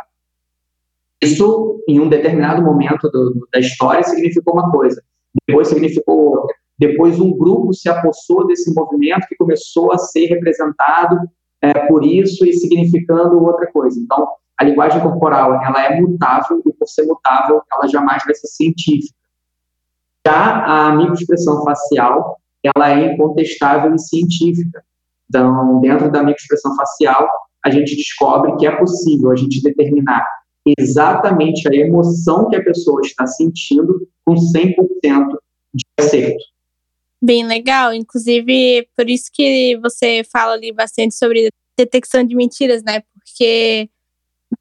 Isso, 1.21 1.83
em 1.87 1.99
um 1.99 2.07
determinado 2.07 2.61
momento 2.61 3.09
do, 3.09 3.47
da 3.51 3.59
história, 3.59 4.03
significou 4.03 4.53
uma 4.53 4.71
coisa, 4.71 5.01
depois 5.47 5.67
significou 5.67 6.17
outra. 6.17 6.55
Depois, 6.77 7.19
um 7.19 7.37
grupo 7.37 7.73
se 7.73 7.89
apossou 7.89 8.47
desse 8.47 8.73
movimento 8.73 9.27
que 9.27 9.35
começou 9.35 9.91
a 9.91 9.97
ser 9.97 10.27
representado 10.27 11.19
é, 11.61 11.73
por 11.87 12.05
isso 12.05 12.45
e 12.45 12.53
significando 12.53 13.43
outra 13.43 13.69
coisa. 13.71 13.99
Então, 13.99 14.27
a 14.59 14.65
linguagem 14.65 15.01
corporal 15.01 15.53
ela 15.63 15.85
é 15.85 16.01
mutável 16.01 16.61
e, 16.65 16.73
por 16.73 16.85
ser 16.85 17.05
mutável, 17.05 17.61
ela 17.71 17.87
jamais 17.87 18.21
vai 18.25 18.35
ser 18.35 18.47
científica. 18.47 19.15
Já 20.27 20.65
a 20.65 20.95
microexpressão 20.97 21.63
facial, 21.63 22.37
ela 22.61 22.91
é 22.91 23.13
incontestável 23.13 23.95
e 23.95 23.99
científica. 23.99 24.83
Então, 25.29 25.79
dentro 25.79 26.11
da 26.11 26.19
microexpressão 26.19 26.75
facial, 26.75 27.25
a 27.63 27.71
gente 27.71 27.95
descobre 27.95 28.57
que 28.57 28.67
é 28.67 28.75
possível 28.75 29.31
a 29.31 29.35
gente 29.37 29.63
determinar 29.63 30.27
exatamente 30.77 31.65
a 31.69 31.73
emoção 31.73 32.49
que 32.49 32.57
a 32.57 32.63
pessoa 32.63 32.99
está 32.99 33.25
sentindo 33.25 34.07
com 34.25 34.35
100% 34.35 34.75
de 35.73 35.85
acerto. 35.97 36.43
Bem 37.21 37.45
legal, 37.45 37.93
inclusive 37.93 38.89
por 38.95 39.09
isso 39.09 39.29
que 39.33 39.77
você 39.81 40.21
fala 40.29 40.53
ali 40.53 40.73
bastante 40.73 41.15
sobre 41.15 41.49
detecção 41.77 42.25
de 42.25 42.35
mentiras, 42.35 42.83
né? 42.83 43.03
Porque 43.13 43.89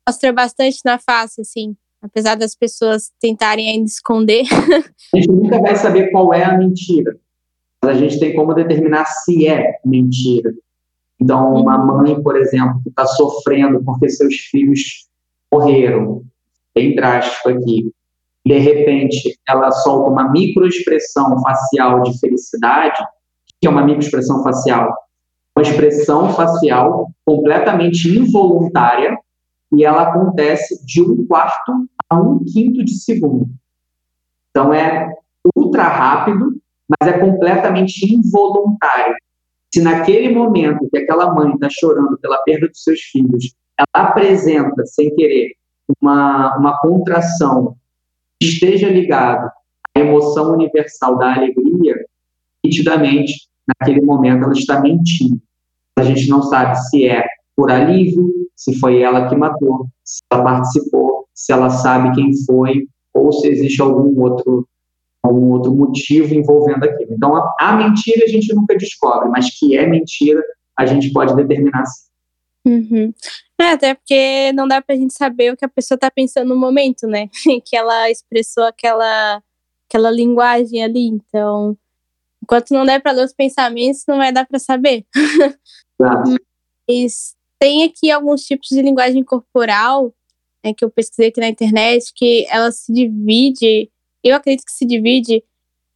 mostra 0.09 0.33
bastante 0.33 0.79
na 0.87 0.99
face, 0.99 1.43
assim, 1.43 1.77
apesar 2.01 2.35
das 2.35 2.55
pessoas 2.55 3.11
tentarem 3.21 3.69
ainda 3.69 3.85
esconder. 3.85 4.45
A 5.15 5.17
gente 5.17 5.31
nunca 5.31 5.61
vai 5.61 5.77
saber 5.77 6.11
qual 6.11 6.33
é 6.33 6.45
a 6.45 6.57
mentira, 6.57 7.15
mas 7.83 7.97
a 7.97 7.99
gente 7.99 8.19
tem 8.19 8.35
como 8.35 8.55
determinar 8.55 9.05
se 9.05 9.47
é 9.47 9.79
mentira. 9.85 10.51
Então, 11.21 11.53
uma 11.55 11.79
uhum. 11.79 12.03
mãe, 12.03 12.23
por 12.23 12.37
exemplo, 12.37 12.81
que 12.83 12.89
está 12.89 13.05
sofrendo 13.07 13.83
porque 13.85 14.09
seus 14.09 14.35
filhos 14.35 15.07
morreram, 15.53 16.23
bem 16.75 16.95
drástico 16.95 17.51
aqui, 17.51 17.91
de 18.47 18.59
repente 18.59 19.39
ela 19.49 19.71
solta 19.71 20.11
uma 20.11 20.31
microexpressão 20.31 21.41
facial 21.43 22.03
de 22.03 22.19
felicidade, 22.19 23.03
que 23.61 23.67
é 23.67 23.71
uma 23.71 23.85
microexpressão 23.85 24.43
facial? 24.43 24.91
Uma 25.57 25.63
expressão 25.63 26.33
facial 26.35 27.11
completamente 27.25 28.09
involuntária 28.09 29.19
e 29.73 29.85
ela 29.85 30.03
acontece 30.03 30.85
de 30.85 31.03
um 31.03 31.27
quarto 31.27 31.89
a 32.09 32.17
um 32.17 32.43
quinto 32.45 32.85
de 32.85 32.95
segundo. 32.95 33.49
Então 34.51 34.73
é 34.73 35.15
ultra 35.55 35.85
rápido, 35.85 36.61
mas 36.89 37.13
é 37.13 37.19
completamente 37.19 38.13
involuntário. 38.13 39.15
Se 39.73 39.83
naquele 39.83 40.35
momento 40.35 40.89
que 40.91 40.99
aquela 40.99 41.33
mãe 41.35 41.53
está 41.53 41.69
chorando 41.71 42.19
pela 42.19 42.39
perda 42.39 42.69
dos 42.69 42.83
seus 42.83 43.01
filhos, 43.01 43.55
ela 43.79 44.09
apresenta, 44.09 44.85
sem 44.87 45.15
querer, 45.15 45.53
uma, 46.01 46.57
uma 46.57 46.79
contração 46.81 47.77
que 48.41 48.49
esteja 48.49 48.89
ligado 48.89 49.51
à 49.95 50.01
emoção 50.01 50.53
universal 50.53 51.19
da 51.19 51.35
alegria, 51.35 51.95
nitidamente, 52.65 53.49
naquele 53.67 54.01
momento, 54.01 54.45
ela 54.45 54.53
está 54.53 54.81
mentindo. 54.81 55.41
A 55.97 56.03
gente 56.03 56.29
não 56.29 56.43
sabe 56.43 56.77
se 56.89 57.07
é 57.07 57.25
por 57.55 57.71
alívio, 57.71 58.48
se 58.59 58.77
foi 58.81 59.01
ela 59.01 59.29
que 59.29 59.37
matou, 59.37 59.87
se 60.05 60.19
ela 60.33 60.43
participou, 60.43 61.29
se 61.33 61.53
ela 61.53 61.71
sabe 61.71 62.13
quem 62.17 62.33
foi, 62.45 62.89
ou 63.15 63.33
se 63.33 63.47
existe 63.47 63.81
algum 63.81 64.21
outro 64.21 64.69
algum 65.23 65.53
outro 65.53 65.75
motivo 65.75 66.35
envolvendo 66.35 66.85
aquilo. 66.85 67.13
Então, 67.13 67.35
a, 67.37 67.55
a 67.61 67.77
mentira 67.77 68.25
a 68.25 68.29
gente 68.29 68.55
nunca 68.55 68.77
descobre, 68.77 69.29
mas 69.29 69.51
que 69.59 69.77
é 69.77 69.87
mentira, 69.87 70.43
a 70.77 70.87
gente 70.87 71.13
pode 71.13 71.35
determinar 71.37 71.85
sim. 71.85 72.09
Uhum. 72.67 73.13
É, 73.61 73.73
até 73.73 73.95
porque 73.95 74.53
não 74.53 74.67
dá 74.67 74.83
pra 74.83 74.97
gente 74.97 75.15
saber 75.15 75.53
o 75.53 75.57
que 75.57 75.65
a 75.65 75.69
pessoa 75.69 75.99
tá 75.99 76.11
pensando 76.11 76.49
no 76.49 76.57
momento, 76.57 77.07
né? 77.07 77.29
que 77.65 77.77
ela 77.77 78.11
expressou 78.11 78.65
aquela, 78.65 79.43
aquela 79.89 80.11
linguagem 80.11 80.83
ali. 80.83 81.07
Então, 81.07 81.77
enquanto 82.43 82.71
não 82.71 82.85
der 82.85 83.01
para 83.01 83.13
ler 83.13 83.25
os 83.25 83.33
pensamentos, 83.33 84.05
não 84.07 84.17
vai 84.17 84.33
dar 84.33 84.47
para 84.47 84.59
saber. 84.59 85.05
Mas 86.89 87.37
tem 87.59 87.85
aqui 87.85 88.11
alguns 88.11 88.45
tipos 88.45 88.69
de 88.69 88.83
linguagem 88.83 89.23
corporal 89.25 90.15
né, 90.65 90.73
que 90.75 90.85
eu 90.85 90.91
pesquisei 90.91 91.29
aqui 91.29 91.41
na 91.41 91.49
internet, 91.49 92.13
que 92.15 92.47
ela 92.51 92.71
se 92.71 92.93
divide, 92.93 93.91
eu 94.23 94.37
acredito 94.37 94.65
que 94.65 94.73
se 94.73 94.85
divide 94.85 95.43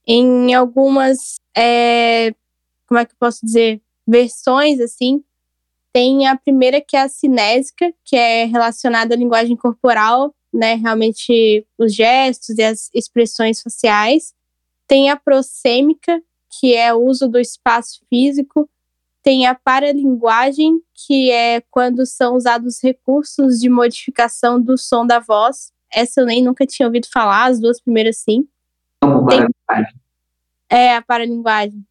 em 0.07 0.55
algumas, 0.55 1.37
é, 1.57 2.35
como 2.87 2.99
é 2.99 3.05
que 3.05 3.13
eu 3.13 3.17
posso 3.19 3.45
dizer, 3.45 3.81
versões, 4.07 4.81
assim, 4.81 5.23
tem 5.93 6.27
a 6.27 6.37
primeira, 6.37 6.81
que 6.81 6.97
é 6.97 7.03
a 7.03 7.09
cinésica, 7.09 7.93
que 8.05 8.17
é 8.17 8.45
relacionada 8.45 9.15
à 9.15 9.19
linguagem 9.19 9.57
corporal, 9.57 10.35
né? 10.53 10.75
Realmente 10.75 11.67
os 11.79 11.95
gestos 11.95 12.57
e 12.59 12.63
as 12.63 12.91
expressões 12.95 13.61
faciais. 13.61 14.35
Tem 14.87 15.11
a 15.11 15.17
prosêmica, 15.17 16.23
que 16.49 16.75
é 16.75 16.95
o 16.95 17.05
uso 17.05 17.29
do 17.29 17.39
espaço 17.39 18.01
físico. 18.09 18.69
Tem 19.23 19.47
a 19.47 19.55
paralinguagem, 19.55 20.81
que 20.95 21.31
é 21.31 21.61
quando 21.71 22.05
são 22.05 22.35
usados 22.35 22.83
recursos 22.83 23.61
de 23.61 23.69
modificação 23.69 24.61
do 24.61 24.77
som 24.77 25.07
da 25.07 25.21
voz. 25.21 25.73
Essa 25.93 26.23
eu 26.23 26.27
nem 26.27 26.43
nunca 26.43 26.67
tinha 26.67 26.87
ouvido 26.87 27.07
falar, 27.13 27.45
as 27.45 27.61
duas 27.61 27.81
primeiras 27.81 28.19
sim. 28.19 28.47
Tem... 29.29 29.47
É, 30.69 30.97
a 30.97 31.03
paralinguagem 31.03 31.85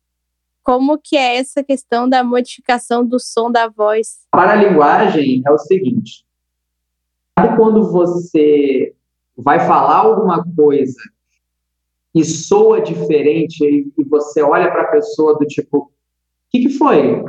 como 0.64 0.98
que 0.98 1.18
é 1.18 1.38
essa 1.38 1.64
questão 1.64 2.08
da 2.08 2.24
modificação 2.24 3.06
do 3.06 3.20
som 3.20 3.52
da 3.52 3.68
voz? 3.68 4.22
A 4.32 4.56
linguagem 4.56 5.42
é 5.46 5.52
o 5.52 5.58
seguinte: 5.58 6.26
sabe 7.38 7.58
quando 7.58 7.92
você 7.92 8.94
vai 9.36 9.60
falar 9.60 9.98
alguma 9.98 10.44
coisa 10.56 11.02
e 12.14 12.24
soa 12.24 12.82
diferente 12.82 13.64
e 13.98 14.04
você 14.04 14.42
olha 14.42 14.70
para 14.70 14.84
a 14.84 14.92
pessoa 14.92 15.38
do 15.38 15.46
tipo, 15.46 15.92
que, 16.52 16.62
que 16.62 16.70
foi? 16.70 17.24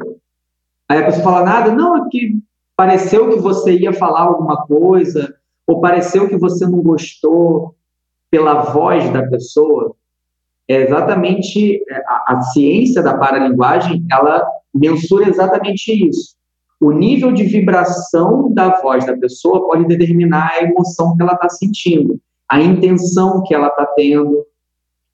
Aí 0.89 0.99
a 0.99 1.05
pessoa 1.07 1.25
fala 1.25 1.45
nada, 1.45 1.73
não, 1.73 1.97
é 1.97 2.09
que 2.11 2.39
pareceu 2.77 3.31
que 3.31 3.39
você 3.39 3.79
ia 3.79 3.93
falar 3.93 4.23
alguma 4.23 4.67
coisa, 4.67 5.35
ou 5.67 5.81
pareceu 5.81 6.29
que 6.29 6.37
você 6.37 6.67
não 6.67 6.83
gostou 6.83 7.75
pela 8.31 8.63
voz 8.63 9.11
da 9.11 9.23
pessoa 9.29 9.95
é 10.69 10.83
exatamente 10.83 11.83
é, 11.91 11.97
a, 12.07 12.35
a 12.35 12.41
ciência 12.41 13.03
da 13.03 13.17
paralinguagem, 13.17 14.05
ela 14.11 14.47
mensura 14.73 15.29
exatamente 15.29 15.93
isso. 16.09 16.37
O 16.81 16.91
nível 16.91 17.33
de 17.33 17.45
vibração 17.45 18.53
da 18.53 18.81
voz 18.81 19.07
da 19.07 19.17
pessoa 19.17 19.67
pode 19.67 19.87
determinar 19.87 20.53
a 20.53 20.63
emoção 20.63 21.17
que 21.17 21.23
ela 21.23 21.35
está 21.35 21.49
sentindo, 21.49 22.19
a 22.49 22.61
intenção 22.61 23.43
que 23.45 23.55
ela 23.55 23.69
está 23.69 23.87
tendo. 23.95 24.45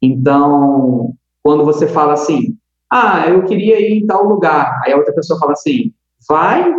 Então, 0.00 1.14
quando 1.42 1.64
você 1.64 1.86
fala 1.86 2.14
assim, 2.14 2.56
ah, 2.90 3.28
eu 3.28 3.44
queria 3.44 3.80
ir 3.80 3.98
em 3.98 4.06
tal 4.06 4.24
lugar, 4.24 4.80
aí 4.84 4.92
a 4.92 4.96
outra 4.96 5.14
pessoa 5.14 5.38
fala 5.38 5.52
assim, 5.52 5.92
vai, 6.28 6.72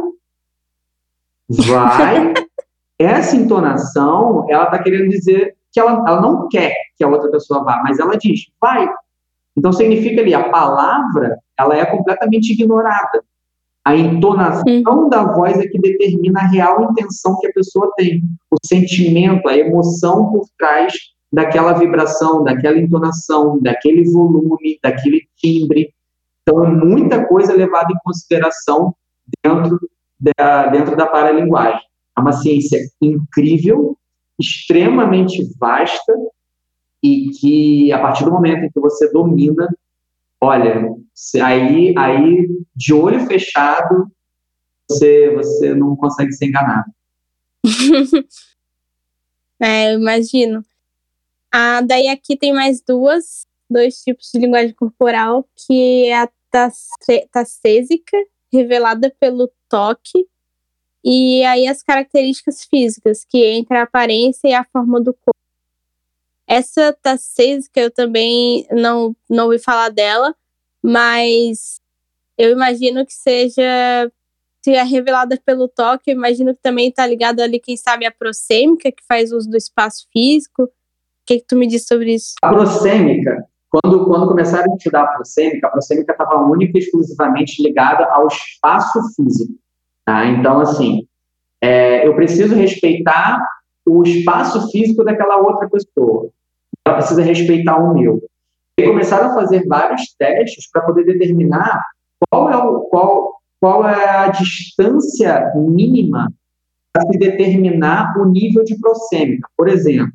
vai. 1.50 2.34
Essa 3.00 3.38
entonação, 3.38 4.46
ela 4.50 4.66
está 4.66 4.84
querendo 4.84 5.10
dizer 5.10 5.56
que 5.72 5.80
ela, 5.80 6.04
ela 6.06 6.22
não 6.22 6.50
quer 6.50 6.74
que 6.98 7.04
a 7.04 7.08
outra 7.08 7.32
pessoa 7.32 7.64
vá, 7.64 7.82
mas 7.84 8.00
ela 8.00 8.18
diz, 8.18 8.48
vai. 8.60 8.90
Então 9.56 9.72
significa 9.72 10.22
ali, 10.22 10.34
a 10.34 10.50
palavra, 10.50 11.38
ela 11.58 11.78
é 11.78 11.86
completamente 11.86 12.52
ignorada. 12.52 13.24
A 13.86 13.96
entonação 13.96 14.64
uhum. 14.86 15.10
da 15.10 15.24
voz 15.24 15.58
é 15.58 15.68
que 15.68 15.80
determina 15.80 16.42
a 16.42 16.48
real 16.48 16.92
intenção 16.92 17.38
que 17.40 17.48
a 17.48 17.54
pessoa 17.54 17.92
tem, 17.96 18.22
o 18.52 18.58
sentimento, 18.66 19.48
a 19.48 19.58
emoção 19.58 20.30
por 20.32 20.46
trás 20.58 20.94
daquela 21.32 21.74
vibração, 21.74 22.44
daquela 22.44 22.78
entonação, 22.78 23.60
daquele 23.60 24.10
volume, 24.12 24.80
daquele 24.84 25.28
timbre. 25.36 25.94
Então, 26.50 26.66
é 26.66 26.70
muita 26.70 27.28
coisa 27.28 27.54
levada 27.54 27.94
em 27.94 28.00
consideração 28.04 28.96
dentro 29.44 29.80
da, 30.20 30.68
dentro 30.68 30.98
da 30.98 31.06
paralinguagem. 31.06 31.82
É 32.18 32.22
uma 32.22 32.32
ciência 32.32 32.80
incrível, 33.00 33.96
extremamente 34.40 35.48
vasta 35.60 36.14
e 37.04 37.30
que 37.40 37.92
a 37.92 38.00
partir 38.00 38.26
do 38.26 38.32
momento 38.32 38.66
em 38.66 38.72
que 38.72 38.80
você 38.80 39.12
domina, 39.12 39.70
olha, 40.42 40.92
aí, 41.44 41.94
aí 41.96 42.48
de 42.76 42.94
olho 42.94 43.20
fechado, 43.28 44.12
você, 44.90 45.30
você 45.36 45.76
não 45.76 45.96
consegue 45.96 46.34
ser 46.34 46.48
enganado. 46.48 46.92
é, 49.62 49.94
eu 49.94 50.00
imagino. 50.00 50.66
Ah, 51.52 51.82
daí 51.82 52.08
aqui 52.08 52.36
tem 52.36 52.54
mais 52.54 52.82
duas, 52.82 53.46
dois 53.70 54.02
tipos 54.02 54.32
de 54.34 54.40
linguagem 54.40 54.74
corporal, 54.74 55.48
que 55.56 56.08
é 56.08 56.24
a 56.24 56.30
tacésica, 57.32 58.18
revelada 58.52 59.14
pelo 59.20 59.52
toque, 59.68 60.28
e 61.04 61.44
aí 61.44 61.68
as 61.68 61.82
características 61.82 62.66
físicas, 62.66 63.26
que 63.26 63.46
entra 63.46 63.80
a 63.80 63.84
aparência 63.84 64.48
e 64.48 64.54
a 64.54 64.64
forma 64.64 65.00
do 65.00 65.14
corpo. 65.14 65.40
Essa 66.48 66.92
tacésica 67.02 67.80
eu 67.80 67.92
também 67.92 68.68
não, 68.72 69.16
não 69.30 69.46
ouvi 69.46 69.60
falar 69.60 69.90
dela, 69.90 70.36
mas 70.82 71.80
eu 72.38 72.52
imagino 72.52 73.06
que 73.06 73.14
seja 73.14 74.12
se 74.62 74.74
é 74.74 74.84
revelada 74.84 75.40
pelo 75.46 75.68
toque, 75.68 76.12
eu 76.12 76.16
imagino 76.16 76.54
que 76.54 76.62
também 76.62 76.90
está 76.90 77.06
ligado 77.06 77.40
ali, 77.40 77.60
quem 77.60 77.78
sabe, 77.78 78.06
a 78.06 78.12
prosêmica, 78.12 78.92
que 78.92 79.04
faz 79.08 79.32
uso 79.32 79.50
do 79.50 79.58
espaço 79.58 80.08
físico. 80.12 80.64
O 80.64 80.70
que, 81.26 81.40
que 81.40 81.46
tu 81.46 81.56
me 81.56 81.68
diz 81.68 81.86
sobre 81.88 82.16
isso? 82.16 82.34
A 82.42 82.50
prosêmica, 82.50 83.48
quando, 83.72 84.06
quando 84.06 84.28
começaram 84.28 84.72
a 84.72 84.76
estudar 84.76 85.04
a 85.04 85.08
prosêmica, 85.08 85.68
a 85.68 85.72
prosêmica 85.72 86.12
estava 86.12 86.42
única 86.42 86.78
e 86.78 86.82
exclusivamente 86.82 87.62
ligada 87.62 88.06
ao 88.06 88.28
espaço 88.28 89.00
físico. 89.16 89.54
Tá? 90.04 90.26
Então, 90.26 90.60
assim, 90.60 91.08
é, 91.62 92.08
eu 92.08 92.16
preciso 92.16 92.56
respeitar 92.56 93.40
o 93.86 94.04
espaço 94.04 94.72
físico 94.72 95.04
daquela 95.04 95.38
outra 95.38 95.70
pessoa. 95.70 96.30
Ela 96.86 96.98
precisa 96.98 97.22
respeitar 97.22 97.78
o 97.78 97.94
meu. 97.94 98.22
E 98.78 98.88
começaram 98.88 99.32
a 99.32 99.36
fazer 99.36 99.68
vários 99.68 100.14
testes 100.18 100.70
para 100.72 100.82
poder 100.82 101.04
determinar 101.04 101.80
qual 102.30 102.52
é, 102.52 102.58
o, 102.58 102.82
qual, 102.82 103.34
qual 103.60 103.88
é 103.88 104.10
a 104.10 104.28
distância 104.30 105.52
mínima 105.56 106.32
para 106.92 107.06
se 107.12 107.20
determinar 107.20 108.18
o 108.18 108.26
nível 108.26 108.64
de 108.64 108.80
prosêmica. 108.80 109.48
Por 109.56 109.68
exemplo, 109.68 110.12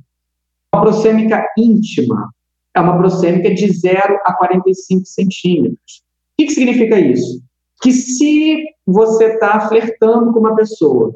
uma 0.72 0.82
prosêmica 0.82 1.47
íntima 1.56 2.31
é 2.74 2.80
uma 2.80 2.96
prosêmica 2.98 3.55
de 3.55 3.70
0 3.72 4.18
a 4.24 4.32
45 4.34 5.06
centímetros. 5.06 6.02
O 6.32 6.36
que, 6.38 6.46
que 6.46 6.55
significa 6.55 6.98
isso? 6.98 7.42
Que 7.82 7.92
se 7.92 8.64
você 8.86 9.34
está 9.34 9.68
flertando 9.68 10.32
com 10.32 10.40
uma 10.40 10.56
pessoa 10.56 11.14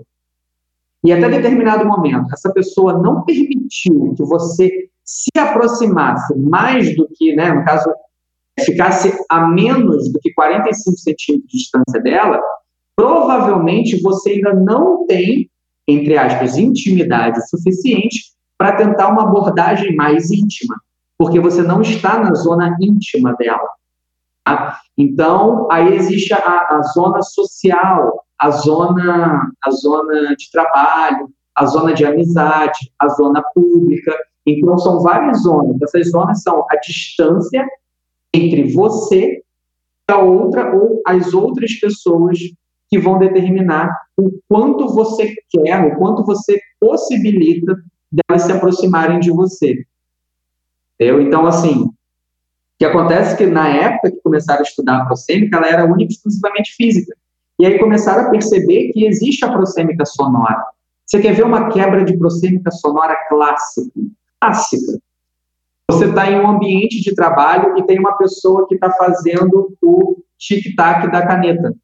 e 1.04 1.12
até 1.12 1.28
determinado 1.28 1.86
momento 1.86 2.32
essa 2.32 2.52
pessoa 2.52 2.98
não 2.98 3.24
permitiu 3.24 4.14
que 4.16 4.22
você 4.24 4.88
se 5.04 5.30
aproximasse 5.38 6.36
mais 6.36 6.94
do 6.94 7.08
que, 7.14 7.34
né, 7.34 7.52
no 7.52 7.64
caso, 7.64 7.90
ficasse 8.64 9.12
a 9.30 9.46
menos 9.48 10.12
do 10.12 10.18
que 10.20 10.32
45 10.34 10.98
centímetros 10.98 11.50
de 11.50 11.58
distância 11.58 12.00
dela, 12.02 12.40
provavelmente 12.94 14.00
você 14.02 14.32
ainda 14.32 14.52
não 14.52 15.06
tem, 15.06 15.48
entre 15.86 16.18
aspas, 16.18 16.58
intimidade 16.58 17.48
suficiente 17.48 18.32
para 18.58 18.76
tentar 18.76 19.08
uma 19.08 19.22
abordagem 19.22 19.94
mais 19.94 20.30
íntima, 20.30 20.76
porque 21.18 21.40
você 21.40 21.62
não 21.62 21.82
está 21.82 22.20
na 22.20 22.32
zona 22.34 22.76
íntima 22.80 23.34
dela. 23.34 23.68
Tá? 24.44 24.78
Então, 24.96 25.66
aí 25.70 25.94
existe 25.94 26.32
a, 26.32 26.38
a 26.38 26.82
zona 26.94 27.20
social, 27.22 28.24
a 28.38 28.50
zona, 28.50 29.50
a 29.62 29.70
zona 29.70 30.36
de 30.36 30.50
trabalho, 30.50 31.28
a 31.54 31.66
zona 31.66 31.92
de 31.92 32.06
amizade, 32.06 32.92
a 32.98 33.08
zona 33.08 33.42
pública. 33.52 34.16
Então, 34.46 34.78
são 34.78 35.00
várias 35.00 35.42
zonas. 35.42 35.82
Essas 35.82 36.10
zonas 36.10 36.40
são 36.40 36.64
a 36.70 36.76
distância 36.76 37.66
entre 38.32 38.72
você 38.72 39.42
e 40.08 40.12
a 40.12 40.18
outra 40.18 40.74
ou 40.74 41.02
as 41.04 41.34
outras 41.34 41.74
pessoas 41.74 42.38
que 42.88 42.98
vão 42.98 43.18
determinar 43.18 43.90
o 44.16 44.30
quanto 44.48 44.88
você 44.88 45.34
quer, 45.50 45.84
o 45.84 45.96
quanto 45.98 46.24
você 46.24 46.58
possibilita 46.80 47.76
delas 48.10 48.42
se 48.42 48.52
aproximarem 48.52 49.20
de 49.20 49.30
você. 49.30 49.84
Entendeu? 50.98 51.22
Então, 51.22 51.46
assim, 51.46 51.84
o 51.84 51.94
que 52.78 52.84
acontece 52.84 53.34
é 53.34 53.36
que 53.36 53.46
na 53.46 53.68
época 53.68 54.10
que 54.10 54.20
começaram 54.20 54.60
a 54.60 54.64
estudar 54.64 55.02
a 55.02 55.04
prosêmica, 55.06 55.56
ela 55.56 55.68
era 55.68 55.84
única 55.84 56.12
e 56.12 56.14
exclusivamente 56.14 56.74
física. 56.74 57.14
E 57.60 57.66
aí 57.66 57.78
começaram 57.78 58.26
a 58.26 58.30
perceber 58.30 58.92
que 58.92 59.06
existe 59.06 59.44
a 59.44 59.52
prosêmica 59.52 60.04
sonora. 60.04 60.64
Você 61.06 61.20
quer 61.20 61.34
ver 61.34 61.44
uma 61.44 61.70
quebra 61.70 62.04
de 62.04 62.16
prosêmica 62.16 62.70
sonora 62.70 63.16
clássica? 63.28 64.00
Clássica. 64.40 65.00
Você 65.90 66.04
está 66.04 66.30
em 66.30 66.38
um 66.38 66.48
ambiente 66.48 67.00
de 67.00 67.14
trabalho 67.14 67.78
e 67.78 67.82
tem 67.84 67.98
uma 67.98 68.16
pessoa 68.16 68.66
que 68.68 68.74
está 68.74 68.90
fazendo 68.90 69.74
o 69.82 70.22
tic-tac 70.36 71.10
da 71.10 71.26
caneta. 71.26 71.74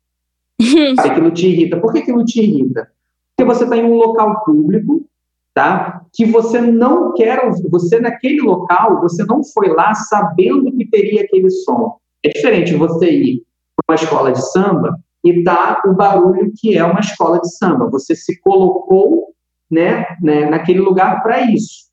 aquilo 0.99 1.31
te 1.31 1.49
irrita. 1.49 1.81
Por 1.81 1.93
que 1.93 2.01
aquilo 2.01 2.25
te 2.25 2.41
irrita? 2.41 2.91
Porque 3.37 3.53
você 3.53 3.65
está 3.65 3.77
em 3.77 3.85
um 3.85 3.97
local 3.97 4.45
público, 4.45 5.07
tá? 5.55 6.03
Que 6.13 6.25
você 6.27 6.61
não 6.61 7.15
quer 7.15 7.45
ouvir. 7.45 7.69
Você 7.71 8.01
naquele 8.01 8.43
local, 8.43 9.01
você 9.01 9.25
não 9.25 9.43
foi 9.45 9.69
lá 9.69 9.95
sabendo 9.95 10.73
que 10.73 10.85
teria 10.91 11.23
aquele 11.23 11.49
som. 11.49 11.97
É 12.25 12.29
diferente 12.29 12.75
você 12.75 13.11
ir 13.11 13.43
para 13.77 13.95
uma 13.95 14.03
escola 14.03 14.33
de 14.33 14.51
samba 14.51 14.99
e 15.23 15.43
tá 15.45 15.81
o 15.87 15.95
barulho 15.95 16.53
que 16.57 16.77
é 16.77 16.85
uma 16.85 17.01
escola 17.01 17.41
de 17.41 17.57
samba. 17.57 17.89
Você 17.91 18.17
se 18.17 18.41
colocou, 18.41 19.33
né, 19.71 20.05
né 20.21 20.51
naquele 20.51 20.81
lugar 20.81 21.23
para 21.23 21.41
isso. 21.43 21.85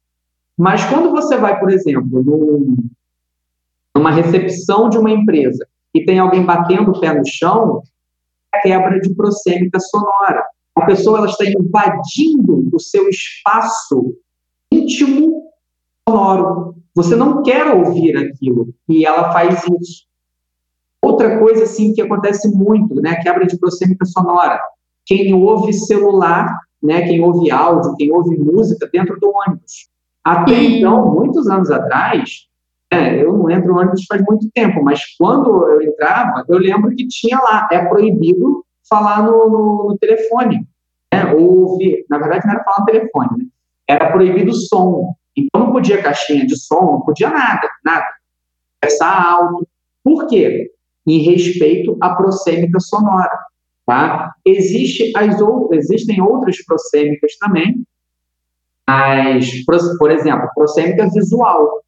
Mas 0.57 0.83
quando 0.85 1.11
você 1.11 1.37
vai, 1.37 1.59
por 1.59 1.71
exemplo, 1.71 2.23
num, 2.23 2.75
numa 3.95 4.11
recepção 4.11 4.89
de 4.89 4.97
uma 4.97 5.11
empresa 5.11 5.65
e 5.93 6.03
tem 6.03 6.19
alguém 6.19 6.43
batendo 6.43 6.91
o 6.91 6.99
pé 6.99 7.13
no 7.13 7.25
chão, 7.25 7.81
é 8.53 8.59
quebra 8.59 8.99
de 8.99 9.13
prosêmica 9.15 9.79
sonora. 9.79 10.43
A 10.75 10.85
pessoa 10.85 11.19
ela 11.19 11.27
está 11.27 11.45
invadindo 11.45 12.69
o 12.73 12.79
seu 12.79 13.09
espaço 13.09 14.15
íntimo 14.71 15.51
sonoro. 16.07 16.75
Você 16.95 17.15
não 17.15 17.41
quer 17.41 17.67
ouvir 17.73 18.17
aquilo 18.17 18.73
e 18.87 19.05
ela 19.05 19.31
faz 19.31 19.63
isso. 19.81 20.05
Outra 21.01 21.39
coisa 21.39 21.63
assim 21.63 21.93
que 21.93 22.01
acontece 22.01 22.49
muito, 22.55 22.95
né, 23.01 23.11
a 23.11 23.21
quebra 23.21 23.45
de 23.45 23.57
prosêmica 23.57 24.05
sonora. 24.05 24.59
Quem 25.05 25.33
ouve 25.33 25.73
celular, 25.73 26.55
né, 26.81 27.01
quem 27.03 27.21
ouve 27.21 27.49
áudio, 27.49 27.95
quem 27.95 28.11
ouve 28.11 28.37
música 28.37 28.89
dentro 28.91 29.19
do 29.19 29.29
ônibus. 29.29 29.89
Até 30.23 30.53
então, 30.61 31.13
muitos 31.13 31.47
anos 31.47 31.71
atrás, 31.71 32.47
é, 32.91 33.23
eu 33.23 33.35
não 33.35 33.49
entro 33.49 33.73
no 33.73 33.79
ônibus 33.79 34.05
faz 34.07 34.21
muito 34.23 34.49
tempo, 34.53 34.83
mas 34.83 35.01
quando 35.17 35.67
eu 35.69 35.81
entrava, 35.81 36.45
eu 36.47 36.59
lembro 36.59 36.93
que 36.95 37.07
tinha 37.07 37.39
lá, 37.39 37.67
é 37.71 37.85
proibido 37.85 38.63
falar 38.91 39.23
no, 39.23 39.49
no, 39.49 39.87
no 39.89 39.97
telefone, 39.97 40.67
né, 41.13 41.33
ou 41.33 41.69
ouvir, 41.69 42.05
na 42.09 42.17
verdade 42.17 42.45
não 42.45 42.53
era 42.53 42.63
falar 42.63 42.79
no 42.81 42.85
telefone, 42.85 43.29
né, 43.37 43.45
era 43.87 44.11
proibido 44.11 44.51
o 44.51 44.55
som, 44.55 45.15
então 45.35 45.65
não 45.65 45.71
podia 45.71 46.03
caixinha 46.03 46.45
de 46.45 46.59
som, 46.59 46.81
não 46.81 47.01
podia 47.01 47.29
nada, 47.29 47.69
nada, 47.85 48.05
conversar 48.81 49.31
alto, 49.31 49.67
por 50.03 50.27
quê? 50.27 50.71
Em 51.07 51.19
respeito 51.19 51.97
à 52.01 52.15
prosêmica 52.15 52.79
sonora, 52.79 53.37
tá? 53.85 54.33
Existe 54.45 55.13
as 55.15 55.37
existem 55.71 56.21
outras 56.21 56.63
prosêmicas 56.63 57.37
também, 57.37 57.83
mas, 58.87 59.63
por 59.97 60.11
exemplo, 60.11 60.49
prosêmica 60.53 61.09
visual. 61.09 61.81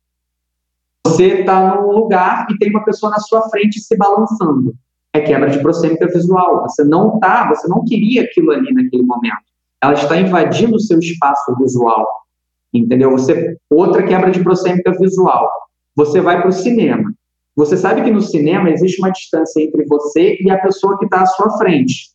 Você 1.05 1.41
está 1.41 1.75
num 1.75 1.91
lugar 1.91 2.47
e 2.49 2.57
tem 2.57 2.69
uma 2.69 2.85
pessoa 2.85 3.11
na 3.11 3.19
sua 3.19 3.49
frente 3.49 3.79
se 3.81 3.97
balançando. 3.97 4.73
É 5.13 5.21
quebra 5.21 5.49
de 5.49 5.59
prosêmica 5.59 6.07
visual. 6.07 6.63
Você 6.63 6.83
não 6.83 7.19
tá, 7.19 7.47
você 7.47 7.67
não 7.67 7.83
queria 7.85 8.23
aquilo 8.23 8.51
ali 8.51 8.73
naquele 8.73 9.03
momento. 9.03 9.43
Ela 9.81 9.93
está 9.93 10.17
invadindo 10.17 10.75
o 10.75 10.79
seu 10.79 10.99
espaço 10.99 11.55
visual. 11.57 12.07
Entendeu? 12.73 13.11
Você 13.11 13.57
outra 13.69 14.03
quebra 14.03 14.31
de 14.31 14.43
prosêmica 14.43 14.91
visual. 14.99 15.49
Você 15.95 16.19
vai 16.19 16.41
para 16.41 16.49
o 16.49 16.53
cinema. 16.53 17.13
Você 17.55 17.77
sabe 17.77 18.01
que 18.01 18.09
no 18.09 18.21
cinema 18.21 18.71
existe 18.71 18.99
uma 18.99 19.11
distância 19.11 19.61
entre 19.61 19.85
você 19.85 20.37
e 20.41 20.49
a 20.49 20.57
pessoa 20.57 20.97
que 20.97 21.05
está 21.05 21.21
à 21.21 21.25
sua 21.27 21.55
frente. 21.57 22.13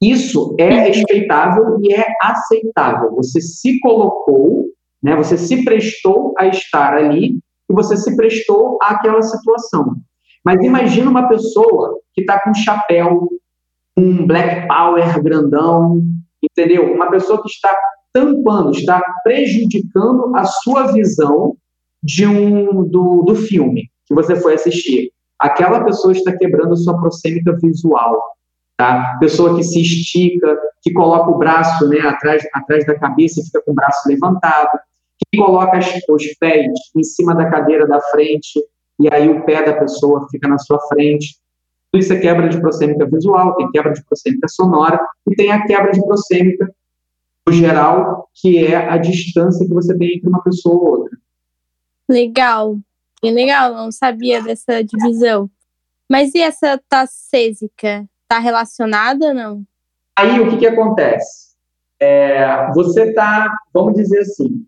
Isso 0.00 0.54
é 0.58 0.68
respeitável 0.68 1.80
e 1.82 1.92
é 1.92 2.06
aceitável. 2.22 3.12
Você 3.16 3.40
se 3.40 3.80
colocou, 3.80 4.66
né, 5.02 5.16
você 5.16 5.36
se 5.36 5.64
prestou 5.64 6.34
a 6.38 6.46
estar 6.46 6.94
ali 6.94 7.38
e 7.68 7.74
você 7.74 7.96
se 7.96 8.14
prestou 8.14 8.78
àquela 8.80 9.20
situação. 9.20 9.96
Mas 10.48 10.64
imagina 10.64 11.10
uma 11.10 11.28
pessoa 11.28 12.00
que 12.14 12.22
está 12.22 12.40
com 12.40 12.48
um 12.48 12.54
chapéu, 12.54 13.28
um 13.94 14.26
black 14.26 14.66
power 14.66 15.22
grandão, 15.22 16.00
entendeu? 16.42 16.90
Uma 16.90 17.10
pessoa 17.10 17.42
que 17.42 17.50
está 17.50 17.76
tampando, 18.14 18.70
está 18.70 18.98
prejudicando 19.22 20.34
a 20.34 20.46
sua 20.46 20.90
visão 20.90 21.54
de 22.02 22.26
um 22.26 22.82
do, 22.82 23.24
do 23.24 23.34
filme 23.34 23.90
que 24.06 24.14
você 24.14 24.36
foi 24.36 24.54
assistir. 24.54 25.12
Aquela 25.38 25.84
pessoa 25.84 26.14
está 26.14 26.34
quebrando 26.34 26.72
a 26.72 26.76
sua 26.76 26.98
prosêmica 26.98 27.54
visual. 27.60 28.18
Tá? 28.78 29.18
Pessoa 29.20 29.54
que 29.54 29.62
se 29.62 29.82
estica, 29.82 30.58
que 30.80 30.94
coloca 30.94 31.30
o 31.30 31.36
braço 31.36 31.86
né, 31.90 31.98
atrás, 32.00 32.42
atrás 32.54 32.86
da 32.86 32.98
cabeça 32.98 33.38
e 33.38 33.44
fica 33.44 33.60
com 33.66 33.72
o 33.72 33.74
braço 33.74 34.08
levantado, 34.08 34.78
que 35.30 35.38
coloca 35.38 35.78
os 36.08 36.24
pés 36.40 36.72
em 36.96 37.04
cima 37.04 37.34
da 37.34 37.50
cadeira 37.50 37.86
da 37.86 38.00
frente 38.00 38.58
e 39.00 39.08
aí 39.12 39.28
o 39.28 39.44
pé 39.44 39.62
da 39.62 39.78
pessoa 39.78 40.26
fica 40.30 40.48
na 40.48 40.58
sua 40.58 40.78
frente. 40.88 41.38
Tudo 41.90 42.02
isso 42.02 42.12
é 42.12 42.18
quebra 42.18 42.48
de 42.48 42.60
prosêmica 42.60 43.06
visual, 43.06 43.54
tem 43.56 43.70
quebra 43.70 43.92
de 43.92 44.04
prosêmica 44.04 44.48
sonora 44.48 45.00
e 45.26 45.34
tem 45.34 45.50
a 45.50 45.64
quebra 45.64 45.92
de 45.92 46.04
prosêmica 46.04 46.70
no 47.46 47.52
geral, 47.52 48.28
que 48.34 48.58
é 48.58 48.76
a 48.76 48.98
distância 48.98 49.66
que 49.66 49.72
você 49.72 49.96
tem 49.96 50.16
entre 50.16 50.28
uma 50.28 50.42
pessoa 50.42 50.74
ou 50.74 51.00
outra. 51.00 51.18
Legal, 52.08 52.76
bem 53.22 53.32
legal, 53.32 53.74
não 53.74 53.90
sabia 53.90 54.42
dessa 54.42 54.82
divisão. 54.82 55.50
Mas 56.10 56.34
e 56.34 56.40
essa 56.40 56.80
tacésica? 56.88 58.06
Está 58.22 58.38
relacionada 58.38 59.28
ou 59.28 59.34
não? 59.34 59.62
Aí 60.16 60.40
o 60.40 60.50
que, 60.50 60.58
que 60.58 60.66
acontece? 60.66 61.48
É, 62.00 62.70
você 62.72 63.04
está, 63.04 63.50
vamos 63.72 63.94
dizer 63.94 64.20
assim, 64.20 64.66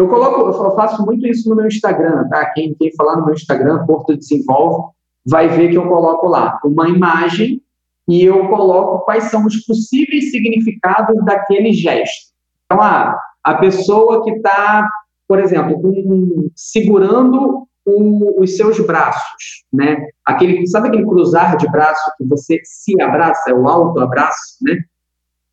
eu 0.00 0.08
coloco, 0.08 0.40
eu 0.40 0.74
faço 0.74 1.04
muito 1.04 1.26
isso 1.26 1.48
no 1.48 1.56
meu 1.56 1.66
Instagram, 1.66 2.26
tá? 2.28 2.46
Quem, 2.52 2.74
quem 2.74 2.94
falar 2.96 3.16
no 3.16 3.26
meu 3.26 3.34
Instagram, 3.34 3.84
Porto 3.86 4.16
Desenvolve, 4.16 4.92
vai 5.26 5.46
ver 5.48 5.68
que 5.68 5.76
eu 5.76 5.86
coloco 5.86 6.26
lá 6.26 6.58
uma 6.64 6.88
imagem 6.88 7.62
e 8.08 8.24
eu 8.24 8.48
coloco 8.48 9.04
quais 9.04 9.24
são 9.24 9.44
os 9.44 9.56
possíveis 9.66 10.30
significados 10.30 11.22
daquele 11.24 11.72
gesto. 11.74 12.30
Então, 12.64 12.82
ah, 12.82 13.14
a 13.44 13.54
pessoa 13.56 14.24
que 14.24 14.30
está, 14.30 14.88
por 15.28 15.38
exemplo, 15.38 15.76
um, 15.84 16.50
segurando 16.56 17.66
o, 17.84 18.42
os 18.42 18.56
seus 18.56 18.80
braços, 18.80 19.64
né? 19.70 19.98
Aquele, 20.24 20.66
sabe 20.66 20.88
aquele 20.88 21.04
cruzar 21.04 21.58
de 21.58 21.70
braço 21.70 22.10
que 22.16 22.24
você 22.24 22.58
se 22.64 23.00
abraça, 23.02 23.50
é 23.50 23.54
o 23.54 23.68
alto 23.68 24.00
abraço, 24.00 24.56
né? 24.62 24.78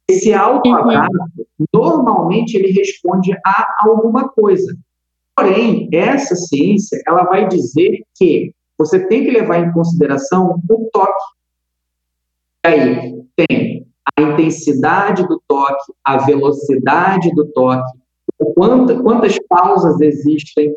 Esse 0.10 0.34
alto 0.34 0.74
abraço, 0.74 1.12
uhum. 1.60 1.66
normalmente 1.74 2.56
ele 2.56 2.72
responde 2.72 3.34
a 3.46 3.76
alguma 3.80 4.30
coisa. 4.30 4.76
Porém, 5.36 5.90
essa 5.92 6.36
ciência, 6.36 7.02
ela 7.06 7.24
vai 7.24 7.48
dizer 7.48 8.04
que 8.16 8.54
você 8.78 9.06
tem 9.08 9.24
que 9.24 9.32
levar 9.32 9.60
em 9.60 9.72
consideração 9.72 10.62
o 10.70 10.90
toque. 10.94 11.24
E 12.66 12.68
aí 12.70 13.24
tem 13.36 13.88
a 14.18 14.22
intensidade 14.22 15.28
do 15.28 15.42
toque, 15.48 15.94
a 16.04 16.18
velocidade 16.18 17.34
do 17.36 17.46
toque, 17.52 17.98
quantas, 18.56 19.02
quantas 19.02 19.38
pausas 19.48 20.00
existem, 20.00 20.76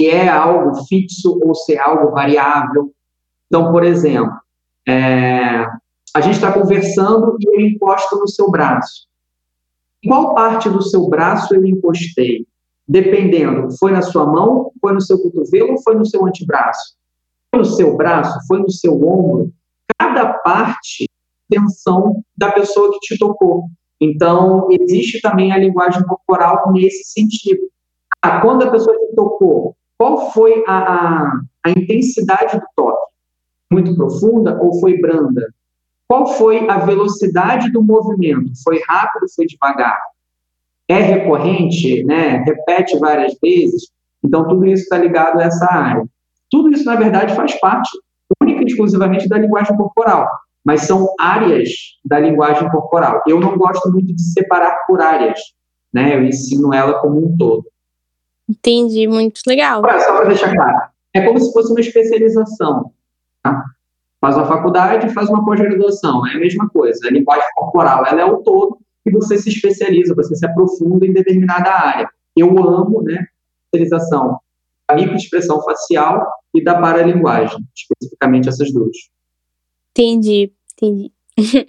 se 0.00 0.08
é 0.08 0.28
algo 0.28 0.84
fixo 0.86 1.38
ou 1.42 1.54
se 1.54 1.74
é 1.74 1.80
algo 1.80 2.10
variável. 2.12 2.92
Então, 3.46 3.72
por 3.72 3.84
exemplo, 3.84 4.32
é, 4.86 5.66
a 6.14 6.20
gente 6.20 6.36
está 6.36 6.52
conversando 6.52 7.36
e 7.40 7.46
eu 7.46 7.60
encosto 7.66 8.16
no 8.16 8.28
seu 8.28 8.48
braço. 8.48 9.08
Qual 10.06 10.32
parte 10.32 10.70
do 10.70 10.80
seu 10.80 11.08
braço 11.08 11.52
eu 11.52 11.66
encostei? 11.66 12.46
Dependendo, 12.86 13.76
foi 13.78 13.90
na 13.90 14.00
sua 14.00 14.24
mão, 14.24 14.70
foi 14.80 14.92
no 14.92 15.00
seu 15.00 15.18
cotovelo 15.20 15.72
ou 15.72 15.82
foi 15.82 15.96
no 15.96 16.06
seu 16.06 16.24
antebraço? 16.24 16.94
Foi 17.50 17.58
no 17.58 17.64
seu 17.64 17.96
braço, 17.96 18.38
foi 18.46 18.60
no 18.60 18.70
seu 18.70 18.92
ombro? 18.92 19.52
Cada 19.98 20.34
parte 20.34 21.08
tensão 21.48 22.22
da 22.36 22.52
pessoa 22.52 22.92
que 22.92 23.00
te 23.00 23.18
tocou. 23.18 23.64
Então, 24.00 24.68
existe 24.70 25.20
também 25.20 25.52
a 25.52 25.58
linguagem 25.58 26.02
corporal 26.04 26.72
nesse 26.72 27.04
sentido. 27.12 27.62
Ah, 28.22 28.40
quando 28.40 28.62
a 28.62 28.70
pessoa 28.70 28.96
te 28.96 29.14
tocou, 29.14 29.76
qual 29.98 30.30
foi 30.32 30.62
a, 30.66 30.78
a, 30.78 31.40
a 31.64 31.70
intensidade 31.70 32.58
do 32.58 32.66
toque? 32.76 33.12
Muito 33.72 33.96
profunda 33.96 34.60
ou 34.62 34.78
foi 34.80 35.00
branda? 35.00 35.52
Qual 36.06 36.26
foi 36.26 36.68
a 36.68 36.78
velocidade 36.78 37.70
do 37.72 37.82
movimento? 37.82 38.52
Foi 38.62 38.80
rápido, 38.86 39.26
foi 39.34 39.46
devagar? 39.46 39.98
É 40.86 40.98
recorrente, 40.98 42.04
né? 42.04 42.44
Repete 42.44 42.98
várias 42.98 43.34
vezes. 43.42 43.88
Então, 44.22 44.46
tudo 44.46 44.66
isso 44.66 44.82
está 44.82 44.98
ligado 44.98 45.40
a 45.40 45.44
essa 45.44 45.66
área. 45.70 46.04
Tudo 46.50 46.70
isso, 46.70 46.84
na 46.84 46.96
verdade, 46.96 47.34
faz 47.34 47.58
parte 47.58 47.90
única 48.40 48.62
e 48.62 48.66
exclusivamente 48.66 49.28
da 49.28 49.38
linguagem 49.38 49.76
corporal, 49.76 50.28
mas 50.64 50.82
são 50.82 51.08
áreas 51.18 51.70
da 52.04 52.18
linguagem 52.18 52.68
corporal. 52.70 53.22
Eu 53.26 53.40
não 53.40 53.56
gosto 53.56 53.90
muito 53.90 54.14
de 54.14 54.22
separar 54.22 54.76
por 54.86 55.00
áreas, 55.00 55.38
né? 55.92 56.14
Eu 56.16 56.24
ensino 56.24 56.72
ela 56.72 57.00
como 57.00 57.26
um 57.26 57.36
todo. 57.36 57.66
Entendi, 58.48 59.06
muito 59.06 59.40
legal. 59.46 59.82
Só 60.00 60.16
para 60.16 60.26
deixar 60.26 60.54
claro, 60.54 60.88
é 61.14 61.22
como 61.22 61.40
se 61.40 61.52
fosse 61.52 61.70
uma 61.70 61.80
especialização. 61.80 62.92
Tá? 63.42 63.64
Faz 64.24 64.36
uma 64.38 64.46
faculdade, 64.46 65.12
faz 65.12 65.28
uma 65.28 65.44
pós-graduação, 65.44 66.26
é 66.26 66.32
a 66.32 66.38
mesma 66.38 66.66
coisa. 66.70 67.06
A 67.06 67.10
linguagem 67.10 67.44
corporal, 67.54 68.06
ela 68.06 68.22
é 68.22 68.24
o 68.24 68.38
todo 68.38 68.78
e 69.04 69.10
você 69.10 69.36
se 69.36 69.50
especializa, 69.50 70.14
você 70.14 70.34
se 70.34 70.46
aprofunda 70.46 71.06
em 71.06 71.12
determinada 71.12 71.70
área. 71.70 72.08
Eu 72.34 72.48
amo, 72.58 73.02
né, 73.02 73.26
especialização 73.66 74.38
da 74.88 74.96
microexpressão 74.96 75.62
facial 75.62 76.26
e 76.54 76.64
da 76.64 76.80
paralinguagem, 76.80 77.58
especificamente 77.76 78.48
essas 78.48 78.72
duas. 78.72 78.96
Entendi, 79.90 80.50
entendi. 80.72 81.12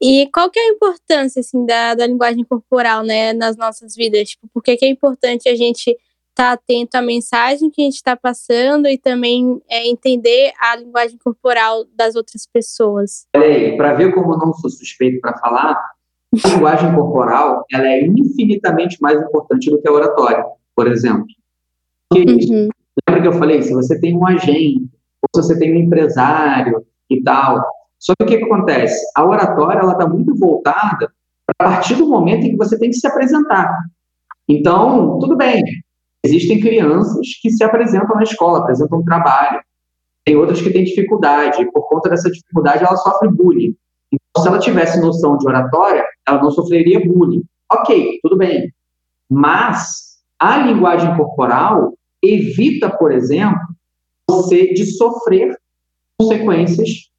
e 0.00 0.26
qual 0.32 0.50
que 0.50 0.58
é 0.58 0.62
a 0.62 0.72
importância, 0.72 1.40
assim, 1.40 1.66
da, 1.66 1.94
da 1.94 2.06
linguagem 2.06 2.44
corporal, 2.44 3.02
né, 3.02 3.34
nas 3.34 3.58
nossas 3.58 3.94
vidas? 3.94 4.30
Tipo, 4.30 4.48
por 4.54 4.62
que, 4.62 4.74
que 4.74 4.86
é 4.86 4.88
importante 4.88 5.50
a 5.50 5.54
gente 5.54 5.94
estar 6.40 6.46
tá 6.46 6.52
atento 6.52 6.96
à 6.96 7.02
mensagem 7.02 7.70
que 7.70 7.82
a 7.82 7.84
gente 7.84 7.96
está 7.96 8.16
passando 8.16 8.88
e 8.88 8.96
também 8.96 9.60
é, 9.68 9.86
entender 9.86 10.52
a 10.58 10.76
linguagem 10.76 11.18
corporal 11.18 11.84
das 11.94 12.16
outras 12.16 12.46
pessoas. 12.46 13.26
Olha 13.36 13.46
aí, 13.46 13.76
para 13.76 13.94
ver 13.94 14.14
como 14.14 14.32
eu 14.32 14.38
não 14.38 14.52
sou 14.54 14.70
suspeito 14.70 15.20
para 15.20 15.36
falar, 15.36 15.78
a 16.42 16.48
linguagem 16.48 16.94
corporal 16.94 17.64
ela 17.70 17.86
é 17.86 18.06
infinitamente 18.06 18.96
mais 19.00 19.20
importante 19.20 19.70
do 19.70 19.80
que 19.80 19.88
a 19.88 19.92
oratória, 19.92 20.44
por 20.74 20.88
exemplo. 20.88 21.26
Uhum. 22.14 22.68
Lembra 23.08 23.22
que 23.22 23.28
eu 23.28 23.32
falei, 23.32 23.62
se 23.62 23.74
você 23.74 24.00
tem 24.00 24.16
um 24.16 24.26
agente, 24.26 24.88
ou 25.22 25.42
se 25.42 25.48
você 25.48 25.58
tem 25.58 25.74
um 25.74 25.80
empresário 25.80 26.84
e 27.10 27.22
tal, 27.22 27.62
só 27.98 28.14
que 28.18 28.24
o 28.24 28.26
que, 28.26 28.38
que 28.38 28.44
acontece? 28.44 28.98
A 29.14 29.24
oratória 29.24 29.80
ela 29.80 29.92
está 29.92 30.08
muito 30.08 30.34
voltada 30.34 31.12
a 31.48 31.64
partir 31.64 31.96
do 31.96 32.06
momento 32.06 32.46
em 32.46 32.50
que 32.50 32.56
você 32.56 32.78
tem 32.78 32.88
que 32.88 32.96
se 32.96 33.06
apresentar. 33.06 33.70
Então, 34.48 35.18
tudo 35.18 35.36
bem, 35.36 35.62
Existem 36.24 36.60
crianças 36.60 37.26
que 37.40 37.50
se 37.50 37.64
apresentam 37.64 38.16
na 38.16 38.22
escola, 38.22 38.58
apresentam 38.58 39.02
trabalho. 39.02 39.60
Tem 40.24 40.36
outras 40.36 40.60
que 40.60 40.70
têm 40.70 40.84
dificuldade, 40.84 41.70
por 41.72 41.88
conta 41.88 42.10
dessa 42.10 42.30
dificuldade 42.30 42.84
ela 42.84 42.96
sofre 42.96 43.28
bullying. 43.28 43.74
Então, 44.12 44.42
se 44.42 44.48
ela 44.48 44.58
tivesse 44.58 45.00
noção 45.00 45.38
de 45.38 45.46
oratória, 45.46 46.04
ela 46.26 46.42
não 46.42 46.50
sofreria 46.50 47.00
bullying. 47.00 47.42
Ok, 47.72 48.18
tudo 48.22 48.36
bem. 48.36 48.72
Mas 49.28 50.18
a 50.38 50.58
linguagem 50.58 51.16
corporal 51.16 51.94
evita, 52.22 52.90
por 52.90 53.12
exemplo, 53.12 53.60
você 54.28 54.72
de 54.74 54.84
sofrer 54.86 55.56
consequências 56.18 57.10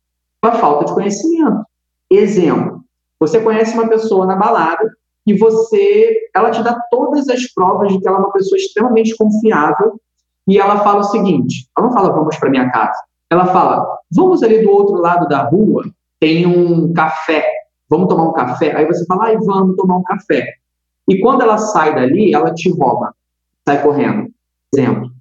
da 0.44 0.54
falta 0.54 0.86
de 0.86 0.94
conhecimento. 0.94 1.64
Exemplo, 2.10 2.84
você 3.20 3.40
conhece 3.40 3.74
uma 3.74 3.88
pessoa 3.88 4.26
na 4.26 4.36
balada 4.36 4.92
e 5.28 5.38
você, 5.38 6.30
ela 6.36 6.50
te 6.50 6.64
dá 6.64 6.80
todas 6.90 7.30
as 7.30 7.52
provas 7.54 7.92
de 7.92 8.00
que 8.00 8.08
ela 8.08 8.18
é 8.18 8.22
uma 8.22 8.32
pessoa 8.32 8.58
extremamente 8.58 9.16
confiável. 9.16 10.00
E 10.48 10.58
ela 10.58 10.80
fala 10.80 11.02
o 11.02 11.04
seguinte, 11.04 11.70
ela 11.78 11.88
não 11.88 11.94
fala 11.94 12.12
vamos 12.12 12.36
para 12.38 12.50
minha 12.50 12.70
casa, 12.72 13.00
ela 13.30 13.46
fala 13.46 13.86
vamos 14.12 14.42
ali 14.42 14.64
do 14.64 14.72
outro 14.72 14.96
lado 14.96 15.28
da 15.28 15.44
rua, 15.44 15.84
tem 16.20 16.48
um 16.48 16.92
café, 16.94 17.48
vamos 17.88 18.08
tomar 18.08 18.30
um 18.30 18.34
café, 18.34 18.76
aí 18.76 18.86
você 18.86 19.06
fala 19.06 19.26
ai 19.26 19.38
vamos 19.38 19.76
tomar 19.76 19.98
um 19.98 20.04
café. 20.04 20.56
E 21.08 21.20
quando 21.20 21.44
ela 21.44 21.60
sai 21.60 21.94
dali, 21.94 22.34
ela 22.34 22.52
te 22.54 22.72
rouba, 22.72 23.14
sai 23.68 23.84
correndo, 23.84 24.30
exemplo. 24.74 25.12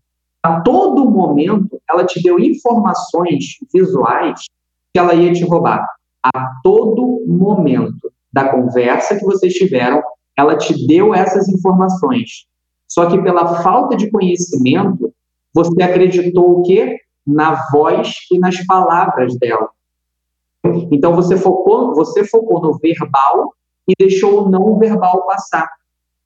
A 0.42 0.62
todo 0.62 1.10
momento, 1.10 1.78
ela 1.88 2.04
te 2.06 2.22
deu 2.22 2.38
informações 2.38 3.58
visuais 3.72 4.44
que 4.92 4.98
ela 4.98 5.12
ia 5.12 5.32
te 5.34 5.44
roubar. 5.44 5.86
A 6.24 6.60
todo 6.62 7.22
momento 7.26 8.10
da 8.32 8.48
conversa 8.48 9.16
que 9.16 9.24
vocês 9.24 9.52
tiveram, 9.54 10.02
ela 10.36 10.56
te 10.56 10.86
deu 10.86 11.14
essas 11.14 11.48
informações. 11.48 12.46
Só 12.88 13.06
que 13.08 13.20
pela 13.22 13.62
falta 13.62 13.96
de 13.96 14.10
conhecimento, 14.10 15.12
você 15.54 15.82
acreditou 15.82 16.58
o 16.58 16.62
quê? 16.62 16.98
Na 17.26 17.68
voz 17.70 18.12
e 18.32 18.38
nas 18.38 18.64
palavras 18.66 19.36
dela. 19.38 19.68
Então 20.92 21.14
você 21.14 21.36
focou, 21.36 21.94
você 21.94 22.24
focou 22.24 22.60
no 22.60 22.78
verbal 22.78 23.52
e 23.88 23.94
deixou 23.98 24.44
o 24.44 24.50
não 24.50 24.78
verbal 24.78 25.26
passar. 25.26 25.68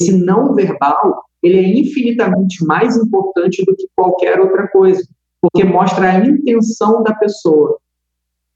Esse 0.00 0.12
não 0.12 0.54
verbal, 0.54 1.22
ele 1.42 1.58
é 1.58 1.78
infinitamente 1.78 2.64
mais 2.64 2.96
importante 2.96 3.64
do 3.64 3.74
que 3.76 3.86
qualquer 3.94 4.40
outra 4.40 4.68
coisa, 4.68 5.02
porque 5.40 5.64
mostra 5.64 6.10
a 6.10 6.18
intenção 6.18 7.02
da 7.02 7.14
pessoa. 7.14 7.78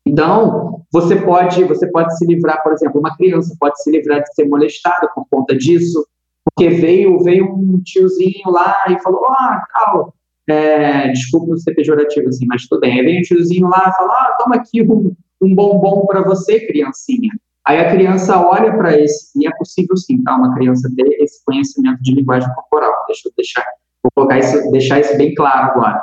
Então, 0.09 0.83
você 0.91 1.17
pode, 1.17 1.63
você 1.65 1.87
pode 1.89 2.17
se 2.17 2.25
livrar, 2.25 2.63
por 2.63 2.73
exemplo, 2.73 2.99
uma 2.99 3.15
criança 3.15 3.55
pode 3.61 3.81
se 3.83 3.91
livrar 3.91 4.23
de 4.23 4.35
ser 4.35 4.49
molestada 4.49 5.07
por 5.15 5.27
conta 5.31 5.55
disso, 5.55 6.03
porque 6.45 6.71
veio, 6.71 7.19
veio 7.21 7.53
um 7.53 7.79
tiozinho 7.85 8.51
lá 8.51 8.87
e 8.89 8.99
falou, 9.03 9.27
ah, 9.27 9.63
tal, 9.71 10.15
é, 10.49 11.09
desculpa 11.09 11.49
não 11.49 11.59
ser 11.59 11.75
pejorativo 11.75 12.29
assim, 12.29 12.47
mas 12.47 12.67
tudo 12.67 12.81
bem. 12.81 12.99
Aí 12.99 13.05
vem 13.05 13.19
um 13.19 13.23
tiozinho 13.23 13.69
lá 13.69 13.85
e 13.87 13.97
fala, 13.97 14.13
ah, 14.15 14.37
toma 14.39 14.57
aqui 14.57 14.83
um, 14.83 15.15
um 15.43 15.55
bombom 15.55 16.07
para 16.07 16.23
você, 16.23 16.67
criancinha. 16.67 17.31
Aí 17.67 17.79
a 17.79 17.91
criança 17.91 18.41
olha 18.41 18.75
para 18.75 18.99
esse, 18.99 19.39
e 19.39 19.47
é 19.47 19.51
possível 19.59 19.95
sim, 19.95 20.23
tá? 20.23 20.37
Uma 20.37 20.55
criança 20.55 20.91
ter 20.97 21.07
esse 21.23 21.45
conhecimento 21.45 22.03
de 22.03 22.15
linguagem 22.15 22.49
corporal. 22.55 22.93
Deixa 23.07 23.29
eu 23.29 23.33
deixar, 23.37 23.67
vou 24.03 24.11
colocar 24.15 24.39
isso, 24.39 24.71
deixar 24.71 25.01
isso 25.01 25.15
bem 25.19 25.35
claro 25.35 25.73
agora 25.73 26.03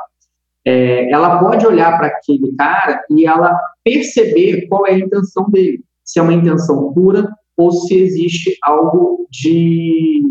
é, 0.66 1.10
ela 1.12 1.38
pode 1.38 1.66
olhar 1.66 1.96
para 1.98 2.08
aquele 2.08 2.54
cara 2.56 3.06
e 3.10 3.26
ela 3.26 3.58
perceber 3.86 4.68
qual 4.68 4.88
é 4.88 4.94
a 4.94 5.00
intenção 5.00 5.48
dele, 5.50 5.84
se 6.04 6.20
é 6.20 6.24
uma 6.24 6.34
intenção 6.34 6.92
pura 6.92 7.30
ou 7.56 7.72
se 7.72 7.96
existe 7.96 8.58
algo 8.64 9.28
de, 9.32 10.24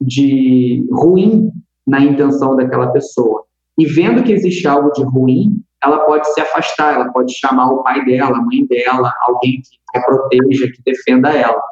de 0.00 0.84
ruim 0.90 1.50
na 1.86 2.00
intenção 2.00 2.56
daquela 2.56 2.88
pessoa. 2.88 3.44
E 3.78 3.86
vendo 3.86 4.22
que 4.24 4.32
existe 4.32 4.66
algo 4.66 4.90
de 4.92 5.02
ruim, 5.04 5.62
ela 5.82 6.00
pode 6.00 6.32
se 6.34 6.40
afastar, 6.40 6.94
ela 6.94 7.12
pode 7.12 7.32
chamar 7.34 7.70
o 7.70 7.82
pai 7.82 8.04
dela, 8.04 8.36
a 8.36 8.42
mãe 8.42 8.66
dela, 8.66 9.12
alguém 9.22 9.62
que 9.62 9.98
a 9.98 10.02
proteja, 10.02 10.70
que 10.72 10.82
defenda 10.84 11.30
ela. 11.30 11.62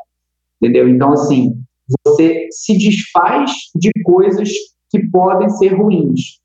Entendeu? 0.61 0.89
Então, 0.89 1.13
assim, 1.13 1.55
você 2.05 2.49
se 2.51 2.79
desfaz 2.79 3.51
de 3.75 3.91
coisas 4.05 4.49
que 4.91 5.07
podem 5.11 5.49
ser 5.51 5.75
ruins. 5.75 6.41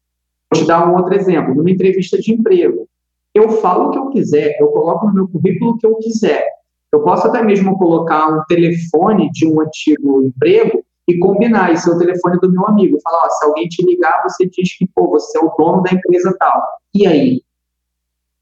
Vou 0.54 0.62
te 0.62 0.68
dar 0.68 0.88
um 0.88 0.96
outro 0.96 1.16
exemplo. 1.16 1.56
Numa 1.56 1.72
entrevista 1.72 2.18
de 2.18 2.34
emprego, 2.34 2.88
eu 3.36 3.50
falo 3.50 3.88
o 3.88 3.92
que 3.92 4.00
eu 4.00 4.10
quiser, 4.10 4.56
eu 4.62 4.68
coloco 4.68 5.08
no 5.08 5.14
meu 5.14 5.28
currículo 5.28 5.72
o 5.72 5.78
que 5.78 5.86
eu 5.86 5.96
quiser. 5.98 6.48
Eu 6.92 7.04
posso 7.04 7.28
até 7.28 7.44
mesmo 7.44 7.78
colocar 7.78 8.30
um 8.30 8.42
telefone 8.48 9.30
de 9.32 9.46
um 9.46 9.60
antigo 9.60 10.24
emprego 10.24 10.82
e 11.06 11.20
combinar, 11.20 11.74
esse 11.74 11.90
é 11.90 11.94
o 11.94 12.00
telefone 12.00 12.40
do 12.40 12.50
meu 12.50 12.66
amigo. 12.66 12.98
Falar, 13.04 13.26
ó, 13.26 13.30
se 13.30 13.46
alguém 13.46 13.68
te 13.68 13.86
ligar, 13.86 14.24
você 14.24 14.48
diz 14.48 14.78
que, 14.78 14.88
pô, 14.96 15.10
você 15.10 15.38
é 15.38 15.42
o 15.42 15.54
dono 15.58 15.84
da 15.84 15.92
empresa 15.92 16.34
tal. 16.40 16.64
E 16.94 17.06
aí? 17.06 17.42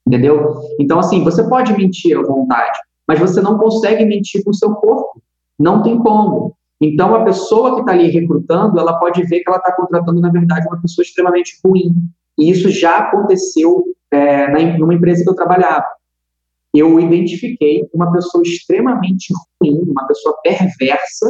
Entendeu? 0.08 0.62
Então, 0.80 1.00
assim, 1.00 1.24
você 1.24 1.44
pode 1.50 1.74
mentir 1.74 2.16
à 2.16 2.22
vontade, 2.22 2.78
mas 3.08 3.20
você 3.20 3.42
não 3.42 3.58
consegue 3.58 4.06
mentir 4.06 4.44
com 4.44 4.52
o 4.52 4.56
seu 4.56 4.76
corpo. 4.76 5.22
Não 5.58 5.82
tem 5.82 5.98
como. 5.98 6.56
Então, 6.80 7.16
a 7.16 7.24
pessoa 7.24 7.74
que 7.74 7.80
está 7.82 7.94
ali 7.94 8.12
recrutando, 8.12 8.80
ela 8.80 9.00
pode 9.00 9.24
ver 9.24 9.40
que 9.40 9.50
ela 9.50 9.58
está 9.58 9.72
contratando, 9.72 10.22
na 10.22 10.30
verdade, 10.30 10.68
uma 10.68 10.80
pessoa 10.80 11.04
extremamente 11.04 11.60
ruim. 11.66 11.96
E 12.38 12.52
isso 12.52 12.70
já 12.70 12.98
aconteceu 12.98 13.84
é, 14.14 14.48
na, 14.48 14.78
numa 14.78 14.94
empresa 14.94 15.24
que 15.24 15.30
eu 15.30 15.36
trabalhava. 15.36 15.86
Eu 16.74 17.00
identifiquei 17.00 17.88
uma 17.94 18.12
pessoa 18.12 18.44
extremamente 18.44 19.34
ruim, 19.62 19.84
uma 19.88 20.08
pessoa 20.08 20.36
perversa, 20.44 21.30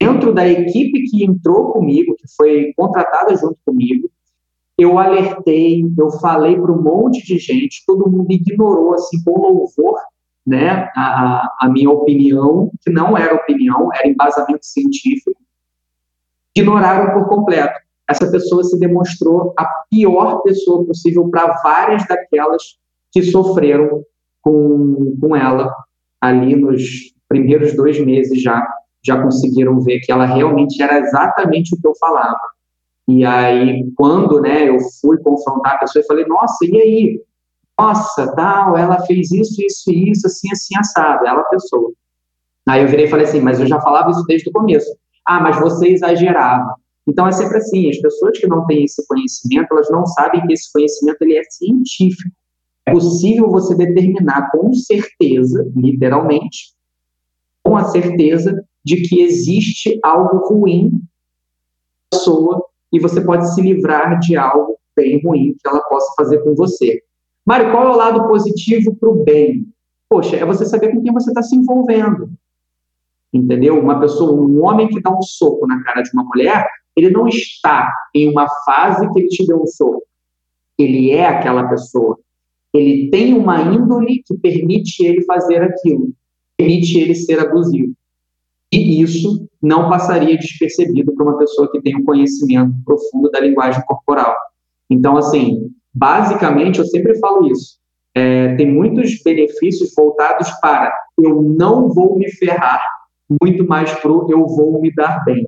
dentro 0.00 0.32
da 0.32 0.46
equipe 0.46 1.04
que 1.04 1.24
entrou 1.24 1.72
comigo, 1.72 2.14
que 2.16 2.26
foi 2.36 2.72
contratada 2.76 3.36
junto 3.36 3.58
comigo. 3.64 4.10
Eu 4.78 4.98
alertei, 4.98 5.84
eu 5.96 6.10
falei 6.10 6.56
para 6.60 6.72
um 6.72 6.82
monte 6.82 7.24
de 7.24 7.38
gente, 7.38 7.82
todo 7.86 8.10
mundo 8.10 8.30
ignorou, 8.30 8.94
assim, 8.94 9.22
com 9.24 9.40
louvor, 9.40 9.98
né, 10.46 10.90
a, 10.94 11.48
a 11.60 11.68
minha 11.68 11.90
opinião, 11.90 12.70
que 12.82 12.90
não 12.90 13.16
era 13.16 13.34
opinião, 13.34 13.88
era 13.92 14.06
embasamento 14.06 14.64
científico, 14.64 15.34
ignoraram 16.54 17.14
por 17.14 17.28
completo. 17.28 17.85
Essa 18.08 18.30
pessoa 18.30 18.62
se 18.64 18.78
demonstrou 18.78 19.52
a 19.58 19.66
pior 19.90 20.42
pessoa 20.42 20.84
possível 20.84 21.28
para 21.28 21.60
várias 21.62 22.06
daquelas 22.06 22.62
que 23.12 23.22
sofreram 23.22 24.02
com, 24.42 25.16
com 25.20 25.34
ela 25.34 25.74
ali 26.20 26.54
nos 26.54 26.82
primeiros 27.28 27.74
dois 27.74 27.98
meses 27.98 28.40
já, 28.40 28.64
já 29.04 29.20
conseguiram 29.20 29.80
ver 29.80 30.00
que 30.00 30.12
ela 30.12 30.24
realmente 30.24 30.80
era 30.82 30.98
exatamente 31.00 31.74
o 31.74 31.80
que 31.80 31.86
eu 31.86 31.94
falava. 31.98 32.40
E 33.08 33.24
aí, 33.24 33.84
quando 33.96 34.40
né, 34.40 34.68
eu 34.68 34.78
fui 35.00 35.18
confrontar 35.18 35.74
a 35.74 35.78
pessoa, 35.78 36.02
eu 36.02 36.06
falei, 36.06 36.26
nossa, 36.26 36.64
e 36.64 36.76
aí? 36.76 37.20
nossa, 37.78 38.34
tal, 38.34 38.76
ela 38.76 39.04
fez 39.06 39.30
isso, 39.30 39.62
isso 39.62 39.90
e 39.90 40.10
isso, 40.10 40.26
assim, 40.26 40.50
assim, 40.50 40.74
assado, 40.78 41.26
ela 41.26 41.42
pessoa. 41.44 41.92
Aí 42.66 42.82
eu 42.82 42.88
virei 42.88 43.04
e 43.04 43.10
falei 43.10 43.26
assim, 43.26 43.40
mas 43.40 43.60
eu 43.60 43.66
já 43.66 43.80
falava 43.80 44.10
isso 44.10 44.24
desde 44.26 44.48
o 44.48 44.52
começo. 44.52 44.90
Ah, 45.24 45.40
mas 45.40 45.58
você 45.60 45.88
exagerava. 45.88 46.74
Então 47.06 47.26
é 47.26 47.32
sempre 47.32 47.58
assim, 47.58 47.88
as 47.88 47.98
pessoas 47.98 48.38
que 48.38 48.46
não 48.46 48.66
têm 48.66 48.84
esse 48.84 49.06
conhecimento, 49.06 49.68
elas 49.70 49.90
não 49.90 50.04
sabem 50.06 50.44
que 50.46 50.52
esse 50.52 50.72
conhecimento 50.72 51.22
ele 51.22 51.38
é 51.38 51.42
científico. 51.44 52.30
É 52.84 52.92
possível 52.92 53.48
você 53.48 53.74
determinar 53.74 54.50
com 54.50 54.72
certeza, 54.72 55.70
literalmente, 55.76 56.74
com 57.64 57.76
a 57.76 57.84
certeza 57.84 58.64
de 58.84 59.02
que 59.02 59.20
existe 59.20 59.98
algo 60.02 60.48
ruim 60.48 60.90
na 60.92 60.98
pessoa 62.18 62.64
e 62.92 63.00
você 63.00 63.20
pode 63.20 63.52
se 63.54 63.60
livrar 63.60 64.18
de 64.20 64.36
algo 64.36 64.78
bem 64.96 65.20
ruim 65.22 65.54
que 65.54 65.68
ela 65.68 65.80
possa 65.82 66.12
fazer 66.16 66.38
com 66.42 66.54
você. 66.54 67.02
Mário, 67.44 67.70
qual 67.70 67.88
é 67.88 67.90
o 67.90 67.96
lado 67.96 68.28
positivo 68.28 68.94
para 68.96 69.08
o 69.08 69.24
bem? 69.24 69.66
Poxa, 70.08 70.36
é 70.36 70.44
você 70.44 70.64
saber 70.64 70.92
com 70.92 71.02
quem 71.02 71.12
você 71.12 71.30
está 71.30 71.42
se 71.42 71.54
envolvendo. 71.54 72.30
Entendeu? 73.32 73.78
Uma 73.78 74.00
pessoa, 74.00 74.32
um 74.32 74.64
homem 74.64 74.88
que 74.88 75.00
dá 75.00 75.10
um 75.10 75.22
soco 75.22 75.66
na 75.66 75.82
cara 75.82 76.02
de 76.02 76.10
uma 76.14 76.24
mulher, 76.24 76.66
ele 76.96 77.10
não 77.10 77.28
está 77.28 77.90
em 78.14 78.30
uma 78.30 78.48
fase 78.64 79.10
que 79.12 79.20
ele 79.20 79.28
te 79.28 79.46
deu 79.46 79.62
um 79.62 79.66
soco. 79.66 80.02
Ele 80.78 81.10
é 81.10 81.26
aquela 81.26 81.68
pessoa. 81.68 82.18
Ele 82.72 83.10
tem 83.10 83.34
uma 83.34 83.60
índole 83.62 84.22
que 84.26 84.36
permite 84.38 85.04
ele 85.04 85.24
fazer 85.24 85.62
aquilo, 85.62 86.10
permite 86.56 86.98
ele 86.98 87.14
ser 87.14 87.38
abusivo. 87.38 87.92
E 88.72 89.00
isso 89.00 89.48
não 89.62 89.88
passaria 89.88 90.36
despercebido 90.36 91.14
para 91.14 91.24
uma 91.24 91.38
pessoa 91.38 91.70
que 91.70 91.80
tem 91.80 91.96
um 91.96 92.04
conhecimento 92.04 92.74
profundo 92.84 93.30
da 93.30 93.40
linguagem 93.40 93.82
corporal. 93.86 94.36
Então, 94.90 95.16
assim, 95.16 95.70
Basicamente, 95.96 96.78
eu 96.78 96.84
sempre 96.84 97.18
falo 97.18 97.50
isso. 97.50 97.78
É, 98.14 98.54
tem 98.56 98.70
muitos 98.70 99.22
benefícios 99.22 99.94
voltados 99.96 100.50
para 100.60 100.94
eu 101.18 101.40
não 101.40 101.88
vou 101.88 102.18
me 102.18 102.30
ferrar, 102.32 102.82
muito 103.42 103.66
mais 103.66 103.90
para 103.94 104.10
eu 104.10 104.46
vou 104.46 104.78
me 104.78 104.92
dar 104.94 105.24
bem. 105.24 105.46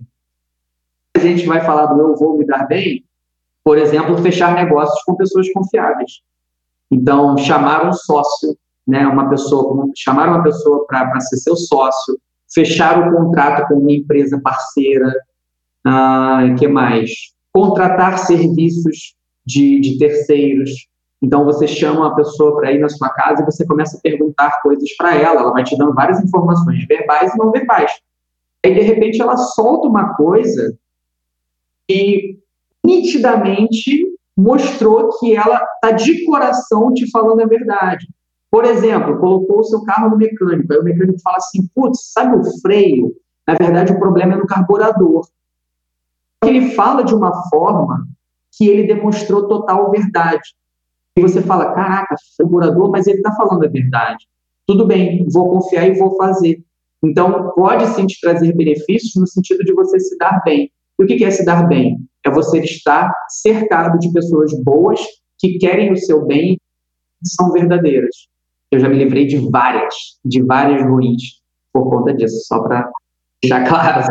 A 1.19 1.21
gente 1.21 1.47
vai 1.47 1.61
falar 1.61 1.87
do 1.87 2.01
eu 2.01 2.15
vou 2.15 2.39
me 2.39 2.47
dar 2.47 2.69
bem, 2.69 3.05
por 3.65 3.77
exemplo, 3.77 4.17
fechar 4.19 4.55
negócios 4.55 5.03
com 5.03 5.17
pessoas 5.17 5.53
confiáveis. 5.53 6.21
Então, 6.89 7.37
chamar 7.37 7.89
um 7.89 7.93
sócio, 7.93 8.57
né, 8.87 9.05
uma 9.05 9.29
pessoa, 9.29 9.89
chamar 9.97 10.29
uma 10.29 10.45
pessoa 10.45 10.87
para 10.87 11.19
ser 11.19 11.39
seu 11.39 11.57
sócio, 11.57 12.17
fechar 12.55 13.01
o 13.01 13.17
contrato 13.17 13.67
com 13.67 13.81
uma 13.81 13.91
empresa 13.91 14.41
parceira, 14.41 15.13
ah, 15.85 16.55
que 16.57 16.69
mais? 16.69 17.11
Contratar 17.53 18.19
serviços 18.21 19.17
de, 19.45 19.81
de 19.81 19.99
terceiros. 19.99 20.71
Então, 21.21 21.45
você 21.45 21.67
chama 21.67 22.03
uma 22.03 22.15
pessoa 22.15 22.55
para 22.55 22.71
ir 22.71 22.79
na 22.79 22.89
sua 22.89 23.09
casa 23.09 23.43
e 23.43 23.45
você 23.45 23.67
começa 23.67 23.99
a 23.99 24.01
perguntar 24.01 24.63
coisas 24.63 24.89
para 24.97 25.17
ela. 25.17 25.41
Ela 25.41 25.53
vai 25.53 25.65
te 25.65 25.77
dando 25.77 25.95
várias 25.95 26.23
informações 26.23 26.87
verbais 26.87 27.35
e 27.35 27.39
não 27.39 27.51
verbais. 27.51 27.91
Aí, 28.65 28.73
de 28.73 28.83
repente, 28.83 29.21
ela 29.21 29.37
solta 29.37 29.89
uma 29.89 30.15
coisa 30.15 30.79
e 31.89 32.39
nitidamente 32.85 34.07
mostrou 34.37 35.11
que 35.19 35.35
ela 35.35 35.61
está 35.75 35.91
de 35.93 36.25
coração 36.25 36.93
te 36.93 37.11
falando 37.11 37.41
a 37.43 37.47
verdade. 37.47 38.07
Por 38.51 38.65
exemplo, 38.65 39.19
colocou 39.19 39.61
o 39.61 39.65
seu 39.65 39.83
carro 39.85 40.11
no 40.11 40.17
mecânico, 40.17 40.73
aí 40.73 40.79
o 40.79 40.85
mecânico 40.85 41.21
fala 41.21 41.37
assim: 41.37 41.67
putz, 41.75 42.13
sabe 42.13 42.37
o 42.37 42.61
freio? 42.61 43.15
Na 43.47 43.55
verdade, 43.55 43.93
o 43.93 43.99
problema 43.99 44.35
é 44.35 44.37
no 44.37 44.47
carburador. 44.47 45.27
Ele 46.45 46.71
fala 46.71 47.03
de 47.03 47.15
uma 47.15 47.33
forma 47.49 48.07
que 48.57 48.69
ele 48.69 48.87
demonstrou 48.87 49.49
total 49.49 49.91
verdade. 49.91 50.55
E 51.17 51.21
você 51.21 51.43
fala, 51.43 51.73
caraca, 51.73 52.15
segurador, 52.37 52.91
mas 52.91 53.07
ele 53.07 53.19
está 53.19 53.35
falando 53.35 53.65
a 53.65 53.69
verdade. 53.69 54.27
Tudo 54.67 54.87
bem, 54.87 55.27
vou 55.33 55.51
confiar 55.51 55.89
e 55.89 55.99
vou 55.99 56.17
fazer. 56.17 56.63
Então, 57.03 57.53
pode 57.55 57.87
sim 57.89 58.07
te 58.07 58.21
trazer 58.21 58.55
benefícios 58.55 59.15
no 59.17 59.27
sentido 59.27 59.65
de 59.65 59.73
você 59.73 59.99
se 59.99 60.17
dar 60.19 60.43
bem. 60.45 60.71
E 60.99 61.05
o 61.05 61.07
que 61.07 61.25
é 61.25 61.31
se 61.31 61.45
dar 61.45 61.67
bem? 61.69 61.99
É 62.25 62.31
você 62.31 62.61
estar 62.61 63.13
cercado 63.29 63.99
de 63.99 64.13
pessoas 64.13 64.53
boas 64.63 65.01
que 65.39 65.59
querem 65.59 65.93
o 65.93 65.97
seu 65.97 66.27
bem 66.27 66.59
e 67.23 67.29
são 67.29 67.53
verdadeiras. 67.53 68.15
Eu 68.71 68.81
já 68.81 68.89
me 68.89 68.97
livrei 68.97 69.27
de 69.27 69.39
várias, 69.39 69.95
de 70.25 70.43
várias 70.43 70.83
ruins 70.83 71.41
por 71.73 71.89
conta 71.89 72.13
disso, 72.13 72.37
só 72.47 72.61
para 72.61 72.91
deixar 73.43 73.67
claro. 73.67 74.07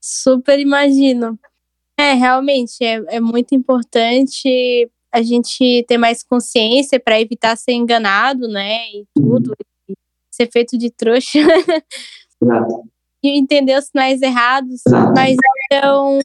Super 0.00 0.58
imagino. 0.58 1.38
É, 1.98 2.14
realmente, 2.14 2.82
é, 2.82 3.02
é 3.08 3.20
muito 3.20 3.54
importante 3.54 4.90
a 5.12 5.22
gente 5.22 5.84
ter 5.86 5.98
mais 5.98 6.22
consciência 6.22 6.98
para 6.98 7.20
evitar 7.20 7.56
ser 7.56 7.72
enganado, 7.72 8.48
né? 8.48 8.88
E 8.92 9.06
tudo, 9.14 9.54
e 9.88 9.94
ser 10.30 10.50
feito 10.50 10.78
de 10.78 10.90
trouxa. 10.90 11.40
Entender 13.28 13.76
os 13.76 13.86
sinais 13.86 14.22
errados. 14.22 14.82
Mas 15.14 15.36
então, 15.66 16.18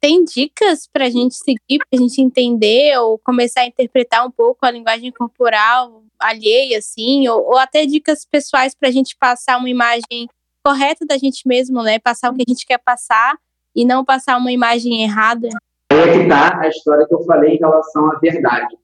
tem 0.00 0.24
dicas 0.24 0.88
para 0.92 1.06
a 1.06 1.10
gente 1.10 1.34
seguir, 1.36 1.78
para 1.78 1.86
a 1.94 1.96
gente 1.96 2.20
entender 2.20 2.98
ou 2.98 3.18
começar 3.18 3.60
a 3.60 3.66
interpretar 3.66 4.26
um 4.26 4.30
pouco 4.30 4.66
a 4.66 4.70
linguagem 4.70 5.12
corporal 5.12 6.02
alheia, 6.22 6.78
assim, 6.78 7.28
ou, 7.28 7.42
ou 7.44 7.58
até 7.58 7.84
dicas 7.84 8.24
pessoais 8.24 8.74
para 8.74 8.88
a 8.88 8.92
gente 8.92 9.16
passar 9.16 9.58
uma 9.58 9.68
imagem 9.68 10.28
correta 10.64 11.04
da 11.04 11.18
gente 11.18 11.46
mesmo, 11.46 11.82
né? 11.82 11.98
Passar 11.98 12.30
o 12.30 12.34
que 12.34 12.44
a 12.46 12.50
gente 12.50 12.66
quer 12.66 12.78
passar 12.78 13.36
e 13.74 13.84
não 13.84 14.04
passar 14.04 14.36
uma 14.36 14.52
imagem 14.52 15.02
errada? 15.02 15.48
É 15.90 16.12
que 16.12 16.22
está 16.22 16.60
a 16.60 16.68
história 16.68 17.06
que 17.06 17.14
eu 17.14 17.22
falei 17.24 17.56
em 17.56 17.58
relação 17.58 18.10
à 18.10 18.18
verdade. 18.18 18.76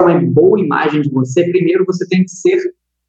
Uma 0.00 0.20
boa 0.20 0.60
imagem 0.60 1.02
de 1.02 1.10
você, 1.10 1.42
primeiro 1.50 1.84
você 1.84 2.06
tem 2.06 2.22
que 2.22 2.30
ser 2.30 2.58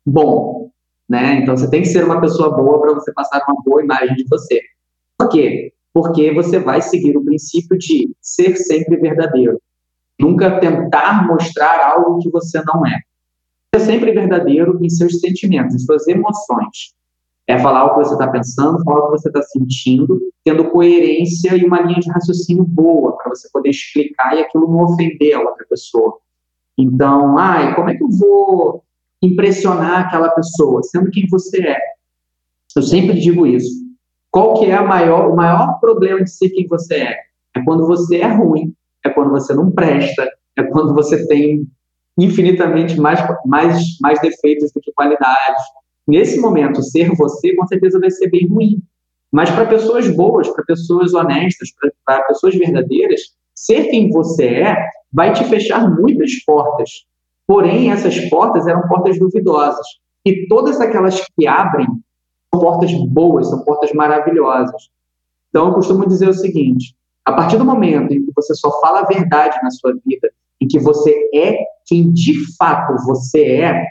bom, 0.06 0.72
né? 1.08 1.40
Então 1.42 1.56
você 1.56 1.70
tem 1.70 1.82
que 1.82 1.88
ser 1.88 2.04
uma 2.04 2.20
pessoa 2.20 2.56
boa 2.56 2.82
para 2.82 2.94
você 2.94 3.12
passar 3.14 3.44
uma 3.48 3.62
boa 3.64 3.82
imagem 3.82 4.16
de 4.16 4.26
você. 4.30 4.62
Por 5.18 5.30
quê? 5.30 5.74
Porque 5.94 6.34
você 6.34 6.60
vai 6.60 6.82
seguir 6.82 7.18
o 7.18 7.24
princípio 7.24 7.78
de 7.78 8.14
ser 8.22 8.56
sempre 8.58 8.98
verdadeiro. 8.98 9.60
Nunca 10.20 10.60
tentar 10.60 11.26
mostrar 11.28 11.92
algo 11.92 12.20
que 12.20 12.30
você 12.30 12.62
não 12.66 12.86
é. 12.86 13.00
Ser 13.76 13.86
sempre 13.86 14.12
verdadeiro 14.12 14.78
em 14.82 14.90
seus 14.90 15.20
sentimentos, 15.20 15.76
em 15.76 15.80
suas 15.80 16.08
emoções. 16.08 16.96
É 17.48 17.58
falar 17.58 17.86
o 17.86 17.90
que 17.92 18.06
você 18.06 18.14
está 18.14 18.28
pensando, 18.28 18.84
falar 18.84 19.06
o 19.06 19.12
que 19.12 19.20
você 19.20 19.30
está 19.30 19.42
sentindo, 19.42 20.20
tendo 20.44 20.70
coerência 20.70 21.56
e 21.56 21.64
uma 21.64 21.82
linha 21.82 22.00
de 22.00 22.10
raciocínio 22.12 22.66
boa 22.66 23.16
para 23.16 23.30
você 23.30 23.48
poder 23.54 23.70
explicar 23.70 24.36
e 24.36 24.42
aquilo 24.42 24.68
não 24.68 24.84
ofender 24.84 25.34
a 25.34 25.40
outra 25.40 25.66
pessoa. 25.70 26.18
Então, 26.78 27.38
ai, 27.38 27.74
como 27.74 27.90
é 27.90 27.96
que 27.96 28.04
eu 28.04 28.10
vou 28.10 28.84
impressionar 29.28 30.08
aquela 30.08 30.30
pessoa, 30.30 30.82
sendo 30.84 31.12
quem 31.12 31.28
você 31.30 31.62
é? 31.62 31.80
Eu 32.76 32.82
sempre 32.82 33.20
digo 33.20 33.46
isso. 33.46 33.88
Qual 34.32 34.54
que 34.56 34.66
é 34.66 34.80
maior, 34.82 35.32
o 35.32 35.36
maior 35.36 35.80
problema 35.80 36.24
de 36.24 36.30
ser 36.30 36.50
quem 36.50 36.68
você 36.68 36.96
é? 36.96 37.18
É 37.56 37.64
quando 37.64 37.88
você 37.88 38.18
é 38.18 38.28
ruim, 38.28 38.74
é 39.06 39.10
quando 39.10 39.32
você 39.32 39.54
não 39.54 39.72
presta, 39.72 40.30
é 40.58 40.64
quando 40.64 40.94
você 40.94 41.28
tem 41.28 41.68
infinitamente 42.18 43.00
mais, 43.00 43.20
mais, 43.46 43.80
mais 44.02 44.20
defeitos 44.22 44.72
do 44.72 44.82
que 44.82 44.92
qualidades. 44.94 45.64
Nesse 46.08 46.40
momento, 46.40 46.82
ser 46.82 47.12
você, 47.16 47.56
com 47.56 47.68
certeza, 47.68 48.00
vai 48.00 48.10
ser 48.10 48.30
bem 48.30 48.48
ruim. 48.48 48.82
Mas 49.32 49.50
para 49.50 49.66
pessoas 49.66 50.08
boas, 50.16 50.50
para 50.50 50.64
pessoas 50.66 51.14
honestas, 51.14 51.70
para 52.06 52.24
pessoas 52.24 52.56
verdadeiras, 52.56 53.22
ser 53.54 53.90
quem 53.90 54.10
você 54.10 54.46
é 54.46 54.76
vai 55.12 55.34
te 55.34 55.44
fechar 55.46 55.90
muitas 55.90 56.32
portas. 56.46 56.90
Porém, 57.48 57.92
essas 57.92 58.20
portas 58.30 58.68
eram 58.68 58.88
portas 58.88 59.18
duvidosas. 59.18 59.86
E 60.26 60.46
todas 60.48 60.82
aquelas 60.82 61.24
que 61.40 61.48
abrem 61.48 61.88
são 62.54 62.62
portas 62.62 62.94
boas, 63.08 63.50
são 63.50 63.64
portas 63.64 63.94
maravilhosas. 63.94 64.90
Então, 65.50 65.70
eu 65.70 65.74
costumo 65.74 66.06
dizer 66.06 66.28
o 66.28 66.34
seguinte: 66.34 66.94
a 67.24 67.32
partir 67.32 67.58
do 67.58 67.66
momento 67.66 68.14
em 68.14 68.26
que 68.26 68.32
você 68.36 68.54
só 68.54 68.70
fala 68.82 69.00
a 69.00 69.06
verdade 69.06 69.58
na 69.64 69.72
sua 69.72 69.94
vida, 70.06 70.30
em 70.60 70.68
que 70.68 70.80
você 70.80 71.30
é 71.34 71.58
quem 71.86 72.12
de 72.12 72.56
fato 72.58 72.96
você 73.06 73.62
é, 73.62 73.86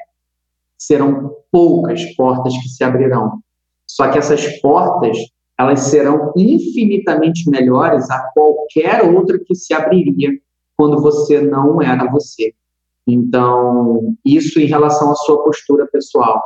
serão 0.79 1.35
poucas 1.51 2.05
portas 2.15 2.53
que 2.59 2.69
se 2.69 2.85
abrirão. 2.85 3.41
Só 3.89 4.11
que 4.11 4.19
essas 4.19 4.61
portas, 4.61 5.17
elas 5.59 5.81
serão 5.81 6.33
infinitamente 6.37 7.49
melhores 7.49 8.11
a 8.11 8.31
qualquer 8.35 9.03
outra 9.03 9.39
que 9.39 9.55
se 9.55 9.73
abriria 9.73 10.31
quando 10.77 11.01
você 11.01 11.41
não 11.41 11.81
era 11.81 12.11
você. 12.11 12.53
Então, 13.07 14.15
isso 14.25 14.59
em 14.59 14.67
relação 14.67 15.13
à 15.13 15.15
sua 15.15 15.43
postura 15.45 15.87
pessoal. 15.87 16.43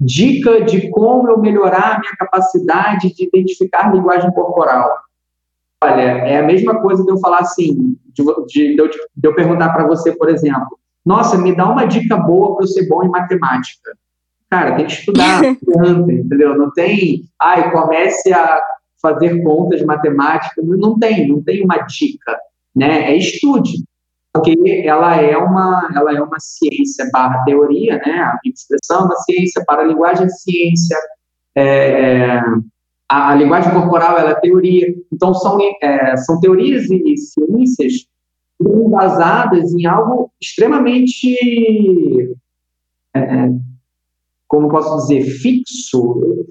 Dica 0.00 0.62
de 0.62 0.88
como 0.90 1.28
eu 1.28 1.38
melhorar 1.38 1.96
a 1.96 1.98
minha 1.98 2.16
capacidade 2.16 3.12
de 3.14 3.24
identificar 3.24 3.92
linguagem 3.92 4.30
corporal. 4.32 4.90
Olha, 5.82 6.00
é 6.00 6.38
a 6.38 6.42
mesma 6.42 6.80
coisa 6.80 7.04
de 7.04 7.10
eu 7.10 7.18
falar 7.18 7.40
assim, 7.40 7.96
de, 8.14 8.24
de, 8.46 8.74
de 8.74 8.78
eu, 8.78 8.88
de 8.88 9.28
eu 9.28 9.34
perguntar 9.34 9.70
para 9.70 9.86
você, 9.86 10.16
por 10.16 10.28
exemplo, 10.28 10.78
nossa, 11.04 11.38
me 11.38 11.54
dá 11.54 11.68
uma 11.68 11.84
dica 11.84 12.16
boa 12.16 12.54
para 12.54 12.64
eu 12.64 12.68
ser 12.68 12.88
bom 12.88 13.02
em 13.04 13.08
matemática. 13.08 13.96
Cara, 14.50 14.76
tem 14.76 14.86
que 14.86 14.92
estudar, 14.92 15.44
entendeu? 15.44 16.56
Não 16.56 16.72
tem, 16.72 17.22
ai, 17.40 17.70
comece 17.70 18.32
a 18.32 18.60
fazer 19.00 19.42
contas 19.42 19.80
de 19.80 19.86
matemática, 19.86 20.60
não 20.62 20.98
tem, 20.98 21.28
não 21.28 21.42
tem 21.42 21.64
uma 21.64 21.78
dica, 21.78 22.38
né? 22.74 23.12
É 23.12 23.16
estude, 23.16 23.84
porque 24.38 24.82
ela 24.86 25.16
é 25.16 25.36
uma, 25.36 25.90
ela 25.94 26.16
é 26.16 26.22
uma 26.22 26.38
ciência 26.38 27.08
barra 27.12 27.42
teoria, 27.44 27.98
né? 27.98 28.20
A 28.20 28.38
expressão 28.44 29.00
é 29.00 29.04
uma 29.04 29.16
ciência, 29.16 29.64
para 29.66 29.82
a 29.82 29.84
linguagem 29.84 30.26
é 30.26 30.28
ciência, 30.28 30.96
é, 31.56 32.38
a, 33.08 33.30
a, 33.30 33.34
linguagem 33.34 33.72
corporal 33.72 34.16
ela 34.16 34.30
é 34.30 34.40
teoria, 34.40 34.94
então 35.12 35.34
são, 35.34 35.58
é, 35.82 36.16
são 36.18 36.40
teorias 36.40 36.88
e 36.88 37.16
ciências 37.16 38.06
baseadas 38.60 39.72
em 39.74 39.86
algo 39.86 40.30
extremamente, 40.40 41.36
é, 43.14 43.48
como 44.46 44.68
posso 44.68 44.96
dizer, 44.98 45.22
fixo. 45.22 46.44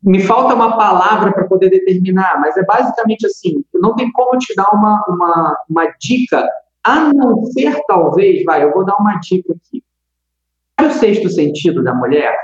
Me 0.00 0.20
falta 0.20 0.54
uma 0.54 0.76
palavra 0.76 1.32
para 1.32 1.48
poder 1.48 1.70
determinar, 1.70 2.40
mas 2.40 2.56
é 2.56 2.64
basicamente 2.64 3.26
assim: 3.26 3.64
não 3.74 3.96
tem 3.96 4.12
como 4.12 4.38
te 4.38 4.54
dar 4.54 4.70
uma, 4.72 5.04
uma, 5.08 5.56
uma 5.68 5.86
dica, 6.00 6.48
a 6.88 7.12
não 7.12 7.44
ser 7.46 7.80
talvez, 7.86 8.44
vai, 8.44 8.64
eu 8.64 8.72
vou 8.72 8.84
dar 8.84 8.96
uma 8.96 9.18
dica 9.20 9.52
aqui. 9.52 9.82
O 10.80 10.90
sexto 10.90 11.28
sentido 11.28 11.82
da 11.82 11.94
mulher? 11.94 12.36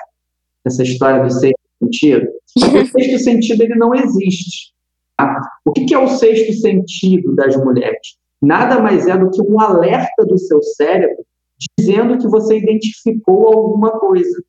Essa 0.64 0.82
história 0.82 1.22
do 1.22 1.30
sexto 1.30 1.60
sentido? 1.82 2.28
O 2.56 2.86
sexto 2.86 3.18
sentido 3.18 3.62
ele 3.62 3.74
não 3.76 3.94
existe. 3.94 4.72
Tá? 5.16 5.40
O 5.64 5.72
que, 5.72 5.84
que 5.84 5.94
é 5.94 5.98
o 5.98 6.08
sexto 6.08 6.52
sentido 6.54 7.34
das 7.34 7.56
mulheres? 7.56 8.18
nada 8.44 8.80
mais 8.80 9.06
é 9.06 9.16
do 9.16 9.30
que 9.30 9.42
um 9.42 9.58
alerta 9.58 10.24
do 10.24 10.38
seu 10.38 10.62
cérebro 10.62 11.24
dizendo 11.78 12.18
que 12.18 12.28
você 12.28 12.58
identificou 12.58 13.46
alguma 13.46 13.98
coisa, 13.98 14.42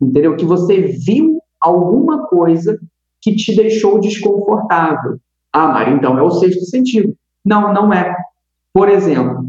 entendeu? 0.00 0.36
Que 0.36 0.44
você 0.44 0.80
viu 0.80 1.40
alguma 1.60 2.26
coisa 2.26 2.78
que 3.20 3.34
te 3.36 3.54
deixou 3.54 4.00
desconfortável. 4.00 5.18
Ah, 5.52 5.68
Mari, 5.68 5.92
então 5.92 6.18
é 6.18 6.22
o 6.22 6.30
sexto 6.30 6.64
sentido. 6.64 7.14
Não, 7.44 7.72
não 7.72 7.92
é. 7.92 8.14
Por 8.72 8.88
exemplo, 8.88 9.44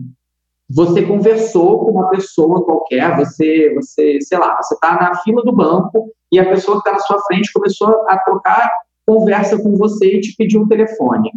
você 0.69 1.01
conversou 1.03 1.79
com 1.79 1.91
uma 1.91 2.09
pessoa 2.09 2.63
qualquer, 2.63 3.15
você, 3.17 3.73
você 3.73 4.19
sei 4.21 4.37
lá, 4.37 4.57
você 4.61 4.73
está 4.75 4.95
na 4.95 5.15
fila 5.21 5.41
do 5.43 5.55
banco 5.55 6.11
e 6.31 6.39
a 6.39 6.47
pessoa 6.47 6.81
que 6.81 6.87
está 6.87 6.93
na 6.93 7.03
sua 7.03 7.21
frente 7.23 7.51
começou 7.51 8.07
a 8.07 8.17
trocar 8.19 8.69
conversa 9.05 9.61
com 9.61 9.75
você 9.75 10.17
e 10.17 10.21
te 10.21 10.35
pediu 10.37 10.61
um 10.61 10.67
telefone 10.67 11.31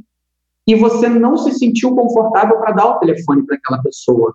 e 0.67 0.75
você 0.75 1.09
não 1.09 1.37
se 1.37 1.53
sentiu 1.53 1.95
confortável 1.95 2.59
para 2.59 2.73
dar 2.73 2.87
o 2.87 2.99
telefone 2.99 3.45
para 3.45 3.57
aquela 3.57 3.83
pessoa. 3.83 4.35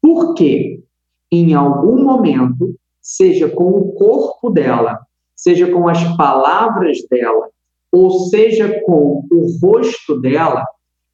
Por 0.00 0.34
quê? 0.34 0.82
Em 1.30 1.54
algum 1.54 2.02
momento, 2.02 2.74
seja 3.00 3.48
com 3.48 3.70
o 3.70 3.92
corpo 3.92 4.50
dela, 4.50 5.00
seja 5.34 5.70
com 5.70 5.88
as 5.88 6.16
palavras 6.16 6.98
dela, 7.10 7.48
ou 7.90 8.10
seja 8.28 8.80
com 8.84 9.26
o 9.30 9.58
rosto 9.60 10.20
dela, 10.20 10.64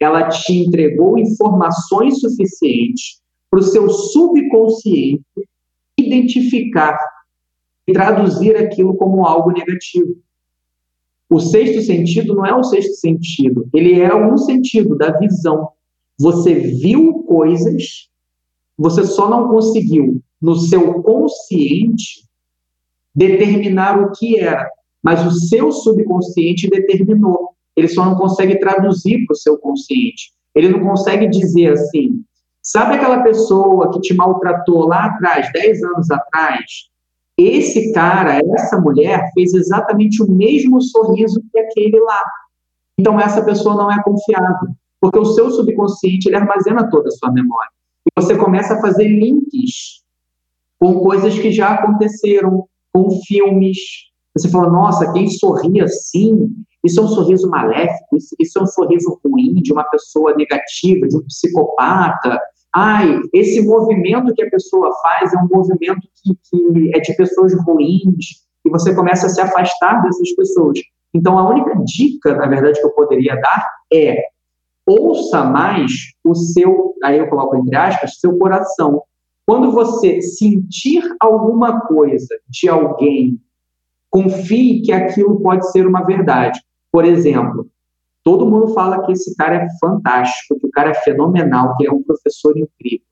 ela 0.04 0.28
te 0.28 0.52
entregou 0.52 1.18
informações 1.18 2.20
suficientes 2.20 3.20
para 3.50 3.60
o 3.60 3.62
seu 3.62 3.88
subconsciente 3.88 5.22
identificar 5.98 6.98
e 7.86 7.92
traduzir 7.92 8.56
aquilo 8.56 8.96
como 8.96 9.24
algo 9.24 9.50
negativo. 9.50 10.16
O 11.28 11.40
sexto 11.40 11.82
sentido 11.82 12.34
não 12.34 12.46
é 12.46 12.54
o 12.54 12.62
sexto 12.62 12.94
sentido, 12.94 13.68
ele 13.74 14.00
é 14.00 14.14
um 14.14 14.36
sentido 14.38 14.96
da 14.96 15.18
visão. 15.18 15.70
Você 16.18 16.54
viu 16.54 17.22
coisas, 17.24 18.08
você 18.76 19.04
só 19.04 19.28
não 19.28 19.48
conseguiu, 19.48 20.22
no 20.40 20.56
seu 20.56 21.02
consciente, 21.02 22.24
determinar 23.14 24.00
o 24.00 24.12
que 24.12 24.38
era, 24.38 24.70
mas 25.02 25.26
o 25.26 25.30
seu 25.30 25.72
subconsciente 25.72 26.68
determinou. 26.68 27.47
Ele 27.78 27.86
só 27.86 28.04
não 28.04 28.16
consegue 28.16 28.58
traduzir 28.58 29.24
para 29.24 29.34
o 29.34 29.36
seu 29.36 29.56
consciente. 29.56 30.32
Ele 30.52 30.68
não 30.68 30.80
consegue 30.80 31.28
dizer 31.28 31.72
assim, 31.72 32.24
sabe 32.60 32.96
aquela 32.96 33.22
pessoa 33.22 33.92
que 33.92 34.00
te 34.00 34.14
maltratou 34.14 34.88
lá 34.88 35.04
atrás, 35.04 35.48
10 35.52 35.82
anos 35.84 36.10
atrás, 36.10 36.64
esse 37.38 37.92
cara, 37.92 38.40
essa 38.56 38.80
mulher, 38.80 39.30
fez 39.32 39.54
exatamente 39.54 40.20
o 40.20 40.28
mesmo 40.28 40.82
sorriso 40.82 41.40
que 41.52 41.58
aquele 41.60 42.00
lá. 42.00 42.24
Então, 42.98 43.20
essa 43.20 43.44
pessoa 43.44 43.76
não 43.76 43.92
é 43.92 44.02
confiável, 44.02 44.70
porque 45.00 45.20
o 45.20 45.24
seu 45.24 45.48
subconsciente 45.52 46.28
ele 46.28 46.34
armazena 46.34 46.90
toda 46.90 47.06
a 47.06 47.12
sua 47.12 47.30
memória. 47.30 47.70
E 48.04 48.20
você 48.20 48.36
começa 48.36 48.74
a 48.74 48.80
fazer 48.80 49.06
links 49.06 50.02
com 50.80 50.98
coisas 50.98 51.38
que 51.38 51.52
já 51.52 51.74
aconteceram, 51.74 52.66
com 52.92 53.08
filmes. 53.24 53.78
Você 54.36 54.48
fala, 54.48 54.68
nossa, 54.68 55.12
quem 55.12 55.30
sorri 55.30 55.80
assim, 55.80 56.50
isso 56.84 57.00
é 57.00 57.02
um 57.02 57.08
sorriso 57.08 57.48
maléfico, 57.50 58.16
isso, 58.38 58.58
é 58.58 58.62
um 58.62 58.66
sorriso 58.66 59.20
ruim 59.24 59.54
de 59.54 59.72
uma 59.72 59.84
pessoa 59.84 60.34
negativa, 60.34 61.08
de 61.08 61.16
um 61.16 61.22
psicopata, 61.22 62.40
ai, 62.74 63.20
esse 63.32 63.60
movimento 63.62 64.32
que 64.34 64.42
a 64.42 64.50
pessoa 64.50 64.90
faz 65.02 65.32
é 65.32 65.38
um 65.38 65.48
movimento 65.48 66.06
que, 66.22 66.34
que 66.34 66.96
é 66.96 67.00
de 67.00 67.16
pessoas 67.16 67.52
ruins, 67.64 68.46
e 68.64 68.70
você 68.70 68.94
começa 68.94 69.26
a 69.26 69.30
se 69.30 69.40
afastar 69.40 70.02
dessas 70.02 70.34
pessoas. 70.34 70.78
Então, 71.14 71.38
a 71.38 71.48
única 71.48 71.74
dica, 71.84 72.34
na 72.36 72.46
verdade, 72.46 72.78
que 72.78 72.86
eu 72.86 72.92
poderia 72.92 73.34
dar 73.40 73.66
é 73.92 74.22
ouça 74.86 75.44
mais 75.44 75.92
o 76.24 76.34
seu, 76.34 76.94
aí 77.02 77.18
eu 77.18 77.28
coloco 77.28 77.56
entre 77.56 77.76
aspas, 77.76 78.18
seu 78.18 78.36
coração. 78.38 79.02
Quando 79.46 79.70
você 79.72 80.20
sentir 80.20 81.02
alguma 81.20 81.80
coisa 81.80 82.38
de 82.48 82.68
alguém, 82.68 83.40
confie 84.10 84.82
que 84.82 84.92
aquilo 84.92 85.40
pode 85.40 85.70
ser 85.70 85.86
uma 85.86 86.04
verdade. 86.04 86.60
Por 86.90 87.04
exemplo, 87.04 87.68
Todo 88.28 88.44
mundo 88.44 88.74
fala 88.74 89.06
que 89.06 89.12
esse 89.12 89.34
cara 89.36 89.54
é 89.56 89.66
fantástico, 89.80 90.60
que 90.60 90.66
o 90.66 90.70
cara 90.70 90.90
é 90.90 90.94
fenomenal, 90.94 91.74
que 91.78 91.86
é 91.86 91.90
um 91.90 92.02
professor 92.02 92.54
incrível. 92.58 93.06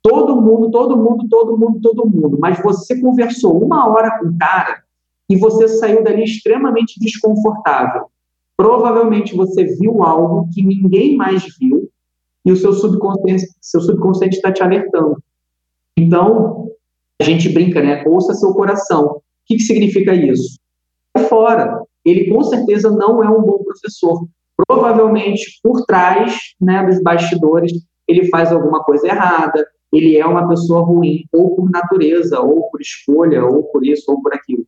Todo 0.00 0.40
mundo, 0.40 0.70
todo 0.70 0.96
mundo, 0.96 1.28
todo 1.28 1.58
mundo, 1.58 1.80
todo 1.80 2.08
mundo. 2.08 2.38
Mas 2.38 2.62
você 2.62 3.00
conversou 3.00 3.60
uma 3.60 3.88
hora 3.88 4.16
com 4.16 4.28
o 4.28 4.38
cara 4.38 4.84
e 5.28 5.36
você 5.36 5.66
saiu 5.66 6.04
dali 6.04 6.22
extremamente 6.22 7.00
desconfortável. 7.00 8.06
Provavelmente 8.56 9.34
você 9.34 9.64
viu 9.64 10.04
algo 10.04 10.48
que 10.54 10.64
ninguém 10.64 11.16
mais 11.16 11.42
viu 11.58 11.90
e 12.46 12.52
o 12.52 12.56
seu 12.56 12.72
subconsciente 12.72 13.44
seu 13.60 13.80
subconsciente 13.80 14.36
está 14.36 14.52
te 14.52 14.62
alertando. 14.62 15.20
Então, 15.96 16.70
a 17.20 17.24
gente 17.24 17.48
brinca, 17.48 17.82
né? 17.82 18.04
Ouça 18.06 18.34
seu 18.34 18.54
coração. 18.54 19.16
O 19.16 19.22
que, 19.46 19.56
que 19.56 19.62
significa 19.64 20.14
isso? 20.14 20.60
Fora 21.28 21.82
ele 22.08 22.30
com 22.30 22.42
certeza 22.42 22.90
não 22.90 23.22
é 23.22 23.28
um 23.28 23.42
bom 23.42 23.62
professor. 23.62 24.26
Provavelmente, 24.66 25.60
por 25.62 25.84
trás 25.84 26.36
né, 26.60 26.84
dos 26.84 27.00
bastidores, 27.02 27.72
ele 28.06 28.28
faz 28.28 28.50
alguma 28.50 28.82
coisa 28.82 29.06
errada, 29.06 29.66
ele 29.92 30.16
é 30.16 30.26
uma 30.26 30.48
pessoa 30.48 30.82
ruim, 30.82 31.24
ou 31.32 31.54
por 31.54 31.70
natureza, 31.70 32.40
ou 32.40 32.68
por 32.70 32.80
escolha, 32.80 33.44
ou 33.44 33.62
por 33.64 33.86
isso, 33.86 34.10
ou 34.10 34.20
por 34.20 34.34
aquilo. 34.34 34.66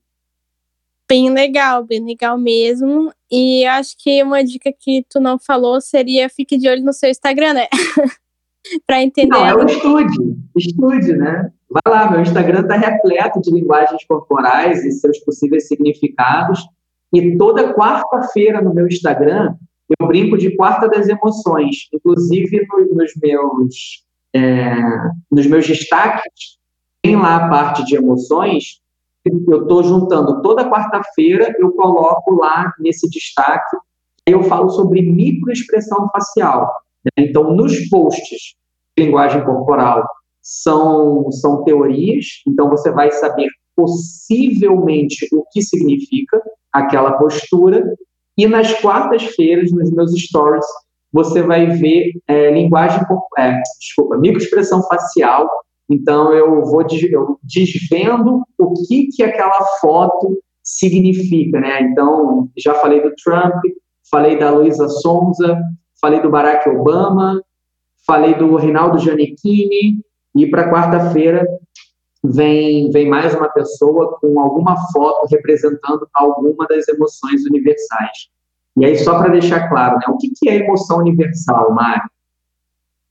Bem 1.09 1.31
legal, 1.31 1.85
bem 1.85 2.05
legal 2.05 2.39
mesmo. 2.39 3.12
E 3.31 3.67
acho 3.67 3.97
que 3.99 4.23
uma 4.23 4.45
dica 4.45 4.73
que 4.73 5.05
tu 5.11 5.19
não 5.19 5.39
falou 5.39 5.81
seria 5.81 6.29
fique 6.29 6.57
de 6.57 6.69
olho 6.69 6.85
no 6.85 6.93
seu 6.93 7.11
Instagram, 7.11 7.55
né? 7.55 7.67
para 8.87 9.03
entender. 9.03 9.29
Não, 9.29 9.45
é 9.45 9.55
o 9.55 9.67
estude, 9.67 10.37
estude, 10.57 11.17
né? 11.17 11.51
Vai 11.71 11.93
lá, 11.93 12.11
meu 12.11 12.21
Instagram 12.21 12.61
está 12.61 12.77
repleto 12.77 13.41
de 13.41 13.51
linguagens 13.51 14.05
corporais 14.05 14.85
e 14.85 14.93
seus 14.93 15.19
possíveis 15.21 15.67
significados. 15.69 16.61
E 17.12 17.37
toda 17.37 17.74
quarta-feira 17.74 18.62
no 18.62 18.74
meu 18.74 18.87
Instagram 18.87 19.55
eu 19.99 20.07
brinco 20.07 20.39
de 20.39 20.55
quarta 20.57 20.89
das 20.89 21.09
emoções, 21.09 21.89
inclusive 21.93 22.65
no, 22.69 22.95
nos 22.95 23.12
meus 23.20 24.05
é, 24.32 24.73
nos 25.31 25.47
meus 25.47 25.66
destaques 25.66 26.61
tem 27.03 27.16
lá 27.16 27.37
a 27.37 27.49
parte 27.49 27.85
de 27.85 27.97
emoções. 27.97 28.81
Eu 29.24 29.62
estou 29.62 29.82
juntando 29.82 30.41
toda 30.43 30.70
quarta-feira, 30.70 31.55
eu 31.59 31.73
coloco 31.73 32.35
lá 32.35 32.73
nesse 32.78 33.09
destaque, 33.11 33.77
eu 34.24 34.43
falo 34.45 34.70
sobre 34.70 35.03
microexpressão 35.03 36.09
facial. 36.11 36.73
Né? 37.05 37.27
Então, 37.27 37.55
nos 37.55 37.89
posts 37.89 38.55
de 38.97 39.05
linguagem 39.05 39.45
corporal 39.45 40.07
são, 40.41 41.31
são 41.32 41.65
teorias, 41.65 42.43
então 42.47 42.70
você 42.70 42.91
vai 42.91 43.11
saber 43.11 43.49
possivelmente 43.77 45.27
o 45.32 45.45
que 45.51 45.62
significa 45.62 46.41
aquela 46.73 47.13
postura, 47.13 47.85
e 48.37 48.47
nas 48.47 48.73
quartas-feiras, 48.81 49.71
nos 49.73 49.91
meus 49.91 50.13
stories, 50.13 50.65
você 51.13 51.43
vai 51.43 51.67
ver 51.67 52.13
é, 52.29 52.51
linguagem, 52.53 53.01
é, 53.39 53.61
desculpa, 53.79 54.17
microexpressão 54.17 54.83
facial. 54.85 55.49
Então, 55.91 56.33
eu 56.33 56.65
vou 56.65 56.83
eu 57.11 57.39
desvendo 57.43 58.43
o 58.59 58.73
que, 58.87 59.09
que 59.09 59.23
aquela 59.23 59.63
foto 59.81 60.39
significa, 60.63 61.61
né? 61.61 61.83
Então, 61.83 62.49
já 62.57 62.75
falei 62.75 63.03
do 63.03 63.13
Trump, 63.23 63.61
falei 64.11 64.39
da 64.39 64.51
Luísa 64.51 64.89
Sonza, 64.89 65.61
falei 66.01 66.21
do 66.23 66.31
Barack 66.31 66.69
Obama, 66.69 67.43
falei 68.07 68.35
do 68.35 68.55
Rinaldo 68.57 68.99
Giannichini, 68.99 70.01
e 70.37 70.47
para 70.47 70.71
quarta-feira 70.71 71.45
vem, 72.23 72.91
vem 72.91 73.09
mais 73.09 73.35
uma 73.35 73.49
pessoa 73.49 74.19
com 74.21 74.41
alguma 74.41 74.77
foto 74.93 75.27
representando 75.31 76.07
alguma 76.15 76.67
das 76.67 76.87
emoções 76.89 77.45
universais. 77.47 78.29
E 78.77 78.85
aí, 78.85 78.97
só 78.97 79.19
para 79.19 79.33
deixar 79.33 79.69
claro, 79.69 79.97
né, 79.97 80.05
o 80.09 80.17
que, 80.17 80.31
que 80.37 80.49
é 80.49 80.57
emoção 80.57 80.99
universal, 80.99 81.75
Mário? 81.75 82.09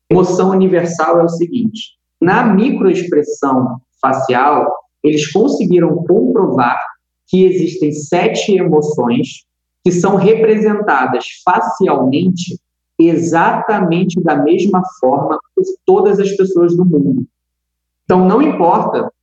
Emoção 0.10 0.50
universal 0.52 1.20
é 1.20 1.24
o 1.24 1.30
seguinte: 1.30 1.98
na 2.22 2.44
microexpressão 2.44 3.80
facial, 4.02 4.74
eles 5.04 5.32
conseguiram 5.32 6.04
comprovar 6.06 6.80
que 7.28 7.46
existem 7.46 7.92
sete 7.92 8.56
emoções 8.56 9.46
que 9.84 9.92
são 9.92 10.16
representadas 10.16 11.26
facialmente 11.44 12.60
exatamente 13.00 14.22
da 14.22 14.36
mesma 14.36 14.82
forma 15.00 15.40
por 15.56 15.64
todas 15.86 16.20
as 16.20 16.36
pessoas 16.36 16.76
do 16.76 16.84
mundo. 16.84 17.26
Então, 18.10 18.28
não 18.28 18.42
importa 18.42 19.14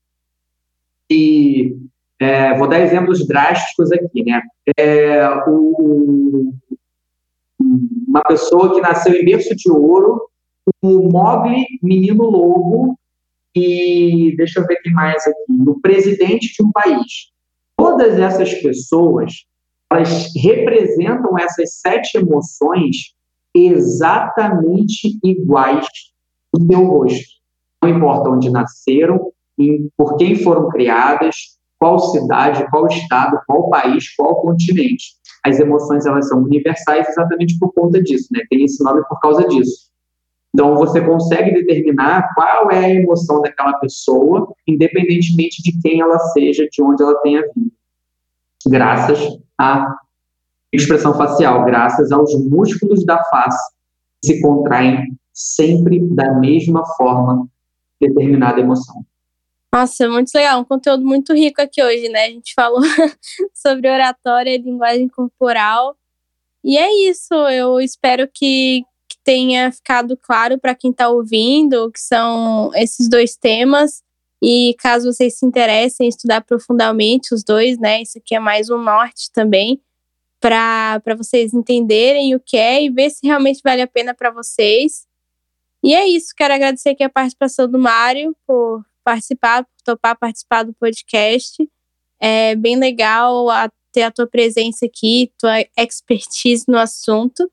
se. 1.10 1.76
É, 2.20 2.56
vou 2.56 2.68
dar 2.68 2.78
exemplos 2.78 3.26
drásticos 3.26 3.90
aqui, 3.90 4.22
né? 4.24 4.40
É, 4.78 5.28
o, 5.48 6.54
uma 8.06 8.22
pessoa 8.22 8.72
que 8.72 8.80
nasceu 8.80 9.12
em 9.12 9.24
berço 9.24 9.56
de 9.56 9.68
ouro, 9.68 10.30
o 10.80 11.10
Mogli, 11.10 11.66
menino 11.82 12.30
lobo, 12.30 12.96
e 13.56 14.32
deixa 14.36 14.60
eu 14.60 14.66
ver 14.68 14.76
quem 14.76 14.92
mais 14.92 15.26
aqui, 15.26 15.62
o 15.66 15.80
presidente 15.80 16.54
de 16.54 16.64
um 16.64 16.70
país. 16.70 17.32
Todas 17.76 18.16
essas 18.16 18.54
pessoas, 18.54 19.32
elas 19.90 20.32
representam 20.36 21.36
essas 21.36 21.80
sete 21.80 22.18
emoções 22.18 23.14
exatamente 23.52 25.18
iguais 25.24 25.86
no 26.54 26.66
seu 26.68 26.84
rosto 26.84 27.35
não 27.86 27.96
importa 27.96 28.30
onde 28.30 28.50
nasceram, 28.50 29.32
por 29.96 30.16
quem 30.16 30.36
foram 30.36 30.68
criadas, 30.68 31.36
qual 31.78 31.98
cidade, 31.98 32.66
qual 32.70 32.86
estado, 32.86 33.38
qual 33.46 33.70
país, 33.70 34.14
qual 34.14 34.36
continente. 34.36 35.14
As 35.44 35.60
emoções 35.60 36.04
elas 36.06 36.28
são 36.28 36.42
universais 36.42 37.08
exatamente 37.08 37.58
por 37.58 37.72
conta 37.72 38.02
disso, 38.02 38.28
né? 38.32 38.40
Tem 38.50 38.64
esse 38.64 38.82
nome 38.82 39.02
por 39.08 39.20
causa 39.20 39.46
disso. 39.46 39.86
Então 40.52 40.74
você 40.74 41.00
consegue 41.00 41.52
determinar 41.52 42.32
qual 42.34 42.70
é 42.70 42.78
a 42.78 42.90
emoção 42.94 43.42
daquela 43.42 43.74
pessoa, 43.74 44.52
independentemente 44.66 45.62
de 45.62 45.78
quem 45.80 46.00
ela 46.00 46.18
seja, 46.18 46.66
de 46.70 46.82
onde 46.82 47.02
ela 47.02 47.14
tenha 47.20 47.42
vindo. 47.54 47.70
Graças 48.66 49.38
à 49.58 49.94
expressão 50.72 51.14
facial, 51.14 51.64
graças 51.64 52.10
aos 52.10 52.34
músculos 52.46 53.04
da 53.04 53.22
face 53.24 53.74
que 54.22 54.32
se 54.32 54.40
contraem 54.40 55.16
sempre 55.32 56.00
da 56.08 56.32
mesma 56.34 56.84
forma 56.96 57.46
determinada 58.00 58.60
emoção. 58.60 59.04
Nossa, 59.72 60.08
muito 60.08 60.30
legal, 60.34 60.60
um 60.60 60.64
conteúdo 60.64 61.04
muito 61.04 61.34
rico 61.34 61.60
aqui 61.60 61.82
hoje, 61.82 62.08
né? 62.08 62.26
A 62.26 62.30
gente 62.30 62.54
falou 62.54 62.80
sobre 63.52 63.90
oratória 63.90 64.54
e 64.54 64.58
linguagem 64.58 65.08
corporal. 65.08 65.96
E 66.64 66.78
é 66.78 67.10
isso, 67.10 67.34
eu 67.34 67.80
espero 67.80 68.26
que, 68.26 68.82
que 69.08 69.16
tenha 69.22 69.70
ficado 69.70 70.16
claro 70.16 70.58
para 70.58 70.74
quem 70.74 70.90
está 70.90 71.08
ouvindo 71.08 71.90
que 71.92 72.00
são 72.00 72.70
esses 72.74 73.08
dois 73.08 73.36
temas. 73.36 74.02
E 74.42 74.74
caso 74.78 75.12
vocês 75.12 75.38
se 75.38 75.46
interessem 75.46 76.06
em 76.06 76.08
estudar 76.08 76.42
profundamente 76.42 77.34
os 77.34 77.42
dois, 77.44 77.78
né? 77.78 78.02
Isso 78.02 78.18
aqui 78.18 78.34
é 78.34 78.40
mais 78.40 78.70
um 78.70 78.78
norte 78.78 79.30
também, 79.32 79.80
para 80.40 81.00
vocês 81.16 81.52
entenderem 81.54 82.34
o 82.34 82.40
que 82.40 82.56
é 82.56 82.82
e 82.82 82.90
ver 82.90 83.10
se 83.10 83.26
realmente 83.26 83.60
vale 83.62 83.82
a 83.82 83.86
pena 83.86 84.14
para 84.14 84.30
vocês. 84.30 85.06
E 85.86 85.94
é 85.94 86.04
isso, 86.04 86.34
quero 86.36 86.52
agradecer 86.52 86.88
aqui 86.88 87.04
a 87.04 87.08
participação 87.08 87.70
do 87.70 87.78
Mário 87.78 88.34
por 88.44 88.84
participar, 89.04 89.62
por 89.62 89.70
topar 89.84 90.18
participar 90.18 90.64
do 90.64 90.72
podcast. 90.72 91.64
É 92.18 92.56
bem 92.56 92.74
legal 92.74 93.48
a, 93.48 93.70
ter 93.92 94.02
a 94.02 94.10
tua 94.10 94.26
presença 94.26 94.84
aqui, 94.84 95.30
tua 95.38 95.60
expertise 95.78 96.64
no 96.66 96.76
assunto. 96.76 97.48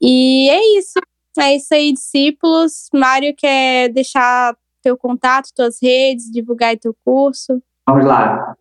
E 0.00 0.48
é 0.48 0.78
isso. 0.78 0.98
É 1.38 1.54
isso 1.54 1.74
aí, 1.74 1.92
discípulos. 1.92 2.88
Mário 2.94 3.34
quer 3.36 3.90
deixar 3.90 4.56
teu 4.82 4.96
contato, 4.96 5.50
tuas 5.54 5.76
redes, 5.82 6.32
divulgar 6.32 6.78
teu 6.78 6.96
curso. 7.04 7.62
Vamos 7.86 8.06
lá. 8.06 8.56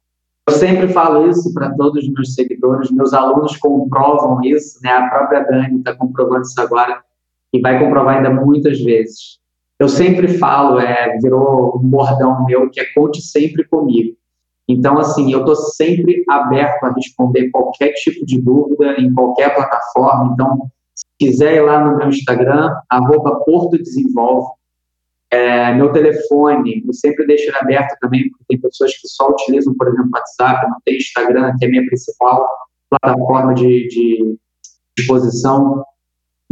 Eu 0.45 0.53
sempre 0.55 0.89
falo 0.89 1.29
isso 1.29 1.53
para 1.53 1.73
todos 1.73 2.03
os 2.03 2.11
meus 2.11 2.35
seguidores, 2.35 2.91
meus 2.91 3.13
alunos 3.13 3.55
comprovam 3.55 4.43
isso, 4.43 4.77
né? 4.83 4.91
A 4.91 5.09
própria 5.09 5.39
Dani 5.45 5.77
está 5.77 5.95
comprovando 5.95 6.41
isso 6.41 6.59
agora 6.59 7.01
e 7.53 7.61
vai 7.61 7.79
comprovar 7.79 8.17
ainda 8.17 8.29
muitas 8.29 8.81
vezes. 8.81 9.39
Eu 9.79 9.87
sempre 9.87 10.27
falo, 10.37 10.79
é, 10.79 11.17
virou 11.21 11.77
um 11.77 11.87
bordão 11.87 12.45
meu, 12.45 12.69
que 12.69 12.79
é 12.79 12.85
conte 12.93 13.21
sempre 13.21 13.63
comigo. 13.65 14.15
Então, 14.67 14.97
assim, 14.97 15.31
eu 15.31 15.39
estou 15.39 15.55
sempre 15.55 16.23
aberto 16.29 16.83
a 16.85 16.93
responder 16.93 17.49
qualquer 17.51 17.93
tipo 17.93 18.25
de 18.25 18.41
dúvida 18.41 18.95
em 18.99 19.13
qualquer 19.13 19.53
plataforma. 19.53 20.31
Então, 20.33 20.71
se 20.95 21.05
quiser 21.19 21.55
ir 21.55 21.61
lá 21.61 21.83
no 21.83 21.97
meu 21.97 22.07
Instagram, 22.07 22.73
arroba 22.89 23.43
Porto 23.45 23.77
Desenvolve, 23.77 24.47
é, 25.29 25.73
meu 25.73 25.91
telefone, 25.91 26.83
eu 26.85 26.93
sempre 26.93 27.25
deixo 27.25 27.49
ele 27.49 27.57
aberto 27.57 27.97
também, 27.99 28.29
porque 28.29 28.45
tem 28.47 28.61
pessoas 28.61 28.95
que 28.95 29.07
só 29.07 29.31
utilizam, 29.31 29.73
por 29.73 29.87
exemplo, 29.87 30.11
WhatsApp, 30.13 30.69
não 30.69 30.77
tem 30.85 30.97
Instagram, 30.97 31.55
que 31.57 31.65
é 31.65 31.67
a 31.67 31.71
minha 31.71 31.85
principal 31.87 32.47
plataforma 32.89 33.55
de, 33.55 33.87
de 33.87 34.37
exposição. 34.97 35.83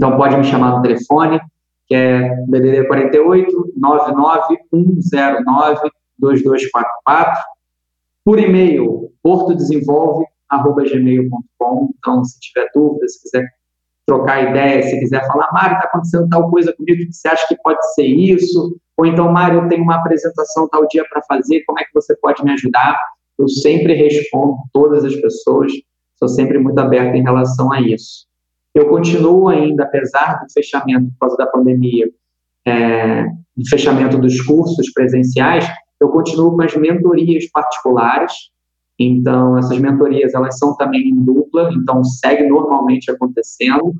Então, 0.01 0.17
pode 0.17 0.35
me 0.35 0.43
chamar 0.43 0.75
no 0.75 0.81
telefone, 0.81 1.39
que 1.85 1.93
é 1.93 2.35
DDD 2.47 2.87
48 2.87 3.73
99109 3.77 5.91
2244. 6.17 7.43
Por 8.25 8.39
e-mail, 8.39 9.11
portodesenvolve.gmail.com. 9.21 11.93
Então, 11.99 12.25
se 12.25 12.39
tiver 12.39 12.67
dúvida, 12.73 13.07
se 13.07 13.21
quiser 13.21 13.47
trocar 14.07 14.49
ideia, 14.49 14.81
se 14.81 14.97
quiser 14.97 15.23
falar, 15.27 15.53
Mário, 15.53 15.75
está 15.75 15.87
acontecendo 15.87 16.27
tal 16.29 16.49
coisa 16.49 16.73
comigo, 16.73 17.13
você 17.13 17.27
acha 17.27 17.47
que 17.47 17.55
pode 17.57 17.93
ser 17.93 18.07
isso? 18.07 18.75
Ou 18.97 19.05
então, 19.05 19.31
Mário, 19.31 19.61
eu 19.61 19.69
tenho 19.69 19.83
uma 19.83 19.97
apresentação 19.97 20.67
tal 20.67 20.87
dia 20.87 21.05
para 21.13 21.21
fazer, 21.27 21.63
como 21.67 21.79
é 21.79 21.83
que 21.83 21.93
você 21.93 22.15
pode 22.15 22.43
me 22.43 22.53
ajudar? 22.53 22.99
Eu 23.37 23.47
sempre 23.47 23.93
respondo 23.93 24.57
todas 24.73 25.05
as 25.05 25.15
pessoas, 25.17 25.71
sou 26.17 26.27
sempre 26.27 26.57
muito 26.57 26.79
aberto 26.79 27.13
em 27.13 27.21
relação 27.21 27.71
a 27.71 27.79
isso. 27.79 28.30
Eu 28.73 28.87
continuo 28.89 29.49
ainda, 29.49 29.83
apesar 29.83 30.41
do 30.41 30.51
fechamento 30.51 31.11
por 31.11 31.27
causa 31.27 31.37
da 31.37 31.47
pandemia, 31.47 32.09
é, 32.65 33.23
do 33.55 33.67
fechamento 33.69 34.17
dos 34.17 34.39
cursos 34.41 34.91
presenciais, 34.93 35.67
eu 35.99 36.09
continuo 36.09 36.55
com 36.55 36.63
as 36.63 36.75
mentorias 36.75 37.49
particulares. 37.51 38.33
Então, 38.97 39.57
essas 39.57 39.77
mentorias, 39.77 40.33
elas 40.33 40.57
são 40.57 40.75
também 40.77 41.09
em 41.09 41.15
dupla, 41.15 41.71
então 41.73 42.03
segue 42.03 42.47
normalmente 42.47 43.11
acontecendo. 43.11 43.93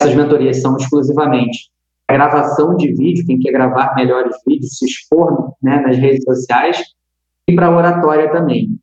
Essas 0.00 0.14
mentorias 0.14 0.60
são 0.62 0.76
exclusivamente 0.76 1.70
a 2.08 2.12
gravação 2.14 2.76
de 2.76 2.92
vídeo, 2.92 3.24
quem 3.26 3.38
quer 3.38 3.52
gravar 3.52 3.94
melhores 3.94 4.34
vídeos, 4.46 4.78
se 4.78 4.84
expor 4.84 5.52
né, 5.62 5.80
nas 5.80 5.96
redes 5.96 6.24
sociais, 6.24 6.82
e 7.46 7.54
para 7.54 7.70
oratória 7.70 8.30
também. 8.32 8.78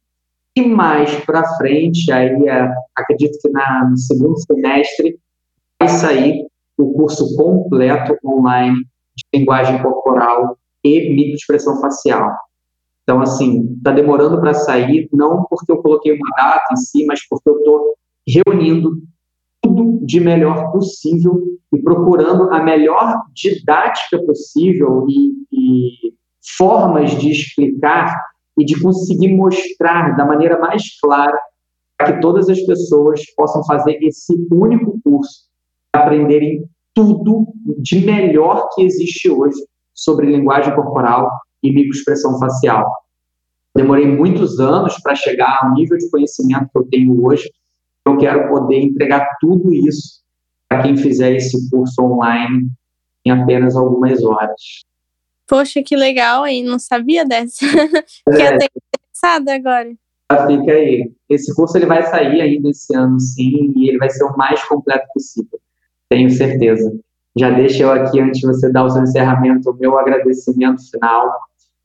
E 0.57 0.61
mais 0.67 1.23
para 1.23 1.47
frente, 1.55 2.11
aí 2.11 2.49
é, 2.49 2.73
acredito 2.95 3.37
que 3.39 3.47
na, 3.49 3.87
no 3.91 3.95
segundo 3.95 4.39
semestre, 4.39 5.19
vai 5.79 5.87
sair 5.87 6.47
o 6.75 6.93
curso 6.93 7.35
completo 7.35 8.17
online 8.25 8.77
de 9.15 9.39
linguagem 9.39 9.79
corporal 9.83 10.57
e 10.83 11.13
microexpressão 11.13 11.79
facial. 11.79 12.35
Então, 13.03 13.21
assim, 13.21 13.71
está 13.77 13.91
demorando 13.91 14.41
para 14.41 14.55
sair, 14.55 15.07
não 15.13 15.45
porque 15.47 15.71
eu 15.71 15.77
coloquei 15.77 16.13
uma 16.13 16.29
data 16.35 16.73
em 16.73 16.75
si, 16.75 17.05
mas 17.05 17.19
porque 17.29 17.47
eu 17.47 17.57
estou 17.59 17.93
reunindo 18.27 19.03
tudo 19.61 20.03
de 20.07 20.19
melhor 20.19 20.71
possível 20.71 21.39
e 21.71 21.77
procurando 21.83 22.49
a 22.51 22.63
melhor 22.63 23.21
didática 23.31 24.17
possível 24.25 25.05
e, 25.07 25.33
e 25.53 26.13
formas 26.57 27.11
de 27.11 27.29
explicar 27.29 28.19
e 28.57 28.65
de 28.65 28.81
conseguir 28.81 29.35
mostrar 29.35 30.15
da 30.15 30.25
maneira 30.25 30.57
mais 30.59 30.83
clara 30.99 31.37
para 31.97 32.13
que 32.13 32.21
todas 32.21 32.49
as 32.49 32.59
pessoas 32.61 33.21
possam 33.35 33.63
fazer 33.65 33.97
esse 34.01 34.33
único 34.51 34.99
curso, 35.03 35.47
aprenderem 35.91 36.63
tudo 36.93 37.47
de 37.79 38.05
melhor 38.05 38.67
que 38.73 38.83
existe 38.83 39.29
hoje 39.29 39.59
sobre 39.93 40.27
linguagem 40.27 40.73
corporal 40.75 41.29
e 41.63 41.71
microexpressão 41.71 42.39
facial. 42.39 42.85
Demorei 43.75 44.07
muitos 44.07 44.59
anos 44.59 44.99
para 45.01 45.15
chegar 45.15 45.59
ao 45.61 45.73
nível 45.73 45.97
de 45.97 46.09
conhecimento 46.09 46.69
que 46.71 46.79
eu 46.79 46.87
tenho 46.89 47.25
hoje. 47.25 47.49
Eu 48.05 48.17
quero 48.17 48.49
poder 48.49 48.81
entregar 48.81 49.27
tudo 49.39 49.73
isso 49.73 50.21
para 50.67 50.83
quem 50.83 50.97
fizer 50.97 51.35
esse 51.35 51.69
curso 51.69 52.01
online 52.01 52.67
em 53.25 53.31
apenas 53.31 53.75
algumas 53.75 54.23
horas. 54.23 54.61
Poxa, 55.47 55.81
que 55.81 55.95
legal, 55.95 56.45
hein? 56.45 56.63
Não 56.63 56.77
sabia 56.77 57.25
dessa. 57.25 57.65
Fiquei 57.65 58.45
é. 58.45 58.55
até 58.55 58.65
interessada 58.65 59.55
agora. 59.55 59.95
Fica 60.47 60.71
aí. 60.73 61.11
Esse 61.29 61.55
curso 61.55 61.77
ele 61.77 61.85
vai 61.85 62.03
sair 62.03 62.41
ainda 62.41 62.69
esse 62.69 62.93
ano, 62.95 63.19
sim, 63.19 63.71
e 63.75 63.89
ele 63.89 63.97
vai 63.97 64.09
ser 64.09 64.25
o 64.25 64.35
mais 64.35 64.61
completo 64.65 65.07
possível. 65.13 65.59
Tenho 66.09 66.29
certeza. 66.29 66.91
Já 67.37 67.51
deixo 67.51 67.83
eu 67.83 67.91
aqui, 67.91 68.19
antes 68.19 68.41
de 68.41 68.47
você 68.47 68.71
dar 68.71 68.83
o 68.83 68.89
seu 68.89 69.03
encerramento, 69.03 69.69
o 69.69 69.77
meu 69.77 69.97
agradecimento 69.97 70.81
final. 70.91 71.31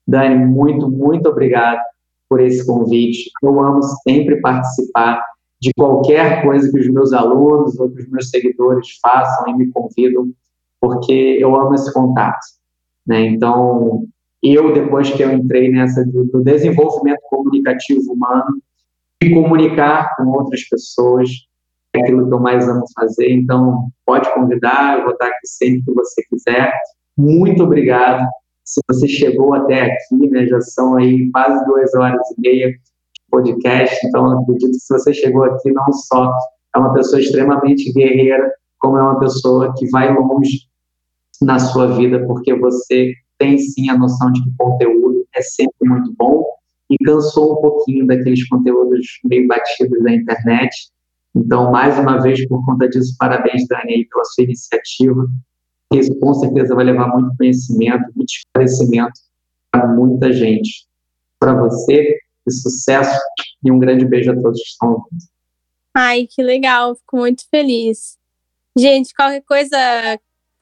Dani, 0.06 0.44
muito, 0.44 0.90
muito 0.90 1.28
obrigado 1.28 1.80
por 2.28 2.40
esse 2.40 2.66
convite. 2.66 3.30
Eu 3.42 3.60
amo 3.60 3.80
sempre 4.02 4.40
participar 4.40 5.22
de 5.60 5.70
qualquer 5.76 6.42
coisa 6.42 6.68
que 6.70 6.80
os 6.80 6.88
meus 6.88 7.12
alunos 7.12 7.78
ou 7.78 7.88
que 7.90 8.02
os 8.02 8.08
meus 8.08 8.30
seguidores 8.30 8.98
façam 9.00 9.46
e 9.48 9.54
me 9.54 9.70
convidam, 9.70 10.32
porque 10.80 11.36
eu 11.38 11.54
amo 11.54 11.74
esse 11.74 11.92
contato. 11.92 12.40
Né? 13.06 13.26
Então, 13.26 14.04
eu, 14.42 14.72
depois 14.72 15.10
que 15.10 15.22
eu 15.22 15.32
entrei 15.32 15.70
nessa 15.70 16.04
do, 16.04 16.24
do 16.24 16.42
desenvolvimento 16.42 17.20
comunicativo 17.28 18.12
humano, 18.12 18.60
e 19.22 19.32
comunicar 19.32 20.16
com 20.16 20.26
outras 20.28 20.68
pessoas, 20.68 21.30
é 21.94 22.00
aquilo 22.00 22.26
que 22.26 22.34
eu 22.34 22.40
mais 22.40 22.68
amo 22.68 22.84
fazer. 22.94 23.30
Então, 23.30 23.88
pode 24.04 24.32
convidar, 24.34 24.98
eu 24.98 25.04
vou 25.04 25.12
estar 25.12 25.26
aqui 25.26 25.46
sempre 25.46 25.82
que 25.84 25.92
você 25.92 26.22
quiser. 26.24 26.72
Muito 27.16 27.62
obrigado. 27.62 28.26
Se 28.64 28.80
você 28.88 29.06
chegou 29.06 29.54
até 29.54 29.82
aqui, 29.82 30.28
né, 30.30 30.46
já 30.46 30.60
são 30.60 30.96
aí 30.96 31.30
quase 31.30 31.64
duas 31.66 31.94
horas 31.94 32.20
e 32.36 32.40
meia 32.40 32.68
de 32.70 32.80
podcast, 33.30 33.96
então 34.06 34.40
acredito 34.40 34.72
que 34.72 34.78
se 34.78 34.92
você 34.92 35.14
chegou 35.14 35.44
aqui, 35.44 35.70
não 35.70 35.92
só 35.92 36.32
é 36.74 36.78
uma 36.78 36.92
pessoa 36.94 37.20
extremamente 37.20 37.92
guerreira, 37.92 38.50
como 38.78 38.98
é 38.98 39.02
uma 39.02 39.20
pessoa 39.20 39.72
que 39.76 39.88
vai 39.90 40.12
longe 40.12 40.66
na 41.44 41.58
sua 41.58 41.96
vida, 41.96 42.24
porque 42.26 42.54
você 42.54 43.12
tem 43.38 43.58
sim 43.58 43.90
a 43.90 43.98
noção 43.98 44.30
de 44.32 44.42
que 44.42 44.50
conteúdo 44.56 45.26
é 45.34 45.42
sempre 45.42 45.88
muito 45.88 46.12
bom 46.16 46.44
e 46.90 46.96
cansou 47.04 47.54
um 47.54 47.60
pouquinho 47.60 48.06
daqueles 48.06 48.46
conteúdos 48.48 49.06
meio 49.24 49.48
batidos 49.48 50.02
da 50.02 50.12
internet. 50.12 50.90
Então, 51.34 51.70
mais 51.70 51.98
uma 51.98 52.20
vez, 52.20 52.46
por 52.46 52.64
conta 52.64 52.88
disso, 52.88 53.16
parabéns, 53.18 53.66
Dani, 53.66 54.06
pela 54.06 54.24
sua 54.24 54.44
iniciativa. 54.44 55.26
Isso 55.92 56.14
com 56.20 56.34
certeza 56.34 56.74
vai 56.74 56.84
levar 56.84 57.08
muito 57.08 57.36
conhecimento, 57.36 58.04
muito 58.14 58.30
esclarecimento 58.30 59.18
para 59.70 59.88
muita 59.88 60.32
gente. 60.32 60.86
Para 61.38 61.54
você, 61.54 62.18
sucesso 62.48 63.18
e 63.64 63.70
um 63.70 63.78
grande 63.78 64.04
beijo 64.04 64.30
a 64.30 64.34
todos 64.34 64.60
que 64.60 64.68
estão 64.68 64.90
ouvindo. 64.90 65.32
Ai, 65.94 66.26
que 66.26 66.42
legal, 66.42 66.94
fico 66.94 67.16
muito 67.18 67.44
feliz. 67.50 68.16
Gente, 68.76 69.14
qualquer 69.14 69.42
coisa 69.42 69.76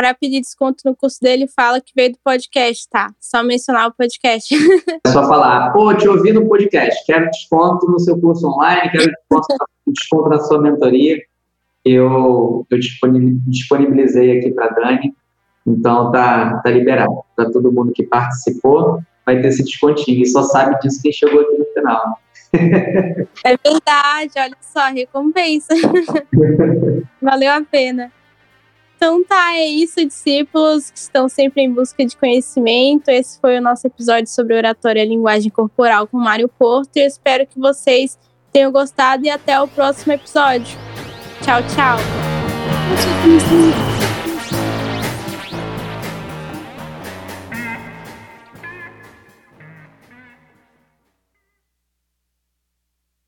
para 0.00 0.14
pedir 0.14 0.40
desconto 0.40 0.78
no 0.86 0.96
curso 0.96 1.18
dele, 1.20 1.46
fala 1.46 1.78
que 1.78 1.92
veio 1.94 2.12
do 2.12 2.18
podcast, 2.24 2.88
tá? 2.88 3.12
Só 3.20 3.42
mencionar 3.42 3.88
o 3.88 3.92
podcast. 3.92 4.48
É 5.04 5.10
só 5.10 5.26
falar, 5.28 5.72
pô, 5.72 5.92
te 5.94 6.08
ouvi 6.08 6.32
no 6.32 6.48
podcast, 6.48 7.04
quero 7.04 7.28
desconto 7.30 7.86
no 7.86 8.00
seu 8.00 8.18
curso 8.18 8.46
online, 8.46 8.90
quero 8.90 9.10
desconto, 9.10 9.46
desconto 9.88 10.28
na 10.30 10.38
sua 10.38 10.58
mentoria. 10.62 11.18
Eu, 11.84 12.66
eu 12.70 12.78
disponibilizei 13.46 14.38
aqui 14.38 14.52
para 14.52 14.68
Dani, 14.68 15.14
então 15.66 16.10
tá, 16.10 16.60
tá 16.62 16.70
liberado. 16.70 17.18
Para 17.36 17.50
todo 17.50 17.70
mundo 17.70 17.92
que 17.92 18.04
participou, 18.04 19.02
vai 19.26 19.42
ter 19.42 19.48
esse 19.48 19.64
descontinho. 19.64 20.22
E 20.22 20.26
só 20.26 20.42
sabe 20.44 20.78
disso 20.80 21.02
quem 21.02 21.12
chegou 21.12 21.42
aqui 21.42 21.58
no 21.58 21.64
final. 21.74 22.18
É 23.44 23.56
verdade, 23.62 24.32
olha 24.38 24.56
só, 24.62 24.86
recompensa. 24.86 25.74
Valeu 27.20 27.52
a 27.52 27.60
pena. 27.60 28.10
Então 29.02 29.24
tá, 29.24 29.54
é 29.54 29.66
isso, 29.66 30.04
discípulos 30.04 30.90
que 30.90 30.98
estão 30.98 31.26
sempre 31.26 31.62
em 31.62 31.72
busca 31.72 32.04
de 32.04 32.14
conhecimento. 32.14 33.08
Esse 33.08 33.40
foi 33.40 33.56
o 33.56 33.62
nosso 33.62 33.86
episódio 33.86 34.26
sobre 34.26 34.54
oratória 34.54 35.02
e 35.02 35.08
linguagem 35.08 35.50
corporal 35.50 36.06
com 36.06 36.18
Mário 36.18 36.50
Porto. 36.50 36.98
Eu 36.98 37.06
espero 37.06 37.46
que 37.46 37.58
vocês 37.58 38.18
tenham 38.52 38.70
gostado 38.70 39.24
e 39.24 39.30
até 39.30 39.58
o 39.58 39.66
próximo 39.66 40.12
episódio. 40.12 40.76
Tchau, 41.40 41.62
tchau. 41.74 41.96